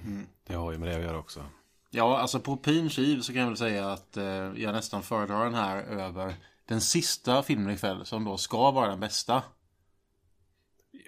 Det 0.48 0.54
har 0.54 0.72
ju 0.72 0.78
med 0.78 0.88
det 0.90 0.96
att 0.96 1.02
göra 1.04 1.18
också. 1.18 1.46
Ja, 1.90 2.18
alltså 2.18 2.40
på 2.40 2.58
pin 2.58 2.90
skiv 2.90 3.22
så 3.22 3.34
kan 3.34 3.42
jag 3.42 3.48
väl 3.48 3.58
säga 3.58 3.92
att 3.92 4.18
eh, 4.18 4.26
jag 4.56 4.74
nästan 4.74 5.04
föredrar 5.04 5.44
den 5.44 5.54
här 5.54 5.78
över 5.78 6.36
den 6.66 6.82
sista 6.82 7.44
filmen 7.44 7.74
ikväll 7.74 8.06
som 8.06 8.24
då 8.24 8.38
ska 8.38 8.72
vara 8.72 8.90
den 8.90 9.00
bästa. 9.00 9.44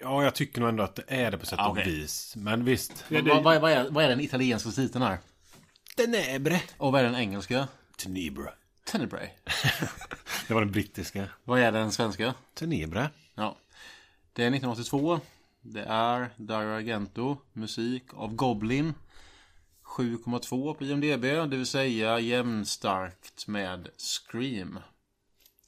Ja, 0.00 0.24
jag 0.24 0.34
tycker 0.34 0.60
nog 0.60 0.68
ändå 0.68 0.82
att 0.82 0.94
det 0.96 1.04
är 1.08 1.30
det 1.30 1.38
på 1.38 1.46
sätt 1.46 1.58
och 1.58 1.70
Okej. 1.70 1.84
vis. 1.84 2.36
Men 2.36 2.64
visst. 2.64 3.04
Vad, 3.08 3.44
vad, 3.44 3.60
vad, 3.60 3.72
är, 3.72 3.90
vad 3.90 4.04
är 4.04 4.08
den 4.08 4.20
italienska 4.20 4.70
titeln 4.70 5.04
här? 5.04 5.18
Tenebre. 5.96 6.62
Och 6.76 6.92
vad 6.92 7.00
är 7.00 7.04
den 7.04 7.14
engelska? 7.14 7.68
Tenebre. 7.96 8.50
Tenebrae. 8.84 9.30
Det 10.48 10.54
var 10.54 10.60
den 10.60 10.72
brittiska. 10.72 11.28
Vad 11.44 11.60
är 11.60 11.72
den 11.72 11.92
svenska? 11.92 12.34
Tenebre. 12.54 13.10
Ja. 13.34 13.56
Det 14.32 14.42
är 14.42 14.46
1982. 14.46 15.20
Det 15.62 15.82
är 15.82 16.30
Dario 16.36 16.68
Argento. 16.68 17.36
Musik 17.52 18.04
av 18.14 18.34
Goblin. 18.34 18.94
7,2 20.00 20.74
på 20.74 20.84
IMDB. 20.84 21.22
Det 21.22 21.56
vill 21.56 21.66
säga 21.66 22.20
jämnstarkt 22.20 23.46
med 23.46 23.88
Scream. 23.96 24.78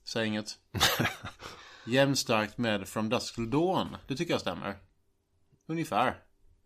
Säg 0.04 0.26
inget. 0.26 0.58
jämnstarkt 1.86 2.58
med 2.58 2.88
From 2.88 3.08
Dusk 3.08 3.34
Till 3.34 3.50
Dawn. 3.50 3.96
Det 4.06 4.16
tycker 4.16 4.34
jag 4.34 4.40
stämmer. 4.40 4.76
Ungefär. 5.66 6.16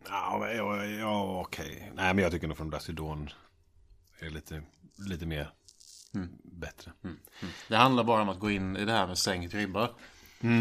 Ja, 0.08 0.48
ja, 0.48 0.84
ja 0.84 1.40
okej. 1.40 1.92
Nej, 1.94 2.14
men 2.14 2.22
jag 2.22 2.32
tycker 2.32 2.48
nog 2.48 2.56
från 2.56 2.70
Dusty 2.70 2.92
Dawn 2.92 3.30
är 4.18 4.30
lite, 4.30 4.62
lite 5.08 5.26
mer 5.26 5.50
bättre. 6.44 6.92
Det 7.68 7.76
handlar 7.76 8.04
bara 8.04 8.22
om 8.22 8.28
att 8.28 8.40
gå 8.40 8.50
in 8.50 8.76
i 8.76 8.84
det 8.84 8.92
här 8.92 9.06
med 9.06 9.18
sänkt 9.18 9.54
ribba. 9.54 9.90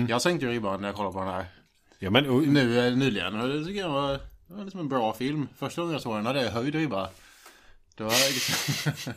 Jag 0.07 0.21
sänkte 0.21 0.47
ribban 0.47 0.81
när 0.81 0.87
jag 0.87 0.95
kollade 0.95 1.13
på 1.13 1.19
den 1.19 1.33
här. 1.33 1.45
Ja, 1.99 2.09
men 2.09 2.29
och, 2.29 2.41
Nu 2.47 2.87
eh, 2.87 2.95
nyligen. 2.95 3.33
Det 3.33 3.65
tycker 3.65 3.81
jag 3.81 3.89
var, 3.89 4.19
det 4.47 4.53
var 4.53 4.63
liksom 4.63 4.79
en 4.79 4.89
bra 4.89 5.13
film. 5.13 5.47
Första 5.57 5.81
gången 5.81 5.93
jag 5.93 6.01
såg 6.01 6.15
den 6.15 6.25
hade 6.25 6.43
jag 6.43 6.51
höjd 6.51 6.75
ribba. 6.75 7.09
Då, 7.95 8.03
liksom, 8.05 8.91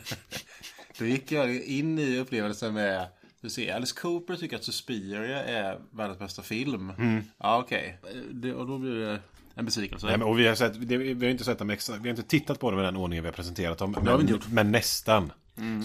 då 0.99 1.05
gick 1.05 1.31
jag 1.31 1.55
in 1.63 1.99
i 1.99 2.17
upplevelsen 2.17 2.73
med 2.73 3.07
du 3.41 3.49
ser, 3.49 3.75
Alice 3.75 3.95
Cooper 4.01 4.35
tycker 4.35 4.55
att 4.55 4.63
Suspiria 4.63 5.43
är 5.43 5.79
världens 5.91 6.19
bästa 6.19 6.41
film. 6.41 6.93
Ja, 7.37 7.57
okej. 7.57 7.99
Det- 8.31 8.53
Och 8.53 8.67
då 8.67 8.77
blir 8.77 8.95
det 8.95 9.19
en 9.55 9.65
besvikelse. 9.65 10.05
nej, 10.07 10.17
men, 10.17 10.27
och 10.27 10.39
vi, 10.39 10.47
har 10.47 10.55
sett, 10.55 10.87
det, 10.89 10.97
vi 10.97 11.25
har 11.25 11.31
inte 11.31 11.43
sett 11.43 11.59
dem 11.59 11.69
exakt, 11.69 11.99
vi 11.99 12.09
har 12.09 12.17
inte 12.17 12.29
tittat 12.29 12.59
på 12.59 12.71
dem 12.71 12.79
i 12.79 12.83
den 12.83 12.95
ordningen 12.95 13.23
vi 13.23 13.27
har 13.27 13.33
presenterat 13.35 13.77
dem. 13.77 13.91
Men, 13.91 14.07
har 14.07 14.15
vi 14.17 14.21
inte 14.21 14.33
gjort. 14.33 14.47
men 14.47 14.71
nästan. 14.71 15.31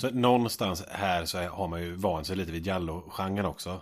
Så 0.00 0.10
någonstans 0.10 0.82
här 0.90 1.24
så 1.24 1.38
har 1.38 1.68
man 1.68 1.82
ju 1.82 1.94
vant 1.94 2.26
sig 2.26 2.36
lite 2.36 2.52
vid 2.52 2.66
Jallo-genren 2.66 3.44
också. 3.46 3.80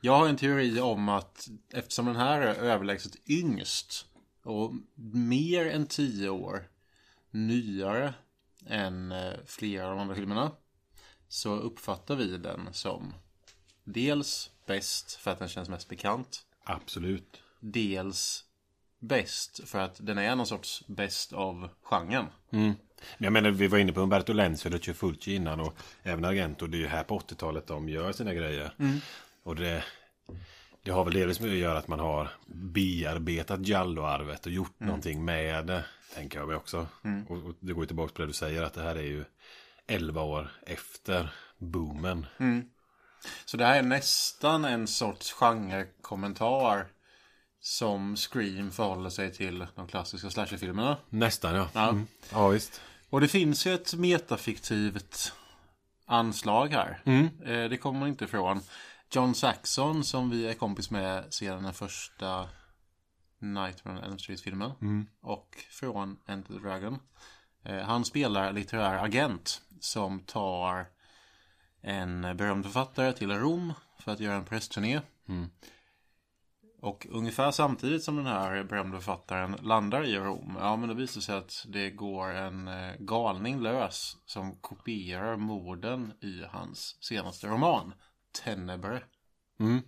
Jag 0.00 0.12
har 0.18 0.28
en 0.28 0.36
teori 0.36 0.80
om 0.80 1.08
att 1.08 1.48
eftersom 1.72 2.06
den 2.06 2.16
här 2.16 2.40
är 2.40 2.54
överlägset 2.54 3.12
yngst 3.30 4.06
och 4.48 4.74
mer 5.14 5.66
än 5.66 5.86
tio 5.86 6.28
år 6.28 6.68
nyare 7.30 8.14
än 8.66 9.12
eh, 9.12 9.32
flera 9.46 9.84
av 9.84 9.90
de 9.90 10.00
andra 10.00 10.14
filmerna 10.14 10.52
så 11.28 11.54
uppfattar 11.54 12.16
vi 12.16 12.36
den 12.36 12.68
som 12.72 13.14
dels 13.84 14.50
bäst 14.66 15.14
för 15.14 15.30
att 15.30 15.38
den 15.38 15.48
känns 15.48 15.68
mest 15.68 15.88
bekant. 15.88 16.46
Absolut. 16.64 17.42
Dels 17.60 18.44
bäst 18.98 19.68
för 19.68 19.78
att 19.78 20.06
den 20.06 20.18
är 20.18 20.36
någon 20.36 20.46
sorts 20.46 20.84
bäst 20.86 21.32
av 21.32 21.68
genren. 21.82 22.26
Men 23.18 23.24
jag 23.24 23.32
menar, 23.32 23.50
vi 23.50 23.68
var 23.68 23.78
inne 23.78 23.92
på 23.92 24.00
Umberto 24.00 24.32
Lenz 24.32 24.64
och 24.64 24.70
Lucio 24.70 24.94
Fulci 24.94 25.34
innan 25.34 25.60
och 25.60 25.74
även 26.02 26.24
Argento. 26.24 26.66
Det 26.66 26.76
är 26.76 26.80
ju 26.80 26.86
här 26.86 27.04
på 27.04 27.18
80-talet 27.18 27.66
de 27.66 27.88
gör 27.88 28.12
sina 28.12 28.34
grejer. 28.34 28.74
Och 29.42 29.56
det, 29.56 29.84
det 30.88 30.94
har 30.94 31.04
väl 31.04 31.14
delvis 31.14 31.40
med 31.40 31.50
att 31.50 31.56
göra 31.56 31.78
att 31.78 31.88
man 31.88 32.00
har 32.00 32.28
bearbetat 32.46 33.60
Giallo-arvet 33.60 34.46
och 34.46 34.52
gjort 34.52 34.80
någonting 34.80 35.24
med 35.24 35.66
det. 35.66 35.84
Tänker 36.14 36.38
jag 36.38 36.48
mig 36.48 36.56
också. 36.56 36.86
Och, 37.28 37.36
och 37.36 37.54
det 37.60 37.72
går 37.72 37.82
ju 37.82 37.86
tillbaka 37.86 38.12
på 38.12 38.22
det 38.22 38.26
du 38.28 38.32
säger 38.32 38.62
att 38.62 38.74
det 38.74 38.82
här 38.82 38.96
är 38.96 39.02
ju 39.02 39.24
11 39.86 40.22
år 40.22 40.50
efter 40.66 41.32
boomen. 41.58 42.26
Så 43.44 43.56
det 43.56 43.64
här 43.64 43.78
är 43.78 43.82
nästan 43.82 44.64
en 44.64 44.86
sorts 44.86 45.32
genrekommentar 45.32 46.86
som 47.60 48.16
Scream 48.16 48.70
förhåller 48.70 49.10
sig 49.10 49.32
till 49.32 49.66
de 49.74 49.88
klassiska 49.88 50.30
slasherfilmerna. 50.30 50.96
Nästan 51.10 51.54
ja. 51.54 51.68
Ja. 51.74 51.88
Mm. 51.88 52.06
Ja 52.32 52.48
visst. 52.48 52.80
Och 53.10 53.20
det 53.20 53.28
finns 53.28 53.66
ju 53.66 53.74
ett 53.74 53.94
metafiktivt 53.94 55.32
anslag 56.06 56.68
här. 56.68 57.00
Eh, 57.44 57.68
Det 57.70 57.76
kommer 57.76 58.00
man 58.00 58.08
inte 58.08 58.24
ifrån. 58.24 58.60
John 59.10 59.34
Saxon 59.34 60.04
som 60.04 60.30
vi 60.30 60.46
är 60.46 60.54
kompis 60.54 60.90
med 60.90 61.34
sedan 61.34 61.62
den 61.62 61.74
första 61.74 62.48
Nightmare 63.38 63.98
on 63.98 64.04
Elm 64.04 64.18
Street-filmen. 64.18 64.72
Och 65.20 65.64
från 65.70 66.18
Enter 66.26 66.54
the 66.54 66.60
Dragon. 66.60 66.98
Eh, 67.64 67.78
Han 67.78 68.04
spelar 68.04 68.52
litterär 68.52 69.04
agent 69.04 69.62
som 69.80 70.20
tar 70.20 70.86
en 71.82 72.36
berömd 72.36 72.64
författare 72.64 73.12
till 73.12 73.30
Rom 73.30 73.72
för 73.98 74.12
att 74.12 74.20
göra 74.20 74.34
en 74.34 74.44
pressturné. 74.44 75.00
Och 76.80 77.06
ungefär 77.10 77.50
samtidigt 77.50 78.04
som 78.04 78.16
den 78.16 78.26
här 78.26 78.64
berömda 78.64 78.96
författaren 78.96 79.56
landar 79.62 80.04
i 80.04 80.18
Rom, 80.18 80.56
ja 80.60 80.76
men 80.76 80.88
det 80.88 80.94
visar 80.94 81.20
sig 81.20 81.36
att 81.36 81.66
det 81.68 81.90
går 81.90 82.30
en 82.30 82.68
eh, 82.68 82.94
galning 82.98 83.60
lös 83.60 84.16
som 84.26 84.56
kopierar 84.56 85.36
morden 85.36 86.12
i 86.20 86.42
hans 86.50 86.96
senaste 87.00 87.46
roman, 87.46 87.92
Tenebre. 88.44 89.02
Mm. 89.60 89.82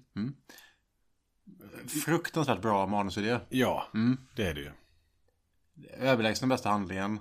Fruktansvärt 2.04 2.62
bra 2.62 2.86
manusidé. 2.86 3.38
Ja, 3.48 3.86
det 4.36 4.46
är 4.46 4.54
det 4.54 4.60
ju. 4.60 4.70
Överlägsen 5.98 6.48
bästa 6.48 6.68
handlingen. 6.68 7.18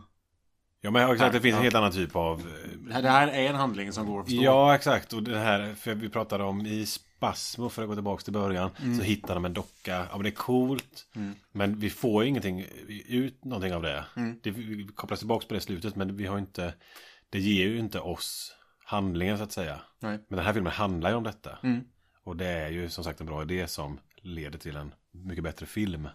Ja 0.82 0.92
men 0.92 1.12
exakt, 1.12 1.34
det 1.34 1.42
finns 1.42 1.56
en 1.58 1.64
helt 1.64 1.76
annan 1.76 1.92
typ 1.92 2.16
av... 2.16 2.40
eh, 2.40 3.00
Det 3.02 3.10
här, 3.10 3.26
det 3.28 3.32
är 3.34 3.50
en 3.50 3.56
handling 3.56 3.92
som 3.92 4.08
går 4.08 4.20
att 4.20 4.26
förstå. 4.26 4.44
Ja 4.44 4.76
exakt, 4.76 5.14
och 5.14 5.24
det 5.24 5.38
här, 5.40 5.74
för 5.76 5.96
vi 5.96 6.10
pratade 6.10 6.44
om 6.44 6.66
i 6.66 6.86
Spasmo 6.86 7.70
för 7.70 7.82
att 7.82 7.88
gå 7.88 7.96
tillbaka 7.96 8.24
till 8.24 8.34
början. 8.34 8.72
Så 8.98 9.04
hittar 9.04 9.36
de 9.36 9.46
en 9.46 9.54
docka, 9.54 10.08
ja 10.10 10.14
men 10.14 10.24
det 10.24 10.30
är 10.30 10.36
coolt. 10.36 11.08
Men 11.52 11.80
vi 11.80 11.90
får 11.90 12.24
ingenting 12.24 12.66
ut 13.08 13.46
någonting 13.46 13.74
av 13.74 13.82
det. 13.82 14.06
det. 14.44 14.52
Vi 14.52 14.88
kopplas 14.96 15.20
tillbaka 15.20 15.48
på 15.48 15.54
det 15.54 15.62
slutet 15.62 15.96
men 15.96 16.18
vi 16.18 16.26
har 16.26 16.38
inte, 16.38 16.74
det 17.30 17.40
ger 17.40 17.68
ju 17.68 17.80
inte 17.80 18.00
oss 18.00 18.56
handlingen 18.90 19.38
så 19.38 19.44
att 19.44 19.52
säga. 19.52 19.82
Nej. 20.00 20.20
Men 20.28 20.38
den 20.38 20.46
här 20.46 20.54
filmen 20.54 20.74
handlar 20.74 21.10
ju 21.10 21.16
om 21.16 21.24
detta. 21.24 21.58
Och 22.24 22.38
det 22.38 22.48
är 22.48 22.70
ju 22.70 22.90
som 22.90 23.04
sagt 23.04 23.20
en 23.22 23.28
bra 23.28 23.42
idé 23.42 23.68
som 23.68 24.00
leder 24.16 24.60
till 24.60 24.76
en 24.76 24.94
mycket 25.12 25.44
bättre 25.44 25.66
film. 25.66 26.10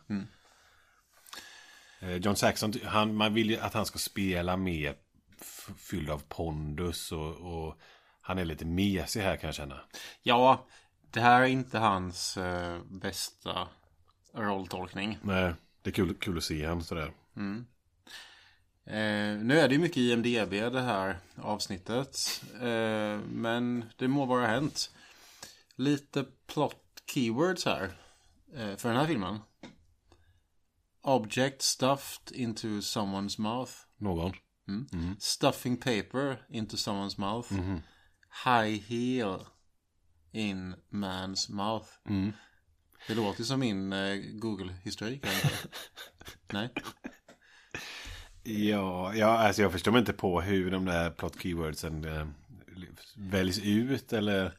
Eh, 2.01 2.17
John 2.17 2.37
Saxon, 2.37 2.73
han, 2.85 3.15
man 3.15 3.35
vill 3.35 3.51
ju 3.51 3.59
att 3.59 3.75
han 3.75 3.87
ska 3.87 3.99
spela 3.99 4.57
mer 4.57 4.95
fylld 5.77 6.11
av 6.11 6.23
pondus 6.29 7.13
och, 7.13 7.37
och 7.37 7.79
han 8.21 8.39
är 8.39 8.45
lite 8.45 8.65
mesig 8.65 9.21
här 9.21 9.37
kan 9.37 9.49
jag 9.49 9.55
känna. 9.55 9.81
Ja, 10.23 10.67
det 11.11 11.21
här 11.21 11.41
är 11.43 11.47
inte 11.47 11.79
hans 11.79 12.37
eh, 12.37 12.81
bästa 12.85 13.69
rolltolkning. 14.35 15.19
Nej, 15.23 15.55
det 15.83 15.91
är 15.91 15.95
kul, 15.95 16.15
kul 16.15 16.37
att 16.37 16.45
se 16.45 16.67
han 16.67 16.85
sådär. 16.85 17.13
Eh, 18.87 19.39
nu 19.39 19.59
är 19.59 19.69
det 19.69 19.75
ju 19.75 19.81
mycket 19.81 19.97
IMDB 19.97 20.51
det 20.51 20.81
här 20.81 21.19
avsnittet. 21.37 22.43
Eh, 22.55 23.19
men 23.29 23.85
det 23.97 24.09
må 24.09 24.25
vara 24.25 24.47
hänt. 24.47 24.91
Lite 25.77 26.25
plot 26.47 26.77
keywords 27.15 27.65
här. 27.65 27.85
Eh, 28.55 28.77
för 28.77 28.89
den 28.89 28.99
här 28.99 29.07
filmen. 29.07 29.39
Object 31.03 31.63
stuffed 31.63 32.33
into 32.37 32.67
someone's 32.67 33.41
mouth. 33.41 33.73
Någon. 33.99 34.33
Stuffing 35.19 35.77
paper 35.77 36.47
into 36.49 36.77
someone's 36.77 37.21
mouth. 37.21 37.53
High 38.45 38.81
heel 38.81 39.47
in 40.33 40.75
man's 40.91 41.51
mouth. 41.51 41.87
Det 43.09 43.15
låter 43.15 43.45
som 43.45 43.61
min 43.61 43.93
eh, 43.93 44.17
Google-historik. 44.17 45.27
Nej. 46.53 46.73
Ja, 48.45 49.15
ja 49.15 49.27
alltså 49.27 49.63
jag 49.63 49.73
förstår 49.73 49.93
mig 49.93 49.99
inte 49.99 50.13
på 50.13 50.41
hur 50.41 50.71
de 50.71 50.85
där 50.85 51.11
plot 51.11 51.43
keywordsen 51.43 52.05
eh, 52.05 52.27
väljs 53.15 53.59
ut 53.59 54.13
eller... 54.13 54.53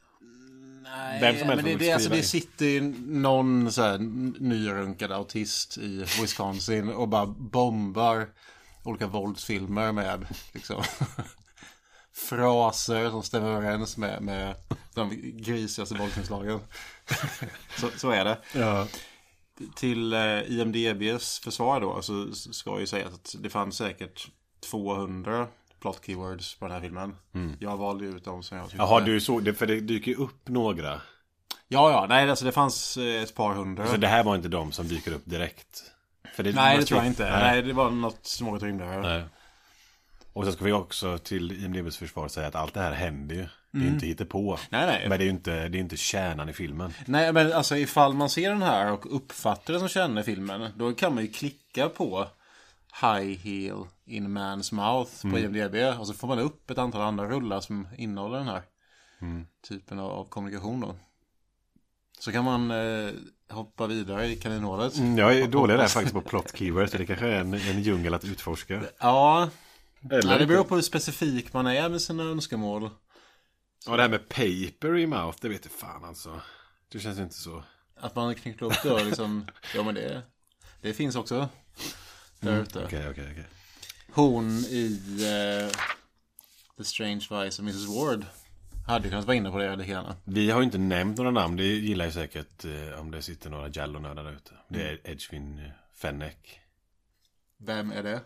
Nej, 0.84 1.22
Vem 1.22 1.40
som 1.40 1.50
helst 1.50 1.66
men 1.66 1.78
det, 1.78 1.86
det, 1.86 1.92
alltså, 1.92 2.10
det 2.10 2.24
sitter 2.24 2.82
någon 3.08 3.72
så 3.72 3.82
här 3.82 3.98
nyrunkad 4.40 5.12
autist 5.12 5.78
i 5.78 6.06
Wisconsin 6.22 6.90
och 6.90 7.08
bara 7.08 7.26
bombar 7.26 8.28
olika 8.84 9.08
våldsfilmer 9.08 9.92
med 9.92 10.28
liksom 10.54 10.84
fraser 12.14 13.10
som 13.10 13.24
stämmer 13.24 13.50
överens 13.50 13.98
med, 13.98 14.22
med 14.22 14.56
de 14.94 15.10
grisigaste 15.42 15.96
våldsinslagen. 15.96 16.60
så, 17.80 17.90
så 17.98 18.12
är 18.12 18.26
det. 18.26 18.38
Ja. 18.54 18.88
Till 19.76 20.14
eh, 20.14 20.20
IMDBs 20.52 21.40
försvar 21.40 21.82
då 21.82 22.02
så 22.02 22.32
ska 22.34 22.80
ju 22.80 22.88
säga 22.88 23.08
att 23.08 23.36
det 23.40 23.50
fanns 23.50 23.78
säkert 23.78 24.28
200 24.72 25.48
plot 25.82 26.02
keywords 26.06 26.56
på 26.56 26.66
den 26.66 26.74
här 26.74 26.82
filmen. 26.82 27.16
Jag 27.60 27.78
valde 27.78 28.06
ut 28.06 28.26
dem 28.26 28.44
som 28.44 28.58
jag 28.58 28.66
tyckte. 28.70 28.78
Jaha, 28.84 29.00
du 29.00 29.22
såg 29.22 29.44
det, 29.44 29.54
för 29.54 29.66
det 29.68 29.80
dyker 29.80 30.12
ju 30.12 30.18
upp 30.18 30.48
några. 30.48 31.02
Ja, 31.68 31.92
ja, 31.92 32.06
nej, 32.10 32.30
alltså 32.30 32.46
det 32.46 32.52
fanns 32.52 32.98
eh, 32.98 33.24
ett 33.24 33.36
par 33.36 33.54
hundra. 33.54 33.88
Så 33.88 33.98
det 33.98 34.08
här 34.08 34.24
var 34.24 34.36
inte 34.36 34.48
de 34.48 34.72
som 34.72 34.88
dyker 34.88 35.14
upp 35.14 35.26
direkt. 35.26 35.84
Nej, 36.38 36.78
det 36.78 36.86
tror 36.86 36.98
jag 36.98 37.04
ju- 37.06 37.10
inte. 37.10 37.24
Nej. 37.24 37.42
Nej, 37.42 37.62
det 37.62 37.74
var 37.74 37.92
något 37.92 38.38
något 38.42 38.64
rimligare. 38.64 39.26
Och 40.36 40.46
så 40.46 40.52
ska 40.52 40.66
vi 40.66 40.72
också 40.72 41.18
till 41.18 41.64
IMDBs 41.66 41.98
försvar 41.98 42.28
säga 42.28 42.48
att 42.48 42.56
allt 42.56 42.74
det 42.74 42.80
här 42.80 42.92
händer 42.92 43.36
ju. 43.36 43.46
Det 43.72 43.80
är 43.86 43.88
inte 43.88 44.06
hittepå. 44.06 44.52
Mm. 44.52 44.60
Nej, 44.70 44.86
nej. 44.86 45.10
Men 45.10 45.18
det 45.20 45.24
är 45.24 45.26
ju 45.26 45.32
inte, 45.32 45.68
det 45.68 45.78
är 45.78 45.80
inte 45.80 45.98
kärnan 45.98 46.50
i 46.50 46.54
filmen. 46.54 46.94
Nej, 47.06 47.34
men 47.34 47.54
alltså 47.54 47.78
ifall 47.78 48.14
man 48.14 48.30
ser 48.30 48.50
den 48.50 48.62
här 48.62 48.92
och 48.92 49.16
uppfattar 49.16 49.74
det 49.74 49.80
som 49.80 49.88
känner 49.90 50.24
filmen, 50.24 50.72
då 50.76 50.94
kan 50.94 51.16
man 51.16 51.24
ju 51.24 51.32
klicka 51.32 51.90
på 51.90 52.28
High 53.02 53.38
heel 53.40 53.84
in 54.06 54.38
man's 54.38 54.74
mouth 54.74 55.32
på 55.32 55.40
IMDB 55.40 56.00
och 56.00 56.08
så 56.08 56.14
får 56.14 56.28
man 56.28 56.40
upp 56.40 56.70
ett 56.70 56.78
antal 56.78 57.02
andra 57.02 57.30
rullar 57.30 57.60
som 57.60 57.88
innehåller 57.98 58.38
den 58.38 58.48
här 58.48 58.62
typen 59.68 60.00
av, 60.00 60.12
av 60.12 60.26
kommunikation 60.26 60.80
då. 60.80 60.96
Så 62.20 62.32
kan 62.32 62.44
man 62.44 62.72
eh, 62.72 63.10
hoppa 63.50 63.88
vidare 63.88 64.28
i 64.28 64.36
kaninhålet. 64.36 64.98
Mm, 64.98 65.18
Jag 65.18 65.40
är 65.40 65.48
dålig 65.48 65.78
där 65.78 65.88
faktiskt 65.88 66.14
på 66.14 66.22
plot 66.22 66.58
keywords. 66.58 66.92
Det 66.92 67.06
kanske 67.06 67.28
är 67.28 67.40
en, 67.40 67.54
en 67.54 67.82
djungel 67.82 68.14
att 68.14 68.26
utforska. 68.26 68.82
Ja, 69.00 69.50
Eller 70.12 70.30
nej, 70.30 70.40
det 70.40 70.46
beror 70.46 70.64
på 70.64 70.76
hur 70.76 70.82
specifik 70.82 71.54
man 71.54 71.68
är 71.68 71.90
med 71.90 72.02
sina 72.02 72.24
önskemål. 72.24 72.90
Ja, 73.86 73.96
det 73.96 74.02
här 74.02 74.10
med 74.10 74.30
paper 74.30 74.98
i 74.98 75.08
mouth, 75.08 75.38
det 75.42 75.50
vet 75.50 75.66
jag 75.66 75.72
fan 75.72 76.04
alltså. 76.06 76.42
Det 76.92 77.00
känns 77.00 77.20
inte 77.20 77.36
så. 77.36 77.64
Att 77.96 78.16
man 78.16 78.36
knycklar 78.36 78.68
upp 78.68 78.84
det 78.84 78.92
och 78.92 79.06
liksom, 79.06 79.46
ja 79.76 79.84
men 79.84 79.96
det, 79.96 80.22
det 80.82 80.94
finns 80.94 81.16
också 81.16 81.50
där 82.40 82.62
ute. 82.62 82.86
Okej, 82.86 83.10
okej, 83.10 83.28
okej. 83.32 83.46
Hon 84.12 84.50
i 84.50 85.02
eh, 85.20 85.72
The 86.78 86.84
Strange 86.84 87.20
Vice 87.20 87.32
of 87.32 87.60
Mrs 87.60 87.88
Ward 87.88 88.26
hade 88.88 89.10
kunnat 89.10 89.26
vara 89.26 89.36
inne 89.36 89.52
på 89.52 89.58
det 89.58 89.76
lite 89.76 89.90
grann. 89.90 90.14
Vi 90.24 90.52
har 90.52 90.60
ju 90.60 90.66
inte 90.66 90.78
nämnt 90.78 91.18
några 91.18 91.32
namn. 91.32 91.56
Det 91.56 91.64
gillar 91.64 92.06
ju 92.06 92.12
säkert 92.12 92.66
eh, 92.66 93.00
om 93.00 93.12
det 93.12 93.22
sitter 93.22 93.50
några 93.50 93.70
Jallo-nördar 93.70 94.24
där 94.24 94.32
ute. 94.32 94.52
Det 94.70 94.90
är 94.90 95.00
Edgevin 95.04 95.60
eh, 95.60 95.72
Fenneck. 95.94 96.60
Vem 97.58 97.92
är 97.92 98.04
det? 98.04 98.22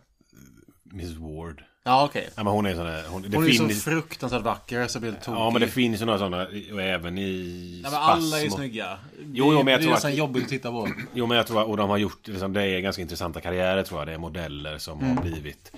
Mrs 0.93 1.15
Ward. 1.15 1.63
Ja 1.83 2.05
okej. 2.05 2.29
Ja, 2.35 2.43
men 2.43 2.53
hon 2.53 2.65
är 2.65 2.75
sån 2.75 2.85
där. 2.85 3.03
Hon, 3.07 3.21
det 3.21 3.37
Hon 3.37 3.45
är 3.47 3.51
så 3.51 3.67
finns, 3.67 3.83
fruktansvärt 3.83 4.41
vacker 4.41 4.87
så 4.87 4.99
blir 4.99 5.11
det 5.11 5.17
tokig. 5.19 5.39
Ja, 5.39 5.49
men 5.49 5.61
det 5.61 5.67
finns 5.67 6.01
ju 6.01 6.05
några 6.05 6.19
sådana. 6.19 6.47
Och 6.73 6.81
även 6.81 7.17
i 7.17 7.81
Ja, 7.83 7.89
men 7.91 7.99
alla 7.99 8.41
är 8.41 8.49
snygga. 8.49 8.97
Jo, 9.19 9.25
jo, 9.53 9.63
men 9.63 9.67
jag 9.71 9.79
det 9.79 9.83
tror 9.83 9.91
är 9.91 9.95
att- 9.97 10.03
nästan 10.03 10.15
jobbigt 10.15 10.43
att 10.43 10.49
titta 10.49 10.71
på. 10.71 10.89
Jo 11.13 11.25
men 11.25 11.37
jag 11.37 11.47
tror 11.47 11.61
att, 11.61 11.67
och 11.67 11.77
de 11.77 11.89
har 11.89 11.97
gjort, 11.97 12.27
liksom, 12.27 12.53
det 12.53 12.63
är 12.63 12.79
ganska 12.79 13.01
intressanta 13.01 13.41
karriärer 13.41 13.83
tror 13.83 13.99
jag. 13.99 14.07
Det 14.07 14.13
är 14.13 14.17
modeller 14.17 14.77
som 14.77 14.99
Mm. 14.99 15.17
har 15.17 15.23
blivit, 15.23 15.71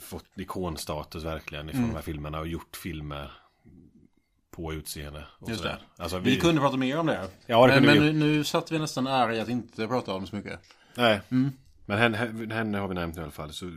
fått 0.00 0.24
ikonstatus 0.36 1.24
verkligen 1.24 1.68
ifrån 1.68 1.78
Mm. 1.80 1.90
de 1.90 1.96
här 1.96 2.02
filmerna 2.02 2.38
och 2.40 2.48
gjort 2.48 2.76
filmer 2.76 3.30
på 4.50 4.72
utseende. 4.72 5.24
Just 5.48 5.62
det. 5.62 5.78
Alltså, 5.98 6.18
Vi 6.18 6.36
kunde 6.40 6.60
prata 6.60 6.76
mer 6.76 6.98
om 6.98 7.06
det. 7.06 7.28
Ja, 7.46 7.66
det 7.66 7.74
men 7.74 7.84
men 7.84 7.94
vi. 8.06 8.12
nu, 8.12 8.26
nu 8.36 8.44
satt 8.44 8.72
vi 8.72 8.78
nästan 8.78 9.06
ära 9.06 9.34
i 9.36 9.40
att 9.40 9.48
inte 9.48 9.86
prata 9.86 10.12
om 10.14 10.26
så 10.26 10.36
mycket. 10.36 10.60
Nej. 10.94 11.20
Mm. 11.30 11.52
Men 11.86 11.98
henne, 11.98 12.16
henne 12.54 12.78
har 12.78 12.88
vi 12.88 12.94
nämnt 12.94 13.16
i 13.16 13.20
alla 13.20 13.30
fall. 13.30 13.52
Så 13.52 13.70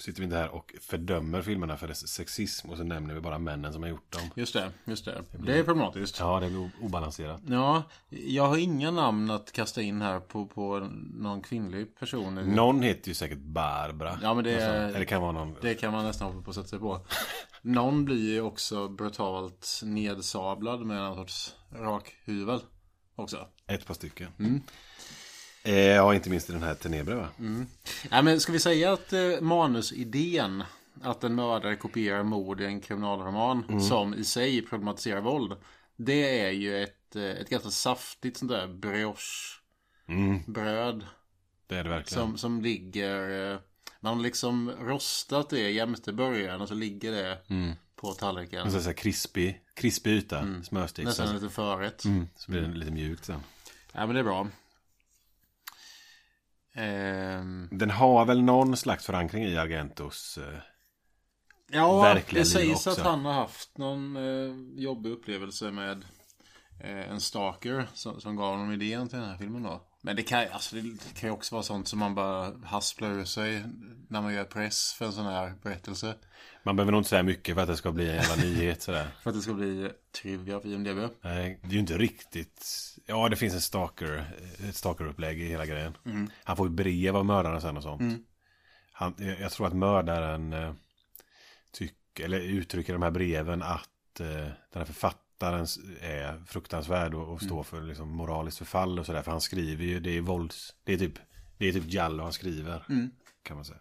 sitter 0.00 0.20
vi 0.20 0.24
inte 0.24 0.36
här 0.36 0.48
och 0.54 0.74
fördömer 0.80 1.42
filmerna 1.42 1.76
för 1.76 1.88
dess 1.88 2.08
sexism 2.08 2.70
och 2.70 2.76
så 2.76 2.82
nämner 2.84 3.14
vi 3.14 3.20
bara 3.20 3.38
männen 3.38 3.72
som 3.72 3.82
har 3.82 3.90
gjort 3.90 4.12
dem. 4.12 4.22
Just 4.34 4.54
det, 4.54 4.70
just 4.84 5.04
det. 5.04 5.24
Det 5.38 5.58
är 5.58 5.64
problematiskt. 5.64 6.18
Ja, 6.20 6.40
det 6.40 6.48
blir 6.50 6.70
obalanserat. 6.80 7.40
Ja, 7.46 7.82
jag 8.08 8.46
har 8.46 8.56
inga 8.56 8.90
namn 8.90 9.30
att 9.30 9.52
kasta 9.52 9.82
in 9.82 10.02
här 10.02 10.20
på, 10.20 10.46
på 10.46 10.78
någon 11.14 11.42
kvinnlig 11.42 11.96
person. 11.98 12.34
Någon 12.34 12.82
heter 12.82 13.08
ju 13.08 13.14
säkert 13.14 13.38
Barbara. 13.38 14.18
Ja, 14.22 14.34
men 14.34 14.44
det- 14.44 14.54
Alltså, 14.54 14.70
eller 14.70 14.98
det 14.98 15.04
kan 15.06 15.22
vara 15.22 15.32
någon. 15.32 15.56
Det 15.60 15.74
kan 15.74 15.92
man 15.92 16.04
nästan 16.04 16.32
hoppa 16.32 16.44
på 16.44 16.50
att 16.50 16.56
sätta 16.56 16.68
sig 16.68 16.78
på. 16.78 17.00
Någon 17.62 18.04
blir 18.04 18.32
ju 18.34 18.40
också 18.40 18.88
brutalt 18.88 19.80
nedsablad 19.84 20.80
med 20.86 20.98
en 21.00 21.14
sorts 21.14 21.54
rakhyvel 21.72 22.60
också. 23.16 23.46
Ett 23.66 23.86
par 23.86 23.94
stycken. 23.94 24.28
Mm. 24.38 24.60
Eh, 25.62 25.74
ja, 25.78 26.14
inte 26.14 26.30
minst 26.30 26.50
i 26.50 26.52
den 26.52 26.62
här 26.62 26.74
Tenebre 26.74 27.14
va? 27.14 27.28
Ja, 28.10 28.22
men 28.22 28.40
ska 28.40 28.52
vi 28.52 28.60
säga 28.60 28.92
att 28.92 29.12
eh, 29.12 29.40
manusidén 29.40 30.64
att 31.02 31.24
en 31.24 31.34
mördare 31.34 31.76
kopierar 31.76 32.22
mord 32.22 32.60
i 32.60 32.64
en 32.64 32.80
kriminalroman 32.80 33.80
som 33.88 34.14
i 34.14 34.24
sig 34.24 34.62
problematiserar 34.62 35.20
våld. 35.20 35.52
Det 35.96 36.40
är 36.46 36.50
ju 36.50 36.82
ett, 36.82 37.16
eh, 37.16 37.22
ett 37.24 37.50
ganska 37.50 37.70
saftigt 37.70 38.36
sånt 38.36 38.50
där 38.50 38.66
brioche-bröd. 40.06 41.06
Det 41.66 41.76
är 41.76 41.84
det 41.84 41.90
verkligen. 41.90 42.20
Som, 42.24 42.38
som 42.38 42.60
ligger... 42.62 43.52
eh, 43.52 43.58
Man 44.00 44.16
har 44.16 44.22
liksom 44.22 44.70
rostat 44.80 45.50
det 45.50 45.70
jämte 45.70 46.12
början 46.12 46.60
och 46.60 46.68
så 46.68 46.74
ligger 46.74 47.12
det 47.12 47.38
på 47.96 48.12
tallriken. 48.12 48.60
En 48.66 48.72
sån 48.72 48.80
här 48.82 48.92
krispig, 48.92 49.60
krispig 49.74 50.10
yta, 50.12 50.46
smörstek. 50.62 51.04
Nästan 51.04 51.26
Så, 51.28 51.34
lite 51.34 51.48
förrätt. 51.48 52.04
mm, 52.04 52.28
så 52.36 52.50
blir 52.50 52.60
den 52.60 52.78
lite 52.78 52.90
mjukt 52.92 53.24
sen. 53.24 53.40
Ja 53.92 54.06
men 54.06 54.14
det 54.14 54.20
är 54.20 54.24
bra. 54.24 54.46
Ehm, 56.74 57.68
Den 57.72 57.90
har 57.90 58.24
väl 58.24 58.42
någon 58.42 58.76
slags 58.76 59.06
förankring 59.06 59.44
i 59.44 59.56
Argentos. 59.56 60.38
Eh, 60.38 60.58
ja, 61.70 62.02
Verkliga 62.02 62.42
det 62.42 62.48
sägs 62.48 62.86
att 62.86 62.98
han 62.98 63.24
har 63.24 63.32
haft 63.32 63.78
någon 63.78 64.16
eh, 64.16 64.82
jobbig 64.82 65.10
upplevelse 65.10 65.70
med 65.70 66.04
eh, 66.80 67.10
en 67.10 67.20
stalker 67.20 67.86
som, 67.94 68.20
som 68.20 68.36
gav 68.36 68.50
honom 68.50 68.72
idén 68.72 69.08
till 69.08 69.18
den 69.18 69.28
här 69.28 69.38
filmen 69.38 69.62
då. 69.62 69.86
Men 70.02 70.16
det 70.16 70.22
kan, 70.22 70.44
alltså, 70.52 70.76
det 70.76 71.14
kan 71.20 71.28
ju 71.28 71.30
också 71.30 71.54
vara 71.54 71.62
sånt 71.62 71.88
som 71.88 71.98
man 71.98 72.14
bara 72.14 72.56
hasplar 72.64 73.10
ur 73.10 73.24
sig 73.24 73.64
när 74.08 74.22
man 74.22 74.34
gör 74.34 74.44
press 74.44 74.92
för 74.98 75.04
en 75.04 75.12
sån 75.12 75.26
här 75.26 75.54
berättelse. 75.62 76.14
Man 76.62 76.76
behöver 76.76 76.92
nog 76.92 76.98
inte 76.98 77.10
säga 77.10 77.22
mycket 77.22 77.54
för 77.54 77.62
att 77.62 77.68
det 77.68 77.76
ska 77.76 77.92
bli 77.92 78.10
en 78.10 78.16
jävla 78.16 78.36
nyhet 78.44 78.82
sådär. 78.82 79.08
För 79.22 79.30
att 79.30 79.36
det 79.36 79.42
ska 79.42 79.54
bli 79.54 79.90
trivia 80.22 80.60
för 80.60 80.68
IMDB. 80.68 80.98
Nej, 81.20 81.58
det 81.62 81.68
är 81.68 81.72
ju 81.72 81.78
inte 81.78 81.98
riktigt. 81.98 82.66
Ja, 83.06 83.28
det 83.28 83.36
finns 83.36 83.54
en 83.54 83.60
stalker, 83.60 84.24
ett 84.68 84.76
stalkerupplägg 84.76 85.40
i 85.40 85.46
hela 85.46 85.66
grejen. 85.66 85.96
Han 86.44 86.56
får 86.56 86.68
ju 86.68 86.74
brev 86.74 87.16
av 87.16 87.26
mördaren 87.26 87.60
sen 87.60 87.76
och 87.76 87.82
sånt. 87.82 88.26
Han, 88.92 89.14
jag, 89.40 89.52
tror 89.52 89.66
att 89.66 89.76
mördaren, 89.76 90.52
eh, 90.52 90.72
tycker, 91.72 92.24
eller 92.24 92.40
uttrycker 92.40 92.92
de 92.92 93.02
här 93.02 93.10
breven 93.10 93.62
att 93.62 94.20
eh, 94.20 94.26
den 94.26 94.54
här 94.74 94.84
författaren 94.84 95.66
är 96.00 96.44
fruktansvärd 96.46 97.14
och, 97.14 97.32
och 97.32 97.42
står 97.42 97.62
för 97.62 97.82
liksom, 97.82 98.08
moraliskt 98.08 98.58
förfall 98.58 98.98
och 98.98 99.06
sådär. 99.06 99.22
För 99.22 99.30
han 99.30 99.40
skriver 99.40 99.84
ju, 99.84 100.00
det 100.00 100.16
är 100.16 100.20
vålds, 100.20 100.74
det 100.84 100.92
är 100.92 100.98
typ, 100.98 101.18
det 101.58 101.68
är 101.68 101.72
typ 101.72 101.92
Jallo 101.92 102.22
han 102.22 102.32
skriver. 102.32 102.84
Kan 103.42 103.56
man 103.56 103.64
säga. 103.64 103.80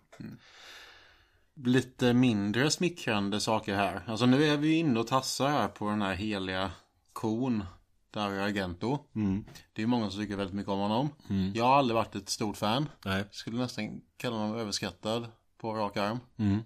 Lite 1.64 2.14
mindre 2.14 2.72
smickrande 2.72 3.40
saker 3.40 3.76
här. 3.76 4.02
Alltså 4.07 4.26
nu 4.26 4.44
är 4.44 4.57
vi 4.57 4.73
inne 4.73 4.99
och 4.99 5.07
tassar 5.07 5.49
här 5.49 5.68
på 5.68 5.90
den 5.90 6.02
här 6.02 6.14
heliga 6.14 6.72
kon. 7.14 7.64
Dario 8.11 8.41
Argento. 8.41 8.99
Det 9.73 9.81
är 9.81 9.88
många 9.88 10.10
som 10.10 10.22
tycker 10.22 10.36
väldigt 10.36 10.56
mycket 10.56 10.72
om 10.72 10.80
honom. 10.80 11.10
Jag 11.53 11.65
har 11.65 11.76
aldrig 11.76 11.95
varit 11.95 12.15
ett 12.15 12.30
stort 12.30 12.57
fan. 12.57 12.90
Nej. 13.06 13.23
Skulle 13.31 13.57
nästan 13.57 14.02
kalla 14.18 14.36
honom 14.36 14.57
överskattad 14.57 15.27
på 15.57 15.73
rak 15.73 15.98
arm. 15.98 16.19
Mm. 16.38 16.64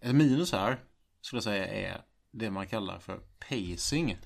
Ett 0.00 0.14
minus 0.14 0.52
här 0.52 0.80
skulle 1.20 1.36
jag 1.36 1.44
säga 1.44 1.66
är 1.66 2.00
det 2.30 2.50
man 2.50 2.66
kallar 2.66 2.98
för 2.98 3.20
pacing. 3.48 4.16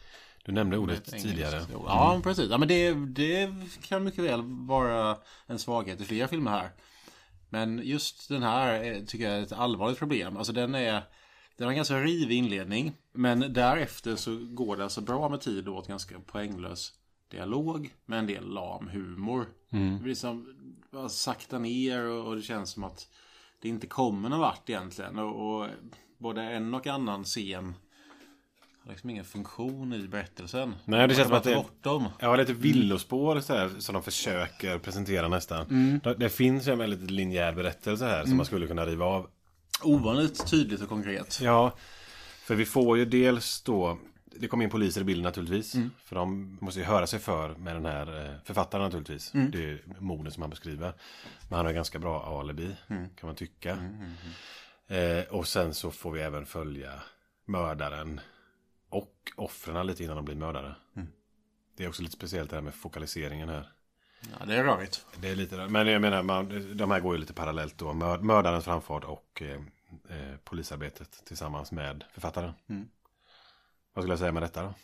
Du 0.44 0.52
nämnde 0.52 0.78
ordet 0.78 1.04
tidigare. 1.04 1.62
Ja, 1.72 2.20
precis. 2.22 2.50
Ja, 2.50 2.58
men 2.58 2.68
det, 2.68 2.94
det 2.94 3.50
kan 3.82 4.04
mycket 4.04 4.24
väl 4.24 4.42
vara 4.42 5.16
en 5.46 5.58
svaghet 5.58 6.00
i 6.00 6.04
flera 6.04 6.28
filmer 6.28 6.50
här. 6.50 6.70
Men 7.50 7.80
just 7.84 8.28
den 8.28 8.42
här 8.42 8.84
är, 8.84 9.06
tycker 9.06 9.24
jag 9.24 9.38
är 9.38 9.42
ett 9.42 9.52
allvarligt 9.52 9.98
problem. 9.98 10.36
Alltså 10.36 10.52
den 10.52 10.74
är 10.74 11.02
den 11.56 11.64
har 11.64 11.72
en 11.72 11.76
ganska 11.76 12.00
rivig 12.00 12.36
inledning. 12.36 12.92
Men 13.12 13.52
därefter 13.52 14.16
så 14.16 14.36
går 14.36 14.76
det 14.76 14.82
alltså 14.82 15.00
bra 15.00 15.28
med 15.28 15.40
tid 15.40 15.68
åt 15.68 15.88
ganska 15.88 16.20
poänglös 16.20 16.92
dialog 17.30 17.94
med 18.06 18.18
en 18.18 18.26
del 18.26 18.48
lam 18.48 18.88
humor. 18.88 19.46
Det 19.70 20.02
blir 20.02 20.08
liksom 20.08 20.46
bara 20.90 21.08
sakta 21.08 21.58
ner 21.58 22.04
och, 22.04 22.26
och 22.26 22.36
det 22.36 22.42
känns 22.42 22.70
som 22.70 22.84
att 22.84 23.08
det 23.60 23.68
inte 23.68 23.86
kommer 23.86 24.28
någon 24.28 24.40
vart 24.40 24.68
egentligen. 24.68 25.18
Och, 25.18 25.60
och 25.60 25.68
både 26.18 26.42
en 26.42 26.74
och 26.74 26.86
annan 26.86 27.24
scen 27.24 27.74
liksom 28.88 29.10
ingen 29.10 29.24
funktion 29.24 29.92
i 29.92 30.08
berättelsen. 30.08 30.74
Nej, 30.84 31.08
det 31.08 31.14
känns 31.14 31.28
som 31.28 31.36
att 31.36 31.44
det- 31.44 31.54
tar 31.54 31.62
bort 31.62 31.82
dem. 31.82 32.08
Ja, 32.18 32.36
lite 32.36 32.52
villospår 32.52 33.40
så 33.40 33.54
här, 33.54 33.70
som 33.78 33.92
de 33.92 34.02
försöker 34.02 34.78
presentera 34.78 35.28
nästan. 35.28 36.00
Det, 36.04 36.14
det 36.14 36.28
finns 36.28 36.68
ju 36.68 36.72
en 36.72 36.78
väldigt 36.78 37.10
linjär 37.10 37.52
berättelse 37.52 38.04
här 38.06 38.24
som 38.24 38.36
man 38.36 38.46
skulle 38.46 38.66
kunna 38.66 38.86
riva 38.86 39.04
av. 39.04 39.26
Ovanligt 39.82 40.46
tydligt 40.50 40.82
och 40.82 40.88
konkret. 40.88 41.40
Ja, 41.42 41.72
för 42.42 42.54
vi 42.54 42.64
får 42.64 42.98
ju 42.98 43.04
dels 43.04 43.62
då 43.62 43.98
det 44.36 44.48
kommer 44.48 44.64
in 44.64 44.70
poliser 44.70 45.00
i 45.00 45.04
bilden 45.04 45.22
naturligtvis. 45.22 45.74
För 46.04 46.16
de 46.16 46.58
måste 46.60 46.80
ju 46.80 46.86
höra 46.86 47.06
sig 47.06 47.18
för 47.18 47.54
med 47.54 47.76
den 47.76 47.86
här 47.86 48.24
eh, 48.24 48.30
författaren 48.44 48.84
naturligtvis. 48.84 49.30
Det 49.32 49.64
är 49.70 49.82
morden 49.98 50.32
som 50.32 50.40
han 50.42 50.50
beskriver. 50.50 50.92
Men 51.48 51.56
han 51.56 51.66
har 51.66 51.72
ganska 51.72 51.98
bra 51.98 52.40
alibi, 52.40 52.76
kan 52.88 53.06
man 53.26 53.34
tycka. 53.34 53.78
Eh, 54.88 55.24
och 55.34 55.46
sen 55.48 55.74
så 55.74 55.90
får 55.90 56.12
vi 56.12 56.20
även 56.20 56.46
följa 56.46 56.92
mördaren 57.46 58.20
och 58.90 59.32
offren 59.36 59.86
lite 59.86 60.04
innan 60.04 60.16
de 60.16 60.24
blir 60.24 60.34
mördare. 60.36 60.74
Det 61.76 61.84
är 61.84 61.88
också 61.88 62.02
lite 62.02 62.16
speciellt 62.16 62.50
det 62.50 62.56
här 62.56 62.62
med 62.62 62.74
fokaliseringen 62.74 63.48
här. 63.48 63.72
Ja, 64.38 64.44
det 64.46 64.54
är 64.56 64.64
rörigt. 64.64 65.06
Det 65.20 65.28
är 65.28 65.36
lite. 65.36 65.56
Men 65.68 65.86
jag 65.86 66.00
menar, 66.02 66.22
man, 66.22 66.76
de 66.76 66.90
här 66.90 67.00
går 67.00 67.14
ju 67.14 67.20
lite 67.20 67.32
parallellt 67.32 67.78
då. 67.78 67.92
Mör, 67.92 68.18
mördarens 68.18 68.64
framfart 68.64 69.04
och 69.04 69.42
eh, 69.42 69.60
eh, 70.18 70.36
polisarbetet 70.44 71.22
tillsammans 71.24 71.72
med 71.72 72.04
författaren. 72.12 72.52
Vad 73.92 74.02
skulle 74.04 74.12
jag 74.12 74.18
säga 74.18 74.32
med 74.32 74.42
detta 74.42 74.62
då? 74.62 74.74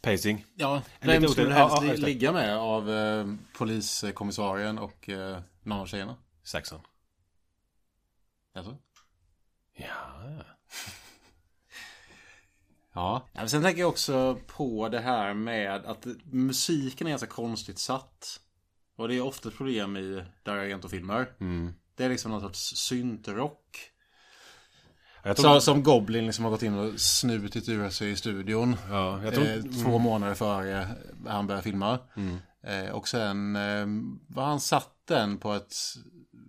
Pacing. 0.00 0.44
Ja, 0.54 0.82
En 1.00 1.08
vem 1.08 1.28
skulle 1.28 1.46
otur- 1.46 1.52
helst 1.80 2.00
ja, 2.00 2.06
ligga 2.06 2.32
med 2.32 2.56
av 2.58 2.90
eh, 2.90 3.26
poliskommissarien 3.58 4.78
och 4.78 5.08
eh, 5.08 5.38
någon 5.62 5.78
av 5.80 5.86
tjejerna? 5.86 6.16
Saxon. 6.42 6.80
Alltså? 8.54 8.76
Ja. 9.72 9.86
Ja. 12.94 13.28
sen 13.46 13.62
tänker 13.62 13.80
jag 13.80 13.88
också 13.88 14.38
på 14.46 14.88
det 14.88 15.00
här 15.00 15.34
med 15.34 15.84
att 15.84 16.06
musiken 16.24 17.06
är 17.06 17.10
ganska 17.10 17.26
konstigt 17.26 17.78
satt. 17.78 18.40
Och 18.96 19.08
det 19.08 19.14
är 19.14 19.20
ofta 19.20 19.48
ett 19.48 19.56
problem 19.56 19.96
i 19.96 20.24
Dario 20.42 20.60
Argento-filmer. 20.60 21.26
Det 21.96 22.04
är 22.04 22.08
liksom 22.08 22.30
någon 22.30 22.40
sorts 22.40 22.76
syntrock. 22.76 23.90
Jag 25.22 25.36
tror, 25.36 25.54
Så, 25.54 25.60
som 25.60 25.82
Goblin 25.82 26.26
liksom 26.26 26.44
har 26.44 26.52
gått 26.52 26.62
in 26.62 26.74
och 26.74 27.00
snutit 27.00 27.68
ur 27.68 27.90
sig 27.90 28.10
i 28.10 28.16
studion. 28.16 28.76
ja, 28.90 29.20
tror, 29.34 29.56
eh, 29.56 29.62
två 29.82 29.98
månader 29.98 30.34
före 30.34 30.88
han 31.26 31.46
började 31.46 31.62
filma. 31.62 31.98
Eh, 32.66 32.90
och 32.90 33.08
sen 33.08 33.56
eh, 33.56 33.86
var 34.28 34.44
han 34.44 34.60
satt 34.60 34.90
den 35.04 35.38
på 35.38 35.52
ett 35.52 35.74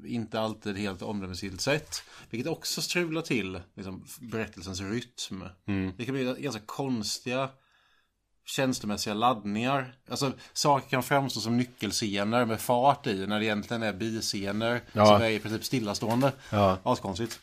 inte 0.06 0.40
alltid 0.40 0.78
helt 0.78 1.02
omdömesgillt 1.02 1.62
sätt. 1.62 2.04
Vilket 2.30 2.52
också 2.52 2.82
strular 2.82 3.22
till 3.22 3.62
liksom, 3.76 4.06
berättelsens 4.20 4.82
rytm. 4.82 5.44
Det 5.98 6.06
kan 6.06 6.14
bli 6.16 6.36
ganska 6.40 6.62
konstiga 6.66 7.50
känslomässiga 8.46 9.14
laddningar. 9.14 9.96
Alltså 10.10 10.34
saker 10.54 10.90
kan 10.90 11.04
framstå 11.04 11.40
som 11.40 11.58
nyckelscener 11.58 12.46
med 12.46 12.62
fart 12.62 13.08
i 13.08 13.28
när 13.28 13.40
det 13.40 13.46
egentligen 13.46 13.84
är 13.84 13.94
biscener 13.94 14.82
Ja. 14.94 15.06
som 15.06 15.22
är 15.22 15.30
i 15.30 15.40
princip 15.40 15.66
stillastående. 15.66 16.32
Ja. 16.52 16.78
Askonstigt. 16.84 17.40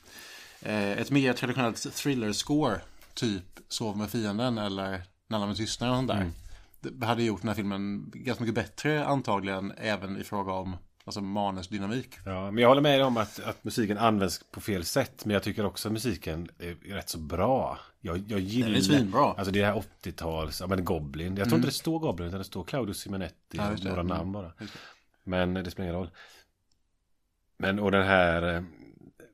Eh, 0.63 0.91
ett 0.93 1.11
mer 1.11 1.33
traditionellt 1.33 1.77
thriller-score, 1.77 2.81
typ 3.15 3.45
Sov 3.69 3.97
med 3.97 4.11
fienden 4.11 4.59
eller 4.59 5.03
När 5.29 5.37
alla 5.37 5.47
med 5.47 5.57
tystnar 5.57 5.91
och 5.91 5.97
sånt 5.97 6.09
där. 6.09 6.31
Det 6.81 7.07
hade 7.07 7.23
gjort 7.23 7.41
den 7.41 7.49
här 7.49 7.55
filmen 7.55 8.11
ganska 8.15 8.45
mycket 8.45 8.55
bättre 8.55 9.05
antagligen 9.05 9.73
även 9.77 10.17
i 10.21 10.25
fråga 10.25 10.53
om 10.53 10.77
alltså, 11.05 11.21
manusdynamik. 11.21 12.15
ja, 12.25 12.51
men 12.51 12.63
jag 12.63 12.69
håller 12.69 12.83
med 12.83 13.03
om 13.05 13.17
att, 13.17 13.41
att 13.41 13.65
musiken 13.65 13.99
används 13.99 14.45
på 14.51 14.61
fel 14.61 14.85
sätt. 14.85 15.25
Men 15.25 15.35
jag 15.35 15.43
tycker 15.43 15.65
också 15.67 15.89
att 15.89 15.93
musiken 15.93 16.49
är 16.59 16.75
rätt 16.95 17.09
så 17.09 17.19
bra. 17.19 17.79
Jag, 18.01 18.19
jag 18.29 18.41
gillar... 18.41 18.69
Den 18.69 18.77
är 18.77 18.81
svinbra. 18.81 19.25
Alltså 19.33 19.53
det 19.53 19.65
här 19.65 19.83
80-tals, 20.03 20.61
ja 20.61 20.67
men 20.67 20.85
Goblin. 20.85 21.37
Jag 21.37 21.49
tror 21.49 21.57
inte 21.57 21.69
det 21.69 21.73
står 21.73 21.99
Goblin 21.99 22.29
utan 22.29 22.39
det 22.39 22.45
står 22.45 22.65
Claudio 22.65 22.93
Simonetti. 22.95 23.57
Ja, 23.57 23.71
några 23.71 24.01
Mm. 24.01 24.07
namn 24.07 24.33
bara. 24.33 24.53
Men 25.25 25.55
det 25.55 25.71
spelar 25.71 25.85
ingen 25.89 26.01
roll. 26.01 26.11
Men 27.57 27.79
och 27.79 27.91
den 27.91 28.07
här 28.07 28.55
eh, 28.57 28.63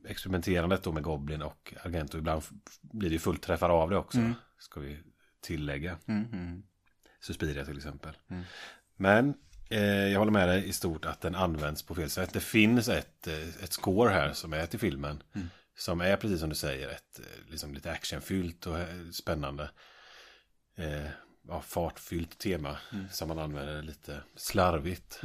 experimenterandet 0.09 0.83
då 0.83 0.93
med 0.93 1.03
Goblin 1.03 1.43
och 1.43 1.75
Argento. 1.85 2.19
Ibland 2.19 2.43
blir 2.81 3.09
det 3.11 3.13
ju 3.15 3.19
fullträffar 3.19 3.71
av 3.71 3.91
det 3.91 3.97
också. 3.97 4.19
Ska 4.59 4.81
vi 4.81 4.99
tillägga. 5.41 5.99
Mm, 6.07 6.25
mm. 6.33 6.63
Suspiria 7.21 7.65
till 7.65 7.77
exempel. 7.77 8.17
Men 8.97 9.29
eh, 9.29 9.35
jag 9.69 10.19
håller 10.19 10.33
med 10.33 10.49
dig 10.49 10.69
i 10.69 10.73
stort 10.73 11.05
att 11.05 11.21
den 11.21 11.35
används 11.35 11.83
på 11.83 11.95
fel 11.95 12.11
sätt. 12.11 12.33
Det 12.33 12.41
finns 12.41 12.89
ett, 12.89 13.27
eh, 13.27 13.65
ett 13.65 13.73
score 13.73 14.11
här 14.11 14.33
som 14.33 14.53
är 14.53 14.67
till 14.67 14.79
filmen. 14.79 15.23
Som 15.79 16.01
är 16.01 16.17
precis 16.17 16.41
som 16.41 16.49
du 16.49 16.55
säger 16.55 16.89
ett 16.89 17.19
eh, 17.19 17.51
liksom 17.51 17.75
lite 17.75 17.93
actionfyllt 17.93 18.67
och 18.67 18.79
eh, 18.79 19.11
spännande. 19.13 19.71
Eh, 20.77 21.07
ja, 21.49 21.61
fartfyllt 21.61 22.39
tema. 22.39 22.77
Som 23.11 23.29
man 23.29 23.39
använder 23.39 23.83
lite 23.83 24.23
slarvigt. 24.37 25.21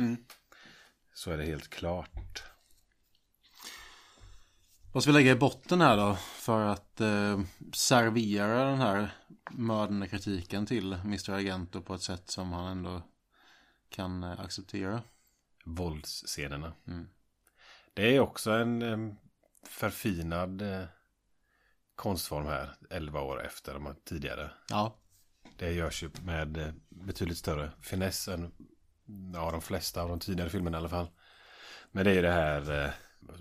Så 1.14 1.32
är 1.32 1.38
det 1.38 1.46
helt 1.46 1.70
klart. 1.70 2.44
Vad 4.94 5.04
ska 5.04 5.12
vi 5.12 5.18
lägga 5.18 5.32
i 5.32 5.36
botten 5.36 5.82
här 5.82 5.98
då? 5.98 6.16
För 6.36 6.66
att 6.66 7.02
eh, 7.02 7.40
servera 7.74 8.66
den 8.66 8.80
här 8.80 9.14
mördande 9.52 10.08
kritiken 10.08 10.66
till 10.66 10.94
Mr. 10.94 11.32
Argento 11.32 11.82
på 11.82 11.94
ett 11.94 12.02
sätt 12.02 12.30
som 12.30 12.54
han 12.54 12.72
ändå 12.72 13.02
kan 13.94 14.24
eh, 14.24 14.40
acceptera. 14.40 15.02
Våldsscenerna. 15.66 16.74
Det 17.94 18.16
är 18.16 18.20
också 18.20 18.52
en 18.52 19.16
förfinad 19.68 20.62
eh, 20.62 20.84
konstform 21.96 22.46
här. 22.46 22.76
11 22.90 23.22
år 23.22 23.46
efter 23.46 23.74
de 23.74 23.96
tidigare. 24.06 24.52
Ja, 24.70 24.98
Det 25.58 25.72
görs 25.74 26.04
ju 26.04 26.10
med 26.24 26.58
eh, 26.58 26.74
betydligt 26.90 27.38
större 27.38 27.72
finess 27.82 28.28
än 28.28 28.52
ja, 29.34 29.52
de 29.52 29.62
flesta 29.62 30.02
av 30.02 30.10
de 30.10 30.20
tidigare 30.20 30.50
filmerna 30.50 30.78
i 30.78 30.80
alla 30.80 30.90
fall. 30.90 31.08
Men 31.92 32.06
det 32.06 32.12
är 32.12 32.16
ju 32.16 32.22
det 32.22 32.32
här 32.32 32.94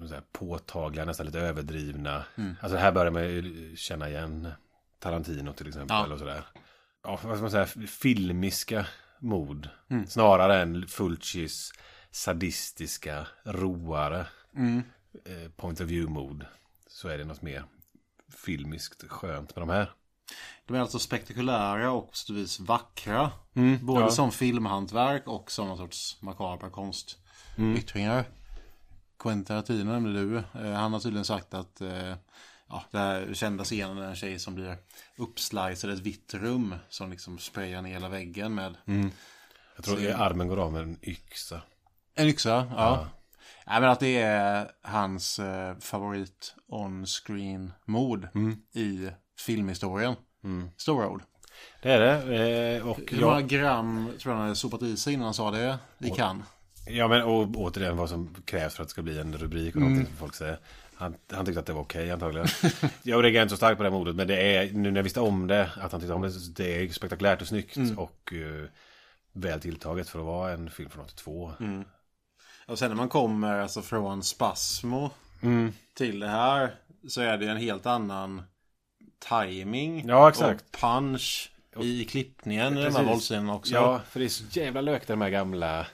säga, 0.08 0.22
påtagliga, 0.32 1.04
nästan 1.04 1.26
lite 1.26 1.40
överdrivna. 1.40 2.24
Alltså 2.60 2.78
här 2.78 2.92
börjar 2.92 3.10
man 3.10 3.22
ju 3.22 3.76
känna 3.76 4.08
igen 4.08 4.52
Tarantino 4.98 5.52
till 5.52 5.68
exempel. 5.68 5.96
Ja. 5.96 6.12
Och 6.12 6.18
sådär. 6.18 6.44
Ja, 7.02 7.20
vad 7.22 7.36
ska 7.36 7.42
man 7.42 7.50
säga, 7.50 7.86
filmiska 7.86 8.86
mod. 9.22 9.68
Snarare 10.08 10.62
än 10.62 10.86
Fulcis 10.86 11.72
sadistiska, 12.10 13.26
roare 13.44 14.26
eh, 15.24 15.50
point 15.56 15.80
of 15.80 15.86
view 15.86 16.12
mod. 16.12 16.46
Så 16.86 17.08
är 17.08 17.18
det 17.18 17.24
något 17.24 17.42
mer 17.42 17.64
filmiskt 18.44 19.08
skönt 19.08 19.56
med 19.56 19.62
de 19.62 19.68
här. 19.68 19.92
de 20.66 20.76
är 20.76 20.80
alltså 20.80 20.98
spektakulära 20.98 21.90
och 21.92 22.10
på 22.10 22.16
sätt 22.16 22.36
vis 22.36 22.60
vackra. 22.60 23.30
Både 23.80 24.00
ja. 24.00 24.10
som 24.10 24.32
filmhantverk 24.32 25.26
och 25.26 25.50
som 25.50 25.68
någon 25.68 25.78
sorts 25.78 26.22
makabra 26.22 26.70
konstyttringar. 26.70 28.24
Quentin 29.18 29.44
Tarantino 29.44 29.92
nämnde 29.92 30.12
du. 30.12 30.36
Eh, 30.38 30.72
han 30.72 30.92
har 30.92 31.00
tydligen 31.00 31.24
sagt 31.24 31.54
att 31.54 31.80
eh, 31.80 32.14
ja, 32.72 32.84
den 32.90 33.00
här 33.00 33.34
kända 33.34 33.64
scenen 33.64 33.98
är 33.98 34.02
en 34.08 34.16
tjej 34.16 34.38
som 34.38 34.54
blir 34.54 34.76
uppslicead 35.16 35.90
i 35.90 35.94
ett 35.94 36.00
vitt 36.00 36.34
rum 36.34 36.74
som 36.88 37.10
liksom 37.10 37.38
sprayar 37.38 37.82
ner 37.82 37.90
hela 37.90 38.08
väggen 38.08 38.54
med 38.54 38.74
Jag 39.76 39.84
tror 39.84 40.08
att 40.08 40.20
armen 40.20 40.48
går 40.48 40.56
av 40.56 40.72
med 40.72 40.82
en 40.82 40.98
yxa. 41.02 41.62
en 42.14 42.28
yxa. 42.28 42.72
Ja. 42.76 43.06
Nej, 43.66 43.80
men 43.80 43.90
att 43.90 44.00
det 44.00 44.18
är 44.22 44.70
hans 44.82 45.38
eh, 45.38 45.76
favorit 45.78 46.54
on-screen 46.68 47.72
mord 47.84 48.28
i 48.72 49.08
filmhistorien. 49.38 50.14
Stora 50.76 51.08
ord. 51.08 51.22
Det 51.82 51.92
är 51.92 52.00
det. 52.00 52.76
Eh, 52.76 52.88
och 52.88 53.00
Hur 53.10 53.20
många 53.20 53.40
jag, 53.40 53.48
gram 53.48 54.12
tror 54.18 54.32
jag 54.32 54.36
han 54.38 54.42
hade 54.42 54.56
sopat 54.56 54.82
i 54.82 54.96
sig 54.96 55.12
innan 55.12 55.24
han 55.24 55.34
sa 55.34 55.50
det 55.50 55.78
i 55.98 56.10
Cannes? 56.10 56.46
ja, 56.86 57.08
men 57.08 57.22
och, 57.22 57.56
återigen 57.56 57.96
vad 57.96 58.08
som 58.08 58.34
krävs 58.44 58.74
för 58.74 58.82
att 58.82 58.88
det 58.88 58.92
ska 58.92 59.02
bli 59.02 59.18
en 59.18 59.36
rubrik 59.38 59.74
och 59.74 59.80
någonting 59.80 60.06
som 60.06 60.16
folk 60.16 60.34
säger. 60.34 60.58
Han, 61.02 61.14
han 61.32 61.46
tyckte 61.46 61.60
att 61.60 61.66
det 61.66 61.72
var 61.72 61.82
okej 61.82 62.10
antagligen. 62.10 62.46
jag 63.02 63.24
reagerar 63.24 63.42
inte 63.42 63.52
så 63.52 63.56
starkt 63.56 63.76
på 63.76 63.82
det 63.82 63.88
här 63.90 63.98
mordet. 63.98 64.16
Men 64.16 64.26
det 64.26 64.56
är, 64.56 64.72
nu 64.72 64.90
när 64.90 64.98
jag 64.98 65.04
visste 65.04 65.20
om 65.20 65.46
det, 65.46 65.70
att 65.80 65.92
han 65.92 66.00
tyckte 66.00 66.14
om 66.14 66.22
det, 66.22 66.48
det 66.56 66.82
är 66.82 66.88
spektakulärt 66.88 67.40
och 67.42 67.48
snyggt. 67.48 67.76
Och 67.96 68.32
eh, 68.32 68.68
väl 69.32 69.60
tilltaget 69.60 70.08
för 70.08 70.18
att 70.18 70.24
vara 70.24 70.52
en 70.52 70.70
film 70.70 70.90
från 70.90 71.04
82. 71.04 71.52
Och 72.66 72.78
sen 72.78 72.88
när 72.88 72.96
man 72.96 73.08
kommer 73.08 73.58
alltså 73.58 73.82
från 73.82 74.22
Spasmo 74.22 75.10
Mm. 75.42 75.72
till 75.94 76.20
det 76.20 76.28
här 76.28 76.74
så 77.08 77.20
är 77.20 77.38
det 77.38 77.46
en 77.46 77.56
helt 77.56 77.86
annan 77.86 78.42
timing 79.28 80.08
Ja, 80.08 80.28
exakt. 80.28 80.64
och 80.64 80.80
punch 80.80 81.52
i 81.80 82.04
klippningen 82.04 82.78
i 82.78 82.84
de 82.84 82.96
här 82.96 83.04
våldsscenerna 83.04 83.54
också. 83.54 83.74
Ja, 83.74 84.00
för 84.10 84.20
det 84.20 84.26
är 84.26 84.28
så 84.28 84.44
jävla 84.50 84.80
lökt 84.80 85.08
de 85.08 85.20
här 85.20 85.30
gamla. 85.30 85.86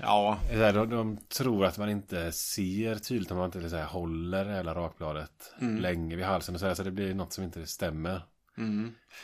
Ja. 0.00 0.38
Här, 0.50 0.72
de, 0.72 0.90
de 0.90 1.16
tror 1.16 1.64
att 1.64 1.78
man 1.78 1.90
inte 1.90 2.32
ser 2.32 2.94
tydligt 2.94 3.30
om 3.30 3.36
man 3.36 3.46
inte 3.46 3.70
så 3.70 3.76
här, 3.76 3.86
håller 3.86 4.44
hela 4.44 4.74
rakbladet 4.74 5.54
länge 5.80 6.16
vid 6.16 6.24
halsen 6.24 6.54
och 6.54 6.60
så, 6.60 6.66
här, 6.66 6.74
så 6.74 6.82
det 6.82 6.90
blir 6.90 7.14
något 7.14 7.32
som 7.32 7.44
inte 7.44 7.66
stämmer. 7.66 8.22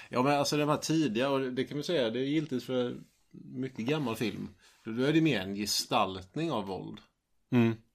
Ja 0.09 0.23
men 0.23 0.39
alltså 0.39 0.57
de 0.57 0.69
här 0.69 0.77
tidiga 0.77 1.31
och 1.31 1.41
det 1.41 1.65
kan 1.65 1.77
man 1.77 1.85
säga 1.85 2.11
det 2.11 2.19
är 2.19 2.25
giltigt 2.25 2.65
för 2.65 2.97
mycket 3.55 3.87
gammal 3.87 4.17
film. 4.17 4.49
Då 4.85 5.03
är 5.03 5.13
det 5.13 5.21
mer 5.21 5.41
en 5.41 5.55
gestaltning 5.55 6.53
av 6.53 6.67
våld. 6.67 6.99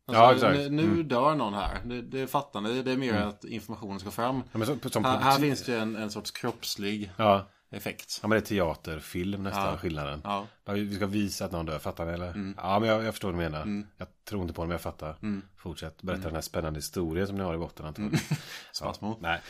Alltså, 0.06 0.24
ja, 0.24 0.34
exakt. 0.34 0.60
Mm. 0.60 0.76
Nu, 0.76 0.88
nu 0.88 1.04
dör 1.04 1.36
någon 1.36 1.54
här. 1.54 1.78
Det, 1.86 2.02
det 2.02 2.28
fattar 2.28 2.62
ni. 2.62 2.82
Det 2.82 2.92
är 2.92 2.98
mer 2.98 3.14
att 3.14 3.46
informationen 3.46 4.00
ska 4.00 4.12
fram. 4.12 4.44
Ja, 4.52 4.58
men 4.58 4.68
så, 4.68 4.90
som 4.90 5.06
Här, 5.06 5.20
här 5.20 5.40
finns 5.40 5.64
det 5.64 5.80
en, 5.80 5.96
en 5.96 6.10
sorts 6.10 6.32
kroppslig 6.32 7.12
Ja. 7.18 7.48
Effekt. 7.70 8.20
ja, 8.22 8.28
men 8.28 8.36
det 8.40 8.46
är 8.46 8.48
teaterfilm 8.48 9.44
nästan 9.44 9.66
Ja. 9.66 9.78
skillnaden. 9.78 10.22
Ja. 10.24 10.48
Ja, 10.66 10.74
Vi 10.74 10.96
ska 10.96 11.06
visa 11.06 11.46
att 11.46 11.52
någon 11.52 11.66
dör, 11.66 11.80
fattar 11.80 12.06
ni 12.06 12.12
eller? 12.12 12.54
Ja, 12.58 12.80
men 12.80 12.90
jag, 12.90 13.04
jag 13.04 13.14
förstår 13.14 13.32
vad 13.32 13.42
du 13.44 13.50
menar. 13.50 13.84
Jag 13.98 14.08
tror 14.30 14.42
inte 14.42 14.54
på 14.54 14.62
det, 14.62 14.68
men 14.68 14.74
jag 14.74 14.82
fattar. 14.82 15.18
Fortsätt, 15.58 16.02
berätta 16.02 16.24
den 16.24 16.34
här 16.36 16.42
spännande 16.42 16.78
historien 16.78 17.28
som 17.28 17.36
ni 17.36 17.44
har 17.44 17.54
i 17.54 17.58
botten 17.58 17.86
antagligen. 17.86 18.20
Spasmo. 18.74 19.20
Nej. 19.22 19.42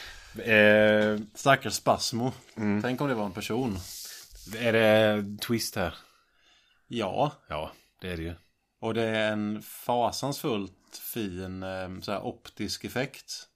Eh, 0.55 1.19
Stackars 1.33 1.73
Spasmo. 1.73 2.31
Tänk 2.81 3.01
om 3.01 3.07
det 3.07 3.15
var 3.15 3.25
en 3.25 3.31
person. 3.31 3.77
är 4.57 4.73
det 4.73 5.23
twist 5.47 5.75
här? 5.75 5.95
Ja. 6.87 7.31
Ja, 7.49 7.71
det 8.01 8.11
är 8.11 8.17
det 8.17 8.23
ju. 8.23 8.33
Och 8.81 8.93
det 8.93 9.03
är 9.03 9.31
en 9.31 9.61
fasansfullt 9.61 10.97
fin 11.13 11.63
eh, 11.63 11.99
så 12.01 12.11
här, 12.11 12.21
optisk 12.25 12.85
effekt 12.85 13.47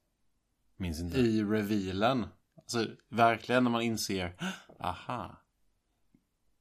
Minns 0.77 0.99
inte. 0.99 1.17
i 1.19 1.43
revealen. 1.43 2.27
Alltså 2.76 2.91
verkligen 3.10 3.64
när 3.64 3.72
man 3.72 3.81
inser, 3.81 4.34
aha. 4.80 5.38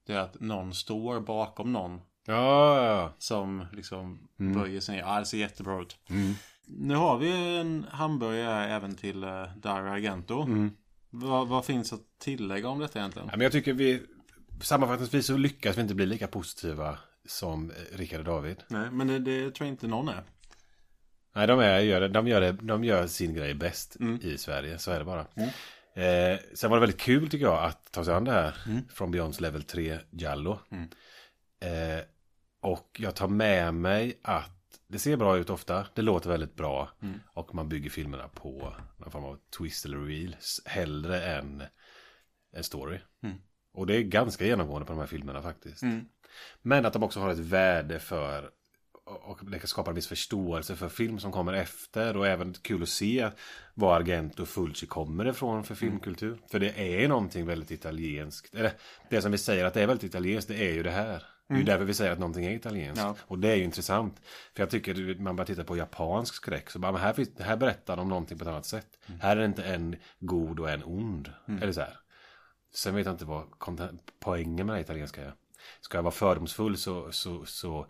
Det 0.06 0.12
är 0.12 0.18
att 0.18 0.40
någon 0.40 0.74
står 0.74 1.20
bakom 1.20 1.72
någon 1.72 2.00
Ja, 2.26 2.84
ja. 2.86 3.12
som 3.18 3.66
liksom 3.72 4.28
Mm. 4.40 4.52
böjer 4.60 4.80
sig 4.80 4.94
ner. 4.96 5.02
Ja, 5.02 5.18
det 5.18 5.26
ser 5.26 5.38
jättebra 5.38 5.82
ut. 5.82 5.96
Nu 6.66 6.94
har 6.94 7.18
vi 7.18 7.56
en 7.56 7.86
hamburgare 7.90 8.66
även 8.68 8.94
till 8.96 9.24
uh, 9.24 9.56
Dario 9.56 9.90
Argento. 9.90 10.42
Mm. 10.42 10.70
Vad, 11.10 11.48
vad 11.48 11.64
finns 11.64 11.92
att 11.92 12.00
tillägga 12.18 12.68
om 12.68 12.78
detta 12.78 12.98
egentligen? 12.98 13.28
Ja, 13.30 13.36
men 13.36 13.44
jag 13.44 13.52
tycker 13.52 13.72
vi 13.72 14.02
sammanfattningsvis 14.62 15.26
så 15.26 15.36
lyckas 15.36 15.76
vi 15.78 15.80
inte 15.82 15.94
bli 15.94 16.06
lika 16.06 16.26
positiva 16.28 16.98
som 17.28 17.70
eh, 17.70 17.96
Rickard 17.98 18.18
och 18.20 18.24
David. 18.24 18.56
Nej, 18.68 18.90
men 18.90 19.06
det, 19.06 19.18
det 19.18 19.50
tror 19.50 19.66
jag 19.66 19.72
inte 19.74 19.86
någon 19.88 20.08
är. 20.08 20.22
Nej, 21.34 21.46
de, 21.46 21.60
är, 21.60 21.78
gör, 21.80 22.00
det- 22.00 22.08
de, 22.08 22.28
gör, 22.28 22.40
det, 22.40 22.52
de 22.52 22.84
gör 22.84 23.06
sin 23.06 23.34
grej 23.34 23.54
bäst 23.54 23.96
i 24.22 24.38
Sverige, 24.38 24.78
så 24.78 24.90
är 24.90 24.98
det 24.98 25.04
bara. 25.04 25.26
Eh, 25.94 26.38
sen 26.54 26.70
var 26.70 26.76
det 26.76 26.80
väldigt 26.80 27.00
kul 27.00 27.28
tycker 27.30 27.46
jag 27.46 27.64
att 27.64 27.92
ta 27.92 28.04
sig 28.04 28.14
an 28.14 28.24
det 28.24 28.32
här 28.32 28.54
från 28.94 29.10
Beyonds 29.10 29.40
Level 29.40 29.62
3 29.62 29.98
Jallo. 30.10 30.58
Eh, 31.60 32.04
och 32.60 32.96
jag 32.98 33.14
tar 33.16 33.28
med 33.28 33.74
mig 33.74 34.20
att 34.22 34.50
det 34.88 34.98
ser 34.98 35.16
bra 35.16 35.38
ut 35.38 35.50
ofta, 35.50 35.86
det 35.94 36.02
låter 36.02 36.30
väldigt 36.30 36.54
bra. 36.56 36.90
Och 37.34 37.54
man 37.54 37.68
bygger 37.68 37.90
filmerna 37.90 38.28
på 38.28 38.74
någon 38.98 39.10
form 39.10 39.24
av 39.24 39.38
twist 39.58 39.84
eller 39.84 39.98
reveal 39.98 40.36
hellre 40.64 41.22
än 41.24 41.62
en 42.52 42.64
story. 42.64 42.98
Och 43.72 43.86
det 43.86 43.96
är 43.96 44.02
ganska 44.02 44.46
genomgående 44.46 44.86
på 44.86 44.92
de 44.92 44.98
här 44.98 45.06
filmerna 45.06 45.42
faktiskt. 45.42 45.82
Men 46.62 46.86
att 46.86 46.92
de 46.92 47.02
också 47.02 47.20
har 47.20 47.30
ett 47.30 47.38
värde 47.38 47.98
för 47.98 48.50
och 49.10 49.38
det 49.42 49.58
kan 49.58 49.68
skapa 49.68 49.90
en 49.90 49.94
viss 49.94 50.06
förståelse 50.06 50.76
för 50.76 50.88
film 50.88 51.18
som 51.18 51.32
kommer 51.32 51.52
efter 51.52 52.16
och 52.16 52.26
även 52.26 52.52
kul 52.52 52.82
att 52.82 52.88
se 52.88 53.30
var 53.74 53.96
Argento 53.96 54.42
och 54.42 54.48
Fulci 54.48 54.86
kommer 54.86 55.28
ifrån 55.28 55.64
för 55.64 55.74
filmkultur. 55.74 56.38
För 56.50 56.58
det 56.58 57.02
är 57.02 57.08
någonting 57.08 57.46
väldigt 57.46 57.70
italienskt. 57.70 58.54
Eller 58.54 58.72
det 59.10 59.22
som 59.22 59.32
vi 59.32 59.38
säger 59.38 59.64
att 59.64 59.74
det 59.74 59.82
är 59.82 59.86
väldigt 59.86 60.04
italienskt, 60.04 60.48
det 60.48 60.56
är 60.56 60.72
ju 60.72 60.82
det 60.82 60.90
här. 60.90 61.24
Det 61.48 61.54
är 61.54 61.58
ju 61.58 61.64
därför 61.64 61.84
vi 61.84 61.94
säger 61.94 62.12
att 62.12 62.18
någonting 62.18 62.44
är 62.44 62.50
italienskt. 62.50 63.04
Ja. 63.04 63.16
Och 63.20 63.38
det 63.38 63.48
är 63.48 63.56
ju 63.56 63.64
intressant. 63.64 64.20
För 64.54 64.62
jag 64.62 64.70
tycker, 64.70 65.20
man 65.20 65.36
bara 65.36 65.46
tittar 65.46 65.64
på 65.64 65.76
japansk 65.76 66.34
skräck. 66.34 66.70
Så 66.70 66.78
bara, 66.78 66.92
men 66.92 67.00
här, 67.00 67.12
finns, 67.12 67.30
här 67.38 67.56
berättar 67.56 67.96
de 67.96 68.08
någonting 68.08 68.38
på 68.38 68.44
ett 68.44 68.48
annat 68.48 68.66
sätt. 68.66 68.98
Här 69.20 69.36
är 69.36 69.40
det 69.40 69.46
inte 69.46 69.64
en 69.64 69.96
god 70.18 70.60
och 70.60 70.70
en 70.70 70.84
ond. 70.84 71.32
Eller 71.62 71.72
så 71.72 71.80
här. 71.80 71.96
Sen 72.74 72.94
vet 72.94 73.06
jag 73.06 73.14
inte 73.14 73.24
vad 73.24 73.46
poängen 74.20 74.66
med 74.66 74.76
det 74.76 74.80
italienska 74.80 75.22
är. 75.22 75.34
Ska 75.80 75.98
jag 75.98 76.02
vara 76.02 76.12
fördomsfull 76.12 76.76
så, 76.76 77.12
så, 77.12 77.44
så, 77.44 77.86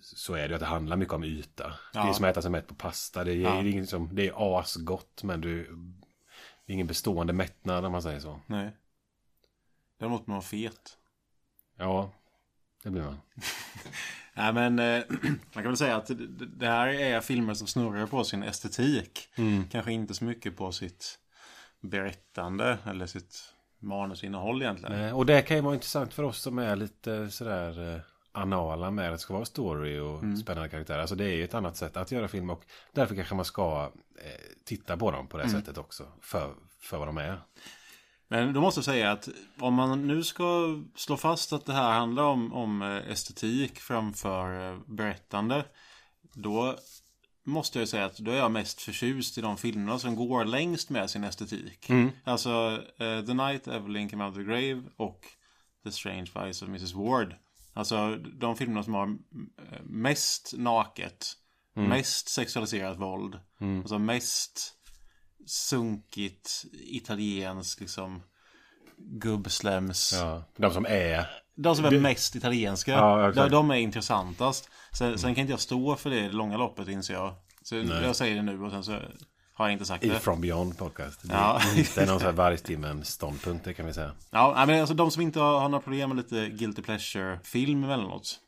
så 0.00 0.34
är 0.34 0.40
det 0.42 0.48
ju 0.48 0.54
att 0.54 0.60
det 0.60 0.66
handlar 0.66 0.96
mycket 0.96 1.14
om 1.14 1.24
yta. 1.24 1.68
Det 1.92 1.98
är 1.98 2.06
Ja. 2.06 2.14
som 2.14 2.24
att 2.24 2.30
äta 2.30 2.42
sig 2.42 2.50
mätt 2.50 2.66
på 2.68 2.74
pasta. 2.74 3.24
Det 3.24 3.32
är, 3.32 3.36
Ja. 3.36 3.60
inget 3.60 3.88
som, 3.88 4.14
det 4.14 4.28
är 4.28 4.58
asgott 4.60 5.22
men 5.22 5.40
du, 5.40 5.64
det 6.66 6.72
är 6.72 6.74
ingen 6.74 6.86
bestående 6.86 7.32
mättnad 7.32 7.84
om 7.84 7.92
man 7.92 8.02
säger 8.02 8.20
så. 8.20 8.40
Nej. 8.46 8.76
Däremot 9.98 10.26
man 10.26 10.34
var 10.34 10.42
fet. 10.42 10.98
Ja, 11.76 12.10
det 12.82 12.90
blir 12.90 13.02
man. 13.02 13.20
Nej 14.34 14.52
men 14.52 14.78
eh, 14.78 15.04
man 15.30 15.62
kan 15.62 15.64
väl 15.64 15.76
säga 15.76 15.96
att 15.96 16.10
det, 16.58 16.66
här 16.66 16.88
är 16.88 17.20
filmer 17.20 17.54
som 17.54 17.66
snurrar 17.66 18.06
på 18.06 18.24
sin 18.24 18.42
estetik. 18.42 19.28
Kanske 19.70 19.92
inte 19.92 20.14
så 20.14 20.24
mycket 20.24 20.56
på 20.56 20.72
sitt 20.72 21.18
berättande 21.80 22.78
eller 22.86 23.06
sitt 23.06 23.52
manusinnehåll 23.78 24.62
egentligen. 24.62 25.00
Eh, 25.00 25.16
Och 25.16 25.26
det 25.26 25.42
kan 25.42 25.56
ju 25.56 25.62
vara 25.62 25.74
intressant 25.74 26.14
för 26.14 26.22
oss 26.22 26.38
som 26.40 26.58
är 26.58 26.76
lite 26.76 27.30
sådär 27.30 27.94
eh, 27.94 28.00
anala 28.34 28.90
med 28.90 29.06
att 29.06 29.14
det 29.14 29.18
ska 29.18 29.34
vara 29.34 29.44
story 29.44 29.98
och 29.98 30.22
Mm. 30.22 30.36
spännande 30.36 30.68
karaktärer. 30.68 30.98
Alltså 30.98 31.14
det 31.14 31.24
är 31.24 31.34
ju 31.34 31.44
ett 31.44 31.54
annat 31.54 31.76
sätt 31.76 31.96
att 31.96 32.12
göra 32.12 32.28
film 32.28 32.50
och 32.50 32.64
därför 32.92 33.14
kanske 33.14 33.34
man 33.34 33.44
ska 33.44 33.92
eh, 34.24 34.40
titta 34.64 34.96
på 34.96 35.10
dem 35.10 35.26
på 35.26 35.36
det 35.36 35.44
Mm. 35.44 35.60
sättet 35.60 35.78
också. 35.78 36.06
För, 36.20 36.54
för 36.80 36.98
vad 36.98 37.08
de 37.08 37.18
är. 37.18 37.40
Men 38.28 38.52
då 38.52 38.60
måste 38.60 38.78
jag 38.78 38.84
säga 38.84 39.12
att 39.12 39.28
om 39.60 39.74
man 39.74 40.06
nu 40.06 40.22
ska 40.22 40.76
slå 40.96 41.16
fast 41.16 41.52
att 41.52 41.66
det 41.66 41.72
här 41.72 41.92
handlar 41.98 42.22
om, 42.22 42.52
om 42.52 42.82
eh, 42.82 43.10
estetik 43.10 43.78
framför 43.80 44.72
eh, 44.72 44.78
berättande. 44.86 45.64
Då 46.34 46.76
måste 47.46 47.78
jag 47.78 47.88
säga 47.88 48.04
att 48.04 48.16
då 48.18 48.30
är 48.30 48.36
jag 48.36 48.50
mest 48.52 48.82
förtjust 48.82 49.38
i 49.38 49.40
de 49.40 49.56
filmerna 49.56 49.98
som 49.98 50.16
går 50.16 50.44
längst 50.44 50.90
med 50.90 51.10
sin 51.10 51.24
estetik. 51.24 51.88
Alltså 52.24 52.82
eh, 52.98 53.24
The 53.26 53.34
Night 53.34 53.68
Evelyn 53.68 54.08
Came 54.08 54.24
Out 54.24 54.30
of 54.30 54.36
the 54.36 54.44
Grave 54.44 54.82
och 54.96 55.20
The 55.84 55.92
Strange 55.92 56.30
Vice 56.34 56.64
of 56.64 56.68
Mrs 56.68 56.94
Ward. 56.94 57.34
Alltså 57.74 58.16
de 58.16 58.56
filmerna 58.56 58.82
som 58.82 58.94
har 58.94 59.06
eh, 59.06 59.82
mest 59.84 60.54
naket, 60.56 61.26
mest 61.88 62.28
sexualiserat 62.28 62.98
våld. 62.98 63.38
Alltså 63.80 63.98
mest 63.98 64.72
sunkigt 65.46 66.64
italienskt 66.72 67.80
liksom 67.80 68.22
gubbslems. 68.98 70.12
Ja, 70.14 70.44
de 70.56 70.72
som 70.72 70.86
är. 70.86 71.26
De 71.56 71.76
som 71.76 71.84
är 71.84 72.00
mest 72.00 72.36
italienska. 72.36 72.92
Ja, 72.92 73.32
de, 73.32 73.50
de 73.50 73.70
är 73.70 73.74
intressantast. 73.74 74.70
Sen, 74.92 75.18
sen 75.18 75.34
kan 75.34 75.42
inte 75.42 75.52
jag 75.52 75.60
stå 75.60 75.96
för 75.96 76.10
det 76.10 76.28
långa 76.32 76.56
loppet 76.56 76.88
inser 76.88 77.14
jag. 77.14 77.34
Så 77.62 77.76
jag 77.76 78.16
säger 78.16 78.36
det 78.36 78.42
nu 78.42 78.62
och 78.62 78.70
sen 78.70 78.84
så 78.84 78.98
har 79.54 79.66
jag 79.66 79.72
inte 79.72 79.84
sagt 79.84 80.04
I 80.04 80.08
det. 80.08 80.20
From 80.20 80.40
Beyond 80.40 80.78
podcast. 80.78 81.20
Det 81.22 81.34
Ja. 81.34 81.60
är 81.60 81.78
inte 81.78 82.06
någon 82.06 82.18
sån 82.18 82.26
här 82.26 82.32
vargtimmen 82.32 83.04
ståndpunkt, 83.04 83.64
det 83.64 83.74
kan 83.74 83.86
vi 83.86 83.94
säga. 83.94 84.12
Ja, 84.30 84.64
men 84.66 84.80
alltså 84.80 84.94
de 84.94 85.10
som 85.10 85.22
inte 85.22 85.40
har, 85.40 85.60
har 85.60 85.68
några 85.68 85.82
problem 85.82 86.08
med 86.08 86.16
lite 86.16 86.48
guilty 86.48 86.82
pleasure-film 86.82 87.84
emellanåt. 87.84 88.40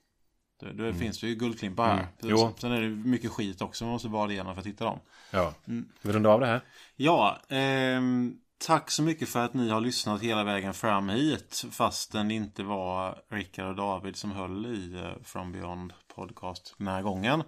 Då, 0.61 0.67
då 0.73 0.93
finns 0.93 1.21
det 1.21 1.27
ju 1.27 1.35
guldklimpar 1.35 1.89
här. 1.89 2.07
Sen- 2.21 2.31
Jo. 2.31 2.55
Sen 2.59 2.73
är 2.73 2.81
det 2.81 2.89
mycket 2.89 3.31
skit 3.31 3.63
också 3.63 3.85
man 3.85 3.93
måste 3.93 4.09
vara 4.09 4.33
igenom 4.33 4.55
för 4.55 4.61
att 4.61 4.67
hitta 4.67 4.85
dem. 4.85 4.99
Ja. 5.31 5.55
Ska 5.65 6.09
vi 6.09 6.13
runda 6.13 6.31
av 6.31 6.41
det 6.41 6.47
här? 6.47 6.61
Ja, 6.97 7.39
ehm, 7.49 8.35
tack 8.67 8.91
så 8.91 9.03
mycket 9.03 9.29
för 9.29 9.45
att 9.45 9.55
ni 9.55 9.69
har 9.71 9.81
lyssnat 9.81 10.23
hela 10.23 10.45
vägen 10.45 10.75
fram 10.75 11.09
hit. 11.09 11.65
Fastän 11.71 12.29
det 12.29 12.35
inte 12.35 12.63
var 12.63 13.19
Rickard 13.31 13.67
och 13.69 13.77
David 13.77 14.17
som 14.17 14.33
höll 14.33 14.67
i 14.67 14.95
eh, 15.05 15.23
From 15.25 15.53
Beyond 15.53 15.93
Podcast 16.15 16.75
den 16.79 16.89
här 16.89 17.03
gången. 17.03 17.43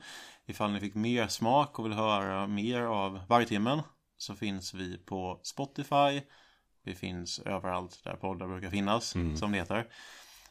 Ifall 0.49 0.73
ni 0.73 0.81
fick 0.81 0.95
mer 0.95 1.29
smak 1.29 1.79
och 1.79 1.85
vill 1.85 1.93
höra 1.93 2.47
mer 2.47 2.81
av 2.81 3.21
Vargtimmen 3.29 3.83
så 4.17 4.35
finns 4.35 4.75
vi 4.75 4.99
på 4.99 5.41
Spotify. 5.43 6.23
Vi 6.83 6.95
finns 6.95 7.39
överallt 7.39 8.05
där 8.05 8.17
poddar 8.17 8.47
brukar 8.47 8.71
finnas, 8.71 9.15
som 9.37 9.53
det 9.53 9.59
heter. 9.59 9.87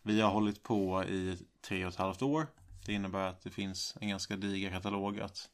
Vi 0.04 0.22
har 0.22 0.32
hållit 0.32 0.64
på 0.64 1.04
i 1.04 1.38
tre 1.68 1.86
och 1.86 1.92
ett 1.92 1.98
halvt 1.98 2.22
år. 2.22 2.48
Det 2.86 2.94
innebär 2.94 3.28
att 3.28 3.42
det 3.42 3.50
finns 3.50 3.98
en 4.02 4.10
ganska 4.10 4.36
diger 4.36 4.70
katalog 4.70 5.20
att 5.20 5.50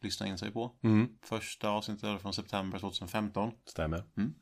lyssna 0.00 0.26
in 0.26 0.38
sig 0.38 0.52
på. 0.52 0.76
Mm. 0.82 1.18
Första 1.22 1.68
avsnittet 1.68 2.04
är 2.04 2.18
från 2.18 2.32
september 2.32 2.78
2015. 2.78 3.52
Stämmer. 3.64 4.04
Mm. 4.16 4.34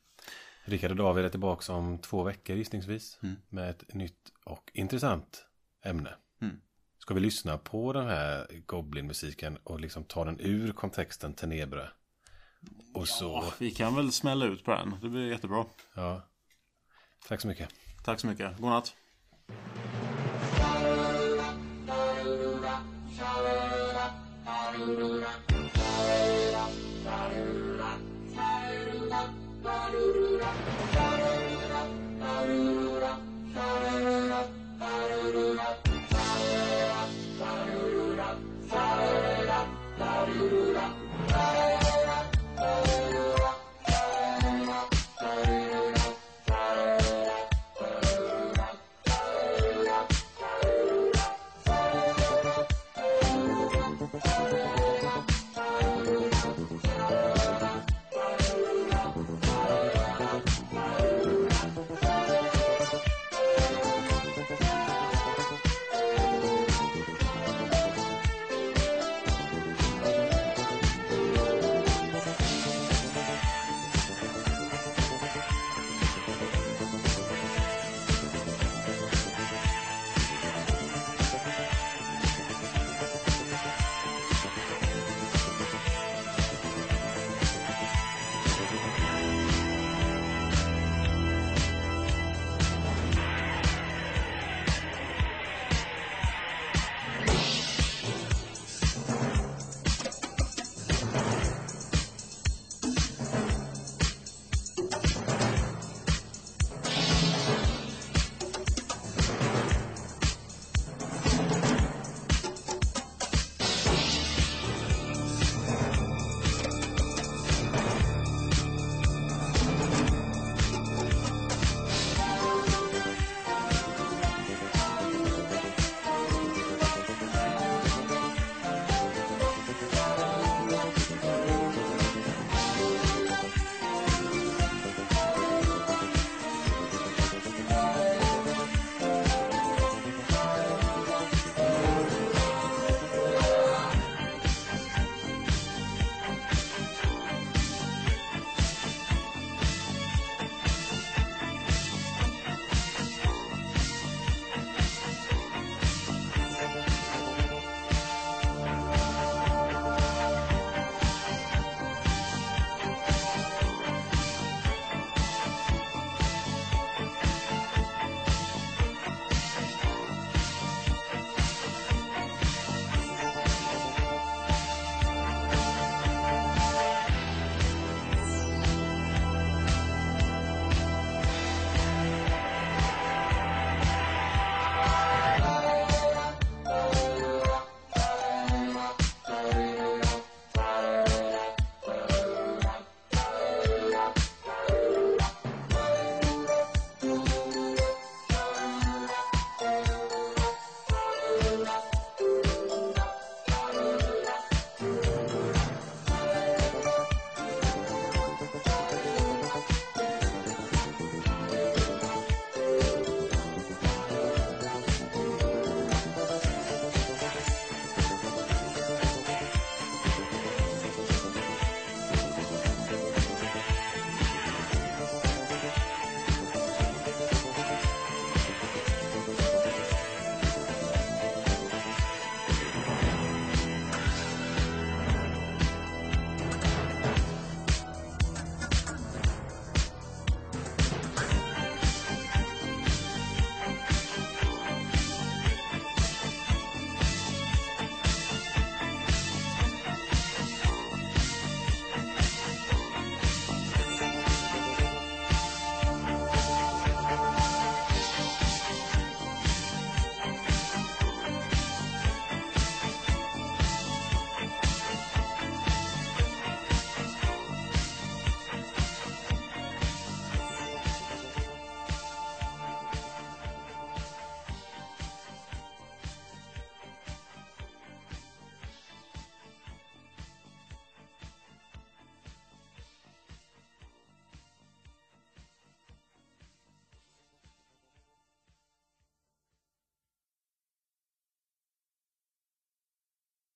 Rickard 0.64 0.90
och 0.90 0.96
David 0.96 1.24
är 1.24 1.28
tillbaka 1.28 1.72
om 1.72 1.98
två 1.98 2.22
veckor 2.22 2.56
gissningsvis. 2.56 3.18
Mm. 3.22 3.36
Med 3.48 3.70
ett 3.70 3.94
nytt 3.94 4.32
och 4.44 4.70
intressant 4.74 5.46
ämne. 5.84 6.14
Mm. 6.40 6.60
Ska 7.08 7.14
vi 7.14 7.20
lyssna 7.20 7.58
på 7.58 7.92
den 7.92 8.06
här 8.06 8.46
Goblin-musiken 8.66 9.58
och 9.64 9.80
liksom 9.80 10.04
ta 10.04 10.24
den 10.24 10.40
ur 10.40 10.72
kontexten 10.72 11.34
Tenebre? 11.34 11.88
Och 12.94 13.02
ja, 13.02 13.06
så... 13.06 13.52
vi 13.58 13.70
kan 13.70 13.96
väl 13.96 14.12
smälla 14.12 14.46
ut 14.46 14.64
på 14.64 14.70
den. 14.70 14.94
Det 15.02 15.08
blir 15.08 15.30
jättebra. 15.30 15.64
Ja. 15.94 16.22
Tack 17.28 17.40
så 17.40 17.48
mycket. 17.48 17.68
Tack 18.04 18.20
så 18.20 18.26
mycket. 18.26 18.58
God 18.58 18.70
natt. 18.70 18.94